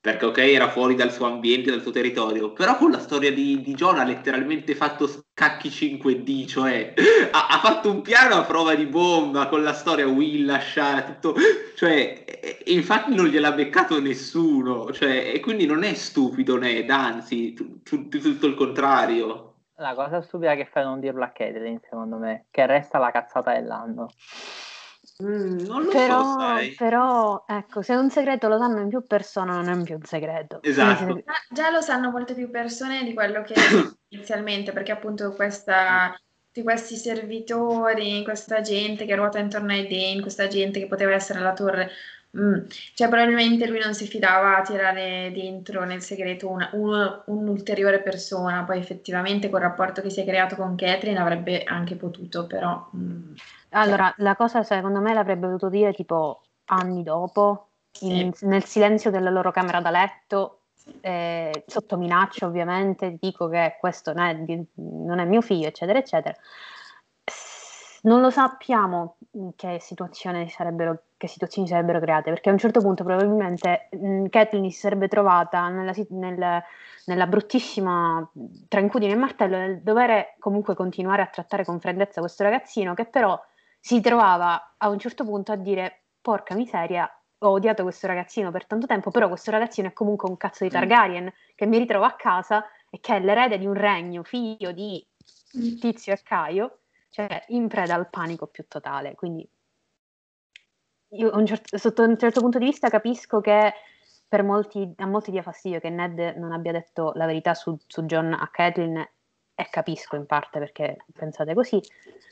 perché 0.02 0.26
ok, 0.26 0.38
era 0.40 0.68
fuori 0.68 0.95
dal 0.95 1.11
suo 1.11 1.28
ambiente, 1.28 1.69
dal 1.69 1.82
suo 1.82 1.91
territorio, 1.91 2.53
però 2.53 2.76
con 2.76 2.90
la 2.90 2.98
storia 2.98 3.32
di, 3.32 3.61
di 3.61 3.76
John 3.76 3.99
ha 3.99 4.03
letteralmente 4.03 4.73
fatto 4.73 5.07
scacchi 5.07 5.69
5D, 5.69 6.48
cioè 6.48 6.94
ha, 7.30 7.48
ha 7.48 7.60
fatto 7.60 7.91
un 7.91 8.02
piano 8.02 8.34
a 8.34 8.44
prova 8.44 8.73
di 8.73 8.88
bomba 8.88 9.48
con 9.48 9.61
la 9.61 9.73
storia 9.73 10.07
Will, 10.07 10.48
lasciare 10.48 11.06
tutto, 11.06 11.36
cioè, 11.76 12.23
e- 12.26 12.64
infatti 12.72 13.14
non 13.14 13.28
gliel'ha 13.28 13.52
beccato 13.52 14.02
nessuno, 14.02 14.91
cioè, 14.91 15.34
e 15.36 15.40
quindi 15.40 15.68
non 15.68 15.84
è 15.84 15.94
stupido 15.94 16.57
Ned, 16.57 16.90
anzi, 16.90 17.53
tu- 17.53 17.84
tutto 17.84 18.48
il 18.48 18.56
contrario. 18.56 19.53
La 19.76 19.94
cosa 19.94 20.22
stupida 20.22 20.56
che 20.56 20.65
fai 20.65 20.84
non 20.84 20.99
dirlo 20.99 21.23
a 21.23 21.30
Catelyn, 21.30 21.80
secondo 21.80 22.18
me, 22.18 22.45
che 22.49 22.65
resta 22.65 22.98
la 22.98 23.11
cazzata 23.11 23.53
dell'anno. 23.53 24.10
Mm, 25.22 25.60
non 25.65 25.84
lo 25.84 25.91
Però, 25.91 26.23
so, 26.23 26.39
sai. 26.39 26.73
però, 26.76 27.43
ecco, 27.48 27.81
se 27.81 27.93
un 27.95 28.10
segreto 28.10 28.48
lo 28.48 28.57
sanno 28.57 28.80
in 28.81 28.89
più 28.89 29.06
persone, 29.06 29.52
non 29.52 29.69
è 29.69 29.84
più 29.84 29.95
un 29.95 30.03
segreto. 30.03 30.61
Esatto. 30.64 31.03
Quindi 31.06 31.23
Ma 31.26 31.34
già 31.49 31.69
lo 31.69 31.81
sanno 31.81 32.10
molte 32.11 32.34
più 32.34 32.49
persone 32.49 33.03
di 33.03 33.14
quello 33.14 33.41
che 33.43 33.53
inizialmente, 34.10 34.72
perché 34.72 34.91
appunto 34.91 35.34
questa, 35.34 36.15
tutti 36.48 36.64
questi 36.64 36.95
servitori, 36.95 38.23
questa 38.23 38.61
gente 38.61 39.06
che 39.06 39.15
ruota 39.15 39.39
intorno 39.39 39.72
ai 39.73 39.88
Dane, 39.88 40.22
questa 40.22 40.48
gente 40.48 40.80
che 40.80 40.88
poteva 40.88 41.14
essere 41.14 41.39
la 41.39 41.53
torre, 41.53 41.89
mm, 42.38 42.56
cioè 42.95 43.07
probabilmente 43.10 43.68
lui 43.68 43.80
non 43.80 43.93
si 43.93 44.07
fidava 44.07 44.57
a 44.57 44.61
tirare 44.61 45.31
dentro 45.34 45.84
nel 45.85 46.02
segreto 46.02 46.49
una- 46.49 46.69
uno- 46.73 47.23
un'ulteriore 47.27 48.02
persona, 48.02 48.64
poi 48.64 48.80
effettivamente 48.80 49.49
col 49.49 49.61
rapporto 49.61 50.02
che 50.02 50.10
si 50.10 50.22
è 50.22 50.26
creato 50.26 50.56
con 50.56 50.76
Catherine 50.76 51.19
avrebbe 51.19 51.64
anche 51.64 51.95
potuto, 51.95 52.48
però... 52.48 52.89
mm, 52.95 53.34
Allora, 53.73 54.14
la 54.18 54.35
cosa 54.35 54.64
secondo 54.64 54.99
me 54.99 55.14
l'avrebbe 55.14 55.45
dovuto 55.48 55.69
dire 55.69 55.93
tipo 55.93 56.41
anni 56.65 57.03
dopo, 57.03 57.68
in- 58.02 58.31
nel 58.41 58.64
silenzio 58.65 59.11
della 59.11 59.30
loro 59.30 59.52
camera 59.52 59.80
da 59.81 59.89
letto, 59.91 60.60
eh, 61.02 61.64
sotto 61.68 61.98
minaccia 61.98 62.45
ovviamente, 62.45 63.18
dico 63.19 63.48
che 63.48 63.77
questo 63.80 64.14
non 64.14 64.26
è, 64.26 64.35
di- 64.35 64.65
non 64.76 65.19
è 65.19 65.26
mio 65.26 65.41
figlio, 65.41 65.68
eccetera, 65.68 65.99
eccetera. 65.99 66.35
Non 68.03 68.19
lo 68.22 68.31
sappiamo 68.31 69.18
che 69.56 69.77
situazioni 69.80 70.49
sarebbero, 70.49 71.03
che 71.18 71.27
situazioni 71.27 71.68
sarebbero 71.68 71.99
create, 71.99 72.31
perché 72.31 72.49
a 72.49 72.52
un 72.53 72.57
certo 72.57 72.81
punto 72.81 73.03
probabilmente 73.03 73.89
mh, 73.91 74.26
Kathleen 74.30 74.69
si 74.72 74.80
sarebbe 74.80 75.07
trovata 75.07 75.68
nella, 75.69 75.93
nel- 76.10 76.64
nella 77.06 77.27
bruttissima 77.27 78.27
tra 78.68 78.80
incudine 78.80 79.14
e 79.14 79.15
martello 79.15 79.57
nel 79.57 79.81
dover 79.81 80.35
comunque 80.39 80.73
continuare 80.76 81.22
a 81.22 81.27
trattare 81.27 81.64
con 81.64 81.80
freddezza 81.80 82.22
questo 82.22 82.43
ragazzino 82.43 82.93
che 82.95 83.06
però 83.06 83.39
si 83.82 83.99
trovava 83.99 84.76
a 84.78 84.90
un 84.90 84.99
certo 84.99 85.26
punto 85.26 85.52
a 85.52 85.56
dire 85.56 86.03
porca 86.22 86.53
miseria 86.53 87.12
ho 87.40 87.49
odiato 87.49 87.82
questo 87.82 88.06
ragazzino 88.06 88.52
per 88.52 88.68
tanto 88.68 88.86
tempo 88.86 89.10
però 89.10 89.28
questo 89.28 89.49
ragazzino 89.49 89.88
è 89.88 89.94
comunque 89.94 90.30
un 90.30 90.38
cazzo 90.38 90.64
di 90.64 90.70
Mm. 90.70 90.74
Targaryen 90.74 91.34
che 91.56 91.66
mi 91.66 91.80
ritrovo 91.80 92.06
a 92.06 92.14
casa 92.14 92.64
e 92.90 92.99
che 92.99 93.16
è 93.16 93.20
l'erede 93.20 93.58
di 93.58 93.66
un 93.66 93.74
regno 93.74 94.24
figlio 94.24 94.72
di 94.72 95.03
mm. 95.58 95.78
Tizio 95.78 96.14
e 96.14 96.22
Caio 96.22 96.82
cioè 97.10 97.44
in 97.48 97.68
preda 97.68 97.95
al 97.95 98.10
panico 98.10 98.45
più 98.45 98.68
totale 98.68 99.16
quindi 99.16 99.49
io 101.14 101.36
un 101.36 101.45
cer- 101.48 101.76
sotto 101.76 102.03
un 102.03 102.18
certo 102.18 102.40
punto 102.40 102.60
di 102.60 102.66
vista 102.66 102.88
capisco 102.88 103.41
che 103.41 103.74
per 104.28 104.44
molti, 104.44 104.94
a 104.98 105.08
molti 105.08 105.32
dia 105.32 105.41
fastidio 105.41 105.80
che 105.80 105.90
Ned 105.90 106.36
non 106.38 106.53
abbia 106.53 106.72
detto 106.72 107.12
la 107.16 107.26
verità 107.26 107.53
su, 107.53 107.78
su 107.88 108.03
John 108.03 108.32
a 108.32 108.48
Catelyn 108.49 109.06
e 109.62 109.68
capisco 109.70 110.16
in 110.16 110.26
parte 110.26 110.60
perché 110.60 110.98
pensate 111.14 111.54
così. 111.54 111.80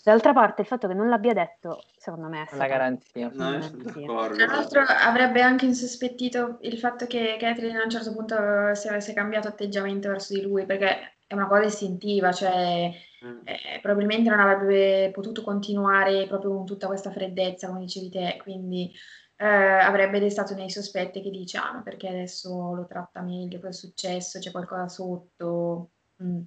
D'altra 0.03 0.33
parte 0.33 0.61
il 0.61 0.67
fatto 0.67 0.87
che 0.87 0.93
non 0.93 1.09
l'abbia 1.09 1.33
detto, 1.33 1.83
secondo 1.97 2.27
me 2.27 2.37
è 2.37 2.39
La 2.41 2.47
stata 2.47 2.67
garanzia. 2.67 3.29
No, 3.33 3.55
Eh. 3.55 4.35
Tra 4.35 4.45
l'altro 4.45 4.81
avrebbe 4.87 5.41
anche 5.41 5.65
insospettito 5.65 6.57
il 6.61 6.77
fatto 6.77 7.05
che 7.05 7.37
Catherine 7.39 7.79
a 7.79 7.83
un 7.83 7.89
certo 7.89 8.13
punto 8.13 8.73
si 8.73 8.87
avesse 8.87 9.13
cambiato 9.13 9.47
atteggiamento 9.47 10.09
verso 10.09 10.33
di 10.33 10.41
lui, 10.41 10.65
perché 10.65 11.17
è 11.27 11.33
una 11.35 11.47
cosa 11.47 11.65
istintiva, 11.65 12.31
cioè 12.31 12.91
Mm. 13.25 13.41
eh, 13.43 13.79
probabilmente 13.81 14.29
non 14.29 14.39
avrebbe 14.39 15.11
potuto 15.11 15.41
continuare 15.41 16.25
proprio 16.25 16.51
con 16.55 16.65
tutta 16.65 16.87
questa 16.87 17.11
freddezza, 17.11 17.67
come 17.67 17.81
dicevi 17.81 18.09
te, 18.09 18.39
quindi 18.41 18.93
eh, 19.35 19.45
avrebbe 19.45 20.19
destato 20.21 20.53
nei 20.55 20.69
sospetti 20.69 21.21
che 21.21 21.29
dice, 21.29 21.57
ah, 21.57 21.73
ma 21.73 21.81
perché 21.81 22.07
adesso 22.07 22.73
lo 22.73 22.85
tratta 22.85 23.19
meglio, 23.21 23.57
cosa 23.57 23.69
è 23.69 23.73
successo, 23.73 24.39
c'è 24.39 24.51
qualcosa 24.51 24.87
sotto. 24.87 25.89
Mm. 26.23 26.41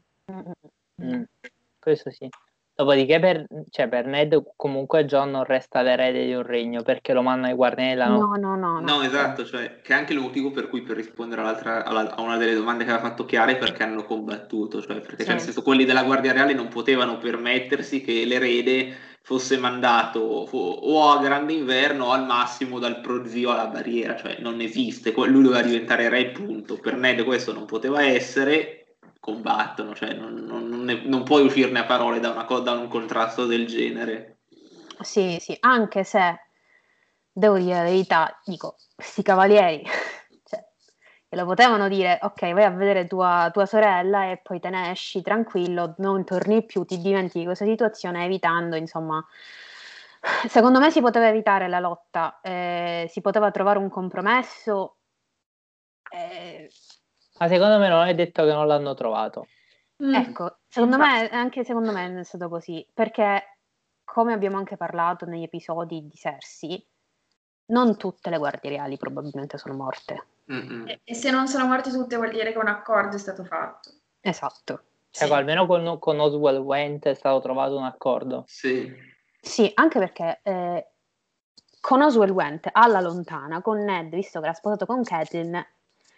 Mm, 1.02 1.22
questo 1.78 2.10
sì. 2.10 2.28
Dopodiché 2.74 3.20
per, 3.20 3.46
cioè, 3.68 3.86
per 3.86 4.06
Ned 4.06 4.42
comunque 4.56 5.04
John 5.04 5.30
non 5.30 5.44
resta 5.44 5.82
l'erede 5.82 6.24
di 6.24 6.32
un 6.32 6.42
regno 6.42 6.82
perché 6.82 7.12
lo 7.12 7.20
mandano 7.20 7.48
ai 7.48 7.54
guardiani 7.54 7.90
della 7.90 8.08
notte. 8.08 8.40
No, 8.40 8.56
no, 8.56 8.56
no, 8.56 8.80
no. 8.80 8.96
No, 8.96 9.02
esatto, 9.02 9.44
cioè, 9.44 9.80
che 9.82 9.92
è 9.92 9.96
anche 9.96 10.14
il 10.14 10.18
motivo 10.18 10.50
per 10.50 10.68
cui 10.68 10.80
per 10.80 10.96
rispondere 10.96 11.42
all'altra, 11.42 11.84
alla- 11.84 12.14
a 12.14 12.22
una 12.22 12.38
delle 12.38 12.54
domande 12.54 12.84
che 12.84 12.90
aveva 12.90 13.08
fatto 13.08 13.26
Chiara 13.26 13.50
è 13.52 13.58
perché 13.58 13.82
hanno 13.82 14.04
combattuto, 14.04 14.80
cioè 14.80 15.00
perché 15.00 15.18
Sì. 15.18 15.24
cioè, 15.24 15.34
nel 15.34 15.42
senso 15.42 15.62
quelli 15.62 15.84
della 15.84 16.02
Guardia 16.02 16.32
Reale 16.32 16.54
non 16.54 16.68
potevano 16.68 17.18
permettersi 17.18 18.00
che 18.00 18.24
l'erede 18.24 18.96
fosse 19.20 19.58
mandato 19.58 20.20
o 20.20 21.10
a 21.10 21.20
Grande 21.20 21.52
Inverno 21.52 22.06
o 22.06 22.10
al 22.12 22.24
massimo 22.24 22.78
dal 22.78 23.00
prozio 23.00 23.50
alla 23.52 23.66
barriera, 23.66 24.16
cioè 24.16 24.38
non 24.40 24.60
esiste, 24.60 25.12
lui 25.14 25.42
doveva 25.42 25.62
diventare 25.62 26.08
re, 26.08 26.30
punto. 26.30 26.78
Per 26.78 26.96
Ned 26.96 27.22
questo 27.22 27.52
non 27.52 27.66
poteva 27.66 28.02
essere, 28.02 28.81
combattono, 29.22 29.94
cioè 29.94 30.14
non, 30.14 30.34
non- 30.34 30.82
ne- 30.82 31.02
non 31.04 31.22
puoi 31.22 31.44
uscirne 31.44 31.78
a 31.78 31.84
parole 31.84 32.18
da, 32.18 32.30
una 32.30 32.42
da 32.58 32.72
un 32.72 32.88
contrasto 32.88 33.46
del 33.46 33.68
genere. 33.68 34.38
Sì, 34.98 35.38
sì, 35.38 35.56
anche 35.60 36.02
se 36.02 36.40
devo 37.30 37.56
dire 37.56 37.74
la 37.74 37.82
verità, 37.84 38.40
dico, 38.44 38.78
questi 38.96 39.22
cavalieri, 39.22 39.84
cioè, 40.44 40.64
lo 41.28 41.44
potevano 41.44 41.86
dire, 41.86 42.18
ok, 42.20 42.52
vai 42.52 42.64
a 42.64 42.70
vedere 42.70 43.06
tua, 43.06 43.48
tua, 43.52 43.64
sorella 43.64 44.28
e 44.28 44.38
poi 44.38 44.58
te 44.58 44.70
ne 44.70 44.90
esci 44.90 45.22
tranquillo, 45.22 45.94
non 45.98 46.24
torni 46.24 46.64
più, 46.64 46.84
ti 46.84 47.00
dimentichi 47.00 47.44
questa 47.44 47.64
situazione 47.64 48.24
evitando, 48.24 48.74
insomma, 48.74 49.24
secondo 50.48 50.80
me 50.80 50.90
si 50.90 51.00
poteva 51.00 51.28
evitare 51.28 51.68
la 51.68 51.78
lotta, 51.78 52.40
eh, 52.42 53.06
si 53.08 53.20
poteva 53.20 53.52
trovare 53.52 53.78
un 53.78 53.88
compromesso. 53.88 54.96
Eh... 56.10 56.68
Ma 57.42 57.48
secondo 57.48 57.76
me 57.80 57.88
non 57.88 58.06
è 58.06 58.14
detto 58.14 58.44
che 58.44 58.52
non 58.52 58.68
l'hanno 58.68 58.94
trovato. 58.94 59.48
Mm. 60.04 60.14
Ecco, 60.14 60.58
secondo 60.68 60.96
me, 60.96 61.28
anche 61.30 61.64
secondo 61.64 61.90
me 61.90 62.20
è 62.20 62.22
stato 62.22 62.48
così, 62.48 62.86
perché 62.94 63.58
come 64.04 64.32
abbiamo 64.32 64.58
anche 64.58 64.76
parlato 64.76 65.26
negli 65.26 65.42
episodi 65.42 66.06
di 66.06 66.14
Cersei, 66.14 66.86
non 67.66 67.96
tutte 67.96 68.30
le 68.30 68.38
guardie 68.38 68.70
reali 68.70 68.96
probabilmente 68.96 69.58
sono 69.58 69.74
morte. 69.74 70.26
E, 70.46 71.00
e, 71.02 71.14
se 71.14 71.32
non 71.32 71.48
sono 71.48 71.66
morte 71.66 71.90
tutte 71.90 72.14
vuol 72.14 72.30
dire 72.30 72.52
che 72.52 72.58
un 72.58 72.68
accordo 72.68 73.16
è 73.16 73.18
stato 73.18 73.42
fatto. 73.42 73.90
Esatto. 74.20 74.82
Cioè, 75.10 75.26
sì. 75.26 75.32
almeno 75.32 75.66
con, 75.66 75.98
con, 75.98 76.20
Oswald 76.20 76.58
Went 76.58 77.06
è 77.06 77.14
stato 77.14 77.40
trovato 77.40 77.76
un 77.76 77.84
accordo. 77.84 78.44
Sì. 78.46 78.88
Sì, 79.40 79.68
anche 79.74 79.98
perché 79.98 80.40
eh, 80.44 80.86
con 81.80 82.02
Oswald 82.02 82.30
Went 82.30 82.68
alla 82.70 83.00
lontana, 83.00 83.60
con 83.62 83.82
Ned, 83.82 84.14
visto 84.14 84.38
che 84.38 84.46
era 84.46 84.54
sposato 84.54 84.86
con 84.86 85.02
Catelyn, 85.02 85.60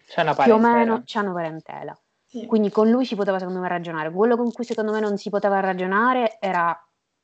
c'è 0.07 0.23
una 0.23 0.35
più 0.35 0.55
o 0.55 0.59
meno 0.59 1.03
una 1.15 1.33
parentela. 1.33 1.99
Sì. 2.27 2.47
Quindi 2.47 2.71
con 2.71 2.91
lui 2.91 3.05
si 3.05 3.15
poteva 3.15 3.39
secondo 3.39 3.61
me 3.61 3.69
ragionare. 3.69 4.11
Quello 4.11 4.37
con 4.37 4.51
cui 4.51 4.65
secondo 4.65 4.93
me 4.93 5.01
non 5.01 5.17
si 5.17 5.31
poteva 5.31 5.61
ragionare 5.61 6.39
era 6.41 6.77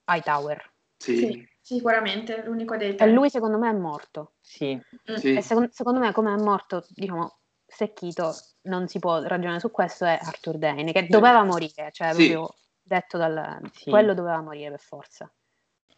Hightower. 0.08 0.72
Sì. 0.96 1.16
sì. 1.16 1.48
Sicuramente, 1.60 2.42
l'unico 2.44 2.76
dei 2.76 2.94
tre. 2.94 3.06
E 3.06 3.12
lui 3.12 3.30
secondo 3.30 3.58
me 3.58 3.70
è 3.70 3.72
morto. 3.72 4.34
Sì. 4.40 4.74
Mm. 5.10 5.14
sì. 5.14 5.34
E 5.34 5.42
secondo, 5.42 5.68
secondo 5.72 6.00
me 6.00 6.12
come 6.12 6.32
è 6.32 6.36
morto, 6.36 6.84
diciamo, 6.90 7.38
secchito, 7.66 8.34
non 8.62 8.88
si 8.88 8.98
può 8.98 9.22
ragionare 9.22 9.60
su 9.60 9.70
questo, 9.70 10.04
è 10.04 10.18
Arthur 10.20 10.58
Dane, 10.58 10.92
che 10.92 11.06
doveva 11.08 11.42
morire, 11.44 11.90
cioè 11.92 12.12
sì. 12.12 12.28
proprio 12.28 12.54
detto 12.82 13.18
dal... 13.18 13.60
Sì. 13.72 13.90
quello 13.90 14.14
doveva 14.14 14.40
morire 14.40 14.70
per 14.70 14.80
forza. 14.80 15.32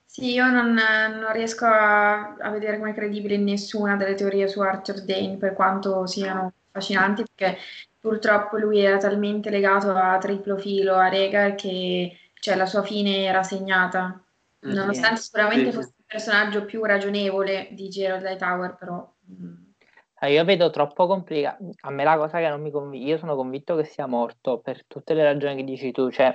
Sì, 0.05 0.33
io 0.33 0.51
non, 0.51 0.73
non 0.75 1.33
riesco 1.33 1.65
a, 1.65 2.35
a, 2.35 2.51
vedere 2.51 2.79
come 2.79 2.93
credibile 2.93 3.39
nessuna 3.39 3.97
delle 3.97 4.15
teorie 4.15 4.47
su 4.47 4.61
Arthur 4.61 5.03
Dane, 5.05 5.39
per 5.39 5.55
quanto 5.55 6.07
siano 6.07 6.53
affascinanti, 6.73 7.25
perché 7.35 7.59
purtroppo 8.01 8.57
lui 8.57 8.81
era 8.81 8.97
talmente 8.97 9.51
legato 9.51 9.91
a 9.91 10.19
triplo 10.19 10.57
filo, 10.57 10.95
a 10.95 11.09
Rega, 11.09 11.55
che 11.55 12.17
cioè, 12.35 12.57
la 12.57 12.67
sua 12.67 12.83
fine 12.83 13.25
era 13.25 13.43
segnata. 13.43 14.21
Mm, 14.67 14.73
Nonostante 14.73 15.21
sicuramente 15.21 15.71
sì. 15.71 15.77
fosse 15.77 15.95
il 15.97 16.05
personaggio 16.07 16.65
più 16.65 16.83
ragionevole 16.85 17.69
di 17.71 17.89
Gerald 17.89 18.25
Hightower, 18.25 18.75
però... 18.75 19.13
Mm. 19.31 19.55
Io 20.23 20.45
vedo 20.45 20.71
troppo 20.71 21.09
complicato. 21.09 21.71
A 21.81 21.91
me 21.91 22.05
la 22.05 22.17
cosa 22.17 22.39
che 22.39 22.49
non 22.49 22.61
mi 22.61 22.71
convince, 22.71 23.09
io 23.09 23.19
sono 23.19 23.35
convinto 23.35 23.75
che 23.75 23.83
sia 23.85 24.07
morto 24.07 24.59
per 24.61 24.87
tutte 24.87 25.15
le 25.15 25.25
ragioni 25.25 25.57
che 25.57 25.65
dici 25.65 25.91
tu, 25.91 26.11
cioè 26.11 26.33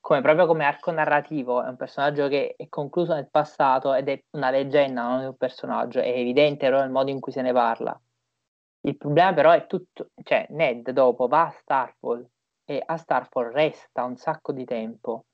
come, 0.00 0.22
proprio 0.22 0.46
come 0.46 0.64
arco 0.64 0.90
narrativo 0.90 1.62
è 1.62 1.68
un 1.68 1.76
personaggio 1.76 2.28
che 2.28 2.54
è 2.56 2.68
concluso 2.70 3.12
nel 3.12 3.28
passato 3.30 3.92
ed 3.92 4.08
è 4.08 4.22
una 4.30 4.50
leggenda, 4.50 5.02
non 5.02 5.20
è 5.20 5.26
un 5.26 5.36
personaggio, 5.36 6.00
è 6.00 6.08
evidente 6.08 6.66
però 6.68 6.82
il 6.82 6.90
modo 6.90 7.10
in 7.10 7.20
cui 7.20 7.32
se 7.32 7.42
ne 7.42 7.52
parla. 7.52 8.00
Il 8.88 8.96
problema 8.96 9.34
però 9.34 9.50
è 9.50 9.66
tutto, 9.66 10.08
cioè 10.22 10.46
Ned 10.48 10.90
dopo 10.92 11.26
va 11.26 11.46
a 11.46 11.50
Starfall 11.50 12.26
e 12.64 12.82
a 12.84 12.96
Starfall 12.96 13.52
resta 13.52 14.04
un 14.04 14.16
sacco 14.16 14.50
di 14.52 14.64
tempo 14.64 15.26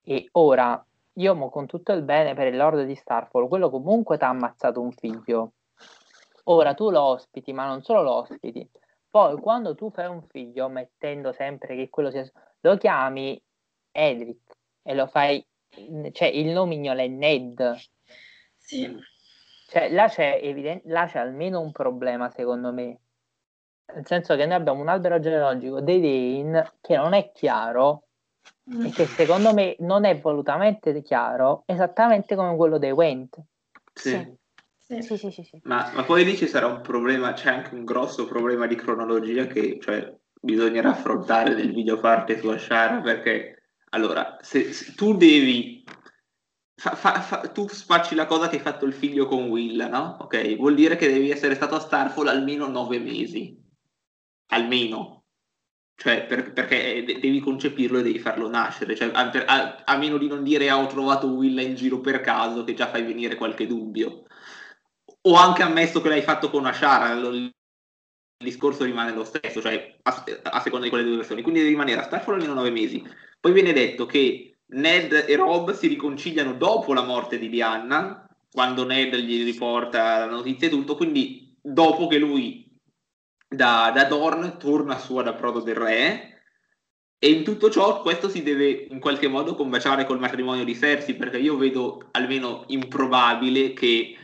e 0.00 0.28
ora 0.32 0.80
io 1.14 1.34
mo 1.34 1.50
con 1.50 1.66
tutto 1.66 1.92
il 1.92 2.02
bene 2.02 2.34
per 2.34 2.46
il 2.46 2.56
Lord 2.56 2.84
di 2.84 2.94
Starfall, 2.94 3.48
quello 3.48 3.68
comunque 3.68 4.16
ti 4.16 4.22
ha 4.22 4.28
ammazzato 4.28 4.80
un 4.80 4.92
figlio. 4.92 5.54
Ora 6.44 6.72
tu 6.74 6.90
lo 6.90 7.02
ospiti, 7.02 7.52
ma 7.52 7.66
non 7.66 7.82
solo 7.82 8.02
lo 8.02 8.12
ospiti. 8.12 8.68
Poi 9.10 9.40
quando 9.40 9.74
tu 9.74 9.90
fai 9.90 10.06
un 10.06 10.22
figlio, 10.22 10.68
mettendo 10.68 11.32
sempre 11.32 11.74
che 11.74 11.90
quello 11.90 12.12
sia... 12.12 12.24
lo 12.60 12.76
chiami 12.76 13.42
Edric 13.90 14.56
e 14.82 14.94
lo 14.94 15.08
fai... 15.08 15.44
Cioè 16.12 16.28
il 16.28 16.50
nomignolo 16.50 17.00
è 17.00 17.08
Ned. 17.08 17.76
Sì. 18.56 18.96
Cioè 19.70 19.88
là 19.92 20.08
c'è, 20.08 20.40
evident- 20.42 20.82
là 20.86 21.06
c'è 21.06 21.20
almeno 21.20 21.60
un 21.60 21.70
problema 21.70 22.28
secondo 22.28 22.72
me. 22.72 22.98
Nel 23.94 24.04
senso 24.04 24.34
che 24.34 24.44
noi 24.44 24.56
abbiamo 24.56 24.80
un 24.80 24.88
albero 24.88 25.20
genealogico 25.20 25.80
dei 25.80 26.00
Dane 26.00 26.72
che 26.80 26.96
non 26.96 27.12
è 27.12 27.30
chiaro 27.32 28.08
mm. 28.74 28.86
e 28.86 28.90
che 28.90 29.06
secondo 29.06 29.54
me 29.54 29.76
non 29.78 30.04
è 30.04 30.18
volutamente 30.18 31.00
chiaro, 31.02 31.62
esattamente 31.66 32.34
come 32.34 32.56
quello 32.56 32.78
dei 32.78 32.90
Went. 32.90 33.40
Sì. 33.94 34.38
Sì. 34.76 35.02
Sì, 35.02 35.16
sì, 35.16 35.30
sì, 35.30 35.60
ma, 35.62 35.88
ma, 35.94 36.02
poi 36.02 36.24
lì 36.24 36.36
ci 36.36 36.48
sarà 36.48 36.66
un 36.66 36.80
problema, 36.80 37.32
c'è 37.32 37.48
anche 37.48 37.76
un 37.76 37.84
grosso 37.84 38.26
problema 38.26 38.66
di 38.66 38.74
cronologia 38.74 39.46
che 39.46 39.78
cioè, 39.80 40.12
bisognerà 40.40 40.90
affrontare 40.90 41.54
nel 41.54 41.72
video 41.72 42.00
parte 42.00 42.40
su 42.40 42.48
Ashara 42.48 43.00
perché 43.00 43.60
allora, 43.90 44.36
se, 44.40 44.72
se 44.72 44.94
tu 44.96 45.16
devi 45.16 45.84
Fa, 46.80 46.94
fa, 46.94 47.20
fa, 47.20 47.48
tu 47.48 47.68
spacci 47.68 48.14
la 48.14 48.24
cosa 48.24 48.48
che 48.48 48.56
hai 48.56 48.62
fatto 48.62 48.86
il 48.86 48.94
figlio 48.94 49.26
con 49.26 49.48
Will, 49.48 49.86
no? 49.90 50.16
Ok, 50.20 50.56
vuol 50.56 50.74
dire 50.74 50.96
che 50.96 51.12
devi 51.12 51.30
essere 51.30 51.54
stato 51.54 51.74
a 51.74 51.80
Starfall 51.80 52.28
almeno 52.28 52.66
nove 52.68 52.98
mesi. 52.98 53.54
Almeno 54.52 55.20
cioè 56.00 56.24
per, 56.24 56.54
perché 56.54 57.04
devi 57.04 57.40
concepirlo 57.40 57.98
e 57.98 58.02
devi 58.02 58.18
farlo 58.18 58.48
nascere, 58.48 58.96
cioè, 58.96 59.10
a, 59.12 59.30
a, 59.30 59.82
a, 59.84 59.96
meno 59.98 60.16
di 60.16 60.28
non 60.28 60.42
dire 60.42 60.70
ah, 60.70 60.78
ho 60.78 60.86
trovato 60.86 61.26
Willa 61.26 61.60
in 61.60 61.74
giro 61.74 62.00
per 62.00 62.22
caso, 62.22 62.64
che 62.64 62.72
già 62.72 62.88
fai 62.88 63.02
venire 63.02 63.34
qualche 63.34 63.66
dubbio. 63.66 64.24
O 65.22 65.34
anche 65.34 65.62
ammesso 65.62 66.00
che 66.00 66.08
l'hai 66.08 66.22
fatto 66.22 66.48
con 66.48 66.64
Ashara, 66.64 67.12
il 67.12 67.54
discorso 68.42 68.84
rimane 68.84 69.12
lo 69.12 69.24
stesso, 69.24 69.60
cioè 69.60 69.98
a, 70.00 70.24
a 70.44 70.60
seconda 70.60 70.86
di 70.86 70.90
quelle 70.90 71.04
due 71.04 71.16
versioni, 71.16 71.42
quindi 71.42 71.60
devi 71.60 71.72
rimanere 71.72 72.00
a 72.00 72.04
Starfall 72.04 72.36
almeno 72.36 72.54
nove 72.54 72.70
mesi. 72.70 73.04
Poi 73.38 73.52
viene 73.52 73.74
detto 73.74 74.06
che 74.06 74.49
Ned 74.72 75.24
e 75.26 75.36
Rob 75.36 75.72
si 75.72 75.88
riconciliano 75.88 76.54
dopo 76.54 76.92
la 76.92 77.02
morte 77.02 77.38
di 77.38 77.48
Diana, 77.48 78.26
quando 78.50 78.84
Ned 78.84 79.14
gli 79.16 79.44
riporta 79.44 80.18
la 80.18 80.26
notizia 80.26 80.68
e 80.68 80.70
tutto, 80.70 80.96
quindi 80.96 81.56
dopo 81.60 82.06
che 82.06 82.18
lui 82.18 82.66
da, 83.48 83.90
da 83.94 84.04
Dorn 84.04 84.58
torna 84.58 84.98
su 84.98 85.16
ad 85.16 85.26
approdo 85.26 85.60
del 85.60 85.74
re 85.74 86.30
e 87.22 87.30
in 87.30 87.44
tutto 87.44 87.68
ciò 87.68 88.00
questo 88.00 88.28
si 88.28 88.42
deve 88.42 88.86
in 88.88 88.98
qualche 88.98 89.28
modo 89.28 89.54
combaciare 89.54 90.06
col 90.06 90.18
matrimonio 90.18 90.64
di 90.64 90.74
Cersei 90.74 91.16
perché 91.16 91.38
io 91.38 91.56
vedo 91.56 92.08
almeno 92.12 92.64
improbabile 92.68 93.74
che 93.74 94.16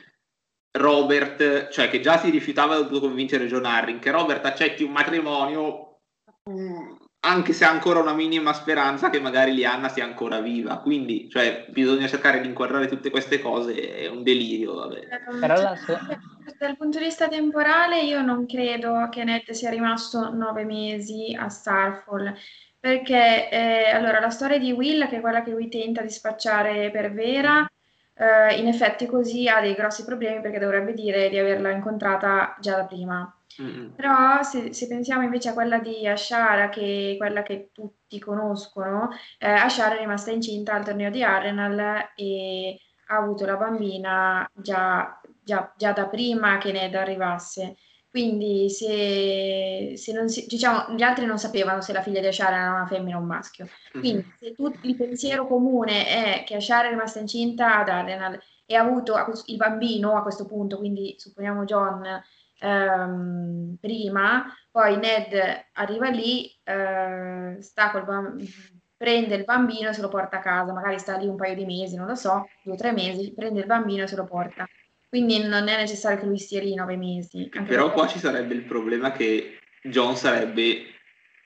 Robert, 0.78 1.68
cioè 1.68 1.90
che 1.90 2.00
già 2.00 2.18
si 2.18 2.30
rifiutava 2.30 2.80
di 2.80 3.00
convincere 3.00 3.46
John 3.46 3.64
Arryn, 3.64 3.98
che 3.98 4.10
Robert 4.10 4.44
accetti 4.44 4.82
un 4.82 4.92
matrimonio 4.92 5.85
anche 7.26 7.52
se 7.52 7.64
ha 7.64 7.70
ancora 7.70 8.00
una 8.00 8.14
minima 8.14 8.52
speranza 8.52 9.10
che 9.10 9.18
magari 9.18 9.52
Lianna 9.52 9.88
sia 9.88 10.04
ancora 10.04 10.40
viva. 10.40 10.78
Quindi, 10.78 11.28
cioè, 11.28 11.66
bisogna 11.68 12.06
cercare 12.06 12.40
di 12.40 12.46
inquadrare 12.46 12.86
tutte 12.86 13.10
queste 13.10 13.40
cose, 13.40 13.74
è 13.74 14.08
un 14.08 14.22
delirio. 14.22 14.74
Vabbè. 14.74 15.08
Dal 16.58 16.76
punto 16.76 16.98
di 16.98 17.04
vista 17.04 17.28
temporale, 17.28 18.00
io 18.02 18.22
non 18.22 18.46
credo 18.46 19.08
che 19.10 19.24
Ned 19.24 19.50
sia 19.50 19.70
rimasto 19.70 20.32
nove 20.32 20.64
mesi 20.64 21.36
a 21.38 21.48
Starfall. 21.48 22.32
Perché 22.78 23.50
eh, 23.50 23.90
allora 23.90 24.20
la 24.20 24.30
storia 24.30 24.58
di 24.58 24.70
Will, 24.70 25.08
che 25.08 25.16
è 25.16 25.20
quella 25.20 25.42
che 25.42 25.50
lui 25.50 25.68
tenta 25.68 26.02
di 26.02 26.10
spacciare 26.10 26.90
per 26.92 27.12
vera, 27.12 27.68
eh, 28.14 28.54
in 28.58 28.68
effetti 28.68 29.06
così 29.06 29.48
ha 29.48 29.60
dei 29.60 29.74
grossi 29.74 30.04
problemi 30.04 30.40
perché 30.40 30.60
dovrebbe 30.60 30.92
dire 30.92 31.28
di 31.28 31.38
averla 31.38 31.70
incontrata 31.70 32.56
già 32.60 32.76
da 32.76 32.84
prima. 32.84 33.35
Mm-hmm. 33.62 33.90
Però 33.94 34.42
se, 34.42 34.72
se, 34.72 34.86
pensiamo 34.86 35.22
invece 35.22 35.50
a 35.50 35.54
quella 35.54 35.78
di 35.78 36.06
Ashara, 36.06 36.68
che 36.68 37.12
è 37.14 37.16
quella 37.16 37.42
che 37.42 37.70
tutti 37.72 38.18
conoscono, 38.18 39.10
eh, 39.38 39.48
Ashara 39.48 39.96
è 39.96 39.98
rimasta 39.98 40.30
incinta 40.30 40.74
al 40.74 40.84
torneo 40.84 41.10
di 41.10 41.22
Arenal 41.22 42.12
e 42.14 42.80
ha 43.08 43.16
avuto 43.16 43.44
la 43.44 43.56
bambina 43.56 44.50
già, 44.54 45.20
già, 45.42 45.72
già 45.76 45.92
da 45.92 46.06
prima 46.08 46.58
che 46.58 46.72
Ned 46.72 46.94
arrivasse. 46.94 47.76
Quindi 48.10 48.70
se, 48.70 49.92
se 49.96 50.12
non 50.12 50.28
si, 50.28 50.46
diciamo, 50.46 50.94
gli 50.94 51.02
altri 51.02 51.26
non 51.26 51.38
sapevano 51.38 51.82
se 51.82 51.92
la 51.92 52.00
figlia 52.00 52.20
di 52.20 52.26
Ashara 52.28 52.56
era 52.56 52.70
una 52.70 52.86
femmina 52.86 53.18
o 53.18 53.20
un 53.20 53.26
maschio. 53.26 53.66
Mm-hmm. 53.66 54.00
Quindi 54.00 54.32
se 54.38 54.54
tu, 54.54 54.72
il 54.82 54.96
pensiero 54.96 55.46
comune 55.46 56.06
è 56.06 56.44
che 56.46 56.56
Ashara 56.56 56.88
è 56.88 56.90
rimasta 56.90 57.18
incinta 57.18 57.78
ad 57.78 57.90
Arenal 57.90 58.40
e 58.64 58.74
ha 58.74 58.82
avuto 58.82 59.14
il 59.46 59.56
bambino 59.56 60.16
a 60.16 60.22
questo 60.22 60.46
punto, 60.46 60.78
quindi 60.78 61.14
supponiamo 61.18 61.64
John 61.64 62.22
ehm, 62.58 63.76
prima, 63.80 64.46
poi 64.70 64.96
Ned 64.96 65.34
arriva 65.72 66.08
lì, 66.08 66.50
eh, 66.64 67.56
sta 67.60 67.90
col 67.90 68.04
bambino, 68.04 68.50
prende 68.96 69.34
il 69.34 69.44
bambino 69.44 69.90
e 69.90 69.92
se 69.92 70.00
lo 70.00 70.08
porta 70.08 70.38
a 70.38 70.40
casa, 70.40 70.72
magari 70.72 70.98
sta 70.98 71.16
lì 71.16 71.26
un 71.26 71.36
paio 71.36 71.54
di 71.54 71.64
mesi, 71.64 71.96
non 71.96 72.06
lo 72.06 72.14
so, 72.14 72.48
due 72.62 72.74
o 72.74 72.76
tre 72.76 72.92
mesi, 72.92 73.32
prende 73.34 73.60
il 73.60 73.66
bambino 73.66 74.04
e 74.04 74.06
se 74.06 74.16
lo 74.16 74.24
porta. 74.24 74.66
Quindi 75.08 75.38
non 75.46 75.68
è 75.68 75.76
necessario 75.76 76.18
che 76.18 76.26
lui 76.26 76.38
stia 76.38 76.60
lì 76.60 76.74
nove 76.74 76.96
mesi. 76.96 77.48
Però 77.66 77.92
qua 77.92 78.06
ci 78.06 78.18
sarebbe 78.18 78.54
il 78.54 78.64
problema 78.64 79.12
che 79.12 79.58
John 79.82 80.16
sarebbe 80.16 80.95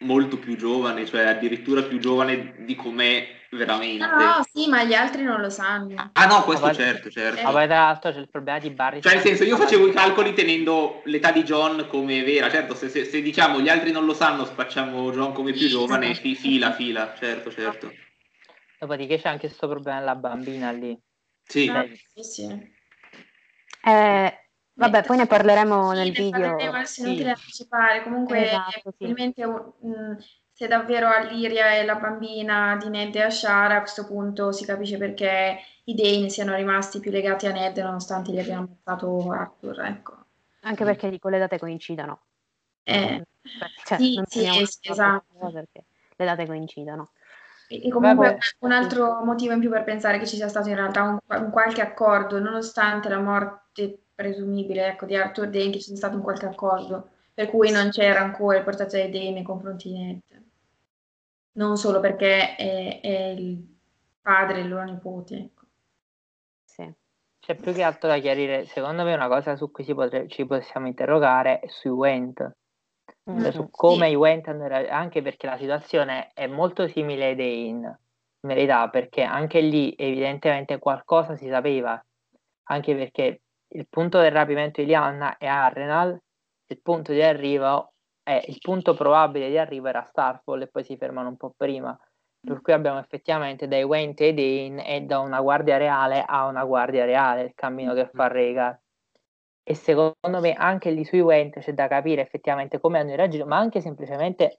molto 0.00 0.38
più 0.38 0.56
giovane, 0.56 1.06
cioè 1.06 1.22
addirittura 1.22 1.82
più 1.82 1.98
giovane 1.98 2.54
di 2.58 2.74
com'è 2.74 3.38
veramente. 3.50 4.06
No, 4.06 4.16
no, 4.16 4.46
sì, 4.50 4.68
ma 4.68 4.84
gli 4.84 4.94
altri 4.94 5.22
non 5.22 5.40
lo 5.40 5.50
sanno. 5.50 6.10
Ah 6.12 6.26
no, 6.26 6.42
questo 6.44 6.72
certo, 6.72 7.10
certo. 7.10 7.42
Ma 7.42 7.50
poi 7.50 7.66
tra 7.66 7.76
l'altro 7.76 8.12
c'è 8.12 8.18
il 8.18 8.28
problema 8.30 8.58
di 8.58 8.70
Barry. 8.70 9.00
Cioè, 9.00 9.14
nel 9.14 9.22
senso, 9.22 9.44
io 9.44 9.56
facevo 9.56 9.88
i 9.88 9.92
calcoli 9.92 10.32
tenendo 10.32 11.02
l'età 11.04 11.32
di 11.32 11.42
John 11.42 11.86
come 11.88 12.22
vera, 12.22 12.48
certo, 12.50 12.74
se, 12.74 12.88
se, 12.88 13.04
se 13.04 13.20
diciamo 13.20 13.60
gli 13.60 13.68
altri 13.68 13.90
non 13.92 14.04
lo 14.04 14.14
sanno, 14.14 14.44
spacciamo 14.44 15.10
John 15.10 15.32
come 15.32 15.52
più 15.52 15.68
giovane, 15.68 16.14
fi, 16.14 16.34
fila, 16.34 16.72
fila, 16.72 17.14
certo, 17.18 17.50
certo. 17.50 17.92
Dopodiché 18.78 19.20
c'è 19.20 19.28
anche 19.28 19.48
questo 19.48 19.68
problema 19.68 19.98
della 19.98 20.14
bambina 20.14 20.70
lì. 20.70 20.98
Sì. 21.44 21.68
Ah, 21.68 21.84
sì, 22.14 22.22
sì. 22.22 22.78
Eh, 23.82 24.49
vabbè, 24.80 25.02
poi 25.04 25.16
ne 25.16 25.26
parleremo 25.26 25.90
Sì, 25.90 25.96
nel 25.96 26.06
ne 26.06 26.12
video. 26.12 26.40
parleremo, 26.40 26.76
adesso 26.76 27.00
è 27.00 27.04
Sì. 27.04 27.08
inutile 27.08 27.30
anticipare. 27.30 28.02
Comunque, 28.02 28.42
Esatto, 28.44 28.70
sì. 28.98 29.04
probabilmente 29.06 29.46
mh, 29.46 30.16
se 30.52 30.66
davvero 30.68 31.08
Alliria 31.08 31.66
è 31.70 31.84
la 31.84 31.94
bambina 31.96 32.76
di 32.76 32.88
Ned 32.88 33.14
e 33.14 33.22
Ashara, 33.22 33.76
a 33.76 33.80
questo 33.80 34.06
punto 34.06 34.52
si 34.52 34.64
capisce 34.64 34.98
perché 34.98 35.58
i 35.84 35.94
Dane 35.94 36.28
siano 36.28 36.54
rimasti 36.54 37.00
più 37.00 37.10
legati 37.10 37.46
a 37.46 37.52
Ned 37.52 37.78
nonostante 37.78 38.32
gli 38.32 38.38
abbiano 38.38 38.62
ammazzato 38.64 39.30
Arthur, 39.32 39.80
ecco. 39.84 40.24
Anche 40.62 40.84
perché 40.84 41.08
dico 41.10 41.28
le 41.28 41.38
date 41.38 41.58
coincidono. 41.58 42.20
Eh, 42.84 43.22
Cioè, 43.84 43.98
Sì, 43.98 44.20
sì, 44.28 44.46
sì, 44.66 44.90
esatto. 44.90 45.24
perché 45.38 45.84
le 46.16 46.24
date 46.24 46.46
coincidono. 46.46 47.10
E 47.68 47.86
e 47.86 47.90
comunque 47.90 48.26
Vabbè. 48.26 48.38
un 48.60 48.72
altro 48.72 49.24
motivo 49.24 49.52
in 49.54 49.60
più 49.60 49.70
per 49.70 49.84
pensare 49.84 50.18
che 50.18 50.26
ci 50.26 50.36
sia 50.36 50.48
stato 50.48 50.68
in 50.68 50.74
realtà 50.74 51.02
un, 51.04 51.18
un 51.26 51.50
qualche 51.50 51.80
accordo, 51.80 52.38
nonostante 52.38 53.08
la 53.08 53.20
morte 53.20 53.98
presumibile 54.20 54.88
ecco, 54.88 55.06
di 55.06 55.16
Arthur 55.16 55.48
Dane, 55.48 55.70
che 55.70 55.78
ci 55.78 55.88
sia 55.88 55.96
stato 55.96 56.16
un 56.16 56.22
qualche 56.22 56.46
accordo, 56.46 57.08
per 57.32 57.48
cui 57.48 57.70
non 57.70 57.90
c'era 57.90 58.20
ancora 58.20 58.58
il 58.58 58.64
portatore 58.64 59.08
dei 59.08 59.18
Dane 59.18 59.30
nei 59.32 59.42
confronti 59.42 59.88
di 59.88 59.98
Ned. 59.98 60.20
Non 61.52 61.76
solo 61.76 62.00
perché 62.00 62.54
è, 62.56 63.00
è 63.00 63.28
il 63.30 63.66
padre 64.20 64.60
il 64.60 64.68
loro 64.68 64.84
nipote. 64.84 65.36
Ecco. 65.36 65.64
Sì. 66.64 66.92
C'è 67.40 67.54
più 67.54 67.72
che 67.72 67.82
altro 67.82 68.08
da 68.08 68.18
chiarire, 68.18 68.66
secondo 68.66 69.02
me 69.02 69.14
una 69.14 69.28
cosa 69.28 69.56
su 69.56 69.70
cui 69.70 69.84
potre- 69.94 70.28
ci 70.28 70.44
possiamo 70.44 70.86
interrogare 70.86 71.60
è 71.60 71.68
sui 71.68 71.90
Went, 71.90 72.58
Mm. 73.28 73.40
cioè 73.40 73.52
su 73.52 73.68
come 73.70 74.08
i 74.08 74.14
Went 74.14 74.48
hanno 74.48 74.66
anche 74.88 75.20
perché 75.22 75.46
la 75.46 75.58
situazione 75.58 76.30
è 76.32 76.46
molto 76.46 76.88
simile 76.88 77.26
ai 77.26 77.34
Dane, 77.36 77.98
in 78.40 78.48
verità, 78.48 78.88
perché 78.88 79.22
anche 79.22 79.60
lì 79.60 79.94
evidentemente 79.96 80.78
qualcosa 80.78 81.36
si 81.36 81.48
sapeva, 81.48 82.02
anche 82.64 82.94
perché 82.94 83.42
il 83.72 83.86
punto 83.88 84.20
del 84.20 84.32
rapimento 84.32 84.80
di 84.80 84.86
Lianna 84.86 85.36
è 85.36 85.46
Arrenal, 85.46 86.18
il 86.66 86.80
punto 86.80 87.12
di 87.12 87.22
arrivo 87.22 87.92
è, 88.22 88.42
il 88.46 88.58
punto 88.60 88.94
probabile 88.94 89.48
di 89.48 89.58
arrivo 89.58 89.88
era 89.88 90.04
Starfall 90.04 90.62
e 90.62 90.68
poi 90.68 90.84
si 90.84 90.96
fermano 90.96 91.28
un 91.28 91.36
po' 91.36 91.52
prima, 91.56 91.98
per 92.40 92.62
cui 92.62 92.72
abbiamo 92.72 92.98
effettivamente 92.98 93.68
dai 93.68 93.82
Went 93.82 94.20
e 94.20 94.32
Dane 94.32 94.86
e 94.86 95.00
da 95.02 95.18
una 95.18 95.40
guardia 95.40 95.76
reale 95.76 96.24
a 96.26 96.46
una 96.46 96.64
guardia 96.64 97.04
reale 97.04 97.42
il 97.42 97.52
cammino 97.54 97.94
che 97.94 98.08
fa 98.12 98.28
Rhaegar. 98.28 98.80
E 99.62 99.74
secondo 99.74 100.40
me 100.40 100.52
anche 100.54 100.90
lì 100.90 101.04
sui 101.04 101.20
Went 101.20 101.60
c'è 101.60 101.74
da 101.74 101.86
capire 101.86 102.22
effettivamente 102.22 102.80
come 102.80 102.98
hanno 102.98 103.14
reagito 103.14 103.46
ma 103.46 103.58
anche 103.58 103.80
semplicemente 103.80 104.58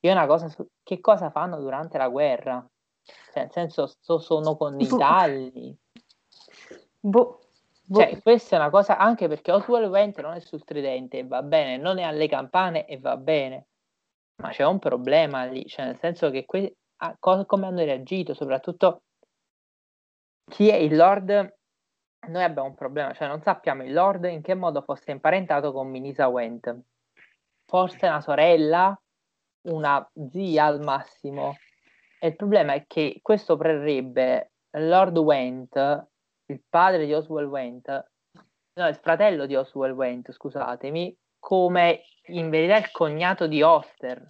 io 0.00 0.10
una 0.10 0.26
cosa 0.26 0.48
su 0.48 0.66
che 0.82 1.00
cosa 1.00 1.30
fanno 1.30 1.60
durante 1.60 1.98
la 1.98 2.08
guerra? 2.08 2.66
Cioè 3.02 3.42
nel 3.42 3.52
senso 3.52 3.92
so- 4.00 4.18
sono 4.18 4.56
con 4.56 4.80
i 4.80 4.86
Boh. 4.88 4.96
tagli. 4.96 5.76
Boh. 7.00 7.39
Boh. 7.90 8.00
cioè 8.00 8.22
questa 8.22 8.56
è 8.56 8.58
una 8.58 8.70
cosa 8.70 8.98
anche 8.98 9.26
perché 9.26 9.50
Oswald 9.50 9.88
Went 9.88 10.20
non 10.20 10.34
è 10.34 10.40
sul 10.40 10.62
tridente 10.62 11.26
va 11.26 11.42
bene 11.42 11.76
non 11.76 11.98
è 11.98 12.02
alle 12.02 12.28
campane 12.28 12.86
e 12.86 12.98
va 12.98 13.16
bene 13.16 13.66
ma 14.42 14.50
c'è 14.50 14.64
un 14.64 14.78
problema 14.78 15.44
lì 15.44 15.66
cioè 15.66 15.86
nel 15.86 15.98
senso 15.98 16.30
che 16.30 16.44
que- 16.44 16.76
a- 17.02 17.16
co- 17.18 17.44
come 17.46 17.66
hanno 17.66 17.82
reagito 17.82 18.32
soprattutto 18.34 19.02
chi 20.50 20.68
è 20.68 20.76
il 20.76 20.94
Lord 20.94 21.58
noi 22.28 22.42
abbiamo 22.42 22.68
un 22.68 22.74
problema, 22.74 23.14
cioè 23.14 23.28
non 23.28 23.40
sappiamo 23.40 23.82
il 23.82 23.92
Lord 23.92 24.24
in 24.24 24.42
che 24.42 24.54
modo 24.54 24.82
fosse 24.82 25.10
imparentato 25.10 25.72
con 25.72 25.88
Minisa 25.88 26.28
Went. 26.28 26.78
Forse 27.64 28.06
una 28.06 28.20
sorella, 28.20 29.00
una 29.68 30.06
zia 30.30 30.66
al 30.66 30.80
massimo. 30.80 31.56
E 32.18 32.28
il 32.28 32.36
problema 32.36 32.74
è 32.74 32.84
che 32.86 33.20
questo 33.22 33.56
prerebbe 33.56 34.52
Lord 34.72 35.16
Went, 35.16 36.08
il 36.50 36.62
padre 36.68 37.06
di 37.06 37.14
Oswald 37.14 37.48
Went, 37.48 37.88
no, 38.74 38.88
il 38.88 38.96
fratello 38.96 39.46
di 39.46 39.54
Oswald 39.54 39.94
Went, 39.94 40.32
scusatemi, 40.32 41.16
come 41.38 42.02
in 42.26 42.50
verità 42.50 42.76
il 42.76 42.90
cognato 42.90 43.46
di 43.46 43.62
Oster. 43.62 44.20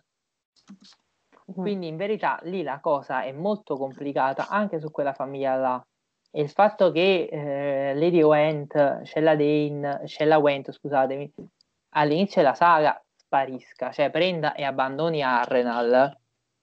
Mm. 0.70 1.52
Quindi 1.52 1.88
in 1.88 1.96
verità 1.96 2.38
lì 2.42 2.62
la 2.62 2.78
cosa 2.78 3.22
è 3.22 3.32
molto 3.32 3.76
complicata 3.76 4.46
anche 4.48 4.78
su 4.78 4.90
quella 4.90 5.12
famiglia 5.12 5.56
là. 5.56 5.84
E 6.30 6.42
il 6.42 6.50
fatto 6.50 6.92
che 6.92 7.28
eh, 7.30 7.94
Lady 7.94 8.22
Went, 8.22 9.02
Shella 9.02 9.34
Dane, 9.34 10.02
Shella 10.04 10.38
Went, 10.38 10.70
scusatemi, 10.70 11.32
all'inizio 11.94 12.40
della 12.40 12.54
saga 12.54 13.02
sparisca, 13.16 13.90
cioè 13.90 14.10
prenda 14.10 14.54
e 14.54 14.62
abbandoni 14.62 15.22
Arrenal 15.22 16.16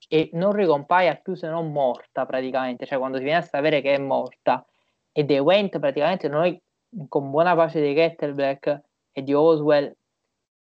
e 0.08 0.30
non 0.32 0.52
ricompaia 0.52 1.16
più 1.16 1.34
se 1.34 1.48
non 1.48 1.70
morta 1.70 2.24
praticamente, 2.24 2.86
cioè 2.86 2.98
quando 2.98 3.18
si 3.18 3.24
viene 3.24 3.40
a 3.40 3.42
sapere 3.42 3.82
che 3.82 3.94
è 3.94 3.98
morta 3.98 4.64
e 5.12 5.24
dei 5.24 5.38
Went 5.38 5.78
praticamente 5.78 6.28
noi 6.28 6.60
con 7.08 7.30
buona 7.30 7.54
pace 7.54 7.80
di 7.80 7.94
Kettleblack 7.94 8.80
e 9.12 9.22
di 9.22 9.34
Oswell 9.34 9.92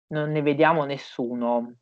non 0.09 0.31
ne 0.31 0.43
vediamo 0.43 0.85
nessuno. 0.85 1.75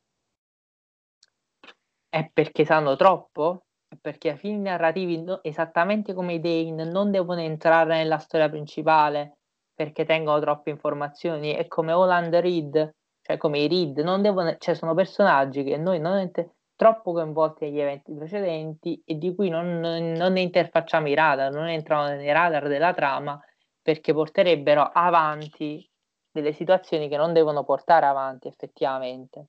È 2.08 2.28
perché 2.32 2.64
sanno 2.64 2.96
troppo? 2.96 3.64
È 3.88 3.96
perché 4.00 4.30
a 4.30 4.36
fini 4.36 4.58
narrativi, 4.58 5.24
esattamente 5.42 6.14
come 6.14 6.34
i 6.34 6.40
Dane, 6.40 6.84
non 6.84 7.10
devono 7.10 7.40
entrare 7.40 7.96
nella 7.96 8.18
storia 8.18 8.48
principale 8.48 9.38
perché 9.74 10.04
tengono 10.04 10.40
troppe 10.40 10.70
informazioni. 10.70 11.52
È 11.52 11.66
come 11.68 11.92
Holland 11.92 12.34
Reed, 12.34 12.94
cioè 13.22 13.36
come 13.36 13.60
i 13.60 13.68
Reed, 13.68 13.98
non 13.98 14.22
devono, 14.22 14.56
cioè 14.58 14.74
sono 14.74 14.94
personaggi 14.94 15.62
che 15.62 15.76
noi 15.76 16.00
non 16.00 16.18
ent- 16.18 16.50
troppo 16.82 17.12
coinvolti 17.12 17.64
negli 17.66 17.78
eventi 17.78 18.12
precedenti 18.12 19.00
e 19.06 19.16
di 19.16 19.32
cui 19.36 19.48
non, 19.48 19.78
non- 19.78 20.32
ne 20.32 20.40
interfacciamo 20.40 21.08
i 21.08 21.14
radar, 21.14 21.52
non 21.52 21.68
entrano 21.68 22.08
nei 22.08 22.32
radar 22.32 22.66
della 22.66 22.92
trama 22.92 23.40
perché 23.80 24.12
porterebbero 24.12 24.90
avanti 24.92 25.88
delle 26.28 26.52
situazioni 26.52 27.08
che 27.08 27.16
non 27.16 27.32
devono 27.32 27.62
portare 27.62 28.06
avanti 28.06 28.48
effettivamente. 28.48 29.46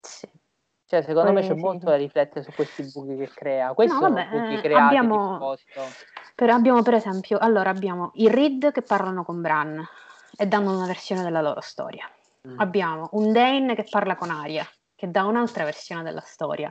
Sì. 0.00 0.28
Cioè, 0.86 1.02
secondo 1.02 1.32
me 1.32 1.40
Poi 1.40 1.48
c'è 1.48 1.54
sì. 1.56 1.60
molto 1.60 1.86
da 1.86 1.96
riflettere 1.96 2.44
su 2.44 2.52
questi 2.52 2.88
buchi 2.92 3.16
che 3.16 3.28
crea. 3.34 3.74
Questi 3.74 3.94
No, 3.94 4.00
sono 4.00 4.14
vabbè, 4.14 4.28
buchi 4.28 4.54
eh, 4.54 4.60
creati 4.60 4.96
abbiamo-. 4.96 5.56
Per- 6.34 6.50
abbiamo 6.50 6.82
per 6.82 6.94
esempio, 6.94 7.38
allora 7.38 7.70
abbiamo 7.70 8.10
i 8.14 8.28
Reed 8.28 8.70
che 8.70 8.82
parlano 8.82 9.24
con 9.24 9.40
Bran 9.40 9.84
e 10.36 10.46
danno 10.46 10.76
una 10.76 10.86
versione 10.86 11.22
della 11.22 11.40
loro 11.40 11.60
storia. 11.60 12.08
Mm. 12.46 12.58
Abbiamo 12.60 13.08
un 13.12 13.32
Dane 13.32 13.74
che 13.74 13.84
parla 13.88 14.16
con 14.16 14.30
Arya, 14.30 14.66
che 15.00 15.10
dà 15.10 15.24
un'altra 15.24 15.64
versione 15.64 16.02
della 16.02 16.20
storia. 16.20 16.70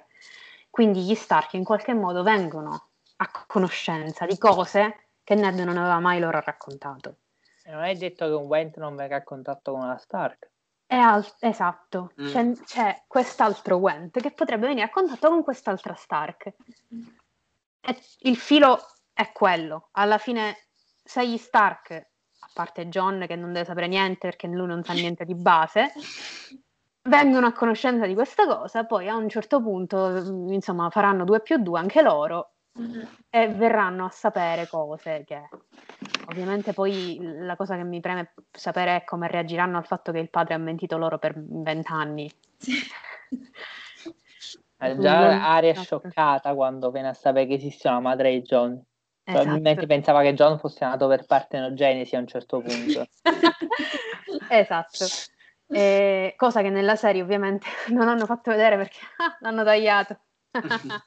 Quindi 0.69 1.01
gli 1.01 1.15
Stark 1.15 1.53
in 1.53 1.64
qualche 1.64 1.95
modo 1.95 2.22
vengono 2.22 2.89
a 3.18 3.31
conoscenza 3.47 4.27
di 4.27 4.38
cose 4.38 5.07
che 5.23 5.34
Ned 5.34 5.57
non 5.57 5.77
aveva 5.77 5.97
mai 5.97 6.19
loro 6.19 6.39
raccontato. 6.39 7.15
E 7.64 7.72
non 7.72 7.84
è 7.85 7.95
detto 7.95 8.27
che 8.27 8.31
un 8.34 8.45
Went 8.45 8.77
non 8.77 8.95
venga 8.95 9.15
a 9.15 9.23
contatto 9.23 9.72
con 9.72 9.81
una 9.81 9.97
Stark. 9.97 10.47
È 10.85 10.95
al- 10.95 11.26
esatto, 11.39 12.11
Mm. 12.22 12.27
c'è, 12.27 12.51
c'è 12.65 13.03
quest'altro 13.07 13.77
Went 13.77 14.19
che 14.22 14.30
potrebbe 14.31 14.68
venire 14.68 14.85
a 14.85 14.91
contatto 14.91 15.27
con 15.30 15.41
quest'altra 15.43 15.95
Stark. 15.95 16.53
E 17.81 18.01
il 18.19 18.38
filo 18.38 18.77
è 19.11 19.31
quello. 19.31 19.89
Alla 19.93 20.19
fine, 20.19 20.68
se 21.03 21.27
gli 21.27 21.38
Stark, 21.38 21.91
a 21.93 22.49
parte 22.53 22.89
John 22.89 23.26
che 23.27 23.35
non 23.35 23.53
deve 23.53 23.65
sapere 23.65 23.88
niente 23.88 24.27
perché 24.27 24.45
lui 24.45 24.68
non 24.68 24.84
sa 24.84 24.93
niente 24.93 25.26
di 25.26 25.34
base, 25.34 25.91
vengono 27.10 27.48
a 27.48 27.52
conoscenza 27.52 28.06
di 28.06 28.14
questa 28.14 28.45
cosa, 28.45 28.86
poi 28.86 29.10
a 29.10 29.15
un 29.15 29.27
certo 29.27 29.61
punto, 29.61 30.10
mm, 30.10 30.53
insomma, 30.53 30.90
faranno 30.90 31.26
due 31.26 31.41
più 31.41 31.57
due 31.57 31.80
anche 31.80 32.02
loro 32.02 32.52
Mhm. 32.73 33.07
e 33.30 33.48
verranno 33.49 34.06
a 34.06 34.10
sapere 34.10 34.68
cose 34.68 35.23
che 35.26 35.49
ovviamente 36.30 36.73
poi 36.73 37.18
la 37.22 37.56
cosa 37.56 37.76
che 37.76 37.84
mi 37.84 37.99
preme 37.99 38.34
sapere 38.52 38.98
è 38.98 39.03
come 39.03 39.27
reagiranno 39.27 39.77
al 39.77 39.86
fatto 39.86 40.11
che 40.11 40.19
il 40.19 40.30
padre 40.30 40.53
ha 40.53 40.57
mentito 40.57 40.98
loro 40.98 41.18
per 41.18 41.34
vent'anni. 41.36 42.31
Sì. 42.57 42.73
Eh, 44.81 44.94
Non- 44.94 44.99
già 45.02 45.52
Aria 45.53 45.72
è 45.72 45.73
esatto. 45.73 45.99
scioccata 45.99 46.53
quando 46.53 46.90
viene 46.91 47.10
a 47.10 47.14
sapere 47.14 47.48
che 47.48 47.56
esiste 47.56 47.90
una 47.90 47.99
madre 47.99 48.31
di 48.31 48.41
John. 48.44 48.72
Esatto. 48.72 49.44
Probabilmente 49.44 49.86
pensava 49.86 50.22
che 50.22 50.34
John 50.34 50.57
fosse 50.57 50.86
nato 50.86 51.07
per 51.07 51.26
partenogenesi 51.26 52.15
a 52.15 52.19
un 52.19 52.27
certo 52.27 52.61
punto. 52.61 53.06
esatto. 54.48 55.06
Eh, 55.71 56.33
cosa 56.35 56.61
che 56.61 56.69
nella 56.69 56.95
serie 56.95 57.21
ovviamente 57.21 57.67
non 57.89 58.07
hanno 58.07 58.25
fatto 58.25 58.51
vedere 58.51 58.75
perché 58.75 58.99
ah, 59.17 59.37
l'hanno 59.39 59.63
tagliato. 59.63 60.19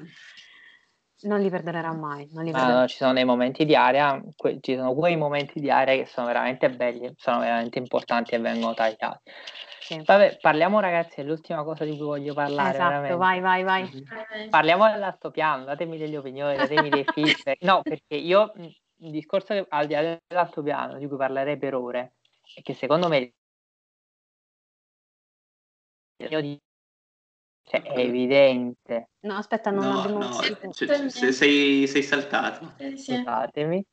Non 1.25 1.41
li 1.41 1.51
perdonerà 1.51 1.93
mai. 1.93 2.27
Li 2.27 2.51
perdonerà. 2.51 2.81
No, 2.81 2.89
ci 2.89 2.97
sono 2.97 3.13
dei 3.13 3.25
momenti 3.25 3.65
di 3.65 3.77
area, 3.77 4.21
que- 4.35 4.59
ci 4.61 4.75
sono 4.75 4.93
quei 4.93 5.17
momenti 5.17 5.61
di 5.61 5.71
area 5.71 5.95
che 5.95 6.05
sono 6.05 6.27
veramente 6.27 6.69
belli, 6.69 7.13
sono 7.17 7.39
veramente 7.39 7.79
importanti 7.79 8.35
e 8.35 8.41
vengono 8.41 8.75
tagliati. 8.75 9.31
Sì. 9.79 10.03
Vabbè, 10.05 10.39
parliamo 10.41 10.81
ragazzi, 10.81 11.21
è 11.21 11.23
l'ultima 11.23 11.63
cosa 11.63 11.85
di 11.85 11.97
cui 11.97 12.07
voglio 12.07 12.35
parlare. 12.35 12.71
Esatto, 12.71 12.89
veramente. 12.89 13.17
vai, 13.17 13.41
vai, 13.41 13.63
vai. 13.63 13.83
Mm-hmm. 13.83 14.49
Parliamo 14.49 14.91
dell'altopiano, 14.91 15.65
datemi 15.65 15.97
delle 15.97 16.17
opinioni, 16.17 16.57
datemi 16.57 16.89
dei 16.89 17.05
feedback. 17.05 17.63
No, 17.63 17.83
perché 17.83 18.17
io, 18.17 18.53
il 18.57 19.11
discorso 19.13 19.55
che 19.55 19.65
al 19.69 19.87
di 19.87 19.95
là 19.95 20.19
dell'altopiano, 20.27 20.99
di 20.99 21.07
cui 21.07 21.17
parlerei 21.17 21.57
per 21.57 21.77
ore, 21.77 22.15
è 22.53 22.63
che 22.63 22.75
secondo 22.75 23.07
me 23.07 23.33
cioè, 27.65 27.83
è 27.83 27.99
evidente. 27.99 29.11
No, 29.21 29.37
aspetta, 29.37 29.71
non 29.71 29.85
no, 29.85 30.01
abbiamo... 30.01 30.19
No, 30.19 30.73
cioè, 30.73 31.09
sei, 31.09 31.87
sei 31.87 32.03
saltato. 32.03 32.75
Eh, 32.79 32.97
Scusatemi. 32.97 33.85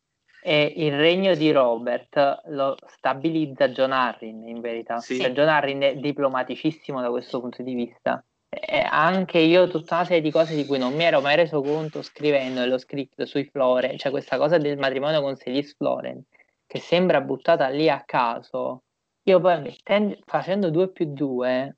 E 0.42 0.74
il 0.78 0.98
regno 0.98 1.36
di 1.36 1.52
Robert 1.52 2.44
lo 2.48 2.76
stabilizza 2.88 3.70
John 3.70 3.92
Arryn, 3.92 4.48
in 4.48 4.62
verità. 4.62 5.00
Sì. 5.00 5.20
Cioè, 5.20 5.32
John 5.32 5.50
Arryn 5.50 5.82
è 5.82 5.96
diplomaticissimo 5.98 7.02
da 7.02 7.10
questo 7.10 7.40
punto 7.40 7.62
di 7.62 7.74
vista. 7.74 8.24
E 8.50 8.80
anche 8.80 9.38
io 9.38 9.68
tutta 9.68 9.96
una 9.96 10.06
serie 10.06 10.22
di 10.22 10.32
cose 10.32 10.56
di 10.56 10.66
cui 10.66 10.80
non 10.80 10.96
mi 10.96 11.04
ero 11.04 11.22
mai 11.22 11.36
reso 11.36 11.62
conto 11.62 12.02
scrivendo 12.02 12.66
lo 12.66 12.80
script 12.80 13.24
sui 13.24 13.46
Floren, 13.46 13.98
cioè 13.98 14.12
questa 14.12 14.38
cosa 14.38 14.58
del 14.58 14.78
matrimonio 14.80 15.22
con 15.22 15.38
Celis 15.38 15.76
Floren, 15.76 16.24
che 16.66 16.80
sembra 16.80 17.22
buttata 17.22 17.68
lì 17.68 17.90
a 17.90 18.02
caso. 18.04 18.84
Io 19.24 19.40
poi 19.40 19.62
mettendo, 19.62 20.18
facendo 20.26 20.72
2 20.72 20.90
più 20.90 21.14
2 21.14 21.78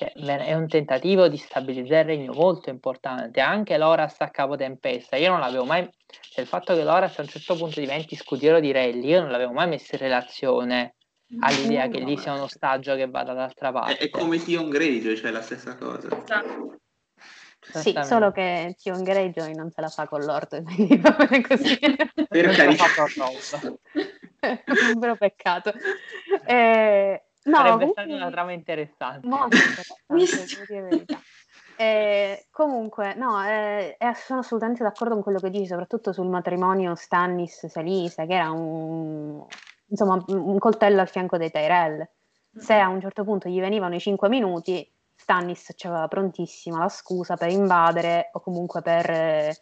cioè, 0.00 0.12
è 0.12 0.54
un 0.54 0.66
tentativo 0.66 1.28
di 1.28 1.36
stabilizzare 1.36 2.12
il 2.12 2.18
regno 2.18 2.32
molto 2.32 2.70
importante. 2.70 3.40
Anche 3.40 3.76
l'Oras 3.76 4.16
a 4.20 4.30
capo 4.30 4.56
tempesta, 4.56 5.16
io 5.16 5.30
non 5.30 5.40
l'avevo 5.40 5.64
mai. 5.64 5.86
Cioè, 6.06 6.40
il 6.40 6.46
fatto 6.46 6.74
che 6.74 6.82
l'Oras 6.84 7.18
a 7.18 7.22
un 7.22 7.28
certo 7.28 7.54
punto 7.54 7.80
diventi 7.80 8.16
scudiero 8.16 8.60
di 8.60 8.72
Relli, 8.72 9.08
io 9.08 9.20
non 9.20 9.30
l'avevo 9.30 9.52
mai 9.52 9.68
messo 9.68 9.94
in 9.96 10.00
relazione 10.00 10.94
all'idea 11.40 11.84
no, 11.84 11.92
che 11.92 12.00
lì 12.00 12.16
sia 12.16 12.32
uno 12.32 12.48
stagio 12.48 12.96
che 12.96 13.06
vada 13.08 13.34
dall'altra 13.34 13.72
parte. 13.72 13.98
È, 13.98 14.04
è 14.04 14.08
come 14.08 14.38
Tion 14.38 14.70
Greyjoy, 14.70 15.16
cioè 15.16 15.30
la 15.30 15.42
stessa 15.42 15.76
cosa. 15.76 16.08
Sì, 17.60 17.94
solo 18.02 18.32
che 18.32 18.74
Tion 18.80 19.02
Greyjoy 19.02 19.54
non 19.54 19.70
se 19.70 19.82
la 19.82 19.88
fa 19.88 20.08
con 20.08 20.24
l'orto, 20.24 20.62
quindi 20.64 20.96
va 20.96 21.10
bene 21.10 21.42
così. 21.42 21.78
per 21.78 22.54
carità. 22.56 22.84
un 24.94 24.98
vero 24.98 25.16
peccato. 25.16 25.72
Eh, 26.46 27.22
No, 27.44 27.56
Sarebbe 27.56 27.78
comunque... 27.78 28.02
stata 28.02 28.16
una 28.16 28.30
trama 28.30 28.52
interessante. 28.52 29.26
Molto 29.26 29.56
interessante, 29.56 31.06
eh, 31.80 32.46
comunque, 32.50 33.14
no, 33.14 33.42
eh, 33.42 33.96
sono 34.14 34.40
assolutamente 34.40 34.82
d'accordo 34.82 35.14
con 35.14 35.22
quello 35.22 35.38
che 35.38 35.48
dici, 35.48 35.66
soprattutto 35.66 36.12
sul 36.12 36.28
matrimonio 36.28 36.94
Stannis-Salisa, 36.94 38.26
che 38.26 38.34
era 38.34 38.50
un, 38.50 39.42
insomma, 39.86 40.22
un 40.26 40.58
coltello 40.58 41.00
al 41.00 41.08
fianco 41.08 41.38
dei 41.38 41.50
Tyrell. 41.50 42.06
Se 42.54 42.74
a 42.74 42.88
un 42.88 43.00
certo 43.00 43.24
punto 43.24 43.48
gli 43.48 43.60
venivano 43.60 43.94
i 43.94 44.00
5 44.00 44.28
minuti, 44.28 44.86
Stannis 45.14 45.74
aveva 45.84 46.06
prontissima 46.06 46.80
la 46.80 46.90
scusa 46.90 47.36
per 47.36 47.50
invadere 47.50 48.28
o 48.32 48.40
comunque 48.40 48.82
per 48.82 49.08
eh, 49.08 49.56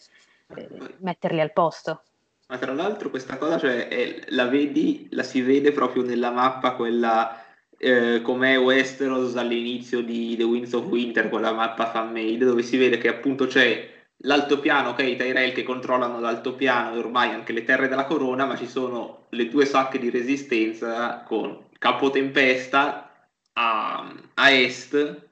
metterli 0.99 1.41
al 1.41 1.53
posto. 1.53 2.03
Ma 2.49 2.59
tra 2.59 2.73
l'altro 2.73 3.11
questa 3.11 3.37
cosa, 3.37 3.59
cioè, 3.59 3.87
è, 3.87 4.25
la 4.31 4.47
vedi, 4.47 5.07
la 5.13 5.23
si 5.23 5.41
vede 5.41 5.71
proprio 5.71 6.03
nella 6.03 6.33
mappa, 6.33 6.75
quella 6.75 7.45
eh, 7.79 8.21
come 8.23 8.57
Westeros 8.57 9.37
all'inizio 9.37 10.03
di 10.03 10.37
The 10.37 10.43
Winds 10.45 10.73
of 10.73 10.87
Winter 10.87 11.29
con 11.29 11.41
la 11.41 11.53
mappa 11.53 11.91
fan-made 11.91 12.45
dove 12.45 12.63
si 12.63 12.77
vede 12.77 12.99
che 12.99 13.09
appunto 13.09 13.47
c'è 13.47 13.97
l'altopiano, 14.23 14.91
ok, 14.91 15.01
i 15.01 15.17
Tyrell 15.17 15.53
che 15.53 15.63
controllano 15.63 16.21
l'altopiano 16.21 16.95
e 16.95 16.99
ormai 16.99 17.31
anche 17.31 17.53
le 17.53 17.65
terre 17.65 17.89
della 17.89 18.05
corona, 18.05 18.47
ma 18.47 18.57
ci 18.57 18.67
sono 18.67 19.27
le 19.31 19.49
due 19.49 19.65
sacche 19.65 19.99
di 19.99 20.11
resistenza 20.11 21.23
con 21.23 21.67
Capotempesta 21.79 23.31
a, 23.53 24.15
a 24.35 24.51
est 24.51 25.27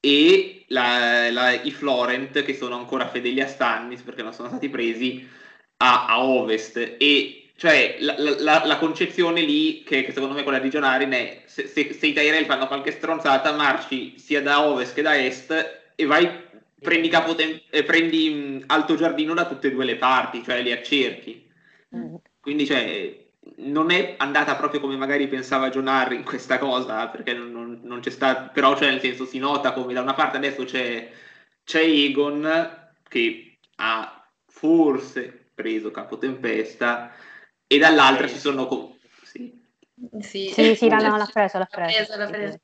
e 0.00 0.64
la, 0.68 1.30
la, 1.30 1.52
i 1.52 1.70
Florent 1.70 2.42
che 2.42 2.54
sono 2.54 2.76
ancora 2.76 3.08
fedeli 3.08 3.40
a 3.40 3.46
Stannis 3.46 4.02
perché 4.02 4.22
non 4.22 4.32
sono 4.32 4.48
stati 4.48 4.68
presi 4.68 5.26
a, 5.78 6.06
a 6.06 6.22
ovest. 6.24 6.96
E 6.98 7.43
cioè, 7.56 7.96
la, 8.00 8.16
la, 8.18 8.64
la, 8.64 8.78
concezione 8.78 9.40
lì, 9.40 9.84
che, 9.84 10.02
che, 10.02 10.12
secondo 10.12 10.34
me 10.34 10.42
quella 10.42 10.58
di 10.58 10.68
John 10.70 10.82
Arin 10.82 11.12
è 11.12 11.42
se, 11.46 11.68
se, 11.68 11.92
se, 11.92 12.06
i 12.08 12.12
Tyrell 12.12 12.46
fanno 12.46 12.66
qualche 12.66 12.90
stronzata, 12.90 13.52
marci 13.52 14.18
sia 14.18 14.42
da 14.42 14.66
ovest 14.66 14.94
che 14.94 15.02
da 15.02 15.16
est 15.16 15.82
e 15.94 16.04
vai, 16.04 16.28
prendi, 16.80 17.08
capotem- 17.08 17.62
eh, 17.70 17.84
prendi 17.84 18.62
alto 18.66 18.96
giardino 18.96 19.34
da 19.34 19.46
tutte 19.46 19.68
e 19.68 19.70
due 19.70 19.84
le 19.84 19.96
parti, 19.96 20.42
cioè 20.42 20.62
li 20.62 20.72
accerchi. 20.72 21.48
Mm. 21.94 22.14
Quindi, 22.40 22.66
cioè, 22.66 23.24
non 23.56 23.90
è 23.90 24.14
andata 24.18 24.56
proprio 24.56 24.80
come 24.80 24.96
magari 24.96 25.28
pensava 25.28 25.70
John 25.70 25.86
Harry 25.86 26.22
questa 26.24 26.58
cosa, 26.58 27.06
perché 27.08 27.34
non, 27.34 27.52
non, 27.52 27.80
non, 27.84 28.00
c'è 28.00 28.10
stato, 28.10 28.50
però 28.52 28.76
cioè, 28.76 28.90
nel 28.90 29.00
senso 29.00 29.26
si 29.26 29.38
nota 29.38 29.72
come 29.72 29.92
da 29.92 30.00
una 30.00 30.14
parte 30.14 30.38
adesso 30.38 30.64
c'è, 30.64 31.08
c'è 31.64 31.82
Egon 31.82 32.90
che 33.08 33.58
ha 33.76 34.26
forse 34.46 35.50
preso 35.54 35.90
Capotempesta 35.90 37.12
e 37.74 37.78
dall'altra 37.78 38.28
ci 38.28 38.38
sono... 38.38 38.66
Co- 38.66 38.96
sì. 39.22 39.62
Sì, 40.20 40.50
sì, 40.52 40.74
sì 40.74 40.88
no, 40.88 40.98
l'ha 40.98 41.28
preso, 41.32 41.58
l'ha 41.58 41.68
preso. 41.70 42.16
L'ha 42.16 42.26
preso, 42.26 42.58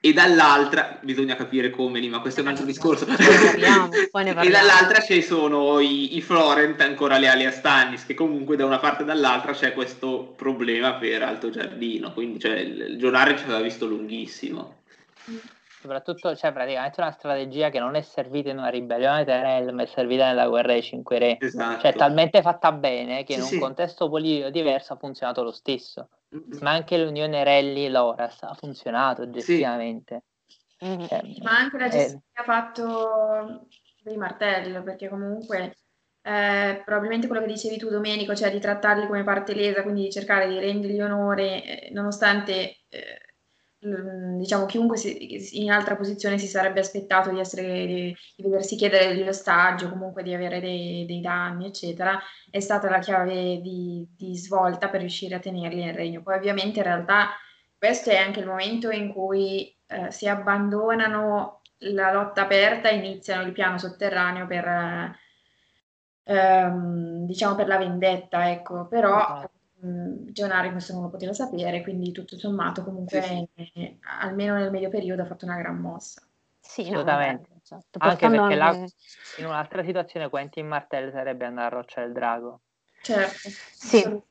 E 0.00 0.12
dall'altra, 0.12 0.98
bisogna 1.02 1.36
capire 1.36 1.70
come 1.70 2.00
lì, 2.00 2.08
ma 2.08 2.20
questo 2.20 2.40
è 2.40 2.42
un 2.42 2.48
altro 2.48 2.64
discorso. 2.64 3.06
e 4.40 4.50
dall'altra 4.50 5.00
ci 5.02 5.22
sono 5.22 5.80
i, 5.80 6.16
i, 6.16 6.22
Florent 6.22 6.80
ancora 6.80 7.18
leali 7.18 7.44
a 7.44 7.50
Stannis, 7.50 8.06
che 8.06 8.14
comunque 8.14 8.56
da 8.56 8.64
una 8.64 8.78
parte 8.78 9.02
e 9.02 9.06
dall'altra 9.06 9.52
c'è 9.52 9.72
questo 9.74 10.32
problema 10.36 10.94
per 10.94 11.22
Alto 11.22 11.50
Giardino, 11.50 12.12
quindi 12.12 12.38
cioè, 12.38 12.58
il 12.58 12.96
giornale 12.98 13.36
ci 13.36 13.44
aveva 13.44 13.60
visto 13.60 13.86
lunghissimo. 13.86 14.82
Mm 15.30 15.36
soprattutto 15.82 16.34
cioè, 16.36 16.52
praticamente 16.52 17.00
una 17.00 17.10
strategia 17.10 17.68
che 17.68 17.80
non 17.80 17.96
è 17.96 18.00
servita 18.00 18.50
in 18.50 18.58
una 18.58 18.68
ribellione 18.68 19.24
Terrell, 19.24 19.74
ma 19.74 19.82
è 19.82 19.86
servita 19.86 20.26
nella 20.26 20.48
guerra 20.48 20.72
dei 20.72 20.82
cinque 20.82 21.18
re. 21.18 21.36
Esatto. 21.40 21.80
Cioè, 21.80 21.92
talmente 21.92 22.40
fatta 22.40 22.70
bene 22.70 23.24
che 23.24 23.32
sì, 23.34 23.38
in 23.38 23.44
un 23.44 23.50
sì. 23.50 23.58
contesto 23.58 24.08
politico 24.08 24.50
diverso 24.50 24.92
ha 24.92 24.96
funzionato 24.96 25.42
lo 25.42 25.50
stesso. 25.50 26.08
Mm-hmm. 26.34 26.62
Ma 26.62 26.70
anche 26.70 26.96
l'unione 26.96 27.44
Relli-Loras 27.44 28.44
ha 28.44 28.54
funzionato 28.54 29.22
oggettivamente. 29.22 30.22
Sì. 30.46 30.86
Mm-hmm. 30.86 31.06
Cioè, 31.06 31.22
ma 31.42 31.58
anche 31.58 31.78
la 31.78 31.88
gestione 31.88 32.22
eh... 32.32 32.40
ha 32.40 32.44
fatto 32.44 33.66
dei 34.02 34.16
martelli, 34.16 34.82
perché 34.82 35.08
comunque 35.08 35.76
eh, 36.22 36.82
probabilmente 36.84 37.26
quello 37.26 37.42
che 37.42 37.52
dicevi 37.52 37.76
tu 37.76 37.88
Domenico, 37.88 38.34
cioè 38.34 38.50
di 38.50 38.60
trattarli 38.60 39.06
come 39.06 39.24
parte 39.24 39.54
lesa, 39.54 39.82
quindi 39.82 40.02
di 40.02 40.10
cercare 40.10 40.48
di 40.48 40.58
rendergli 40.58 41.00
onore, 41.00 41.64
eh, 41.64 41.90
nonostante 41.92 42.78
eh, 42.88 43.31
diciamo 43.82 44.64
chiunque 44.66 44.96
si, 44.96 45.60
in 45.60 45.72
altra 45.72 45.96
posizione 45.96 46.38
si 46.38 46.46
sarebbe 46.46 46.78
aspettato 46.78 47.30
di, 47.30 47.40
essere, 47.40 47.84
di, 47.84 48.16
vedersi 48.36 48.76
chiedere 48.76 49.08
degli 49.08 49.26
ostaggi 49.26 49.84
o 49.84 49.90
comunque 49.90 50.22
di 50.22 50.32
avere 50.32 50.60
dei, 50.60 51.04
dei, 51.04 51.20
danni, 51.20 51.66
eccetera, 51.66 52.20
è 52.48 52.60
stata 52.60 52.88
la 52.88 53.00
chiave 53.00 53.60
di, 53.60 54.06
di, 54.16 54.36
svolta 54.36 54.88
per 54.88 55.00
riuscire 55.00 55.34
a 55.34 55.40
tenerli 55.40 55.82
nel 55.84 55.94
regno. 55.94 56.22
Poi 56.22 56.36
ovviamente 56.36 56.78
in 56.78 56.84
realtà 56.84 57.30
questo 57.76 58.10
è 58.10 58.16
anche 58.16 58.38
il 58.38 58.46
momento 58.46 58.90
in 58.90 59.12
cui 59.12 59.76
eh, 59.86 60.12
si 60.12 60.28
abbandonano 60.28 61.62
la 61.78 62.12
lotta 62.12 62.42
aperta 62.42 62.88
e 62.88 62.96
iniziano 62.96 63.42
il 63.42 63.52
piano 63.52 63.78
sotterraneo 63.78 64.46
per, 64.46 65.18
ehm, 66.22 67.26
diciamo 67.26 67.56
per 67.56 67.66
la 67.66 67.78
vendetta, 67.78 68.48
ecco, 68.48 68.86
però... 68.86 69.44
Gionari 69.84 70.70
questo 70.70 70.92
non 70.92 71.02
lo 71.02 71.08
poteva 71.08 71.32
sapere, 71.32 71.82
quindi 71.82 72.12
tutto 72.12 72.38
sommato 72.38 72.84
comunque 72.84 73.20
sì, 73.20 73.48
sì. 73.56 73.72
Eh, 73.74 73.98
almeno 74.20 74.54
nel 74.54 74.70
medio 74.70 74.88
periodo 74.88 75.22
ha 75.22 75.26
fatto 75.26 75.44
una 75.44 75.56
gran 75.56 75.78
mossa. 75.78 76.22
Sì, 76.60 76.82
assolutamente. 76.82 77.48
No, 77.50 77.60
esatto. 77.60 77.98
Anche 77.98 78.28
perché 78.28 78.54
la, 78.54 78.72
in 79.38 79.44
un'altra 79.44 79.82
situazione 79.82 80.28
Quentin 80.28 80.68
Martell 80.68 81.10
sarebbe 81.10 81.46
andato 81.46 81.74
a 81.74 81.78
Roccia 81.78 82.00
del 82.02 82.12
Drago. 82.12 82.60
Certo, 83.02 83.48
sì. 83.72 84.22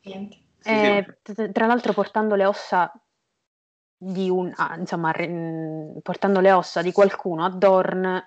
Eh, 0.64 1.18
tra 1.52 1.66
l'altro 1.66 1.92
portando 1.92 2.36
le 2.36 2.46
ossa 2.46 2.90
di 3.98 4.30
un, 4.30 4.54
ah, 4.56 4.78
insomma, 4.78 5.12
portando 6.02 6.40
le 6.40 6.52
ossa 6.54 6.82
di 6.82 6.94
qualcuno 6.94 7.44
a 7.44 7.50
Dorn 7.50 8.24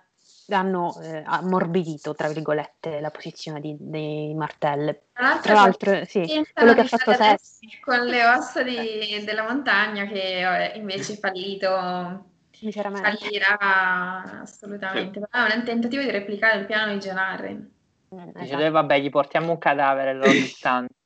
hanno 0.48 0.98
eh, 1.00 1.22
ammorbidito, 1.24 2.14
tra 2.14 2.28
virgolette, 2.28 3.00
la 3.00 3.10
posizione 3.10 3.60
di, 3.60 3.76
dei 3.78 4.34
martelle. 4.34 5.04
Tra 5.12 5.54
l'altro, 5.54 6.04
sì, 6.04 6.44
quello 6.52 6.74
che 6.74 6.80
ha 6.80 6.84
fatto 6.84 7.12
Sessi. 7.14 7.68
Con 7.80 8.04
le 8.04 8.26
ossa 8.26 8.62
di, 8.62 9.22
della 9.24 9.44
montagna 9.44 10.06
che 10.06 10.72
invece 10.74 11.14
è 11.14 11.18
fallito. 11.18 12.32
Fallirà 12.70 14.40
assolutamente. 14.42 15.20
Sì. 15.20 15.26
Però 15.30 15.44
è 15.46 15.54
un 15.54 15.64
tentativo 15.64 16.02
di 16.02 16.10
replicare 16.10 16.60
il 16.60 16.66
piano 16.66 16.92
di 16.92 16.98
John 16.98 17.18
Arryn. 17.18 17.72
Mm, 18.14 18.24
Dice, 18.26 18.54
esatto. 18.54 18.70
vabbè, 18.70 19.00
gli 19.00 19.10
portiamo 19.10 19.50
un 19.50 19.58
cadavere, 19.58 20.14
lo 20.14 20.26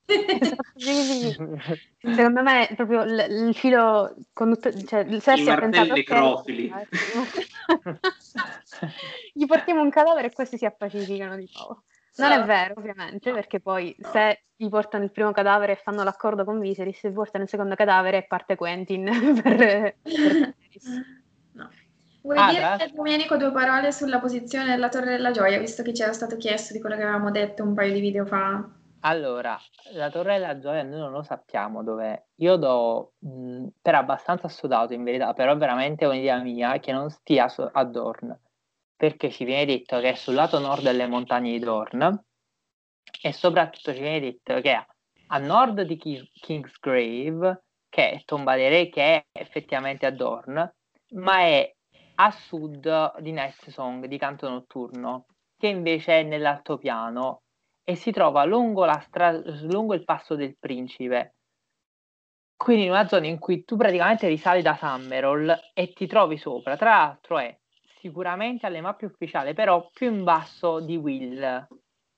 stanno. 0.08 0.56
sì, 0.76 1.02
sì. 1.02 1.36
Secondo 2.14 2.42
me 2.42 2.68
proprio 2.74 3.04
l- 3.04 3.46
il 3.48 3.54
filo 3.54 4.14
conduttore, 4.32 4.84
cioè 4.84 5.00
il 5.00 5.20
Cersei 5.20 5.50
ha 5.50 5.58
pensato 5.58 5.92
necrofili. 5.92 6.72
gli 9.34 9.46
portiamo 9.46 9.82
un 9.82 9.90
cadavere 9.90 10.28
e 10.28 10.32
questi 10.32 10.56
si 10.56 10.64
appacificano 10.64 11.36
di 11.36 11.48
nuovo. 11.54 11.84
Non 12.16 12.32
è 12.32 12.44
vero, 12.44 12.74
ovviamente, 12.76 13.32
perché 13.32 13.60
poi 13.60 13.94
no. 13.98 14.10
se 14.10 14.42
gli 14.56 14.68
portano 14.68 15.04
il 15.04 15.12
primo 15.12 15.30
cadavere 15.30 15.72
e 15.72 15.80
fanno 15.82 16.02
l'accordo 16.02 16.44
con 16.44 16.58
Viserys, 16.58 16.98
se 16.98 17.12
portano 17.12 17.44
il 17.44 17.50
secondo 17.50 17.76
cadavere 17.76 18.18
e 18.18 18.26
parte 18.26 18.56
Quentin 18.56 19.04
per, 19.40 19.56
per 19.56 20.54
no. 21.52 21.70
Vuoi 22.22 22.36
ah, 22.36 22.48
dire, 22.48 22.60
grazie. 22.60 22.92
Domenico, 22.92 23.36
due 23.36 23.52
parole 23.52 23.92
sulla 23.92 24.18
posizione 24.18 24.64
della 24.64 24.88
Torre 24.88 25.10
della 25.10 25.30
Gioia, 25.30 25.60
visto 25.60 25.84
che 25.84 25.94
ci 25.94 26.02
era 26.02 26.12
stato 26.12 26.36
chiesto 26.36 26.72
di 26.72 26.80
quello 26.80 26.96
che 26.96 27.02
avevamo 27.02 27.30
detto 27.30 27.62
un 27.62 27.74
paio 27.74 27.92
di 27.92 28.00
video 28.00 28.26
fa? 28.26 28.68
Allora, 29.00 29.56
la 29.92 30.10
Torre 30.10 30.38
della 30.38 30.58
Gioia 30.58 30.82
noi 30.82 30.98
non 30.98 31.12
lo 31.12 31.22
sappiamo 31.22 31.82
dov'è. 31.82 32.20
Io 32.36 32.56
do 32.56 33.12
mh, 33.18 33.66
per 33.80 33.94
abbastanza 33.94 34.46
assodato 34.46 34.92
in 34.92 35.04
verità, 35.04 35.32
però 35.34 35.56
veramente 35.56 36.04
è 36.04 36.08
un'idea 36.08 36.40
mia 36.42 36.78
che 36.80 36.92
non 36.92 37.08
stia 37.10 37.46
a 37.72 37.84
Dorn 37.84 38.36
perché 38.98 39.30
ci 39.30 39.44
viene 39.44 39.64
detto 39.64 40.00
che 40.00 40.10
è 40.10 40.14
sul 40.16 40.34
lato 40.34 40.58
nord 40.58 40.82
delle 40.82 41.06
montagne 41.06 41.52
di 41.52 41.60
Dorn 41.60 42.20
e 43.22 43.32
soprattutto 43.32 43.94
ci 43.94 44.00
viene 44.00 44.18
detto 44.18 44.60
che 44.60 44.72
è 44.72 44.86
a 45.28 45.38
nord 45.38 45.82
di 45.82 45.96
Kingsgrave, 45.96 47.62
che 47.88 48.10
è 48.10 48.22
tomba 48.24 48.56
dei 48.56 48.68
re, 48.68 48.88
che 48.88 49.02
è 49.02 49.26
effettivamente 49.30 50.04
a 50.04 50.10
Dorn, 50.10 50.74
ma 51.12 51.38
è 51.40 51.72
a 52.16 52.30
sud 52.32 53.20
di 53.20 53.30
Night 53.30 53.68
Song, 53.70 54.04
di 54.06 54.18
Canto 54.18 54.48
Notturno, 54.48 55.26
che 55.56 55.68
invece 55.68 56.20
è 56.20 56.22
nell'altopiano 56.24 57.42
e 57.88 57.94
si 57.94 58.10
trova 58.10 58.44
lungo, 58.44 58.86
stra- 59.00 59.40
lungo 59.62 59.94
il 59.94 60.04
passo 60.04 60.34
del 60.34 60.58
principe. 60.58 61.36
Quindi 62.54 62.84
in 62.84 62.90
una 62.90 63.08
zona 63.08 63.28
in 63.28 63.38
cui 63.38 63.64
tu 63.64 63.76
praticamente 63.78 64.28
risali 64.28 64.60
da 64.60 64.76
Summerall 64.76 65.58
e 65.72 65.94
ti 65.94 66.06
trovi 66.06 66.36
sopra. 66.36 66.76
Tra 66.76 66.90
l'altro 66.90 67.38
è 67.38 67.58
sicuramente 67.98 68.66
alle 68.66 68.82
mappe 68.82 69.06
ufficiali, 69.06 69.54
però 69.54 69.88
più 69.90 70.12
in 70.12 70.22
basso 70.22 70.80
di 70.80 70.96
Will, 70.96 71.66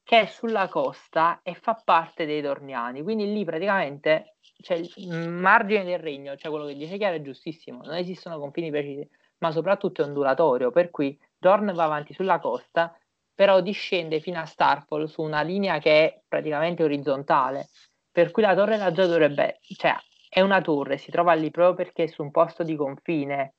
che 0.03 0.21
è 0.23 0.27
sulla 0.27 0.67
costa 0.67 1.39
e 1.41 1.55
fa 1.55 1.81
parte 1.85 2.27
dei 2.27 2.41
Dorniani. 2.41 3.05
Quindi 3.05 3.33
lì 3.33 3.45
praticamente 3.45 4.39
c'è 4.61 4.75
il 4.75 5.29
margine 5.29 5.85
del 5.85 6.01
regno, 6.01 6.35
cioè 6.35 6.51
quello 6.51 6.67
che 6.67 6.75
dice 6.75 6.97
Chiara 6.97 7.15
è 7.15 7.23
giustissimo, 7.23 7.85
non 7.85 7.95
esistono 7.95 8.41
confini 8.41 8.71
precisi, 8.71 9.09
ma 9.39 9.53
soprattutto 9.53 10.03
è 10.03 10.05
ondulatorio, 10.05 10.73
per 10.73 10.91
cui 10.91 11.17
Dorn 11.39 11.73
va 11.73 11.85
avanti 11.85 12.13
sulla 12.13 12.41
costa, 12.41 12.93
però 13.41 13.63
discende 13.63 14.21
fino 14.21 14.39
a 14.39 14.45
Starfall 14.45 15.07
su 15.07 15.23
una 15.23 15.41
linea 15.41 15.79
che 15.79 15.91
è 15.91 16.21
praticamente 16.29 16.83
orizzontale, 16.83 17.71
per 18.13 18.33
cui 18.33 18.43
la 18.43 18.55
torre 18.55 18.77
da 18.77 18.93
già 18.93 19.07
dovrebbe, 19.07 19.61
cioè 19.79 19.95
è 20.29 20.43
una 20.43 20.61
torre, 20.61 20.99
si 20.99 21.11
trova 21.11 21.33
lì 21.33 21.51
proprio 21.51 21.75
perché 21.75 22.03
è 22.03 22.07
su 22.07 22.21
un 22.23 22.31
posto 22.31 22.63
di 22.65 22.77
confine 22.77 23.55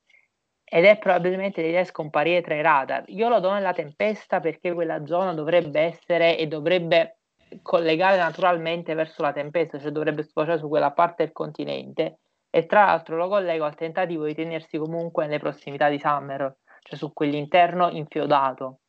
ed 0.63 0.85
è 0.85 0.99
probabilmente 0.99 1.63
l'idea 1.63 1.83
scomparire 1.83 2.43
tra 2.43 2.53
i 2.53 2.61
radar. 2.61 3.05
Io 3.07 3.27
lo 3.27 3.39
do 3.39 3.53
nella 3.53 3.73
tempesta 3.73 4.39
perché 4.39 4.71
quella 4.71 5.03
zona 5.07 5.33
dovrebbe 5.33 5.79
essere 5.79 6.37
e 6.37 6.45
dovrebbe 6.45 7.17
collegare 7.63 8.17
naturalmente 8.17 8.93
verso 8.93 9.23
la 9.23 9.33
tempesta, 9.33 9.79
cioè 9.79 9.89
dovrebbe 9.89 10.21
sfociare 10.21 10.59
su 10.59 10.67
quella 10.67 10.91
parte 10.91 11.23
del 11.23 11.33
continente 11.33 12.19
e 12.51 12.67
tra 12.67 12.85
l'altro 12.85 13.15
lo 13.15 13.27
collego 13.27 13.65
al 13.65 13.73
tentativo 13.73 14.25
di 14.25 14.35
tenersi 14.35 14.77
comunque 14.77 15.25
nelle 15.25 15.39
prossimità 15.39 15.89
di 15.89 15.97
Summer, 15.97 16.55
cioè 16.83 16.95
su 16.99 17.11
quell'interno 17.13 17.89
infiodato, 17.89 18.80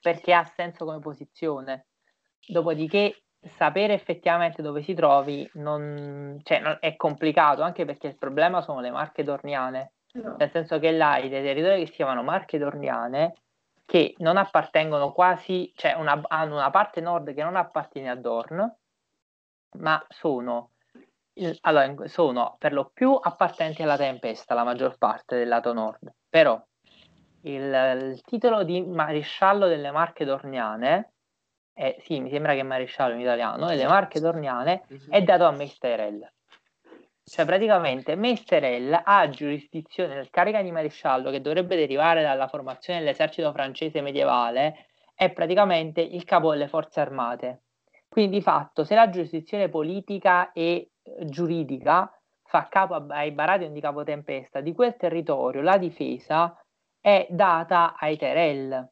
perché 0.00 0.32
ha 0.32 0.44
senso 0.44 0.84
come 0.84 0.98
posizione. 0.98 1.86
Dopodiché 2.46 3.22
sapere 3.56 3.94
effettivamente 3.94 4.62
dove 4.62 4.82
si 4.82 4.94
trovi 4.94 5.48
non, 5.54 6.38
cioè, 6.42 6.60
non, 6.60 6.76
è 6.80 6.96
complicato, 6.96 7.62
anche 7.62 7.84
perché 7.84 8.08
il 8.08 8.18
problema 8.18 8.60
sono 8.62 8.80
le 8.80 8.90
marche 8.90 9.22
dorniane 9.22 9.92
No. 10.12 10.36
Nel 10.38 10.50
senso 10.50 10.78
che 10.78 10.90
là 10.90 11.12
hai 11.12 11.28
dei 11.28 11.42
territori 11.42 11.80
che 11.80 11.86
si 11.86 11.92
chiamano 11.92 12.22
Marche 12.22 12.58
Dorniane 12.58 13.34
che 13.84 14.14
non 14.18 14.36
appartengono 14.36 15.12
quasi, 15.12 15.72
cioè 15.74 15.94
una, 15.94 16.20
hanno 16.28 16.56
una 16.56 16.70
parte 16.70 17.00
nord 17.00 17.32
che 17.32 17.42
non 17.42 17.56
appartiene 17.56 18.10
a 18.10 18.16
Dorn, 18.16 18.76
ma 19.78 20.04
sono, 20.08 20.72
allora, 21.62 21.94
sono 22.06 22.56
per 22.58 22.74
lo 22.74 22.90
più 22.92 23.14
appartenenti 23.14 23.82
alla 23.82 23.96
Tempesta, 23.96 24.54
la 24.54 24.64
maggior 24.64 24.98
parte 24.98 25.36
del 25.36 25.48
lato 25.48 25.72
nord. 25.72 26.12
Però 26.28 26.62
il, 27.42 28.12
il 28.12 28.22
titolo 28.22 28.62
di 28.64 28.82
maresciallo 28.82 29.66
delle 29.66 29.90
Marche 29.90 30.24
Dorniane, 30.24 31.12
è, 31.72 31.96
sì, 32.00 32.20
mi 32.20 32.30
sembra 32.30 32.54
che 32.54 32.60
è 32.60 32.64
maresciallo 32.64 33.14
in 33.14 33.20
italiano, 33.20 33.66
delle 33.66 33.86
Marche 33.86 34.20
Dorniane, 34.20 34.82
è 35.08 35.22
dato 35.22 35.44
a 35.44 35.52
Meisterel. 35.52 36.28
Cioè, 37.28 37.44
praticamente 37.44 38.16
Mesterel 38.16 38.98
ha 39.04 39.28
giurisdizione 39.28 40.14
nel 40.14 40.30
carica 40.30 40.62
di 40.62 40.70
maresciallo 40.70 41.30
che 41.30 41.42
dovrebbe 41.42 41.76
derivare 41.76 42.22
dalla 42.22 42.48
formazione 42.48 43.00
dell'esercito 43.00 43.52
francese 43.52 44.00
medievale, 44.00 44.86
è 45.14 45.30
praticamente 45.30 46.00
il 46.00 46.24
capo 46.24 46.52
delle 46.52 46.68
forze 46.68 47.00
armate. 47.00 47.62
Quindi, 48.08 48.36
di 48.36 48.42
fatto, 48.42 48.82
se 48.82 48.94
la 48.94 49.10
giurisdizione 49.10 49.68
politica 49.68 50.52
e 50.52 50.92
eh, 51.02 51.24
giuridica 51.26 52.10
fa 52.44 52.66
capo 52.68 52.94
ai 52.94 53.30
barati 53.32 53.70
di 53.70 53.80
capo 53.80 54.04
tempesta 54.04 54.62
di 54.62 54.72
quel 54.72 54.96
territorio, 54.96 55.60
la 55.60 55.76
difesa 55.76 56.56
è 57.00 57.26
data 57.30 57.96
ai 57.98 58.16
Terel 58.16 58.90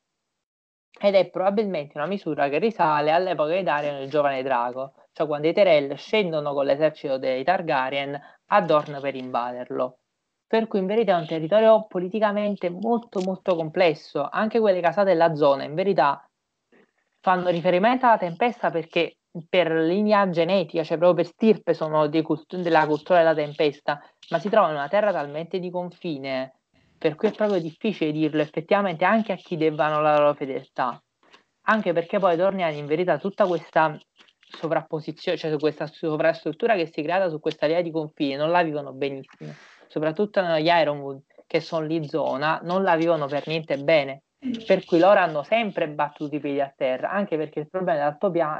ed 0.98 1.14
è 1.14 1.28
probabilmente 1.28 1.92
una 1.96 2.06
misura 2.06 2.48
che 2.48 2.58
risale 2.58 3.12
all'epoca 3.12 3.54
di 3.54 3.62
Dario 3.62 4.00
il 4.00 4.08
giovane 4.08 4.42
drago, 4.42 4.94
cioè 5.12 5.26
quando 5.26 5.48
i 5.48 5.52
Terel 5.52 5.96
scendono 5.98 6.54
con 6.54 6.64
l'esercito 6.64 7.18
dei 7.18 7.44
Targaryen 7.44 8.18
a 8.46 8.60
Dorn 8.62 8.98
per 9.00 9.14
invaderlo. 9.14 9.98
Per 10.46 10.68
cui 10.68 10.78
in 10.78 10.86
verità 10.86 11.16
è 11.16 11.20
un 11.20 11.26
territorio 11.26 11.86
politicamente 11.86 12.70
molto 12.70 13.20
molto 13.20 13.56
complesso, 13.56 14.26
anche 14.30 14.60
quelle 14.60 14.80
casate 14.80 15.08
della 15.10 15.34
zona 15.34 15.64
in 15.64 15.74
verità 15.74 16.24
fanno 17.20 17.48
riferimento 17.48 18.06
alla 18.06 18.18
tempesta 18.18 18.70
perché 18.70 19.16
per 19.48 19.70
linea 19.72 20.30
genetica, 20.30 20.84
cioè 20.84 20.96
proprio 20.96 21.24
per 21.24 21.32
stirpe 21.32 21.74
sono 21.74 22.08
cult- 22.22 22.56
della 22.56 22.86
cultura 22.86 23.18
della 23.18 23.34
tempesta, 23.34 24.00
ma 24.30 24.38
si 24.38 24.48
trovano 24.48 24.72
in 24.72 24.78
una 24.78 24.88
terra 24.88 25.12
talmente 25.12 25.58
di 25.58 25.68
confine 25.68 26.54
per 26.98 27.14
cui 27.14 27.28
è 27.28 27.32
proprio 27.32 27.60
difficile 27.60 28.12
dirlo 28.12 28.40
effettivamente 28.40 29.04
anche 29.04 29.32
a 29.32 29.36
chi 29.36 29.56
debbano 29.56 30.00
la 30.00 30.18
loro 30.18 30.34
fedeltà. 30.34 31.00
Anche 31.68 31.92
perché 31.92 32.18
poi 32.18 32.36
Dorniani 32.36 32.78
in 32.78 32.86
verità 32.86 33.18
tutta 33.18 33.46
questa 33.46 33.98
sovrapposizione, 34.38 35.36
cioè 35.36 35.56
questa 35.58 35.86
sovrastruttura 35.86 36.76
che 36.76 36.86
si 36.86 37.00
è 37.00 37.02
creata 37.02 37.28
su 37.28 37.40
questa 37.40 37.66
linea 37.66 37.82
di 37.82 37.90
confine, 37.90 38.36
non 38.36 38.50
la 38.50 38.62
vivono 38.62 38.92
benissimo. 38.92 39.52
Soprattutto 39.88 40.40
negli 40.40 40.68
Ironwood, 40.68 41.22
che 41.46 41.60
sono 41.60 41.84
lì 41.86 42.06
zona, 42.08 42.60
non 42.62 42.82
la 42.82 42.96
vivono 42.96 43.26
per 43.26 43.46
niente 43.46 43.76
bene. 43.78 44.22
Per 44.38 44.84
cui 44.84 44.98
loro 44.98 45.18
hanno 45.18 45.42
sempre 45.42 45.88
battuto 45.88 46.36
i 46.36 46.40
piedi 46.40 46.60
a 46.60 46.72
terra, 46.74 47.10
anche 47.10 47.36
perché 47.36 47.60
il 47.60 47.68
problema 47.68 48.16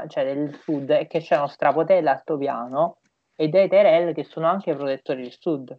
cioè 0.09 0.25
del 0.25 0.59
sud, 0.63 0.91
è 0.91 1.07
che 1.07 1.21
c'è 1.21 1.37
uno 1.37 1.47
strapotere 1.47 2.01
dell'altopiano 2.01 2.99
e 3.37 3.49
dei 3.49 3.69
Terel 3.69 4.15
che 4.15 4.25
sono 4.25 4.47
anche 4.47 4.75
protettori 4.75 5.23
del 5.23 5.37
sud. 5.39 5.77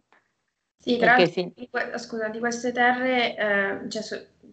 Sì, 0.78 0.96
grazie. 0.96 1.26
Sì. 1.26 1.52
Di, 1.54 1.68
scusa, 1.96 2.28
di 2.28 2.38
queste 2.38 2.72
terre 2.72 3.36
eh, 3.36 3.90
cioè, 3.90 4.02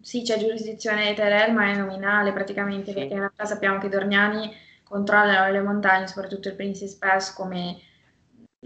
sì, 0.06 0.22
c'è 0.22 0.38
giurisdizione 0.38 1.04
dei 1.04 1.14
Terel, 1.14 1.52
ma 1.52 1.70
è 1.70 1.76
nominale 1.76 2.32
praticamente, 2.32 2.92
sì. 2.92 2.94
perché 2.94 3.12
in 3.12 3.18
realtà 3.18 3.44
sappiamo 3.44 3.78
che 3.78 3.86
i 3.86 3.90
Dorniani 3.90 4.54
controllano 4.84 5.50
le 5.50 5.60
montagne, 5.60 6.06
soprattutto 6.06 6.48
il 6.48 6.54
Princess 6.54 6.94
Pass, 6.94 7.32
come, 7.32 7.76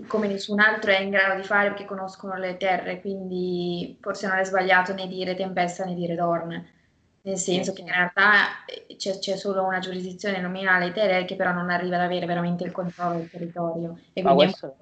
come, 0.06 0.28
nessun 0.28 0.60
altro 0.60 0.90
è 0.90 1.00
in 1.00 1.08
grado 1.08 1.40
di 1.40 1.46
fare 1.46 1.68
perché 1.68 1.86
conoscono 1.86 2.36
le 2.36 2.58
terre, 2.58 3.00
quindi 3.00 3.96
forse 4.00 4.26
non 4.26 4.36
è 4.36 4.44
sbagliato 4.44 4.92
né 4.92 5.06
dire 5.06 5.34
tempesta 5.34 5.84
né 5.86 5.94
dire 5.94 6.14
Dorn, 6.14 6.62
nel 7.22 7.38
senso 7.38 7.72
che 7.72 7.82
in 7.82 7.88
realtà 7.88 8.64
eh, 8.66 8.96
c'è, 8.96 9.18
c'è 9.18 9.36
solo 9.36 9.64
una 9.64 9.78
giurisdizione 9.78 10.40
nominale 10.40 10.92
Terel 10.92 11.24
che 11.24 11.36
però 11.36 11.52
non 11.52 11.70
arriva 11.70 11.96
ad 11.96 12.02
avere 12.02 12.26
veramente 12.26 12.64
il 12.64 12.72
controllo 12.72 13.16
del 13.16 13.30
territorio. 13.30 13.98
E 14.12 14.22
ma 14.22 14.34
questo... 14.34 14.76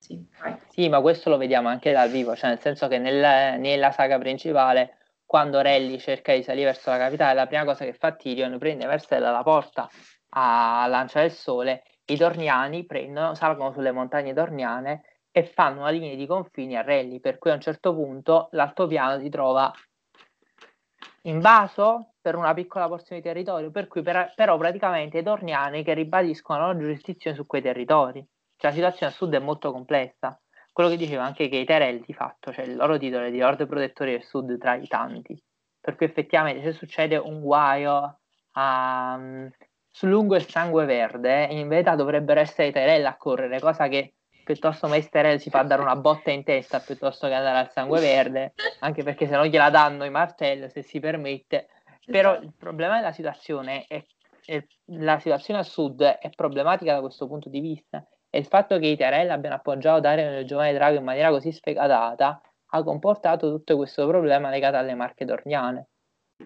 Sì, 0.00 0.26
sì, 0.70 0.88
ma 0.88 1.00
questo 1.00 1.28
lo 1.28 1.36
vediamo 1.36 1.68
anche 1.68 1.92
dal 1.92 2.10
vivo, 2.10 2.34
cioè 2.34 2.48
nel 2.48 2.58
senso 2.58 2.88
che 2.88 2.98
nel, 2.98 3.60
nella 3.60 3.92
saga 3.92 4.18
principale 4.18 4.96
quando 5.26 5.60
Rally 5.60 5.98
cerca 5.98 6.34
di 6.34 6.42
salire 6.42 6.66
verso 6.66 6.90
la 6.90 6.96
capitale, 6.96 7.34
la 7.34 7.46
prima 7.46 7.64
cosa 7.64 7.84
che 7.84 7.92
fa 7.92 8.12
Tyrion 8.16 8.58
prende 8.58 8.86
Marcella 8.86 9.30
la 9.30 9.42
porta 9.42 9.88
a 10.30 10.86
Lancia 10.88 11.20
del 11.20 11.30
Sole, 11.30 11.84
i 12.06 12.16
Dorniani 12.16 12.84
prendono, 12.86 13.34
salgono 13.34 13.72
sulle 13.72 13.92
montagne 13.92 14.32
dorniane 14.32 15.02
e 15.30 15.44
fanno 15.44 15.80
una 15.82 15.90
linea 15.90 16.16
di 16.16 16.26
confini 16.26 16.76
a 16.76 16.82
Rally, 16.82 17.20
per 17.20 17.38
cui 17.38 17.50
a 17.50 17.54
un 17.54 17.60
certo 17.60 17.94
punto 17.94 18.48
l'altopiano 18.52 19.20
si 19.20 19.28
trova 19.28 19.70
invaso 21.22 22.14
per 22.20 22.34
una 22.36 22.54
piccola 22.54 22.88
porzione 22.88 23.20
di 23.20 23.26
territorio, 23.28 23.70
per 23.70 23.86
cui 23.86 24.02
per, 24.02 24.32
però 24.34 24.56
praticamente 24.56 25.18
i 25.18 25.22
Dorniani 25.22 25.84
che 25.84 25.94
ribadiscono 25.94 26.58
la 26.58 26.66
loro 26.66 26.78
giurisdizione 26.78 27.36
su 27.36 27.46
quei 27.46 27.62
territori. 27.62 28.26
Cioè 28.60 28.68
la 28.68 28.76
situazione 28.76 29.12
a 29.12 29.14
sud 29.14 29.34
è 29.34 29.38
molto 29.38 29.72
complessa. 29.72 30.38
Quello 30.70 30.90
che 30.90 30.98
diceva 30.98 31.24
anche 31.24 31.48
che 31.48 31.56
i 31.56 31.64
Terel 31.64 32.00
di 32.00 32.12
fatto, 32.12 32.52
cioè 32.52 32.66
il 32.66 32.76
loro 32.76 32.98
titolo 32.98 33.24
è 33.24 33.30
di 33.30 33.38
Lord 33.38 33.66
Protettori 33.66 34.10
del 34.10 34.22
Sud 34.22 34.58
tra 34.58 34.74
i 34.74 34.86
tanti. 34.86 35.42
Per 35.80 35.96
cui 35.96 36.04
effettivamente 36.04 36.62
se 36.62 36.72
succede 36.72 37.16
un 37.16 37.40
guaio 37.40 38.20
a, 38.52 39.18
lungo 40.02 40.36
il 40.36 40.46
sangue 40.46 40.84
verde, 40.84 41.44
in 41.50 41.68
verità 41.68 41.94
dovrebbero 41.94 42.38
essere 42.38 42.68
i 42.68 42.72
Tyrell 42.72 43.06
a 43.06 43.16
correre, 43.16 43.60
cosa 43.60 43.88
che 43.88 44.16
piuttosto 44.44 44.88
Meisterel 44.88 45.40
si 45.40 45.48
fa 45.48 45.62
dare 45.62 45.80
una 45.80 45.96
botta 45.96 46.30
in 46.30 46.44
testa 46.44 46.80
piuttosto 46.80 47.28
che 47.28 47.34
andare 47.34 47.60
al 47.60 47.70
sangue 47.70 47.98
verde, 47.98 48.52
anche 48.80 49.02
perché 49.02 49.26
se 49.26 49.36
non 49.36 49.46
gliela 49.46 49.70
danno 49.70 50.04
i 50.04 50.10
Martell, 50.10 50.66
se 50.66 50.82
si 50.82 51.00
permette. 51.00 51.68
Però 52.04 52.38
il 52.38 52.52
problema 52.58 52.96
della 52.96 53.12
situazione 53.12 53.86
è, 53.88 54.04
è 54.44 54.62
la 54.96 55.18
situazione 55.18 55.60
a 55.60 55.64
sud 55.64 56.02
è 56.02 56.28
problematica 56.36 56.92
da 56.92 57.00
questo 57.00 57.26
punto 57.26 57.48
di 57.48 57.60
vista 57.60 58.06
e 58.30 58.38
il 58.38 58.46
fatto 58.46 58.78
che 58.78 58.86
i 58.86 58.96
Tyrell 58.96 59.30
abbiano 59.30 59.56
appoggiato 59.56 60.00
Dario 60.00 60.30
nel 60.30 60.46
giovane 60.46 60.72
drago 60.72 60.98
in 60.98 61.04
maniera 61.04 61.30
così 61.30 61.52
sfegatata 61.52 62.40
ha 62.72 62.82
comportato 62.84 63.50
tutto 63.50 63.76
questo 63.76 64.06
problema 64.06 64.48
legato 64.48 64.76
alle 64.76 64.94
marche 64.94 65.24
dorniane. 65.24 65.88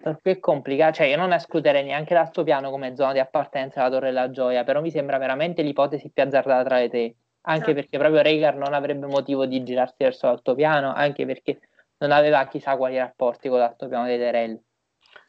Per 0.01 0.19
cui 0.21 0.31
è 0.31 0.39
complicato, 0.39 0.95
cioè 0.95 1.07
io 1.07 1.17
non 1.17 1.31
escluderei 1.31 1.83
neanche 1.83 2.13
l'altopiano 2.13 2.69
come 2.69 2.95
zona 2.95 3.13
di 3.13 3.19
appartenenza 3.19 3.79
alla 3.79 3.91
Torre 3.91 4.07
della 4.07 4.29
Gioia, 4.29 4.63
però 4.63 4.81
mi 4.81 4.91
sembra 4.91 5.17
veramente 5.17 5.61
l'ipotesi 5.61 6.09
più 6.11 6.23
azzardata 6.23 6.63
tra 6.63 6.79
le 6.79 6.89
tre 6.89 7.15
anche 7.47 7.65
certo. 7.65 7.81
perché 7.81 7.97
proprio 7.97 8.21
Rhaegar 8.21 8.55
non 8.55 8.73
avrebbe 8.73 9.05
motivo 9.07 9.45
di 9.45 9.63
girarsi 9.63 9.95
verso 9.99 10.27
l'altopiano, 10.27 10.93
anche 10.93 11.25
perché 11.25 11.59
non 11.97 12.11
aveva 12.11 12.45
chissà 12.47 12.75
quali 12.75 12.97
rapporti 12.97 13.49
con 13.49 13.59
l'altopiano 13.59 14.05
dei 14.05 14.17
Terrell, 14.17 14.59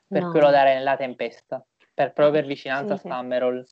per 0.09 0.23
no. 0.23 0.31
quello 0.31 0.51
dare 0.51 0.75
nella 0.75 0.97
tempesta, 0.97 1.65
per, 1.93 2.13
proprio 2.13 2.41
per 2.41 2.47
vicinanza 2.47 2.97
sì, 2.97 3.07
a 3.07 3.15
Summerall. 3.15 3.65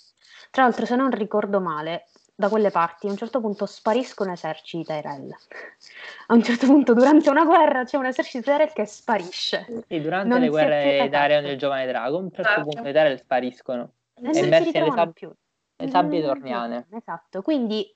Tra 0.51 0.63
l'altro, 0.65 0.85
se 0.85 0.95
non 0.95 1.11
ricordo 1.11 1.61
male, 1.61 2.05
da 2.35 2.49
quelle 2.49 2.71
parti 2.71 3.07
a 3.07 3.11
un 3.11 3.17
certo 3.17 3.41
punto 3.41 3.67
spariscono 3.67 4.33
eserciti 4.33 4.85
Tyrell. 4.85 5.31
A 6.27 6.35
un 6.35 6.43
certo 6.43 6.67
punto, 6.67 6.95
durante 6.95 7.31
una 7.31 7.45
guerra, 7.45 7.85
c'è 7.85 7.97
un 7.97 8.07
esercito 8.07 8.51
Tyrell 8.51 8.73
che 8.73 8.87
sparisce. 8.87 9.85
Sì, 9.87 10.01
durante 10.01 10.29
non 10.29 10.41
le 10.41 10.49
guerre 10.49 11.09
d'Areon 11.09 11.45
del 11.45 11.59
giovane 11.59 11.87
drago, 11.87 12.19
a 12.19 12.21
un 12.21 12.31
certo 12.31 12.51
esatto. 12.51 12.69
punto 12.69 12.89
i 12.89 12.93
Tyrell 12.93 13.17
spariscono. 13.17 13.93
E 14.15 14.39
immersi 14.39 14.79
nelle, 14.79 14.93
sab- 14.93 15.13
più. 15.13 15.33
le 15.77 15.89
sabbie 15.89 16.23
torniane. 16.23 16.87
Esatto, 16.91 17.43
quindi 17.43 17.95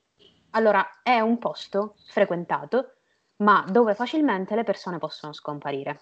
allora, 0.51 1.01
è 1.03 1.21
un 1.21 1.39
posto 1.39 1.97
frequentato, 2.07 2.95
ma 3.37 3.65
dove 3.69 3.95
facilmente 3.95 4.55
le 4.55 4.65
persone 4.65 4.99
possono 4.99 5.33
scomparire. 5.33 6.01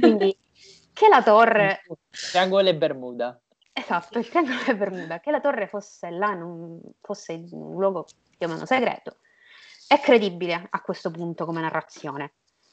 Quindi, 0.00 0.36
che 0.92 1.08
la 1.08 1.22
torre... 1.22 1.82
Triangolo 2.10 2.68
e 2.68 2.74
Bermuda. 2.74 3.40
Esatto, 3.72 4.18
il 4.18 4.28
triangolo 4.28 4.76
Bermuda. 4.76 5.20
Che 5.20 5.30
la 5.30 5.40
torre 5.40 5.66
fosse 5.66 6.10
là, 6.10 6.32
in 6.32 6.80
fosse 7.00 7.32
in 7.32 7.48
un 7.52 7.78
luogo 7.78 8.06
più 8.36 8.46
o 8.46 8.50
meno 8.50 8.66
segreto, 8.66 9.18
è 9.86 9.98
credibile 10.00 10.66
a 10.70 10.80
questo 10.80 11.10
punto 11.10 11.44
come 11.44 11.60
narrazione. 11.60 12.32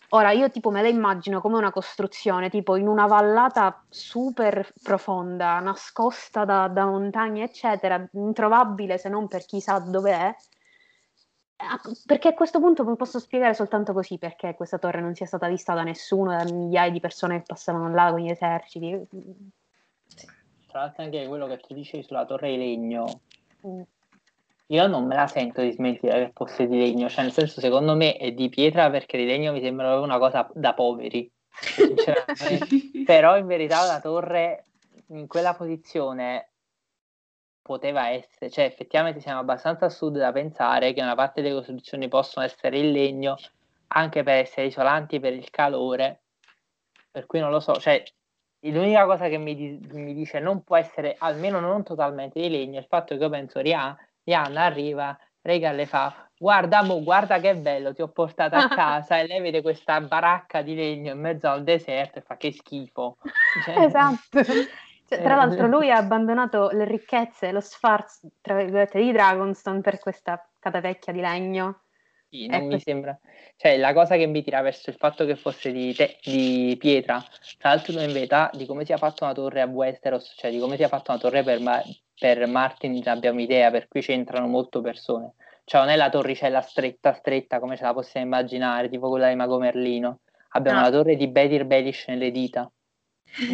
Ora, 0.10 0.32
io 0.32 0.50
tipo 0.50 0.72
me 0.72 0.82
la 0.82 0.88
immagino 0.88 1.42
come 1.42 1.58
una 1.58 1.72
costruzione, 1.72 2.50
tipo 2.50 2.78
in 2.78 2.88
una 2.88 3.08
vallata 3.08 3.84
super 3.90 4.72
profonda, 4.82 5.60
nascosta 5.60 6.46
da, 6.46 6.70
da 6.70 6.86
montagne, 6.86 7.44
eccetera, 7.44 8.08
introvabile 8.14 8.98
se 8.98 9.10
non 9.10 9.28
per 9.28 9.46
chi 9.46 9.60
sa 9.60 9.80
dove 9.80 10.12
è, 10.12 10.36
perché 12.06 12.30
a 12.30 12.34
questo 12.34 12.60
punto 12.60 12.86
vi 12.86 12.96
posso 12.96 13.20
spiegare 13.20 13.54
soltanto 13.54 13.92
così 13.92 14.18
perché 14.18 14.54
questa 14.56 14.78
torre 14.78 15.02
non 15.02 15.16
sia 15.16 15.26
stata 15.26 15.48
vista 15.48 15.74
da 15.74 15.84
nessuno, 15.84 16.38
da 16.38 16.44
migliaia 16.44 16.92
di 16.92 17.00
persone 17.00 17.40
che 17.40 17.46
passavano 17.48 17.92
là 17.94 18.12
con 18.12 18.20
gli 18.20 18.30
eserciti. 18.30 19.08
Tra 20.68 20.82
l'altro 20.82 21.04
anche 21.04 21.26
quello 21.28 21.48
che 21.48 21.58
tu 21.58 21.74
dicevi 21.74 22.04
sulla 22.04 22.26
torre 22.26 22.52
di 22.52 22.58
legno, 22.58 23.22
mm. 23.66 23.82
io 24.68 24.88
non 24.88 25.06
me 25.06 25.16
la 25.16 25.28
sento 25.28 25.62
di 25.62 25.72
smentire 25.72 26.26
che 26.26 26.32
fosse 26.34 26.68
di 26.68 26.78
legno, 26.78 27.10
cioè 27.10 27.24
nel 27.24 27.34
senso 27.34 27.62
secondo 27.62 27.96
me 27.96 28.18
è 28.18 28.32
di 28.32 28.50
pietra 28.50 28.90
perché 28.90 29.18
di 29.18 29.26
legno 29.26 29.52
mi 29.52 29.62
sembra 29.62 30.00
una 30.00 30.18
cosa 30.18 30.50
da 30.54 30.74
poveri. 30.74 31.30
Però 33.06 33.38
in 33.38 33.48
verità 33.48 33.84
la 33.86 34.00
torre 34.00 34.66
in 35.08 35.28
quella 35.28 35.56
posizione 35.56 36.50
poteva 37.62 38.10
essere, 38.10 38.50
cioè 38.50 38.66
effettivamente 38.66 39.20
siamo 39.20 39.40
abbastanza 39.40 39.86
a 39.86 39.90
sud 39.90 40.18
da 40.18 40.32
pensare 40.32 40.94
che 40.94 41.02
una 41.02 41.16
parte 41.16 41.42
delle 41.42 41.56
costruzioni 41.56 42.08
possono 42.08 42.46
essere 42.46 42.78
in 42.80 42.92
legno 42.92 43.38
anche 43.88 44.24
per 44.24 44.36
essere 44.36 44.68
isolanti 44.68 45.20
per 45.20 45.34
il 45.34 45.50
calore, 45.50 46.22
per 47.12 47.26
cui 47.26 47.40
non 47.40 47.52
lo 47.52 47.60
so, 47.60 47.76
cioè 47.76 48.02
l'unica 48.72 49.06
cosa 49.06 49.28
che 49.28 49.38
mi, 49.38 49.56
di- 49.56 49.80
mi 49.92 50.14
dice 50.14 50.40
non 50.40 50.64
può 50.64 50.78
essere 50.78 51.16
almeno 51.18 51.60
non 51.60 51.84
totalmente 51.84 52.40
di 52.40 52.50
legno 52.50 52.78
è 52.78 52.82
il 52.82 52.88
fatto 52.88 53.16
che 53.16 53.24
io 53.24 53.30
penso 53.30 53.60
Rihanna, 53.60 53.98
Rihanna 54.24 54.64
arriva, 54.64 55.18
Rega 55.42 55.72
le 55.72 55.86
fa 55.86 56.28
guarda 56.38 56.84
mo, 56.84 57.04
guarda 57.04 57.40
che 57.40 57.56
bello, 57.56 57.94
ti 57.94 58.02
ho 58.02 58.10
portato 58.10 58.56
a 58.56 58.68
casa 58.70 59.18
e 59.20 59.28
lei 59.28 59.42
vede 59.42 59.62
questa 59.62 60.00
baracca 60.02 60.62
di 60.62 60.76
legno 60.76 61.14
in 61.14 61.20
mezzo 61.20 61.48
al 61.50 61.64
deserto 61.64 62.20
e 62.20 62.22
fa 62.22 62.38
che 62.38 62.52
schifo. 62.52 63.18
Cioè, 63.66 63.80
esatto. 63.80 64.44
Cioè, 65.08 65.22
tra 65.22 65.36
l'altro 65.36 65.68
eh. 65.68 65.70
lui 65.70 65.90
ha 65.90 65.96
abbandonato 65.96 66.68
le 66.74 66.84
ricchezze, 66.84 67.54
lo 67.54 67.62
sfarzo, 67.62 68.28
tra 68.42 68.56
virgolette, 68.56 69.00
di 69.00 69.14
Dragonstone 69.14 69.80
per 69.80 70.00
questa 70.00 70.46
catapecchia 70.60 71.14
di 71.14 71.22
legno. 71.22 71.84
Sì, 72.30 72.48
non 72.48 72.62
ecco. 72.62 72.74
mi 72.74 72.80
sembra. 72.80 73.18
Cioè, 73.56 73.78
la 73.78 73.94
cosa 73.94 74.18
che 74.18 74.26
mi 74.28 74.44
tira 74.44 74.62
verso 74.62 74.90
il 74.90 74.98
fatto 74.98 75.26
che 75.26 75.36
fosse 75.36 75.72
di, 75.72 75.94
te- 75.94 76.18
di 76.22 76.76
pietra, 76.78 77.24
tra 77.58 77.70
l'altro 77.70 78.00
in 78.00 78.12
verità 78.12 78.50
di 78.54 78.66
come 78.66 78.86
sia 78.86 78.98
fatta 78.98 79.26
una 79.26 79.34
torre 79.34 79.62
a 79.62 79.66
Westeros, 79.66 80.34
cioè 80.36 80.52
di 80.52 80.60
come 80.60 80.76
sia 80.76 80.88
fatta 80.88 81.12
una 81.14 81.22
torre 81.22 81.44
per, 81.44 81.60
Ma- 81.62 81.82
per 82.20 82.46
Martin 82.48 82.92
ne 82.92 83.12
abbiamo 83.12 83.40
idea, 83.40 83.72
per 83.72 83.88
cui 83.88 84.02
c'entrano 84.02 84.48
molto 84.48 84.82
persone. 84.82 85.34
Cioè 85.64 85.82
non 85.82 85.90
è 85.90 85.96
la 85.96 86.10
torricella 86.10 86.62
stretta 86.62 87.14
stretta 87.14 87.60
come 87.60 87.76
ce 87.78 87.84
la 87.84 87.94
possiamo 87.94 88.26
immaginare, 88.26 88.90
tipo 88.90 89.10
quella 89.10 89.30
di 89.30 89.36
Mago 89.36 89.58
Merlino. 89.58 90.20
Abbiamo 90.52 90.80
no. 90.80 90.86
la 90.86 90.92
torre 90.92 91.16
di 91.16 91.28
Bedir 91.28 91.66
Belish 91.66 92.08
nelle 92.08 92.32
dita. 92.32 92.70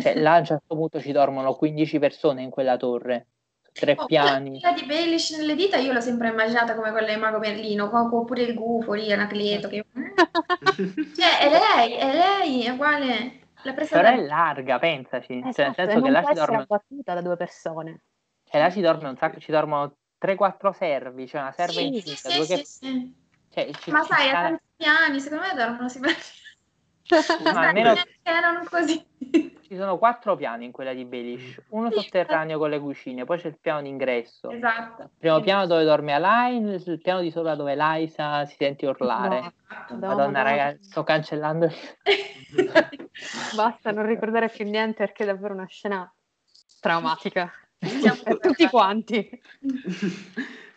Cioè, 0.01 0.15
là 0.15 0.35
a 0.35 0.39
un 0.39 0.45
certo 0.45 0.75
punto 0.75 0.99
ci 0.99 1.11
dormono 1.11 1.55
15 1.55 1.99
persone 1.99 2.41
in 2.41 2.49
quella 2.49 2.77
torre, 2.77 3.27
tre 3.73 3.95
oh, 3.97 4.05
piani. 4.05 4.59
Quella 4.59 4.75
di 4.75 4.85
Baelish 4.85 5.31
nelle 5.31 5.55
dita 5.55 5.77
io 5.77 5.91
l'ho 5.91 6.01
sempre 6.01 6.29
immaginata 6.29 6.75
come 6.75 6.91
quella 6.91 7.13
di 7.13 7.19
Mago 7.19 7.39
Merlino, 7.39 7.89
oppure 7.91 8.43
il 8.43 8.53
gufo 8.53 8.93
lì, 8.93 9.11
Anacleto. 9.11 9.67
Che... 9.67 9.85
cioè, 11.15 11.39
è 11.39 11.49
lei, 11.49 11.93
è 11.93 12.13
lei, 12.13 12.63
è 12.65 12.69
uguale. 12.69 13.41
La 13.63 13.73
Però 13.73 14.01
da... 14.01 14.11
è 14.13 14.21
larga, 14.21 14.79
pensaci. 14.79 15.41
Esatto, 15.45 15.53
cioè, 15.53 15.65
nel 15.65 15.73
esatto, 15.73 15.89
senso 15.89 16.01
che 16.01 16.09
là 16.09 16.23
si 16.23 16.33
dorme... 16.33 16.65
da 17.03 17.21
due 17.21 17.37
persone. 17.37 18.01
Cioè, 18.43 18.61
là 18.61 18.69
ci 18.69 18.81
dorme 18.81 19.09
un 19.09 19.17
sacco, 19.17 19.39
ci 19.39 19.51
dormono 19.51 19.95
3-4 20.23 20.71
servi, 20.71 21.27
cioè 21.27 21.41
una 21.41 21.51
serva 21.51 21.73
sì, 21.73 21.87
incinta. 21.87 22.29
Sì, 22.29 22.43
sì, 22.43 22.55
che... 22.55 22.65
sì, 22.65 23.15
cioè, 23.49 23.71
Ma 23.91 24.03
sai, 24.03 24.29
a 24.29 24.33
tanti 24.33 24.63
piani, 24.75 25.19
secondo 25.19 25.45
me 25.47 25.53
dormono 25.53 25.89
sicuramente 25.89 26.25
ma 27.43 27.67
almeno 27.67 27.93
erano 28.23 28.63
così. 28.69 29.05
Ci 29.73 29.75
sono 29.75 29.97
quattro 29.97 30.35
piani 30.35 30.65
in 30.65 30.71
quella 30.71 30.93
di 30.93 31.05
Belish, 31.05 31.61
uno 31.69 31.89
sotterraneo 31.89 32.59
con 32.59 32.69
le 32.69 32.79
cucine, 32.79 33.25
poi 33.25 33.39
c'è 33.39 33.47
il 33.47 33.57
piano 33.59 33.81
d'ingresso. 33.81 34.51
Esatto. 34.51 35.03
Il 35.03 35.09
primo 35.17 35.41
piano 35.41 35.65
dove 35.65 35.83
dorme 35.83 36.13
Alain, 36.13 36.67
il 36.85 37.01
piano 37.01 37.21
di 37.21 37.31
sopra 37.31 37.55
dove 37.55 37.75
Liza 37.75 38.45
si 38.45 38.55
sente 38.57 38.85
urlare. 38.85 39.39
No, 39.39 39.53
esatto. 39.67 39.95
Madonna, 39.95 40.43
no, 40.43 40.43
ragazzi, 40.43 40.83
sto 40.83 41.03
cancellando. 41.03 41.71
Basta, 43.55 43.91
non 43.91 44.05
ricordare 44.05 44.49
più 44.49 44.65
niente 44.65 45.05
perché 45.05 45.23
è 45.23 45.25
davvero 45.25 45.53
una 45.53 45.67
scena 45.67 46.11
traumatica. 46.79 47.51
per 48.23 48.39
tutti 48.39 48.67
quanti. 48.67 49.41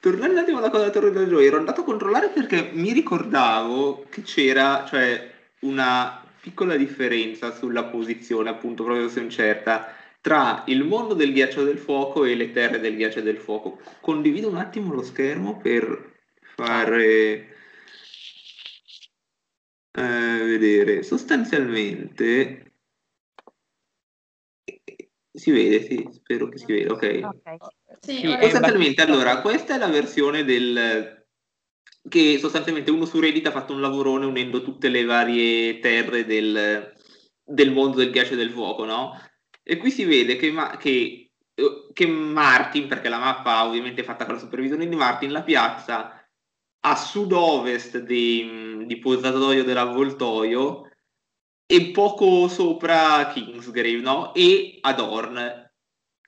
Tornando 0.01 0.33
un 0.33 0.39
attimo 0.39 0.59
alla 0.59 0.71
cosa 0.71 0.85
della 0.85 0.93
Torre 0.93 1.11
della 1.11 1.29
Gioia, 1.29 1.49
ero 1.49 1.59
andato 1.59 1.81
a 1.81 1.85
controllare 1.85 2.29
perché 2.29 2.71
mi 2.73 2.93
ricordavo 2.93 4.05
che 4.09 4.23
c'era, 4.23 4.85
cioè 4.87 5.35
una 5.61 6.23
piccola 6.47 6.77
differenza 6.77 7.53
sulla 7.53 7.87
posizione, 7.87 8.51
appunto, 8.51 8.85
proprio 8.85 9.09
se 9.09 9.19
incerta, 9.19 9.93
tra 10.21 10.63
il 10.69 10.85
mondo 10.85 11.13
del 11.13 11.33
ghiaccio 11.33 11.65
del 11.65 11.77
fuoco 11.77 12.25
e 12.25 12.37
le 12.37 12.53
terre 12.53 12.79
del 12.79 12.95
ghiaccio 12.95 13.21
del 13.21 13.39
fuoco. 13.39 13.81
Condivido 14.01 14.49
un 14.49 14.55
attimo 14.55 14.95
lo 14.95 15.03
schermo 15.03 15.57
per 15.57 16.15
fare 16.55 17.57
eh, 19.91 20.39
vedere. 20.45 21.03
Sostanzialmente 21.03 22.75
si 25.33 25.51
vede, 25.51 25.83
sì, 25.83 26.09
spero 26.13 26.49
che 26.49 26.59
si 26.59 26.67
veda, 26.67 26.93
ok. 26.93 27.21
okay. 27.25 27.59
Sì, 27.99 28.21
sostanzialmente, 28.21 29.03
allora, 29.03 29.41
questa 29.41 29.75
è 29.75 29.79
la 29.79 29.89
versione 29.89 30.45
del 30.45 31.26
che 32.09 32.39
sostanzialmente 32.39 32.91
uno 32.91 33.05
su 33.05 33.21
Reddit 33.21 33.47
ha 33.47 33.51
fatto 33.51 33.73
un 33.73 33.81
lavorone 33.81 34.27
unendo 34.27 34.63
tutte 34.63 34.89
le 34.89 35.05
varie 35.05 35.79
terre 35.81 36.25
del, 36.25 36.93
del 37.45 37.73
mondo 37.73 37.97
del 37.97 38.11
ghiaccio 38.11 38.35
e 38.35 38.37
del 38.37 38.51
fuoco, 38.51 38.85
no? 38.85 39.21
E 39.63 39.77
qui 39.77 39.91
si 39.91 40.05
vede 40.05 40.37
che, 40.37 40.51
ma, 40.51 40.77
che, 40.77 41.33
che 41.93 42.07
Martin, 42.07 42.87
perché 42.87 43.09
la 43.09 43.19
mappa 43.19 43.67
ovviamente 43.67 44.03
è 44.03 44.05
fatta 44.05 44.25
con 44.25 44.35
la 44.35 44.41
supervisione 44.41 44.89
di 44.89 44.95
Martin, 44.95 45.33
la 45.33 45.43
piazza 45.43 46.21
a 46.81 46.95
sud-ovest 46.95 47.99
di, 47.99 48.85
di 48.87 48.99
Posatoio 48.99 49.65
dell'Avvoltoio 49.65 50.89
e 51.67 51.91
poco 51.91 52.47
sopra 52.47 53.29
Kingsgrave, 53.33 54.01
no? 54.01 54.33
E 54.35 54.79
Adorn, 54.81 55.66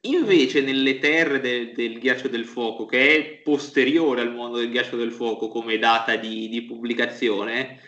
Invece 0.09 0.62
nelle 0.62 0.98
terre 0.98 1.40
de- 1.40 1.72
del 1.72 1.98
ghiaccio 1.98 2.28
del 2.28 2.44
fuoco, 2.44 2.86
che 2.86 3.16
è 3.16 3.43
posteriore 3.43 4.20
al 4.22 4.32
mondo 4.32 4.59
del 4.59 4.70
ghiaccio 4.70 4.97
del 4.97 5.12
fuoco 5.12 5.48
come 5.48 5.78
data 5.78 6.16
di, 6.16 6.48
di 6.48 6.62
pubblicazione, 6.64 7.80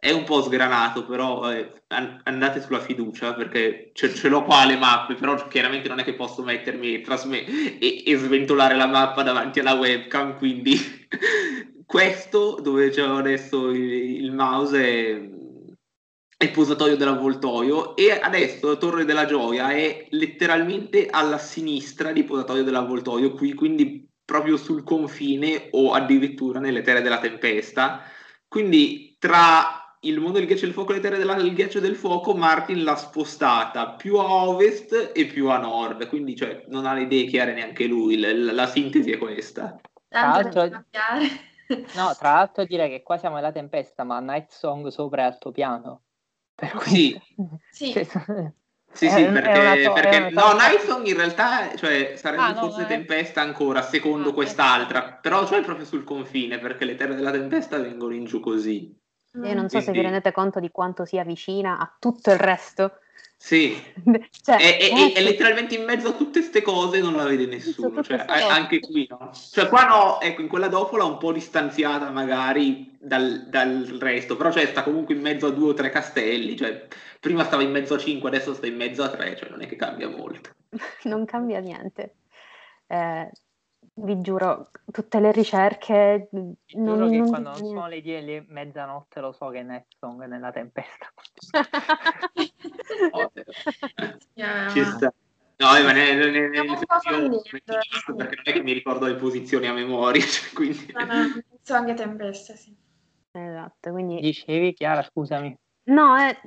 è 0.00 0.12
un 0.12 0.24
po' 0.24 0.42
sgranato, 0.42 1.04
però 1.04 1.50
eh, 1.52 1.72
andate 1.88 2.60
sulla 2.60 2.80
fiducia 2.80 3.34
perché 3.34 3.90
ce, 3.94 4.14
ce, 4.14 4.28
l'ho 4.28 4.44
qua 4.44 4.64
le 4.64 4.76
mappe, 4.76 5.14
però 5.14 5.34
chiaramente 5.48 5.88
non 5.88 5.98
è 5.98 6.04
che 6.04 6.14
posso 6.14 6.42
mettermi 6.42 7.00
trasme- 7.00 7.44
e, 7.78 8.04
e 8.06 8.16
sventolare 8.16 8.76
la 8.76 8.86
mappa 8.86 9.22
davanti 9.22 9.58
alla 9.58 9.74
webcam, 9.74 10.36
quindi 10.38 10.76
questo 11.84 12.60
dove 12.60 12.90
c'è 12.90 13.02
adesso 13.02 13.70
il, 13.70 14.22
il 14.22 14.32
mouse 14.32 14.82
è 14.84 15.28
il 16.40 16.50
posatoio 16.52 16.96
dell'avvoltoio 16.96 17.96
e 17.96 18.12
adesso 18.12 18.68
la 18.68 18.76
Torre 18.76 19.04
della 19.04 19.24
Gioia 19.24 19.70
è 19.70 20.06
letteralmente 20.10 21.08
alla 21.10 21.38
sinistra 21.38 22.12
di 22.12 22.22
posatoio 22.22 22.62
dell'avvoltoio, 22.62 23.32
qui 23.32 23.54
quindi 23.54 24.08
proprio 24.24 24.56
sul 24.56 24.84
confine 24.84 25.68
o 25.72 25.92
addirittura 25.92 26.60
nelle 26.60 26.82
terre 26.82 27.02
della 27.02 27.18
tempesta. 27.18 28.02
Quindi 28.46 29.16
tra 29.18 29.96
il 30.02 30.20
mondo 30.20 30.38
del 30.38 30.46
ghiaccio 30.46 30.66
del 30.66 30.74
fuoco 30.74 30.92
e 30.92 30.96
le 30.96 31.00
terre 31.00 31.18
del 31.18 31.54
ghiaccio 31.54 31.80
del 31.80 31.96
fuoco, 31.96 32.34
Martin 32.34 32.84
l'ha 32.84 32.94
spostata 32.94 33.90
più 33.92 34.16
a 34.18 34.46
ovest 34.46 35.10
e 35.12 35.26
più 35.26 35.48
a 35.48 35.58
nord, 35.58 36.06
quindi 36.06 36.36
cioè, 36.36 36.64
non 36.68 36.86
ha 36.86 36.94
le 36.94 37.02
idee 37.02 37.24
chiare 37.24 37.52
neanche 37.52 37.86
lui, 37.86 38.16
la, 38.16 38.52
la 38.52 38.66
sintesi 38.68 39.10
è 39.10 39.18
questa. 39.18 39.76
Tra 40.08 40.28
l'altro, 40.28 40.68
no, 40.68 42.14
tra 42.16 42.32
l'altro 42.32 42.64
direi 42.64 42.90
che 42.90 43.02
qua 43.02 43.18
siamo 43.18 43.34
nella 43.34 43.50
tempesta, 43.50 44.04
ma 44.04 44.20
Night 44.20 44.50
Song 44.50 44.86
sopra 44.86 45.22
è 45.22 45.24
altopiano. 45.24 46.02
Per 46.58 46.72
cui... 46.72 47.20
Sì. 47.70 47.92
sì. 47.92 48.08
Sì, 48.90 49.08
sì, 49.10 49.24
perché, 49.26 49.82
to- 49.84 49.92
perché 49.92 50.30
no, 50.30 50.54
Nightsong 50.54 51.06
in 51.06 51.14
realtà 51.14 51.76
cioè, 51.76 52.14
sarebbe 52.16 52.42
ah, 52.42 52.54
forse 52.54 52.80
no, 52.80 52.86
Tempesta 52.88 53.40
ancora, 53.40 53.82
secondo 53.82 54.30
ah, 54.30 54.32
quest'altra, 54.32 55.06
ecco. 55.06 55.18
però 55.20 55.46
cioè 55.46 55.62
proprio 55.62 55.84
sul 55.86 56.02
confine, 56.02 56.58
perché 56.58 56.84
le 56.84 56.96
terre 56.96 57.14
della 57.14 57.30
Tempesta 57.30 57.78
vengono 57.78 58.14
in 58.14 58.24
giù 58.24 58.40
così. 58.40 58.92
Io 59.34 59.54
non 59.54 59.68
so 59.68 59.76
Quindi... 59.76 59.84
se 59.84 59.92
vi 59.92 60.00
rendete 60.00 60.32
conto 60.32 60.58
di 60.58 60.70
quanto 60.70 61.04
sia 61.04 61.22
vicina 61.22 61.78
a 61.78 61.94
tutto 61.96 62.32
il 62.32 62.38
resto. 62.38 62.98
Sì, 63.40 63.80
cioè, 64.42 64.56
è, 64.56 64.78
è, 64.78 64.90
è, 64.90 65.12
è, 65.14 65.22
letteralmente 65.22 65.76
in 65.76 65.84
mezzo 65.84 66.08
a 66.08 66.12
tutte 66.12 66.40
queste 66.40 66.60
cose 66.60 67.00
non 67.00 67.14
la 67.14 67.24
vede 67.24 67.46
nessuno, 67.46 68.02
cioè, 68.02 68.24
anche 68.26 68.80
qui 68.80 69.06
no. 69.08 69.30
Cioè 69.32 69.68
qua 69.68 69.86
no, 69.86 70.20
ecco, 70.20 70.40
in 70.40 70.48
quella 70.48 70.66
dopo 70.66 70.96
l'ha 70.96 71.04
un 71.04 71.18
po' 71.18 71.32
distanziata 71.32 72.10
magari 72.10 72.96
dal, 72.98 73.46
dal, 73.48 73.96
resto, 74.00 74.36
però 74.36 74.50
cioè, 74.50 74.66
sta 74.66 74.82
comunque 74.82 75.14
in 75.14 75.20
mezzo 75.20 75.46
a 75.46 75.50
due 75.50 75.70
o 75.70 75.74
tre 75.74 75.90
castelli, 75.90 76.56
cioè 76.56 76.88
prima 77.20 77.44
stava 77.44 77.62
in 77.62 77.70
mezzo 77.70 77.94
a 77.94 77.98
cinque, 77.98 78.28
adesso 78.28 78.54
sta 78.54 78.66
in 78.66 78.74
mezzo 78.74 79.04
a 79.04 79.08
tre, 79.08 79.36
cioè 79.36 79.48
non 79.50 79.62
è 79.62 79.66
che 79.66 79.76
cambia 79.76 80.08
molto. 80.08 80.50
non 81.04 81.24
cambia 81.24 81.60
niente. 81.60 82.16
Eh, 82.88 83.30
vi 84.00 84.20
giuro, 84.20 84.70
tutte 84.90 85.20
le 85.20 85.32
ricerche. 85.32 86.28
Non, 86.32 86.56
giuro 86.66 87.08
che 87.08 87.16
non 87.16 87.28
quando 87.28 87.50
non 87.50 87.58
sono 87.58 87.86
le 87.88 88.00
10 88.00 88.34
e 88.34 88.44
mezzanotte 88.48 89.20
lo 89.20 89.32
so 89.32 89.48
che 89.48 89.62
Netsong 89.62 90.22
è 90.22 90.26
nella 90.26 90.50
tempesta. 90.50 91.12
Ci 94.70 94.84
sta. 94.84 95.12
No, 95.60 95.72
ma 95.82 95.90
ne, 95.90 96.14
ne, 96.14 96.30
ne, 96.30 96.48
ne 96.48 96.78
perché 96.78 97.16
non 97.16 97.40
è 98.44 98.52
che 98.52 98.62
mi 98.62 98.72
ricordo 98.72 99.06
le 99.06 99.16
posizioni 99.16 99.66
a 99.66 99.72
memoria. 99.72 100.22
Cioè, 100.24 100.52
quindi... 100.52 100.92
No, 100.92 101.04
no, 101.04 101.42
so 101.62 101.74
anche 101.74 101.94
tempesta, 101.94 102.54
sì. 102.54 102.72
Esatto, 103.32 103.90
quindi... 103.90 104.20
Dicevi 104.20 104.72
Chiara, 104.72 105.02
scusami. 105.02 105.52
No, 105.86 106.16
è... 106.16 106.40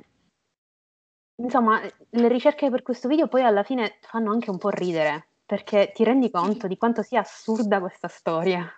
insomma, 1.42 1.82
le 1.82 2.28
ricerche 2.28 2.70
per 2.70 2.82
questo 2.82 3.06
video 3.06 3.28
poi 3.28 3.42
alla 3.42 3.64
fine 3.64 3.98
fanno 4.00 4.30
anche 4.30 4.48
un 4.48 4.56
po' 4.56 4.70
ridere, 4.70 5.31
perché 5.44 5.92
ti 5.94 6.04
rendi 6.04 6.30
conto 6.30 6.66
di 6.66 6.76
quanto 6.76 7.02
sia 7.02 7.20
assurda 7.20 7.80
questa 7.80 8.08
storia. 8.08 8.70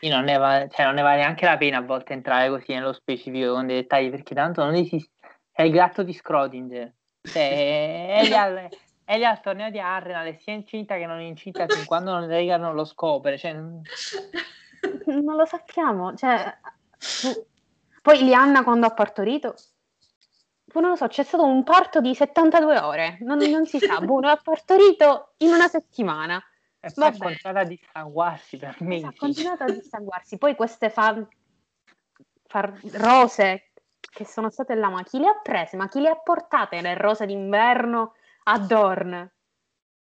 Sì, 0.00 0.08
non 0.08 0.24
ne, 0.24 0.36
va, 0.36 0.68
cioè 0.68 0.86
non 0.86 0.94
ne 0.94 1.02
vale 1.02 1.18
neanche 1.18 1.44
la 1.44 1.56
pena 1.56 1.78
a 1.78 1.82
volte 1.82 2.12
entrare 2.12 2.48
così 2.48 2.72
nello 2.72 2.92
specifico 2.92 3.54
con 3.54 3.66
dei 3.66 3.80
dettagli, 3.80 4.10
perché 4.10 4.34
tanto 4.34 4.64
non 4.64 4.74
esiste. 4.74 5.10
È 5.50 5.62
il 5.62 5.72
gatto 5.72 6.02
di 6.02 6.12
Schrodinger. 6.12 6.94
Cioè, 7.22 8.20
è, 8.20 8.32
al, 8.32 8.68
è 9.04 9.16
lì 9.16 9.24
al 9.24 9.40
torneo 9.40 9.70
di 9.70 9.78
Arrenal, 9.78 10.36
sia 10.38 10.54
incinta 10.54 10.96
che 10.96 11.06
non 11.06 11.20
incinta 11.20 11.66
fin 11.66 11.84
quando 11.84 12.12
non 12.12 12.26
Regan 12.26 12.60
non 12.60 12.74
lo 12.74 12.84
scopre. 12.84 13.36
Cioè... 13.36 13.52
non 13.52 13.82
lo 15.36 15.44
sappiamo. 15.44 16.14
Cioè, 16.14 16.56
poi 18.00 18.24
Lianna 18.24 18.64
quando 18.64 18.86
ha 18.86 18.90
partorito 18.90 19.54
non 20.80 20.90
lo 20.90 20.96
so, 20.96 21.06
c'è 21.06 21.22
stato 21.22 21.44
un 21.44 21.62
parto 21.64 22.00
di 22.00 22.14
72 22.14 22.78
ore, 22.78 23.18
non, 23.20 23.38
non 23.38 23.66
si 23.66 23.78
sa, 23.78 24.00
Bruno 24.00 24.28
ha 24.28 24.36
partorito 24.36 25.34
in 25.38 25.52
una 25.52 25.68
settimana. 25.68 26.42
E 26.80 26.90
poi 26.94 27.08
ha 27.08 27.16
continuato 27.16 27.58
a 27.58 27.64
dissanguarsi 27.64 28.56
per 28.56 28.76
me. 28.80 29.02
Ha 29.02 29.12
continuato 29.16 29.62
a 29.62 29.70
dissanguarsi. 29.70 30.38
Poi 30.38 30.56
queste 30.56 30.90
far, 30.90 31.24
far 32.46 32.80
rose 32.92 33.70
che 34.00 34.24
sono 34.24 34.50
state 34.50 34.74
là, 34.74 34.88
ma 34.88 35.02
chi 35.04 35.18
le 35.18 35.28
ha 35.28 35.40
prese? 35.40 35.76
Ma 35.76 35.88
chi 35.88 36.00
le 36.00 36.08
ha 36.08 36.16
portate 36.16 36.80
le 36.80 36.94
rose 36.94 37.24
d'inverno 37.26 38.14
a 38.44 38.58
Dorn? 38.58 39.10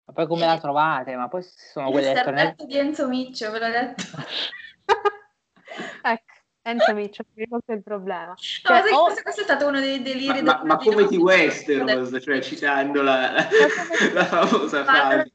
Ma 0.05 0.13
poi 0.13 0.27
come 0.27 0.45
la 0.45 0.57
trovate? 0.57 1.15
Ma 1.15 1.27
poi 1.27 1.43
sono 1.43 1.91
quelle... 1.91 2.11
Il 2.11 2.65
di 2.65 2.77
Enzo 2.77 3.07
Miccio, 3.07 3.51
ve 3.51 3.59
l'ho 3.59 3.69
detto. 3.69 4.03
ecco. 6.03 6.32
Enzo 6.65 6.93
Miccio, 6.93 7.25
questo 7.33 7.61
è 7.65 7.73
il 7.73 7.83
problema. 7.83 8.33
Cioè, 8.37 8.89
no, 8.89 8.97
oh... 8.97 9.05
questo, 9.21 9.41
è 9.41 9.43
stato 9.43 9.67
uno 9.67 9.81
dei 9.81 10.01
deliri. 10.01 10.41
Ma, 10.41 10.59
ma, 10.59 10.63
ma 10.63 10.77
come 10.77 11.07
ti 11.07 11.17
Westeros, 11.17 12.17
cioè 12.23 12.41
citando 12.41 13.01
la, 13.01 13.33
la 14.13 14.25
famosa 14.25 14.83
frase. 14.85 15.31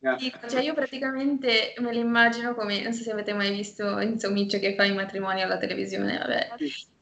Cioè, 0.49 0.63
io 0.63 0.73
praticamente 0.73 1.75
me 1.79 1.93
l'immagino 1.93 2.55
come, 2.55 2.83
non 2.83 2.95
so 2.95 3.03
se 3.03 3.13
avete 3.13 3.35
mai 3.35 3.51
visto 3.51 3.99
Enzo 3.99 4.31
Miccio 4.31 4.59
che 4.59 4.75
fa 4.75 4.85
i 4.85 4.95
matrimoni 4.95 5.43
alla 5.43 5.59
televisione, 5.59 6.17
vabbè. 6.17 6.49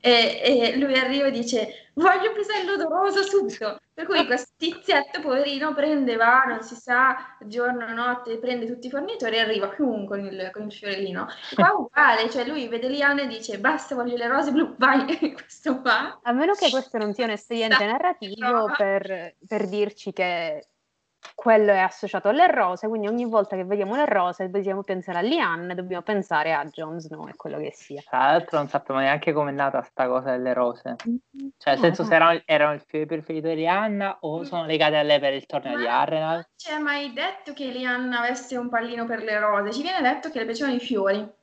E, 0.00 0.40
e 0.42 0.76
lui 0.76 0.94
arriva 0.96 1.26
e 1.26 1.30
dice 1.32 1.86
voglio 1.96 2.30
un 2.30 2.34
pisello 2.34 2.72
odoroso 2.74 3.22
subito. 3.22 3.80
Per 3.92 4.06
cui 4.06 4.24
questo 4.26 4.52
tizietto, 4.56 5.20
poverino, 5.20 5.74
prende, 5.74 6.16
va, 6.16 6.44
non 6.46 6.62
si 6.62 6.74
sa, 6.74 7.36
giorno, 7.44 7.92
notte, 7.92 8.38
prende 8.38 8.66
tutti 8.66 8.86
i 8.86 8.90
fornitori 8.90 9.36
e 9.36 9.40
arriva 9.40 9.70
con 9.74 10.24
il, 10.24 10.50
con 10.52 10.64
il 10.64 10.72
fiorellino. 10.72 11.26
E 11.50 11.54
qua 11.56 11.72
uguale, 11.72 12.30
cioè 12.30 12.46
lui 12.46 12.68
vede 12.68 12.88
Liana 12.88 13.22
e 13.22 13.26
dice 13.26 13.58
basta, 13.58 13.94
voglio 13.94 14.16
le 14.16 14.28
rose 14.28 14.52
blu, 14.52 14.74
vai, 14.76 15.06
questo 15.32 15.80
qua. 15.80 16.18
A 16.22 16.32
meno 16.32 16.54
che 16.54 16.70
questo 16.70 16.98
non 16.98 17.14
sia 17.14 17.24
un 17.24 17.30
espediente 17.30 17.84
narrativo 17.86 18.72
per, 18.76 19.34
per 19.46 19.66
dirci 19.68 20.12
che 20.12 20.66
quello 21.34 21.72
è 21.72 21.78
associato 21.78 22.28
alle 22.28 22.46
rose, 22.50 22.88
quindi 22.88 23.06
ogni 23.06 23.24
volta 23.24 23.56
che 23.56 23.64
vediamo 23.64 23.96
le 23.96 24.06
rose 24.06 24.50
dobbiamo 24.50 24.82
pensare 24.82 25.18
a 25.18 25.22
Lianne, 25.22 25.74
dobbiamo 25.74 26.02
pensare 26.02 26.52
a 26.52 26.64
Jon 26.64 26.98
Snow 27.00 27.26
e 27.28 27.34
quello 27.36 27.58
che 27.58 27.72
sia. 27.72 28.02
Tra 28.06 28.18
l'altro 28.18 28.58
non 28.58 28.68
sappiamo 28.68 29.00
neanche 29.00 29.32
come 29.32 29.50
è 29.50 29.54
nata 29.54 29.82
sta 29.82 30.06
cosa 30.06 30.30
delle 30.32 30.52
rose. 30.52 30.96
Cioè, 30.96 31.74
nel 31.74 31.78
senso, 31.78 32.04
se 32.04 32.14
erano, 32.14 32.40
erano 32.44 32.74
il 32.74 32.82
fiore 32.86 33.06
preferito 33.06 33.48
di 33.48 33.56
Lianna 33.56 34.18
o 34.20 34.44
sono 34.44 34.66
legate 34.66 34.96
a 34.96 35.02
lei 35.02 35.20
per 35.20 35.32
il 35.34 35.46
torneo 35.46 35.76
di 35.76 35.86
Arrenal? 35.86 36.34
Non 36.34 36.46
ci 36.56 36.70
è 36.70 36.78
mai 36.78 37.12
detto 37.12 37.52
che 37.52 37.66
Lianna 37.66 38.20
avesse 38.20 38.56
un 38.56 38.68
pallino 38.68 39.04
per 39.04 39.22
le 39.22 39.38
rose, 39.38 39.72
ci 39.72 39.82
viene 39.82 40.02
detto 40.02 40.30
che 40.30 40.38
le 40.38 40.44
piacevano 40.44 40.76
i 40.76 40.80
fiori. 40.80 41.34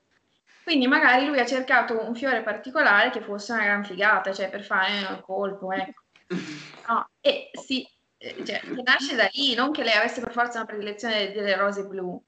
Quindi 0.64 0.88
magari 0.88 1.26
lui 1.26 1.40
ha 1.40 1.46
cercato 1.46 2.02
un 2.02 2.16
fiore 2.16 2.42
particolare 2.42 3.10
che 3.10 3.20
fosse 3.20 3.52
una 3.52 3.64
gran 3.64 3.84
figata, 3.84 4.32
cioè 4.32 4.50
per 4.50 4.64
fare 4.64 5.06
un 5.10 5.22
colpo, 5.22 5.72
ecco. 5.72 6.02
No, 6.88 7.08
e 7.22 7.50
sì, 7.54 7.88
cioè, 8.46 8.60
che 8.60 8.82
nasce 8.84 9.16
da 9.16 9.28
lì, 9.32 9.54
non 9.56 9.72
che 9.72 9.84
lei 9.84 9.98
avesse 9.98 10.22
per 10.22 10.32
forza 10.32 10.60
una 10.60 10.68
predilezione 10.68 11.32
delle 11.32 11.56
rose 11.56 11.86
blu. 11.86 12.22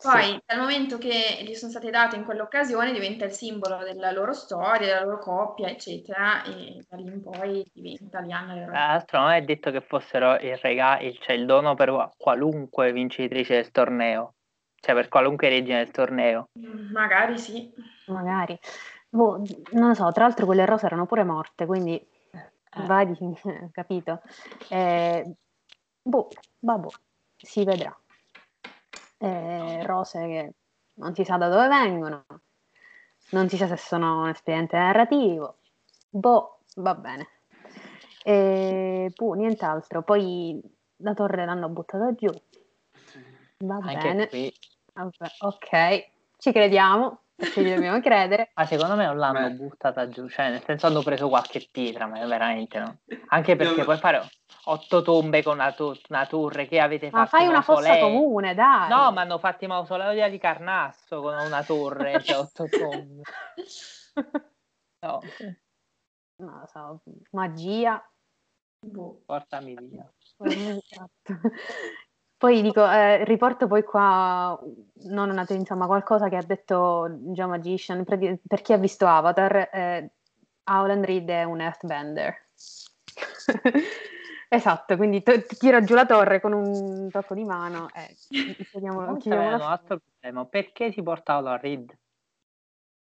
Poi, 0.00 0.22
sì. 0.22 0.42
dal 0.46 0.60
momento 0.60 0.96
che 0.96 1.40
gli 1.42 1.54
sono 1.54 1.72
state 1.72 1.90
date 1.90 2.14
in 2.14 2.24
quell'occasione, 2.24 2.92
diventa 2.92 3.24
il 3.24 3.32
simbolo 3.32 3.78
della 3.78 4.12
loro 4.12 4.32
storia, 4.32 4.86
della 4.86 5.02
loro 5.02 5.18
coppia, 5.18 5.68
eccetera, 5.68 6.44
e 6.44 6.84
da 6.88 6.96
lì 6.96 7.06
in 7.06 7.20
poi 7.20 7.68
diventa 7.72 8.20
Lianna 8.20 8.54
le 8.54 8.60
rose. 8.60 8.70
Tra 8.70 8.86
l'altro 8.86 9.20
non 9.20 9.30
è 9.30 9.42
detto 9.42 9.72
che 9.72 9.80
fossero 9.80 10.38
il 10.38 10.56
regalo, 10.58 11.12
cioè 11.20 11.34
il 11.34 11.46
dono 11.46 11.74
per 11.74 12.12
qualunque 12.16 12.92
vincitrice 12.92 13.56
del 13.56 13.72
torneo, 13.72 14.34
cioè 14.76 14.94
per 14.94 15.08
qualunque 15.08 15.48
regina 15.48 15.78
del 15.78 15.90
torneo. 15.90 16.50
Mm, 16.60 16.92
magari 16.92 17.36
sì. 17.36 17.68
Magari. 18.06 18.56
Boh, 19.08 19.42
non 19.72 19.88
lo 19.88 19.94
so, 19.94 20.12
tra 20.12 20.26
l'altro 20.26 20.46
quelle 20.46 20.64
rose 20.64 20.86
erano 20.86 21.06
pure 21.06 21.24
morte, 21.24 21.66
quindi 21.66 22.00
eh. 22.70 22.86
Vai, 22.86 23.16
capito? 23.72 24.20
Eh, 24.68 25.34
boh, 26.02 26.28
vabbè, 26.60 26.88
si 27.36 27.64
vedrà. 27.64 27.96
Eh, 29.18 29.84
rose 29.84 30.18
che 30.20 30.52
non 30.94 31.14
si 31.14 31.24
sa 31.24 31.36
da 31.36 31.48
dove 31.48 31.68
vengono, 31.68 32.24
non 33.30 33.48
si 33.48 33.56
sa 33.56 33.66
se 33.66 33.76
sono 33.76 34.22
un 34.22 34.28
espediente 34.28 34.76
narrativo. 34.76 35.58
Boh, 36.10 36.60
va 36.76 36.94
bene. 36.94 37.28
E 38.22 39.12
boh, 39.14 39.32
nient'altro. 39.34 40.02
Poi 40.02 40.60
la 40.96 41.14
torre 41.14 41.44
l'hanno 41.44 41.68
buttata 41.68 42.14
giù. 42.14 42.30
Va 43.58 43.78
Anche 43.82 44.08
bene. 44.08 44.28
Qui. 44.28 44.52
Ok, 45.40 46.10
ci 46.38 46.52
crediamo 46.52 47.20
gli 47.38 47.72
dobbiamo 47.72 48.00
credere. 48.00 48.50
Ma 48.54 48.66
secondo 48.66 48.96
me 48.96 49.06
non 49.06 49.16
l'hanno 49.16 49.48
Beh. 49.48 49.54
buttata 49.54 50.08
giù, 50.08 50.28
cioè 50.28 50.50
nel 50.50 50.62
senso 50.64 50.86
hanno 50.86 51.02
preso 51.02 51.28
qualche 51.28 51.68
pietra, 51.70 52.06
ma 52.06 52.24
veramente 52.26 52.78
no. 52.78 52.98
Anche 53.30 53.56
perché 53.56 53.84
puoi 53.84 53.98
fare 53.98 54.28
otto 54.64 55.02
tombe 55.02 55.42
con 55.42 55.54
una, 55.54 55.72
to- 55.72 55.96
una 56.08 56.26
torre 56.26 56.66
che 56.66 56.80
avete 56.80 57.10
fatto. 57.10 57.20
Ma 57.20 57.26
fai 57.26 57.46
una 57.46 57.62
fossa 57.62 57.98
comune, 57.98 58.54
dai. 58.54 58.88
No, 58.88 59.12
ma 59.12 59.20
hanno 59.20 59.38
fatto 59.38 59.64
i 59.64 59.68
mausolei 59.68 60.30
di 60.30 60.38
Carnasso 60.38 61.20
con 61.20 61.34
una 61.34 61.62
torre, 61.62 62.22
cioè 62.22 62.38
otto 62.38 62.66
tombe. 62.68 63.22
No. 65.00 65.20
lo 66.38 66.66
so, 66.66 67.02
magia. 67.30 68.02
Boh. 68.80 69.22
Portami 69.24 69.74
via. 69.76 70.12
Poi 72.38 72.62
dico, 72.62 72.88
eh, 72.88 73.24
riporto 73.24 73.66
poi 73.66 73.82
qua, 73.82 74.56
non 75.06 75.30
una 75.30 75.44
insomma, 75.48 75.86
qualcosa 75.86 76.28
che 76.28 76.36
ha 76.36 76.42
detto 76.42 77.08
Joe 77.32 77.46
Magician, 77.46 78.04
per, 78.04 78.38
per 78.46 78.62
chi 78.62 78.72
ha 78.72 78.76
visto 78.76 79.08
Avatar, 79.08 79.68
eh, 79.72 80.10
Howland 80.62 81.04
Reed 81.04 81.28
è 81.28 81.42
un 81.42 81.60
Earthbender. 81.60 82.36
esatto, 84.48 84.96
quindi 84.96 85.24
to- 85.24 85.44
tiro 85.58 85.82
giù 85.82 85.94
la 85.94 86.06
torre 86.06 86.40
con 86.40 86.52
un 86.52 87.10
tocco 87.10 87.34
di 87.34 87.42
mano 87.42 87.88
e 87.92 88.14
chiudiamo, 88.70 89.16
chiudiamo 89.16 89.56
un 89.56 89.62
altro 89.62 89.98
problema, 89.98 90.44
perché 90.44 90.92
si 90.92 91.02
porta 91.02 91.38
Howland 91.38 91.60
Reed? 91.60 91.98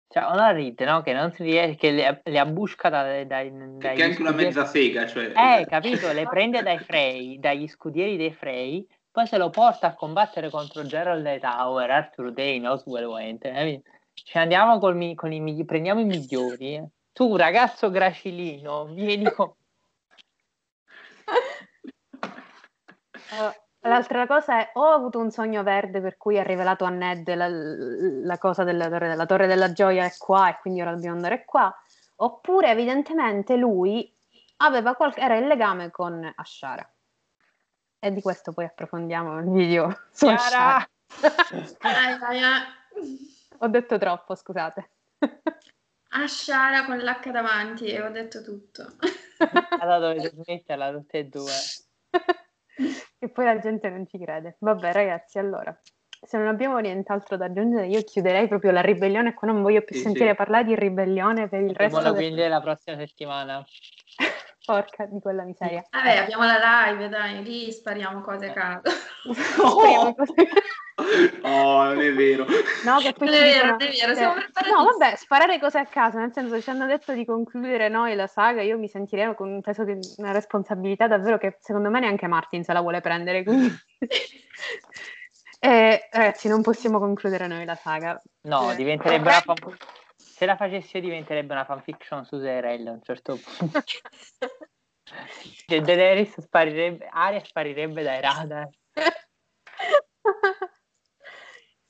Cioè, 0.08 0.22
una 0.22 0.52
Reed, 0.52 0.80
no? 0.82 1.02
Che 1.02 1.12
non 1.12 1.32
si 1.32 1.42
riesce, 1.42 1.74
che 1.74 1.90
le, 1.90 2.20
le 2.22 2.38
abbusca 2.38 2.88
dai, 2.88 3.26
dai, 3.26 3.50
dai 3.76 3.98
è 3.98 4.02
anche 4.04 4.20
una 4.20 4.30
mezza 4.30 4.64
sega, 4.64 5.04
cioè... 5.08 5.32
Eh, 5.34 5.66
capito? 5.66 6.12
Le 6.12 6.28
prende 6.28 6.62
dai 6.62 6.78
frei, 6.78 7.40
dagli 7.40 7.66
scudieri 7.66 8.16
dei 8.16 8.32
frei 8.32 8.86
poi 9.16 9.26
se 9.26 9.38
lo 9.38 9.48
porta 9.48 9.86
a 9.86 9.94
combattere 9.94 10.50
contro 10.50 10.84
Gerald 10.84 11.40
Tower, 11.40 11.90
Arthur 11.90 12.32
Dane, 12.32 12.68
Oswell 12.68 13.06
Went. 13.06 13.46
Eh? 13.46 13.80
Ci 14.12 14.36
andiamo 14.36 14.78
col, 14.78 15.14
con 15.14 15.32
i 15.32 15.64
prendiamo 15.64 16.00
i 16.00 16.04
migliori. 16.04 16.74
Eh? 16.74 16.86
Tu, 17.14 17.34
ragazzo 17.34 17.88
gracilino, 17.88 18.84
vieni 18.84 19.32
con. 19.32 19.54
Uh, 23.30 23.52
l'altra 23.88 24.26
cosa 24.26 24.58
è: 24.58 24.72
ho 24.74 24.92
avuto 24.92 25.18
un 25.18 25.30
sogno 25.30 25.62
verde 25.62 26.02
per 26.02 26.18
cui 26.18 26.38
ha 26.38 26.42
rivelato 26.42 26.84
a 26.84 26.90
Ned 26.90 27.34
la, 27.34 27.48
la 27.48 28.36
cosa 28.36 28.64
della 28.64 28.90
torre, 28.90 29.08
della 29.08 29.24
torre 29.24 29.46
della 29.46 29.72
gioia 29.72 30.04
è 30.04 30.12
qua 30.18 30.50
e 30.50 30.58
quindi 30.60 30.82
ora 30.82 30.92
dobbiamo 30.92 31.16
andare 31.16 31.46
qua. 31.46 31.74
Oppure, 32.16 32.68
evidentemente, 32.68 33.56
lui 33.56 34.14
aveva 34.56 34.94
qualche, 34.94 35.20
era 35.20 35.36
in 35.36 35.46
legame 35.46 35.90
con 35.90 36.30
Ashara. 36.36 36.86
E 38.06 38.12
di 38.12 38.22
questo 38.22 38.52
poi 38.52 38.66
approfondiamo 38.66 39.40
il 39.40 39.50
video 39.50 40.02
Chiara! 40.14 40.88
Ho 43.58 43.66
detto 43.66 43.98
troppo, 43.98 44.36
scusate. 44.36 44.90
Ashara 46.10 46.84
con 46.84 46.98
l'H 46.98 47.30
davanti 47.32 47.86
e 47.86 48.00
ho 48.00 48.08
detto 48.10 48.44
tutto. 48.44 48.92
allora 49.80 49.98
dovete 49.98 50.28
smetterla 50.28 50.92
tutte 50.92 51.18
e 51.18 51.24
due. 51.24 51.50
e 53.18 53.28
poi 53.28 53.44
la 53.44 53.58
gente 53.58 53.88
non 53.88 54.06
ci 54.06 54.20
crede. 54.20 54.54
Vabbè 54.60 54.92
ragazzi, 54.92 55.40
allora, 55.40 55.76
se 56.08 56.38
non 56.38 56.46
abbiamo 56.46 56.78
nient'altro 56.78 57.36
da 57.36 57.46
aggiungere, 57.46 57.88
io 57.88 58.02
chiuderei 58.02 58.46
proprio 58.46 58.70
la 58.70 58.82
ribellione. 58.82 59.34
Qua 59.34 59.48
non 59.48 59.62
voglio 59.62 59.82
più 59.82 59.96
sì, 59.96 60.02
sentire 60.02 60.30
sì. 60.30 60.36
parlare 60.36 60.62
di 60.62 60.76
ribellione 60.76 61.48
per 61.48 61.60
il 61.60 61.74
resto. 61.74 62.00
Del... 62.00 62.14
quindi 62.14 62.46
la 62.46 62.60
prossima 62.60 62.96
settimana. 62.96 63.66
Porca 64.66 65.06
di 65.06 65.20
quella 65.20 65.44
miseria. 65.44 65.84
Vabbè, 65.90 66.16
abbiamo 66.16 66.44
la 66.44 66.88
live, 66.88 67.08
dai, 67.08 67.40
lì 67.44 67.70
spariamo 67.70 68.20
cose 68.20 68.50
a 68.50 68.52
caso. 68.52 68.82
oh, 69.62 70.14
oh, 71.42 71.84
non 71.84 72.00
è 72.00 72.12
vero. 72.12 72.44
No, 72.84 72.98
che 72.98 73.12
poi 73.12 73.28
non 73.28 73.36
è 73.36 73.40
vero, 73.40 73.66
non 73.66 73.80
è 73.80 73.90
vero, 73.90 74.14
siamo 74.14 74.34
No, 74.34 74.84
vabbè, 74.84 75.14
sparare 75.14 75.60
cose 75.60 75.78
a 75.78 75.86
caso, 75.86 76.18
nel 76.18 76.32
senso 76.32 76.60
ci 76.60 76.68
hanno 76.68 76.86
detto 76.86 77.12
di 77.12 77.24
concludere 77.24 77.88
noi 77.88 78.16
la 78.16 78.26
saga, 78.26 78.62
io 78.62 78.76
mi 78.76 78.88
sentirei 78.88 79.36
con 79.36 79.50
un 79.50 79.60
peso 79.60 79.84
di 79.84 79.96
una 80.16 80.32
responsabilità 80.32 81.06
davvero 81.06 81.38
che 81.38 81.58
secondo 81.60 81.88
me 81.88 82.00
neanche 82.00 82.26
Martin 82.26 82.64
se 82.64 82.72
la 82.72 82.80
vuole 82.80 83.00
prendere, 83.00 83.44
quindi... 83.44 83.72
eh, 85.60 86.08
ragazzi, 86.10 86.48
non 86.48 86.62
possiamo 86.62 86.98
concludere 86.98 87.46
noi 87.46 87.64
la 87.64 87.76
saga. 87.76 88.20
No, 88.42 88.72
eh. 88.72 88.74
diventerebbe 88.74 89.28
una 89.28 89.42
se 90.36 90.44
la 90.44 90.56
facessi 90.56 90.96
io 90.96 91.02
diventerebbe 91.02 91.54
una 91.54 91.64
fanfiction 91.64 92.26
su 92.26 92.38
Serella 92.38 92.90
a 92.90 92.92
un 92.92 93.02
certo 93.02 93.38
punto. 93.38 93.80
cioè, 95.66 95.80
Daenerys 95.80 96.40
sparirebbe, 96.40 97.08
Aria 97.10 97.42
sparirebbe 97.42 98.02
dai 98.02 98.20
radar. 98.20 98.68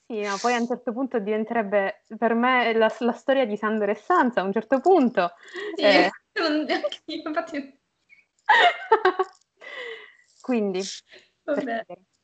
Sì, 0.05 0.21
no, 0.21 0.37
poi 0.39 0.53
a 0.53 0.61
un 0.61 0.67
certo 0.67 0.93
punto 0.93 1.19
diventerebbe 1.19 2.03
per 2.17 2.35
me 2.35 2.71
la, 2.71 2.89
la 2.99 3.11
storia 3.11 3.45
di 3.45 3.57
Sandor 3.57 3.89
e 3.89 3.95
Sansa 3.95 4.39
a 4.39 4.45
un 4.45 4.53
certo 4.53 4.79
punto. 4.79 5.33
Sì, 5.75 5.83
eh... 5.83 6.09
non, 6.39 6.65
anche 6.69 7.01
io, 7.03 7.27
infatti... 7.27 7.81
Quindi, 10.39 10.79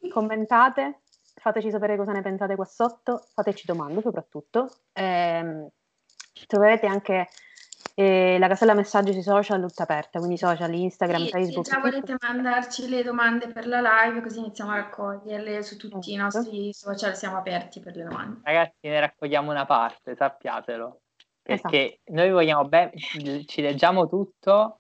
commentate, 0.10 1.02
fateci 1.36 1.70
sapere 1.70 1.98
cosa 1.98 2.14
ne 2.14 2.22
pensate 2.22 2.56
qua 2.56 2.64
sotto, 2.64 3.28
fateci 3.34 3.66
domande 3.66 4.00
soprattutto. 4.00 4.70
Eh, 4.94 5.68
troverete 6.48 6.88
anche 6.88 7.28
eh, 7.96 8.38
la 8.40 8.48
casella 8.48 8.74
messaggi 8.74 9.14
sui 9.14 9.22
social 9.22 9.62
tutta 9.62 9.84
aperta, 9.84 10.18
quindi 10.18 10.38
social, 10.38 10.74
Instagram, 10.74 11.26
sì, 11.26 11.30
Facebook. 11.30 11.66
Se 11.66 11.74
già 11.74 11.80
volete 11.80 12.16
mandarci 12.20 12.90
le 12.90 13.04
domande 13.04 13.48
per 13.50 13.68
la 13.68 13.82
live, 13.82 14.22
così 14.22 14.40
iniziamo 14.40 14.72
a 14.72 14.76
raccoglierle 14.76 15.62
su 15.62 15.78
tutti 15.78 16.12
i 16.12 16.16
esatto. 16.16 16.38
nostri 16.38 16.74
social, 16.74 17.16
siamo 17.16 17.38
aperti 17.38 17.80
per 17.80 17.96
le 17.96 18.04
domande. 18.04 18.40
Ragazzi, 18.44 18.88
ne 18.88 19.00
raccogliamo 19.00 19.52
una 19.52 19.66
parte, 19.66 20.16
sappiatelo. 20.16 21.02
Perché 21.44 22.00
esatto. 22.00 22.14
noi 22.14 22.32
vogliamo 22.32 22.64
bene, 22.64 22.94
ci 22.96 23.62
leggiamo 23.62 24.08
tutto, 24.08 24.80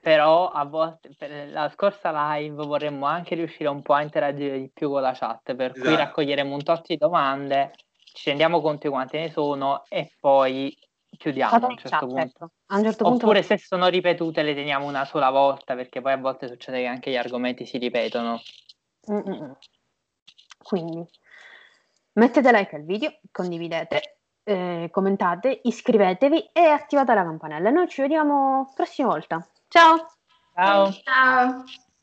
però 0.00 0.48
a 0.48 0.64
volte 0.64 1.10
per 1.16 1.50
la 1.50 1.70
scorsa 1.70 2.36
live 2.36 2.64
vorremmo 2.64 3.06
anche 3.06 3.34
riuscire 3.34 3.68
un 3.68 3.82
po' 3.82 3.92
a 3.92 4.02
interagire 4.02 4.58
di 4.58 4.70
più 4.72 4.88
con 4.88 5.02
la 5.02 5.12
chat, 5.12 5.54
per 5.54 5.70
esatto. 5.70 5.86
cui 5.86 5.96
raccoglieremo 5.96 6.54
un 6.54 6.62
tot 6.62 6.86
di 6.86 6.96
domande 6.96 7.72
ci 8.14 8.28
rendiamo 8.28 8.60
conto 8.60 8.86
di 8.86 8.94
quante 8.94 9.18
ne 9.18 9.30
sono 9.30 9.84
e 9.88 10.12
poi 10.20 10.74
chiudiamo 11.16 11.52
a 11.52 11.66
un 11.66 11.76
certo 11.76 12.06
punto. 12.06 12.20
Ecco. 12.20 12.50
A 12.66 12.76
un 12.76 12.84
certo 12.84 13.06
Oppure 13.06 13.40
punto... 13.40 13.56
se 13.56 13.58
sono 13.58 13.88
ripetute 13.88 14.42
le 14.42 14.54
teniamo 14.54 14.86
una 14.86 15.04
sola 15.04 15.30
volta 15.30 15.74
perché 15.74 16.00
poi 16.00 16.12
a 16.12 16.18
volte 16.18 16.46
succede 16.46 16.80
che 16.80 16.86
anche 16.86 17.10
gli 17.10 17.16
argomenti 17.16 17.66
si 17.66 17.76
ripetono. 17.78 18.40
Mm-mm. 19.10 19.56
Quindi 20.62 21.04
mettete 22.12 22.52
like 22.52 22.76
al 22.76 22.84
video, 22.84 23.18
condividete, 23.32 24.18
eh, 24.44 24.88
commentate, 24.92 25.60
iscrivetevi 25.64 26.50
e 26.52 26.60
attivate 26.60 27.14
la 27.14 27.24
campanella. 27.24 27.70
Noi 27.70 27.88
ci 27.88 28.00
vediamo 28.00 28.64
la 28.66 28.72
prossima 28.74 29.08
volta. 29.08 29.44
Ciao! 29.66 30.06
Ciao! 30.54 30.92
Ciao! 30.92 31.64